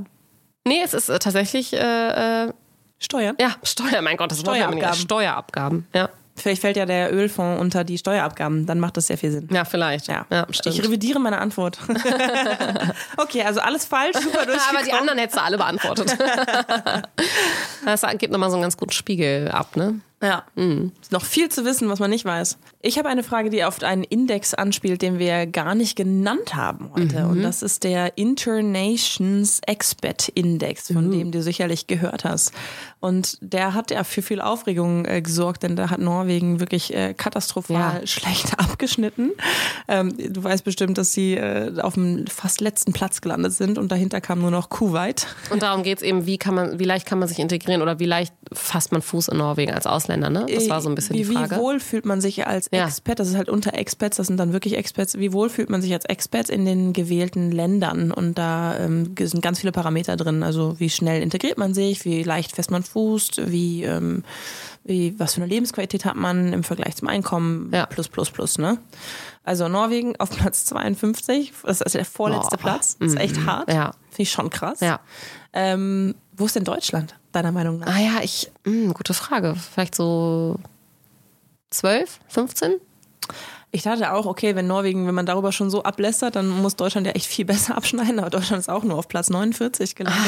Nee, 0.69 0.81
es 0.83 0.93
ist 0.93 1.09
äh, 1.09 1.17
tatsächlich, 1.19 1.73
äh, 1.73 2.45
äh, 2.45 2.53
Steuern. 2.99 3.35
ja, 3.39 3.55
Steuer, 3.63 4.01
mein 4.01 4.17
Gott, 4.17 4.31
das. 4.31 4.41
Steuerabgaben. 4.41 4.99
Steuerabgaben, 4.99 5.87
ja. 5.93 6.09
Vielleicht 6.35 6.61
fällt 6.61 6.77
ja 6.77 6.85
der 6.85 7.13
Ölfonds 7.13 7.59
unter 7.59 7.83
die 7.83 7.97
Steuerabgaben. 7.97 8.65
Dann 8.65 8.79
macht 8.79 8.95
das 8.95 9.07
sehr 9.07 9.17
viel 9.17 9.31
Sinn. 9.31 9.49
Ja, 9.51 9.65
vielleicht. 9.65 10.07
Ja, 10.07 10.25
ja 10.31 10.45
stimmt. 10.51 10.75
Ich 10.75 10.83
revidiere 10.83 11.19
meine 11.19 11.39
Antwort. 11.39 11.79
okay, 13.17 13.43
also 13.43 13.59
alles 13.59 13.83
falsch, 13.83 14.15
super 14.17 14.43
Aber 14.43 14.83
die 14.83 14.93
anderen 14.93 15.19
hättest 15.19 15.37
du 15.37 15.43
alle 15.43 15.57
beantwortet. 15.57 16.17
das 17.85 18.05
gibt 18.19 18.31
nochmal 18.31 18.51
so 18.51 18.55
einen 18.55 18.61
ganz 18.61 18.77
guten 18.77 18.93
Spiegel 18.93 19.49
ab, 19.49 19.75
ne? 19.75 19.99
Ja, 20.21 20.43
ist 21.01 21.13
noch 21.13 21.23
viel 21.23 21.47
zu 21.47 21.63
wissen, 21.63 21.87
was 21.87 21.99
man 21.99 22.09
nicht 22.09 22.25
weiß. 22.25 22.57
Ich 22.81 22.97
habe 22.97 23.07
eine 23.07 23.23
Frage, 23.23 23.49
die 23.49 23.63
auf 23.63 23.81
einen 23.83 24.03
Index 24.03 24.53
anspielt, 24.53 25.01
den 25.01 25.17
wir 25.17 25.47
gar 25.47 25.75
nicht 25.75 25.95
genannt 25.95 26.55
haben 26.55 26.91
heute. 26.93 27.25
Und 27.27 27.41
das 27.41 27.61
ist 27.63 27.85
der 27.85 28.17
Internations 28.17 29.61
Expat 29.65 30.27
Index, 30.27 30.91
von 30.91 31.09
dem 31.09 31.31
du 31.31 31.41
sicherlich 31.41 31.87
gehört 31.87 32.25
hast. 32.25 32.51
Und 33.01 33.37
der 33.41 33.73
hat 33.73 33.91
ja 33.91 34.03
für 34.03 34.21
viel 34.21 34.41
Aufregung 34.41 35.05
äh, 35.05 35.21
gesorgt, 35.21 35.63
denn 35.63 35.75
da 35.77 35.89
hat 35.89 35.99
Norwegen 35.99 36.59
wirklich 36.59 36.93
äh, 36.93 37.13
katastrophal 37.13 38.01
Ja. 38.01 38.07
schlecht 38.07 38.53
abgeschnitten. 38.59 39.31
Ähm, 39.87 40.13
du 40.17 40.43
weißt 40.43 40.63
bestimmt, 40.65 40.97
dass 40.97 41.13
sie 41.13 41.35
äh, 41.35 41.79
auf 41.79 41.93
dem 41.93 42.27
fast 42.27 42.59
letzten 42.59 42.91
Platz 42.91 43.21
gelandet 43.21 43.53
sind 43.53 43.77
und 43.77 43.91
dahinter 43.91 44.19
kam 44.19 44.39
nur 44.41 44.51
noch 44.51 44.69
Kuwait. 44.69 45.27
Und 45.49 45.61
darum 45.63 45.83
geht's 45.83 46.01
eben, 46.01 46.25
wie 46.25 46.37
kann 46.37 46.55
man, 46.55 46.79
wie 46.79 46.83
leicht 46.83 47.05
kann 47.05 47.19
man 47.19 47.27
sich 47.29 47.39
integrieren 47.39 47.81
oder 47.81 47.99
wie 47.99 48.05
leicht 48.05 48.33
fasst 48.51 48.91
man 48.91 49.01
Fuß 49.01 49.29
in 49.29 49.37
Norwegen 49.37 49.71
als 49.73 49.85
Ausländer, 49.87 50.29
ne? 50.29 50.45
Das 50.53 50.69
war 50.69 50.81
so 50.81 50.89
ein 50.89 50.95
bisschen 50.95 51.15
wie, 51.15 51.19
die 51.23 51.33
Frage. 51.33 51.55
Wie 51.55 51.59
wohl 51.59 51.79
fühlt 51.79 52.05
man 52.05 52.19
sich 52.19 52.47
als 52.47 52.69
Ja. 52.73 52.85
Expat, 52.85 53.19
das 53.19 53.29
ist 53.29 53.37
halt 53.37 53.47
unter 53.49 53.73
Expats, 53.75 54.17
das 54.17 54.27
sind 54.27 54.37
dann 54.37 54.51
wirklich 54.51 54.75
Expats, 54.75 55.17
wie 55.17 55.31
wohl 55.31 55.49
fühlt 55.49 55.69
man 55.69 55.81
sich 55.81 55.93
als 55.93 56.05
Expats 56.05 56.49
in 56.49 56.65
den 56.65 56.91
gewählten 56.93 57.51
Ländern? 57.51 58.11
Und 58.11 58.37
da 58.37 58.77
ähm, 58.77 59.15
sind 59.19 59.41
ganz 59.41 59.59
viele 59.59 59.71
Parameter 59.71 60.17
drin, 60.17 60.43
also 60.43 60.77
wie 60.79 60.89
schnell 60.89 61.21
integriert 61.21 61.57
man 61.57 61.73
sich, 61.73 62.03
wie 62.03 62.23
leicht 62.23 62.53
fest 62.55 62.71
man 62.71 62.83
fußt, 62.93 63.49
wie, 63.51 63.83
ähm, 63.83 64.23
wie 64.83 65.17
was 65.19 65.33
für 65.35 65.41
eine 65.41 65.49
Lebensqualität 65.49 66.05
hat 66.05 66.15
man 66.15 66.53
im 66.53 66.63
Vergleich 66.63 66.95
zum 66.95 67.07
Einkommen, 67.07 67.69
Ja. 67.73 67.85
plus, 67.85 68.07
plus, 68.07 68.29
plus, 68.31 68.57
ne? 68.57 68.77
Also 69.43 69.67
Norwegen 69.67 70.15
auf 70.19 70.29
Platz 70.29 70.65
52, 70.65 71.53
das 71.63 71.81
ist 71.81 71.95
der 71.95 72.05
vorletzte 72.05 72.57
Boah. 72.57 72.61
Platz, 72.63 72.97
das 72.99 73.13
ist 73.13 73.19
echt 73.19 73.45
hart. 73.45 73.71
Ja. 73.71 73.91
Finde 74.09 74.21
ich 74.23 74.31
schon 74.31 74.49
krass. 74.49 74.79
Ja. 74.81 74.99
Ähm, 75.53 76.15
wo 76.37 76.45
ist 76.45 76.55
denn 76.55 76.63
Deutschland, 76.63 77.15
deiner 77.31 77.51
Meinung 77.51 77.79
nach? 77.79 77.87
Ah 77.95 77.99
ja, 77.99 78.19
ich, 78.21 78.51
mh, 78.65 78.93
gute 78.93 79.13
Frage. 79.13 79.55
Vielleicht 79.55 79.95
so 79.95 80.57
12, 81.71 82.19
15? 82.27 82.73
Ich 83.71 83.83
dachte 83.83 84.11
auch, 84.13 84.25
okay, 84.25 84.55
wenn 84.55 84.65
Norwegen, 84.65 85.05
wenn 85.05 85.13
man 85.13 85.27
darüber 85.27 85.51
schon 85.51 85.69
so 85.69 85.83
ablästert, 85.83 86.35
dann 86.35 86.49
muss 86.49 86.75
Deutschland 86.75 87.05
ja 87.05 87.13
echt 87.13 87.27
viel 87.27 87.45
besser 87.53 87.77
abschneiden, 87.77 88.19
aber 88.19 88.29
Deutschland 88.31 88.59
ist 88.61 88.69
auch 88.69 88.83
nur 88.83 88.97
auf 88.97 89.07
Platz 89.07 89.29
49 89.29 89.95
gelandet. 89.95 90.23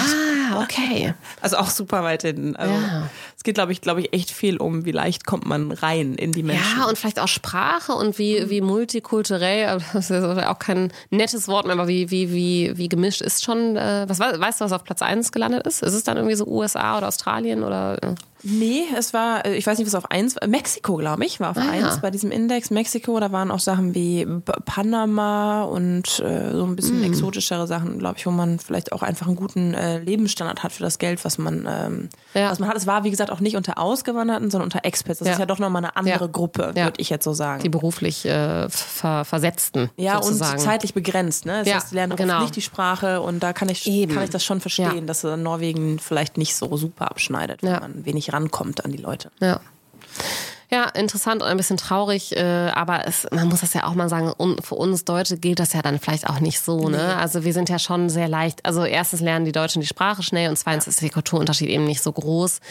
Ah, 0.53 0.61
okay. 0.61 1.15
Also 1.41 1.57
auch 1.57 1.69
super 1.69 2.03
weit 2.03 2.21
hinten. 2.21 2.55
Also 2.55 2.73
Ja. 2.73 3.09
Es 3.35 3.43
geht, 3.43 3.55
glaube 3.55 3.71
ich, 3.71 3.81
glaube 3.81 4.01
ich, 4.01 4.13
echt 4.13 4.29
viel 4.29 4.57
um, 4.57 4.85
wie 4.85 4.91
leicht 4.91 5.25
kommt 5.25 5.47
man 5.47 5.71
rein 5.71 6.13
in 6.13 6.31
die 6.31 6.43
Menschen. 6.43 6.77
Ja, 6.79 6.85
und 6.85 6.95
vielleicht 6.99 7.19
auch 7.19 7.27
Sprache 7.27 7.93
und 7.93 8.19
wie, 8.19 8.47
wie 8.51 8.61
multikulturell, 8.61 9.79
das 9.93 10.11
ist 10.11 10.23
auch 10.23 10.59
kein 10.59 10.93
nettes 11.09 11.47
Wort 11.47 11.65
mehr, 11.65 11.73
aber 11.73 11.87
wie, 11.87 12.11
wie, 12.11 12.31
wie, 12.31 12.77
wie 12.77 12.89
gemischt 12.89 13.21
ist 13.21 13.43
schon, 13.43 13.75
äh, 13.75 14.05
was 14.07 14.19
wei- 14.19 14.39
weißt 14.39 14.61
du, 14.61 14.65
was 14.65 14.71
auf 14.71 14.83
Platz 14.83 15.01
1 15.01 15.31
gelandet 15.31 15.65
ist? 15.65 15.81
Ist 15.81 15.93
es 15.93 16.03
dann 16.03 16.17
irgendwie 16.17 16.35
so 16.35 16.45
USA 16.45 16.99
oder 16.99 17.07
Australien 17.07 17.63
oder? 17.63 17.97
Nee, 18.43 18.83
es 18.97 19.13
war, 19.13 19.45
äh, 19.45 19.55
ich 19.55 19.67
weiß 19.67 19.77
nicht, 19.77 19.87
was 19.87 19.95
auf 19.95 20.09
eins 20.11 20.35
war. 20.35 20.47
Mexiko, 20.47 20.95
glaube 20.97 21.25
ich, 21.25 21.39
war 21.39 21.51
auf 21.51 21.57
Ah, 21.57 21.69
eins 21.69 21.95
ja. 21.95 21.99
bei 22.01 22.11
diesem 22.11 22.31
Index. 22.31 22.69
Mexiko, 22.71 23.19
da 23.19 23.31
waren 23.31 23.51
auch 23.51 23.59
Sachen 23.59 23.93
wie 23.93 24.25
Panama 24.65 25.63
und 25.63 26.19
äh, 26.19 26.51
so 26.53 26.63
ein 26.65 26.75
bisschen 26.75 27.01
Mm. 27.01 27.03
exotischere 27.03 27.67
Sachen, 27.67 27.99
glaube 27.99 28.17
ich, 28.17 28.25
wo 28.25 28.31
man 28.31 28.57
vielleicht 28.59 28.91
auch 28.93 29.03
einfach 29.03 29.27
einen 29.27 29.35
guten 29.35 29.73
äh, 29.73 29.99
Lebensstandard 29.99 30.63
hat 30.63 30.71
für 30.71 30.83
das 30.83 30.97
Geld, 30.97 31.23
was 31.25 31.37
man, 31.37 31.67
ähm, 31.69 32.09
Ja. 32.33 32.49
was 32.49 32.59
man 32.59 32.69
hat. 32.69 32.77
Es 32.77 32.87
war, 32.87 33.03
wie 33.03 33.11
gesagt, 33.11 33.31
auch 33.31 33.39
nicht 33.41 33.55
unter 33.57 33.77
Ausgewanderten, 33.77 34.49
sondern 34.49 34.67
unter 34.67 34.85
Expats. 34.85 35.19
Das 35.19 35.27
Ja. 35.27 35.33
ist 35.33 35.39
ja 35.39 35.45
doch 35.45 35.59
nochmal 35.59 35.83
eine 35.83 35.95
andere. 35.95 36.29
Gruppe, 36.29 36.71
würde 36.75 36.93
ich 36.97 37.09
jetzt 37.09 37.23
so 37.25 37.33
sagen. 37.33 37.61
Die 37.63 37.69
beruflich 37.69 38.25
äh, 38.25 38.69
ver 38.69 39.25
Versetzten. 39.25 39.89
ja, 39.97 40.21
sozusagen. 40.21 40.53
und 40.53 40.59
zeitlich 40.59 40.93
begrenzt. 40.93 41.45
Ne? 41.45 41.59
Das 41.59 41.67
Ja, 41.67 41.75
heißt, 41.75 41.91
die 41.91 41.95
lernen 41.95 42.15
genau. 42.15 42.41
nicht 42.41 42.55
die 42.55 42.61
Sprache 42.61 43.21
und 43.21 43.41
da 43.41 43.53
kann 43.53 43.69
ich, 43.69 43.85
Eben. 43.87 44.13
kann 44.13 44.23
ich 44.23 44.29
das 44.29 44.43
schon 44.45 44.61
verstehen, 44.61 45.07
dass 45.07 45.23
äh, 45.23 45.35
Norwegen 45.37 45.99
vielleicht 45.99 46.37
nicht 46.37 46.55
so 46.55 46.75
super 46.77 47.09
abschneidet, 47.11 47.61
wenn 47.63 47.71
man 47.73 48.05
wenig 48.05 48.30
rankommt 48.31 48.85
an 48.85 48.91
die 48.91 48.97
Leute. 48.97 49.31
Ja. 49.39 49.61
Ja, 50.73 50.85
interessant 50.85 51.41
und 51.41 51.49
ein 51.49 51.57
bisschen 51.57 51.75
traurig, 51.75 52.33
äh, 52.37 52.71
aber 52.73 53.05
es, 53.05 53.27
man 53.29 53.49
muss 53.49 53.59
das 53.59 53.73
ja 53.73 53.85
auch 53.85 53.93
mal 53.93 54.07
sagen, 54.07 54.31
un, 54.39 54.55
für 54.61 54.75
uns 54.75 55.03
Deutsche 55.03 55.37
gilt 55.37 55.59
das 55.59 55.73
ja 55.73 55.81
dann 55.81 55.99
vielleicht 55.99 56.29
auch 56.29 56.39
nicht 56.39 56.61
so. 56.61 56.87
Ne? 56.87 57.17
Also 57.17 57.43
wir 57.43 57.51
sind 57.51 57.67
ja 57.67 57.77
schon 57.77 58.07
sehr 58.07 58.29
leicht, 58.29 58.65
also 58.65 58.85
erstens 58.85 59.19
lernen 59.19 59.43
die 59.43 59.51
Deutschen 59.51 59.81
die 59.81 59.87
Sprache 59.87 60.23
schnell 60.23 60.49
und 60.49 60.55
zweitens 60.55 60.87
ist 60.87 61.01
der 61.01 61.09
Kulturunterschied 61.09 61.67
eben 61.67 61.83
nicht 61.83 62.01
so 62.01 62.13
groß. 62.13 62.61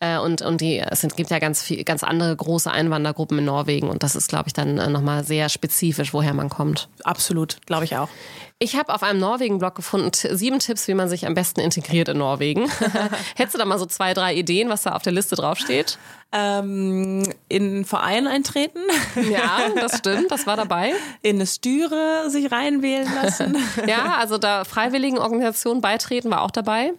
Äh, 0.00 0.18
und 0.18 0.42
und 0.42 0.62
die, 0.62 0.80
es 0.80 1.02
sind, 1.02 1.16
gibt 1.16 1.30
ja 1.30 1.38
ganz, 1.38 1.62
viel, 1.62 1.84
ganz 1.84 2.02
andere 2.02 2.34
große 2.34 2.68
Einwandergruppen 2.68 3.38
in 3.38 3.44
Norwegen 3.44 3.88
und 3.88 4.02
das 4.02 4.16
ist, 4.16 4.28
glaube 4.28 4.48
ich, 4.48 4.52
dann 4.52 4.78
äh, 4.78 4.90
nochmal 4.90 5.22
sehr 5.22 5.48
spezifisch, 5.48 6.12
woher 6.12 6.34
man 6.34 6.48
kommt. 6.48 6.88
Absolut, 7.04 7.58
glaube 7.66 7.84
ich 7.84 7.96
auch. 7.96 8.08
Ich 8.60 8.76
habe 8.76 8.94
auf 8.94 9.02
einem 9.02 9.18
Norwegen-Blog 9.18 9.74
gefunden, 9.74 10.10
sieben 10.14 10.60
Tipps, 10.60 10.86
wie 10.86 10.94
man 10.94 11.08
sich 11.08 11.26
am 11.26 11.34
besten 11.34 11.60
integriert 11.60 12.08
in 12.08 12.18
Norwegen. 12.18 12.70
Hättest 13.36 13.54
du 13.54 13.58
da 13.58 13.64
mal 13.64 13.78
so 13.80 13.84
zwei, 13.86 14.14
drei 14.14 14.32
Ideen, 14.34 14.68
was 14.68 14.82
da 14.82 14.92
auf 14.94 15.02
der 15.02 15.12
Liste 15.12 15.34
draufsteht? 15.34 15.98
Ähm, 16.32 17.28
in 17.48 17.62
einen 17.64 17.84
Verein 17.84 18.26
eintreten, 18.28 18.78
Ja, 19.30 19.58
das 19.80 19.98
stimmt, 19.98 20.30
das 20.30 20.46
war 20.46 20.56
dabei. 20.56 20.92
in 21.22 21.36
eine 21.36 21.46
Stüre 21.46 22.30
sich 22.30 22.50
reinwählen 22.52 23.08
lassen. 23.22 23.56
Ja, 23.86 24.16
also 24.18 24.38
da 24.38 24.64
freiwilligen 24.64 25.18
Organisationen 25.18 25.80
beitreten 25.80 26.30
war 26.30 26.42
auch 26.42 26.50
dabei. 26.52 26.92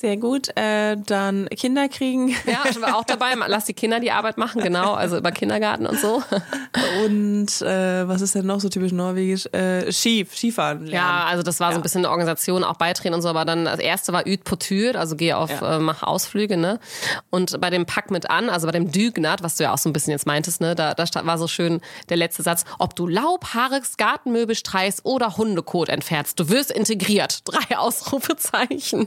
Sehr 0.00 0.16
gut. 0.16 0.48
Äh, 0.56 0.96
dann 0.96 1.46
Kinder 1.50 1.86
kriegen 1.90 2.30
Ja, 2.46 2.62
ich 2.70 2.80
war 2.80 2.96
auch 2.96 3.04
dabei. 3.04 3.34
Lass 3.48 3.66
die 3.66 3.74
Kinder 3.74 4.00
die 4.00 4.10
Arbeit 4.10 4.38
machen, 4.38 4.62
genau, 4.62 4.94
also 4.94 5.18
über 5.18 5.30
Kindergarten 5.30 5.84
und 5.84 6.00
so. 6.00 6.22
und 7.04 7.60
äh, 7.60 8.08
was 8.08 8.22
ist 8.22 8.34
denn 8.34 8.46
noch 8.46 8.60
so 8.60 8.70
typisch 8.70 8.92
norwegisch? 8.92 9.44
Äh, 9.52 9.92
Ski, 9.92 10.26
Skifahren 10.32 10.86
lernen. 10.86 10.94
Ja, 10.94 11.24
also 11.26 11.42
das 11.42 11.60
war 11.60 11.72
so 11.72 11.78
ein 11.78 11.82
bisschen 11.82 12.00
eine 12.00 12.08
Organisation, 12.10 12.64
auch 12.64 12.76
beitreten 12.78 13.12
und 13.12 13.20
so, 13.20 13.28
aber 13.28 13.44
dann 13.44 13.66
das 13.66 13.78
erste 13.78 14.14
war 14.14 14.26
Üd 14.26 14.44
Potür, 14.44 14.96
also 14.96 15.16
geh 15.16 15.34
auf, 15.34 15.50
Ja. 15.50 15.76
äh, 15.76 15.78
mach 15.78 16.02
Ausflüge, 16.02 16.56
ne? 16.56 16.80
Und 17.28 17.60
bei 17.60 17.68
dem 17.68 17.84
Pack 17.84 18.10
mit 18.10 18.30
an, 18.30 18.48
also 18.48 18.66
bei 18.66 18.72
dem 18.72 18.90
Dügnat, 18.90 19.42
was 19.42 19.56
du 19.56 19.64
ja 19.64 19.74
auch 19.74 19.78
so 19.78 19.90
ein 19.90 19.92
bisschen 19.92 20.12
jetzt 20.12 20.26
meintest, 20.26 20.62
ne, 20.62 20.74
da, 20.74 20.94
da 20.94 21.04
war 21.26 21.36
so 21.36 21.46
schön 21.46 21.82
der 22.08 22.16
letzte 22.16 22.42
Satz, 22.42 22.64
ob 22.78 22.96
du 22.96 23.06
Laub, 23.06 23.52
Haarix, 23.52 23.98
Gartenmöbel 23.98 24.54
streichst 24.54 25.04
oder 25.04 25.36
Hundekot 25.36 25.90
entfernst, 25.90 26.40
du 26.40 26.48
wirst 26.48 26.70
integriert. 26.70 27.40
Drei 27.44 27.76
Ausrufezeichen. 27.76 29.06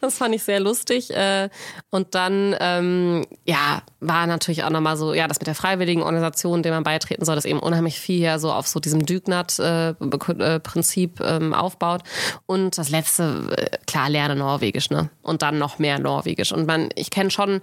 Das 0.00 0.16
fand 0.18 0.34
ich 0.34 0.42
sehr 0.42 0.60
lustig. 0.60 1.10
äh, 1.14 1.48
Und 1.90 2.14
dann, 2.14 2.54
ähm, 2.60 3.24
ja, 3.44 3.82
war 4.00 4.26
natürlich 4.26 4.64
auch 4.64 4.70
nochmal 4.70 4.96
so, 4.96 5.14
ja, 5.14 5.28
das 5.28 5.38
mit 5.40 5.46
der 5.46 5.54
freiwilligen 5.54 6.02
Organisation, 6.02 6.62
der 6.62 6.72
man 6.72 6.82
beitreten 6.82 7.24
soll, 7.24 7.36
das 7.36 7.44
eben 7.44 7.58
unheimlich 7.60 7.98
viel 7.98 8.20
ja 8.20 8.38
so 8.38 8.52
auf 8.52 8.66
so 8.68 8.80
diesem 8.80 9.06
Dügnat-Prinzip 9.06 11.20
ähm, 11.20 11.54
aufbaut. 11.54 12.02
Und 12.46 12.78
das 12.78 12.90
letzte, 12.90 13.54
äh, 13.56 13.76
klar, 13.86 14.08
lerne 14.10 14.36
Norwegisch, 14.36 14.90
ne? 14.90 15.10
Und 15.22 15.42
dann 15.42 15.58
noch 15.58 15.78
mehr 15.78 15.98
Norwegisch. 15.98 16.52
Und 16.52 16.66
man, 16.66 16.88
ich 16.94 17.10
kenne 17.10 17.30
schon 17.30 17.60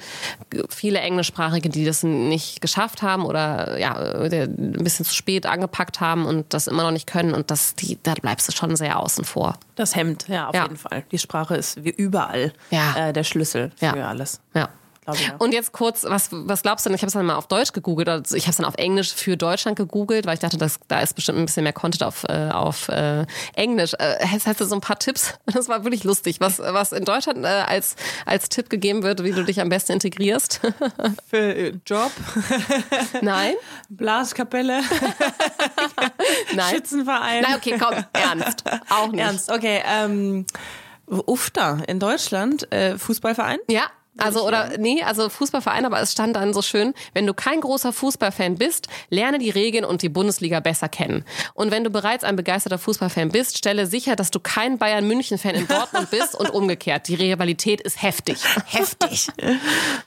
viele 0.69 0.99
Englischsprachige, 0.99 1.69
die 1.69 1.86
das 1.86 2.03
nicht 2.03 2.61
geschafft 2.61 3.01
haben 3.01 3.25
oder 3.25 3.77
ja, 3.79 3.99
äh, 4.01 4.43
ein 4.43 4.84
bisschen 4.84 5.05
zu 5.05 5.13
spät 5.13 5.45
angepackt 5.45 5.99
haben 5.99 6.25
und 6.25 6.53
das 6.53 6.67
immer 6.67 6.84
noch 6.84 6.91
nicht 6.91 7.07
können. 7.07 7.34
Und 7.34 7.51
das, 7.51 7.75
die, 7.75 7.97
da 8.03 8.13
bleibst 8.15 8.47
du 8.47 8.51
schon 8.51 8.75
sehr 8.75 8.99
außen 8.99 9.25
vor. 9.25 9.57
Das 9.75 9.95
Hemd, 9.95 10.27
ja, 10.27 10.47
auf 10.47 10.55
Ja. 10.55 10.63
jeden 10.63 10.77
Fall. 10.77 11.03
Die 11.11 11.17
Sprache 11.17 11.55
ist 11.55 11.84
wie 11.84 11.89
überall 11.89 12.20
Ja. 12.69 13.09
äh, 13.09 13.13
der 13.13 13.24
Schlüssel 13.24 13.72
für 13.78 13.86
Ja. 13.86 13.93
alles. 14.09 14.39
Ja. 14.53 14.69
Und 15.39 15.51
jetzt 15.51 15.72
kurz, 15.74 16.05
was, 16.07 16.30
was 16.32 16.61
glaubst 16.61 16.86
du 16.86 16.89
denn? 16.89 16.95
Ich 16.95 17.01
habe 17.01 17.07
es 17.07 17.13
dann 17.13 17.26
mal 17.26 17.36
auf 17.36 17.47
Deutsch 17.47 17.74
gegoogelt, 17.74 18.07
also 18.07 18.36
ich 18.36 18.43
habe 18.43 18.51
es 18.51 18.57
dann 18.57 18.65
auf 18.65 18.76
Englisch 18.76 19.11
für 19.13 19.36
Deutschland 19.36 19.76
gegoogelt, 19.76 20.26
weil 20.26 20.36
ich 20.36 20.39
dachte, 20.39 20.57
das, 20.57 20.80
da 20.88 21.01
ist 21.01 21.15
bestimmt 21.15 21.39
ein 21.39 21.45
bisschen 21.47 21.63
mehr 21.63 21.74
Content 21.74 22.03
auf, 22.03 22.24
äh, 22.30 22.49
auf 22.51 22.88
äh, 22.88 23.26
Englisch. 23.55 23.93
Äh, 23.97 24.26
hast, 24.28 24.45
hast 24.47 24.61
du 24.61 24.65
so 24.65 24.76
ein 24.76 24.80
paar 24.80 24.99
Tipps? 24.99 25.34
Das 25.53 25.67
war 25.67 25.84
wirklich 25.84 26.03
lustig, 26.05 26.39
was, 26.39 26.59
was 26.59 26.91
in 26.93 27.03
Deutschland 27.03 27.43
äh, 27.43 27.47
als, 27.47 27.95
als 28.26 28.47
Tipp 28.47 28.69
gegeben 28.69 29.03
wird, 29.03 29.24
wie 29.24 29.32
du 29.32 29.43
dich 29.43 29.59
am 29.59 29.69
besten 29.69 29.91
integrierst. 29.93 30.61
Für 31.30 31.38
äh, 31.55 31.74
Job, 31.86 32.11
Nein? 33.22 33.55
Blaskapelle, 33.89 34.82
Nein. 36.55 36.76
Schützenverein. 36.76 37.41
Nein, 37.43 37.55
okay, 37.55 37.78
komm, 37.80 37.95
ernst. 38.13 38.63
Auch 38.89 39.07
nicht. 39.11 39.19
Ernst, 39.19 39.51
okay. 39.51 39.82
Ähm, 39.86 40.45
UFTA 41.12 41.80
in 41.88 41.99
Deutschland, 41.99 42.72
äh, 42.72 42.97
Fußballverein. 42.97 43.59
Ja. 43.70 43.84
Also 44.18 44.45
oder 44.45 44.78
nee, 44.78 45.01
also 45.03 45.30
Fußballverein, 45.30 45.86
aber 45.86 46.01
es 46.01 46.12
stand 46.12 46.36
dann 46.36 46.53
so 46.53 46.62
schön, 46.62 46.93
wenn 47.14 47.26
du 47.26 47.34
kein 47.34 47.62
großer 47.62 47.93
Fußballfan 47.93 48.55
bist, 48.55 48.88
lerne 49.09 49.39
die 49.39 49.49
Regeln 49.49 49.86
und 49.86 50.01
die 50.01 50.09
Bundesliga 50.09 50.59
besser 50.59 50.89
kennen. 50.89 51.24
Und 51.53 51.72
wenn 51.72 51.84
du 51.84 51.89
bereits 51.89 52.24
ein 52.24 52.36
begeisterter 52.36 52.78
Fußballfan 52.78 53.30
bist, 53.30 53.57
stelle 53.57 53.88
sicher, 53.88 54.16
dass 54.16 54.30
du 54.30 54.39
kein 54.39 54.78
Bayern 54.78 55.07
München 55.07 55.38
Fan 55.38 55.55
in 55.55 55.68
Dortmund 55.68 56.12
bist 56.12 56.36
und 56.36 56.49
umgekehrt. 56.49 57.07
Die 57.07 57.16
Rivalität 57.16 57.80
ist 57.82 58.01
heftig. 58.01 58.39
Heftig. 58.66 59.30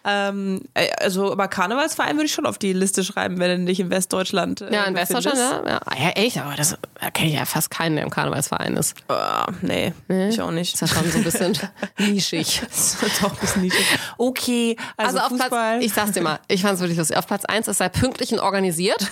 Ähm, 0.05 0.63
äh, 0.75 0.89
also, 1.01 1.33
aber 1.33 1.49
Karnevalsverein 1.49 2.17
würde 2.17 2.27
ich 2.27 2.33
schon 2.33 2.47
auf 2.47 2.59
die 2.59 2.73
Liste 2.73 3.05
schreiben, 3.05 3.39
wenn 3.39 3.61
du 3.61 3.67
dich 3.67 3.81
in 3.81 3.91
Westdeutschland. 3.91 4.61
Äh, 4.61 4.73
Ja, 4.73 4.85
in 4.85 4.95
Westdeutschland, 4.95 5.39
ja. 5.39 5.63
ja. 5.67 5.81
Ja 5.99 6.09
echt, 6.11 6.39
aber 6.39 6.55
das 6.57 6.77
da 7.01 7.11
kenne 7.11 7.29
ich 7.31 7.35
ja 7.37 7.45
fast 7.45 7.71
keinen, 7.71 7.97
der 7.97 8.05
im 8.05 8.11
Karnevalsverein 8.11 8.77
ist. 8.77 8.95
Ah, 9.09 9.47
nee, 9.63 9.93
ich 10.09 10.41
auch 10.41 10.51
nicht. 10.51 10.75
Ist 10.75 10.81
ja 10.81 10.87
schon 10.89 11.11
so 11.11 11.19
ein 11.19 11.25
bisschen 11.25 11.59
nischig. 11.99 12.63
Das 12.69 12.95
ist 13.03 13.23
doch 13.23 13.33
ein 13.33 13.39
bisschen 13.39 13.63
niedrig. 13.63 13.87
Okay, 14.19 14.77
also, 14.97 15.19
Also 15.19 15.35
auf 15.35 15.41
Fußball. 15.41 15.79
Platz, 15.79 15.85
ich 15.85 15.93
sag's 15.93 16.13
dir 16.13 16.23
mal, 16.23 16.41
ich 16.49 16.63
fand's 16.63 16.81
wirklich 16.81 16.99
lustig. 16.99 17.17
Auf 17.17 17.27
Platz 17.27 17.45
eins 17.45 17.69
es 17.69 17.79
sei 17.79 17.89
pünktlich 17.89 18.33
und 18.33 18.41
organisiert. 18.41 19.11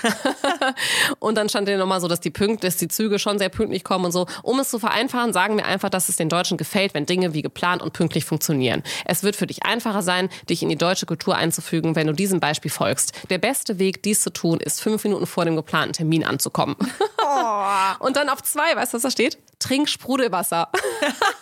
und 1.18 1.36
dann 1.36 1.48
stand 1.48 1.68
dir 1.68 1.78
nochmal 1.78 2.00
so, 2.00 2.08
dass 2.08 2.20
die 2.20 2.30
Pünkt, 2.30 2.64
dass 2.64 2.76
die 2.76 2.88
Züge 2.88 3.18
schon 3.18 3.38
sehr 3.38 3.48
pünktlich 3.48 3.84
kommen 3.84 4.04
und 4.04 4.12
so. 4.12 4.26
Um 4.42 4.58
es 4.60 4.70
zu 4.70 4.78
vereinfachen, 4.78 5.32
sagen 5.32 5.56
wir 5.56 5.66
einfach, 5.66 5.90
dass 5.90 6.08
es 6.08 6.16
den 6.16 6.28
Deutschen 6.28 6.56
gefällt, 6.56 6.94
wenn 6.94 7.06
Dinge 7.06 7.34
wie 7.34 7.42
geplant 7.42 7.82
und 7.82 7.92
pünktlich 7.92 8.24
funktionieren. 8.24 8.82
Es 9.04 9.22
wird 9.22 9.36
für 9.36 9.46
dich 9.46 9.64
einfacher 9.64 10.02
sein, 10.02 10.28
dich 10.48 10.62
in 10.62 10.68
die 10.68 10.76
deutsche 10.76 11.06
Kultur 11.06 11.36
einzufügen, 11.36 11.96
wenn 11.96 12.06
du 12.06 12.12
diesem 12.12 12.40
Beispiel 12.40 12.70
folgst. 12.70 13.12
Der 13.30 13.38
beste 13.38 13.78
Weg, 13.78 14.02
dies 14.02 14.22
zu 14.22 14.30
tun, 14.30 14.60
ist 14.60 14.80
fünf 14.80 15.04
Minuten 15.04 15.26
vor 15.26 15.44
dem 15.44 15.56
geplanten 15.56 15.92
Termin 15.92 16.24
anzukommen. 16.24 16.76
und 17.98 18.16
dann 18.16 18.28
auf 18.28 18.42
zwei, 18.42 18.74
weißt 18.74 18.92
du, 18.92 18.96
was 18.96 19.02
da 19.02 19.10
steht? 19.10 19.38
Trink 19.58 19.88
Sprudelwasser. 19.88 20.68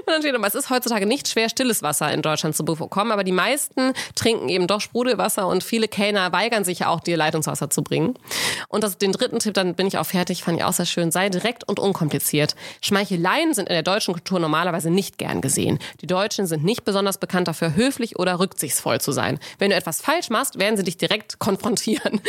Und 0.00 0.06
dann 0.06 0.22
steht 0.22 0.34
immer, 0.34 0.46
es 0.46 0.54
ist 0.54 0.70
heutzutage 0.70 1.06
nicht 1.06 1.28
schwer, 1.28 1.48
stilles 1.48 1.82
Wasser 1.82 2.12
in 2.12 2.22
Deutschland 2.22 2.56
zu 2.56 2.64
bekommen, 2.64 3.12
aber 3.12 3.24
die 3.24 3.32
meisten 3.32 3.92
trinken 4.14 4.48
eben 4.48 4.66
doch 4.66 4.80
Sprudelwasser 4.80 5.46
und 5.46 5.64
viele 5.64 5.88
Kellner 5.88 6.32
weigern 6.32 6.64
sich 6.64 6.80
ja 6.80 6.88
auch, 6.88 7.00
dir 7.00 7.16
Leitungswasser 7.16 7.70
zu 7.70 7.82
bringen. 7.82 8.14
Und 8.68 8.84
das, 8.84 8.98
den 8.98 9.12
dritten 9.12 9.38
Tipp, 9.38 9.54
dann 9.54 9.74
bin 9.74 9.86
ich 9.86 9.98
auch 9.98 10.06
fertig, 10.06 10.42
fand 10.42 10.58
ich 10.58 10.64
auch 10.64 10.72
sehr 10.72 10.86
schön, 10.86 11.10
sei 11.10 11.28
direkt 11.28 11.68
und 11.68 11.78
unkompliziert. 11.78 12.54
Schmeicheleien 12.80 13.54
sind 13.54 13.68
in 13.68 13.74
der 13.74 13.82
deutschen 13.82 14.14
Kultur 14.14 14.38
normalerweise 14.38 14.90
nicht 14.90 15.18
gern 15.18 15.40
gesehen. 15.40 15.78
Die 16.00 16.06
Deutschen 16.06 16.46
sind 16.46 16.64
nicht 16.64 16.84
besonders 16.84 17.18
bekannt 17.18 17.48
dafür, 17.48 17.74
höflich 17.74 18.18
oder 18.18 18.38
rücksichtsvoll 18.38 19.00
zu 19.00 19.12
sein. 19.12 19.38
Wenn 19.58 19.70
du 19.70 19.76
etwas 19.76 20.00
falsch 20.00 20.30
machst, 20.30 20.58
werden 20.58 20.76
sie 20.76 20.84
dich 20.84 20.96
direkt 20.96 21.38
konfrontieren. 21.38 22.20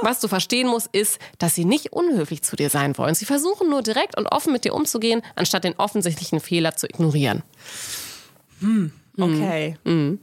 Was 0.00 0.20
du 0.20 0.28
verstehen 0.28 0.68
musst, 0.68 0.88
ist, 0.92 1.18
dass 1.38 1.54
sie 1.54 1.64
nicht 1.64 1.92
unhöflich 1.92 2.42
zu 2.42 2.56
dir 2.56 2.70
sein 2.70 2.96
wollen. 2.98 3.14
Sie 3.14 3.24
versuchen 3.24 3.70
nur 3.70 3.82
direkt 3.82 4.16
und 4.16 4.26
offen 4.26 4.52
mit 4.52 4.64
dir 4.64 4.74
umzugehen, 4.74 5.22
anstatt 5.36 5.64
den 5.64 5.74
offensichtlichen 5.78 6.40
Fehler 6.40 6.76
zu 6.76 6.81
ignorieren. 6.88 7.44
Okay. 9.18 9.76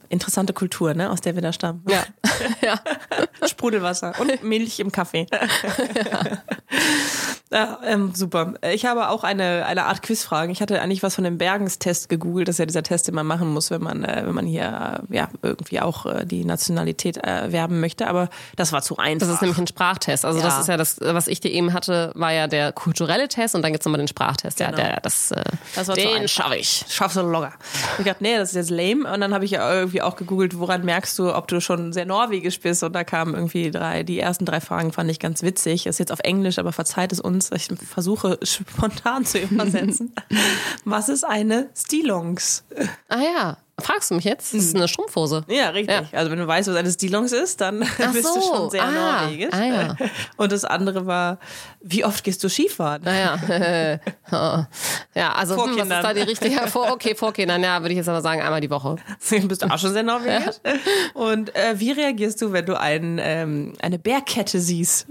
Interessante 0.10 0.54
Kultur, 0.54 0.94
ne, 0.96 1.12
aus 1.12 1.22
der 1.22 1.36
wir 1.36 1.42
da 1.44 1.54
stammen. 1.54 1.84
Ja. 1.88 2.04
ja. 2.62 2.80
Sprudelwasser 3.48 4.14
und 4.20 4.44
Milch 4.44 4.80
im 4.80 4.92
Kaffee. 4.92 5.28
ja, 7.52 7.80
ähm, 7.86 8.14
super. 8.16 8.54
Ich 8.74 8.86
habe 8.86 9.10
auch 9.10 9.24
eine, 9.24 9.66
eine 9.66 9.86
Art 9.86 10.02
Quizfragen. 10.02 10.52
Ich 10.52 10.62
hatte 10.62 10.82
eigentlich 10.82 11.04
was 11.04 11.16
von 11.16 11.24
dem 11.24 11.38
Bergenstest 11.38 12.10
gegoogelt. 12.10 12.48
Das 12.48 12.56
ist 12.56 12.60
ja 12.60 12.66
dieser 12.66 12.84
Test, 12.84 13.08
den 13.08 13.16
man 13.16 13.26
machen 13.26 13.50
muss, 13.54 13.72
wenn 13.72 13.82
man, 13.82 14.04
äh, 14.04 14.24
wenn 14.26 14.36
man 14.36 14.46
hier 14.46 15.02
äh, 15.10 15.16
ja, 15.16 15.30
irgendwie 15.42 15.82
auch 15.82 16.06
äh, 16.06 16.26
die 16.26 16.46
Nationalität 16.46 17.18
erwerben 17.18 17.80
möchte. 17.80 18.08
Aber 18.08 18.30
das 18.56 18.72
war 18.72 18.82
zu 18.82 18.98
einfach. 18.98 19.28
Das 19.28 19.36
ist 19.36 19.42
nämlich 19.42 19.58
ein 19.60 19.68
Sprachtest. 19.68 20.26
Also 20.26 20.42
das 20.42 20.54
Ja. 20.56 20.62
ist 20.62 20.68
ja 20.68 20.78
das, 20.78 20.98
was 21.02 21.28
ich 21.28 21.40
dir 21.40 21.52
eben 21.52 21.74
hatte, 21.74 22.12
war 22.16 22.32
ja 22.34 22.48
der 22.48 22.72
kulturelle 22.72 23.28
Test 23.28 23.56
und 23.56 23.62
dann 23.62 23.72
gibt's 23.72 23.86
nochmal 23.86 24.00
den 24.00 24.08
Sprachtest. 24.08 24.60
Ja, 24.60 24.68
Genau. 24.72 24.78
der, 24.84 25.00
das, 25.02 25.32
äh, 25.32 25.44
Das 25.76 25.88
war 25.88 25.96
den 25.96 26.28
schaffe 26.28 26.56
ich. 26.58 26.86
Schaffst 26.90 27.18
du 27.18 27.22
locker. 27.22 27.54
Ich 27.98 28.06
dachte, 28.06 28.24
nee, 28.24 28.38
das 28.38 28.50
ist 28.50 28.56
jetzt 28.56 28.70
lame. 28.80 29.12
Und 29.12 29.22
dann 29.22 29.34
habe 29.34 29.46
ich 29.46 29.52
ja 29.52 29.74
irgendwie 29.74 30.02
auch 30.02 30.16
gegoogelt, 30.16 30.58
woran 30.58 30.86
merkst 30.86 31.18
du, 31.20 31.36
ob 31.36 31.48
du 31.48 31.60
schon 31.60 31.94
sehr 31.94 32.06
norwegisch 32.06 32.60
bist. 32.60 32.84
Und 32.84 32.94
da 32.94 33.04
kamen 33.04 33.34
irgendwie 33.34 33.72
drei, 33.72 34.04
die 34.04 34.20
ersten 34.20 34.46
drei 34.46 34.62
Fragen 34.62 34.92
fand 34.92 35.12
ich 35.12 35.20
ganz 35.20 35.44
witzig. 35.44 35.86
Ist 35.86 36.00
jetzt 36.00 36.12
auf 36.12 36.20
Englisch, 36.24 36.60
aber 36.60 36.72
verzeiht 36.72 37.12
es 37.12 37.20
uns. 37.20 37.52
Ich 37.52 37.68
versuche 37.88 38.40
spontan 38.44 39.26
zu 39.26 39.40
übersetzen. 39.40 40.14
Was 40.86 41.10
ist 41.10 41.24
eine 41.24 41.70
Stillongs? 41.76 42.64
Ah 43.08 43.22
ja, 43.22 43.58
fragst 43.82 44.12
du 44.12 44.16
mich 44.16 44.26
jetzt? 44.26 44.54
Das 44.54 44.62
ist 44.64 44.76
eine 44.76 44.88
Strumpfhose. 44.88 45.44
Ja, 45.48 45.70
richtig. 45.70 45.98
Also 46.14 46.32
wenn 46.32 46.40
du 46.40 46.48
weißt, 46.48 46.70
was 46.70 46.76
eine 46.76 46.92
Stillongs 46.92 47.32
ist, 47.32 47.62
dann 47.62 47.80
bist 48.14 48.26
du 48.36 48.42
so. 48.42 48.42
schon 48.42 48.70
sehr 48.70 48.84
Ah. 48.84 49.22
norwegisch. 49.24 49.54
Ah, 49.54 49.64
ja. 49.66 49.96
Und 50.38 50.52
das 50.52 50.66
andere 50.66 51.06
war, 51.06 51.40
wie 51.82 52.04
oft 52.06 52.24
gehst 52.24 52.44
du 52.44 52.50
Skifahren? 52.50 53.04
Naja, 53.04 53.38
ja, 55.16 55.32
also 55.34 55.56
Vor 55.56 55.66
hm, 55.66 55.72
was 55.72 55.76
ist 55.78 55.82
Kindern. 55.84 56.04
da 56.04 56.14
die 56.14 56.22
richtige? 56.22 56.56
Ja, 56.56 56.68
vor, 56.68 56.92
okay, 56.92 57.16
vor 57.16 57.34
Kindern, 57.34 57.64
ja, 57.64 57.80
würde 57.82 57.92
ich 57.92 57.98
jetzt 57.98 58.10
aber 58.10 58.22
sagen, 58.22 58.42
einmal 58.42 58.62
die 58.62 58.70
Woche. 58.70 58.98
bist 59.30 59.62
du 59.62 59.68
auch 59.68 59.78
schon 59.80 59.94
sehr 59.94 60.04
norwegisch. 60.04 60.56
Und 61.14 61.56
äh, 61.56 61.80
wie 61.80 61.92
reagierst 61.92 62.42
du, 62.42 62.52
wenn 62.52 62.66
du 62.66 62.80
ein, 62.80 63.20
ähm, 63.22 63.74
eine 63.82 64.00
Bärkette 64.00 64.60
siehst? 64.60 65.08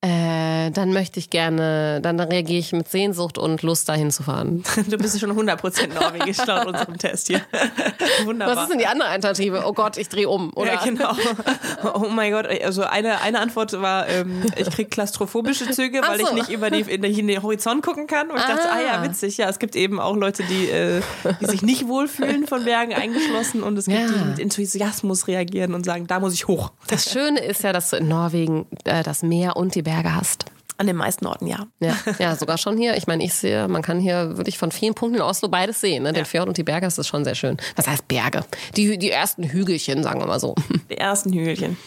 Äh, 0.00 0.70
dann 0.70 0.92
möchte 0.92 1.18
ich 1.18 1.28
gerne, 1.28 2.00
dann 2.00 2.20
reagiere 2.20 2.60
ich 2.60 2.72
mit 2.72 2.86
Sehnsucht 2.88 3.36
und 3.36 3.62
Lust, 3.62 3.88
dahin 3.88 4.12
zu 4.12 4.22
fahren. 4.22 4.62
Du 4.88 4.96
bist 4.96 5.18
schon 5.18 5.32
100% 5.32 5.88
norwegisch 5.92 6.36
laut 6.46 6.66
unserem 6.68 6.96
Test 6.98 7.26
hier. 7.26 7.40
Wunderbar. 8.24 8.54
Was 8.54 8.62
ist 8.64 8.70
denn 8.70 8.78
die 8.78 8.86
andere 8.86 9.08
Alternative? 9.08 9.64
Oh 9.66 9.72
Gott, 9.72 9.96
ich 9.96 10.08
drehe 10.08 10.28
um, 10.28 10.52
oder? 10.54 10.74
ja, 10.74 10.84
genau. 10.84 11.12
Oh 11.94 12.06
mein 12.10 12.30
Gott, 12.32 12.46
also 12.64 12.82
eine, 12.84 13.20
eine 13.22 13.40
Antwort 13.40 13.72
war, 13.80 14.08
ähm, 14.08 14.42
ich 14.56 14.70
krieg 14.70 14.90
klaustrophobische 14.90 15.68
Züge, 15.70 16.00
weil 16.06 16.20
so. 16.20 16.26
ich 16.28 16.32
nicht 16.32 16.48
über 16.50 16.70
die, 16.70 16.80
in, 16.82 17.02
den- 17.02 17.16
in 17.18 17.26
den 17.26 17.42
Horizont 17.42 17.84
gucken 17.84 18.06
kann. 18.06 18.30
Und 18.30 18.36
ich 18.36 18.42
dachte, 18.44 18.68
Ah. 18.70 18.76
ah 18.76 18.80
ja, 18.80 19.02
witzig, 19.02 19.36
ja, 19.36 19.48
es 19.48 19.58
gibt 19.58 19.74
eben 19.74 19.98
auch 20.00 20.14
Leute, 20.16 20.44
die, 20.44 20.68
äh, 20.70 21.00
die 21.40 21.46
sich 21.46 21.62
nicht 21.62 21.88
wohlfühlen 21.88 22.46
von 22.46 22.64
Bergen 22.64 22.94
eingeschlossen 22.94 23.62
und 23.64 23.76
es 23.78 23.86
gibt 23.86 23.98
Ja. 23.98 24.06
die, 24.06 24.12
die 24.18 24.24
mit 24.24 24.38
Enthusiasmus 24.38 25.26
reagieren 25.26 25.74
und 25.74 25.84
sagen, 25.84 26.06
da 26.06 26.20
muss 26.20 26.34
ich 26.34 26.46
hoch. 26.46 26.70
Das 26.88 27.10
Schöne 27.10 27.40
ist 27.40 27.62
ja, 27.64 27.72
dass 27.72 27.90
du 27.90 27.96
in 27.96 28.06
Norwegen 28.08 28.66
äh, 28.84 29.02
das 29.02 29.22
Meer 29.22 29.56
und 29.56 29.74
die 29.74 29.82
Berge 29.88 30.14
hast. 30.14 30.44
An 30.76 30.86
den 30.86 30.96
meisten 30.96 31.26
Orten, 31.26 31.46
ja. 31.46 31.66
Ja, 31.80 31.96
ja, 32.18 32.36
sogar 32.36 32.58
schon 32.58 32.76
hier. 32.76 32.96
Ich 32.96 33.06
meine, 33.06 33.24
ich 33.24 33.32
sehe, 33.32 33.66
man 33.68 33.80
kann 33.80 33.98
hier 33.98 34.36
wirklich 34.36 34.58
von 34.58 34.70
vielen 34.70 34.94
Punkten 34.94 35.16
in 35.16 35.22
Oslo 35.22 35.48
beides 35.48 35.80
sehen. 35.80 36.02
Ne? 36.02 36.12
Den 36.12 36.26
Fjord 36.26 36.46
und 36.46 36.58
die 36.58 36.62
Berge, 36.62 36.86
das 36.86 36.98
ist 36.98 37.08
schon 37.08 37.24
sehr 37.24 37.34
schön. 37.34 37.56
Was 37.74 37.88
heißt 37.88 38.06
Berge? 38.06 38.44
Die, 38.76 38.98
die 38.98 39.10
ersten 39.10 39.44
Hügelchen, 39.44 40.02
sagen 40.02 40.20
wir 40.20 40.26
mal 40.26 40.38
so. 40.38 40.54
Die 40.90 40.98
ersten 40.98 41.32
Hügelchen. 41.32 41.78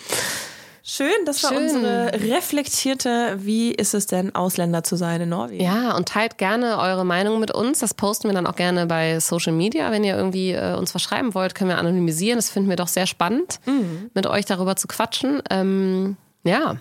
Schön, 0.84 1.14
das 1.26 1.44
war 1.44 1.52
Schön. 1.52 1.64
unsere 1.64 2.12
reflektierte, 2.14 3.38
wie 3.38 3.72
ist 3.72 3.94
es 3.94 4.08
denn, 4.08 4.34
Ausländer 4.34 4.84
zu 4.84 4.96
sein 4.96 5.22
in 5.22 5.30
Norwegen? 5.30 5.64
Ja, 5.64 5.96
und 5.96 6.10
teilt 6.10 6.40
gerne 6.40 6.80
eure 6.80 7.06
Meinung 7.06 7.40
mit 7.40 7.52
uns. 7.52 7.80
Das 7.80 7.94
posten 7.94 8.30
wir 8.30 8.34
dann 8.34 8.48
auch 8.48 8.56
gerne 8.56 8.88
bei 8.88 9.20
Social 9.20 9.54
Media. 9.54 9.92
Wenn 9.92 10.04
ihr 10.04 10.16
irgendwie 10.16 10.54
äh, 10.54 10.74
uns 10.76 10.96
was 10.96 11.04
schreiben 11.04 11.36
wollt, 11.36 11.54
können 11.54 11.70
wir 11.70 11.78
anonymisieren. 11.78 12.38
Das 12.38 12.50
finden 12.50 12.68
wir 12.68 12.78
doch 12.78 12.88
sehr 12.88 13.06
spannend, 13.06 13.60
mit 14.14 14.26
euch 14.26 14.46
darüber 14.46 14.76
zu 14.76 14.88
quatschen. 14.88 15.42
Ähm, 15.52 16.18
ja, 16.44 16.78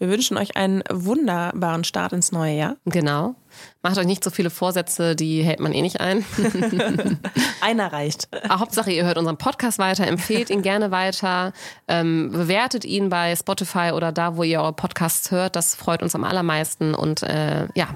Wir 0.00 0.08
wünschen 0.08 0.38
euch 0.38 0.56
einen 0.56 0.82
wunderbaren 0.90 1.84
Start 1.84 2.14
ins 2.14 2.32
neue 2.32 2.56
Jahr. 2.56 2.76
genau. 2.86 3.34
Macht 3.82 3.98
euch 3.98 4.06
nicht 4.06 4.24
so 4.24 4.30
viele 4.30 4.48
Vorsätze, 4.48 5.14
die 5.14 5.42
hält 5.42 5.60
man 5.60 5.74
eh 5.74 5.82
nicht 5.82 6.00
ein. 6.00 6.24
Einer 7.60 7.92
reicht. 7.92 8.28
Hauptsache, 8.48 8.90
ihr 8.90 9.04
hört 9.04 9.18
unseren 9.18 9.36
Podcast 9.36 9.78
weiter, 9.78 10.06
empfehlt 10.06 10.48
ihn 10.48 10.62
gerne 10.62 10.90
weiter, 10.90 11.52
ähm, 11.86 12.30
bewertet 12.32 12.86
ihn 12.86 13.10
bei 13.10 13.36
Spotify 13.36 13.90
oder 13.92 14.10
da, 14.12 14.36
wo 14.36 14.42
ihr 14.42 14.60
eure 14.60 14.72
Podcasts 14.72 15.30
hört. 15.30 15.56
Das 15.56 15.74
freut 15.74 16.02
uns 16.02 16.14
am 16.14 16.24
allermeisten 16.24 16.94
und 16.94 17.22
äh, 17.22 17.68
ja, 17.74 17.88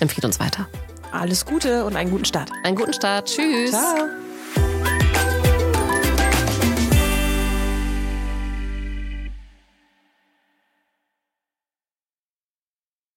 empfiehlt 0.00 0.24
uns 0.24 0.40
weiter. 0.40 0.66
Alles 1.12 1.46
Gute 1.46 1.84
und 1.84 1.94
einen 1.94 2.10
guten 2.10 2.24
Start. 2.24 2.50
Einen 2.64 2.74
guten 2.74 2.92
Start. 2.92 3.28
Tschüss. 3.28 3.70
Ciao. 3.70 4.23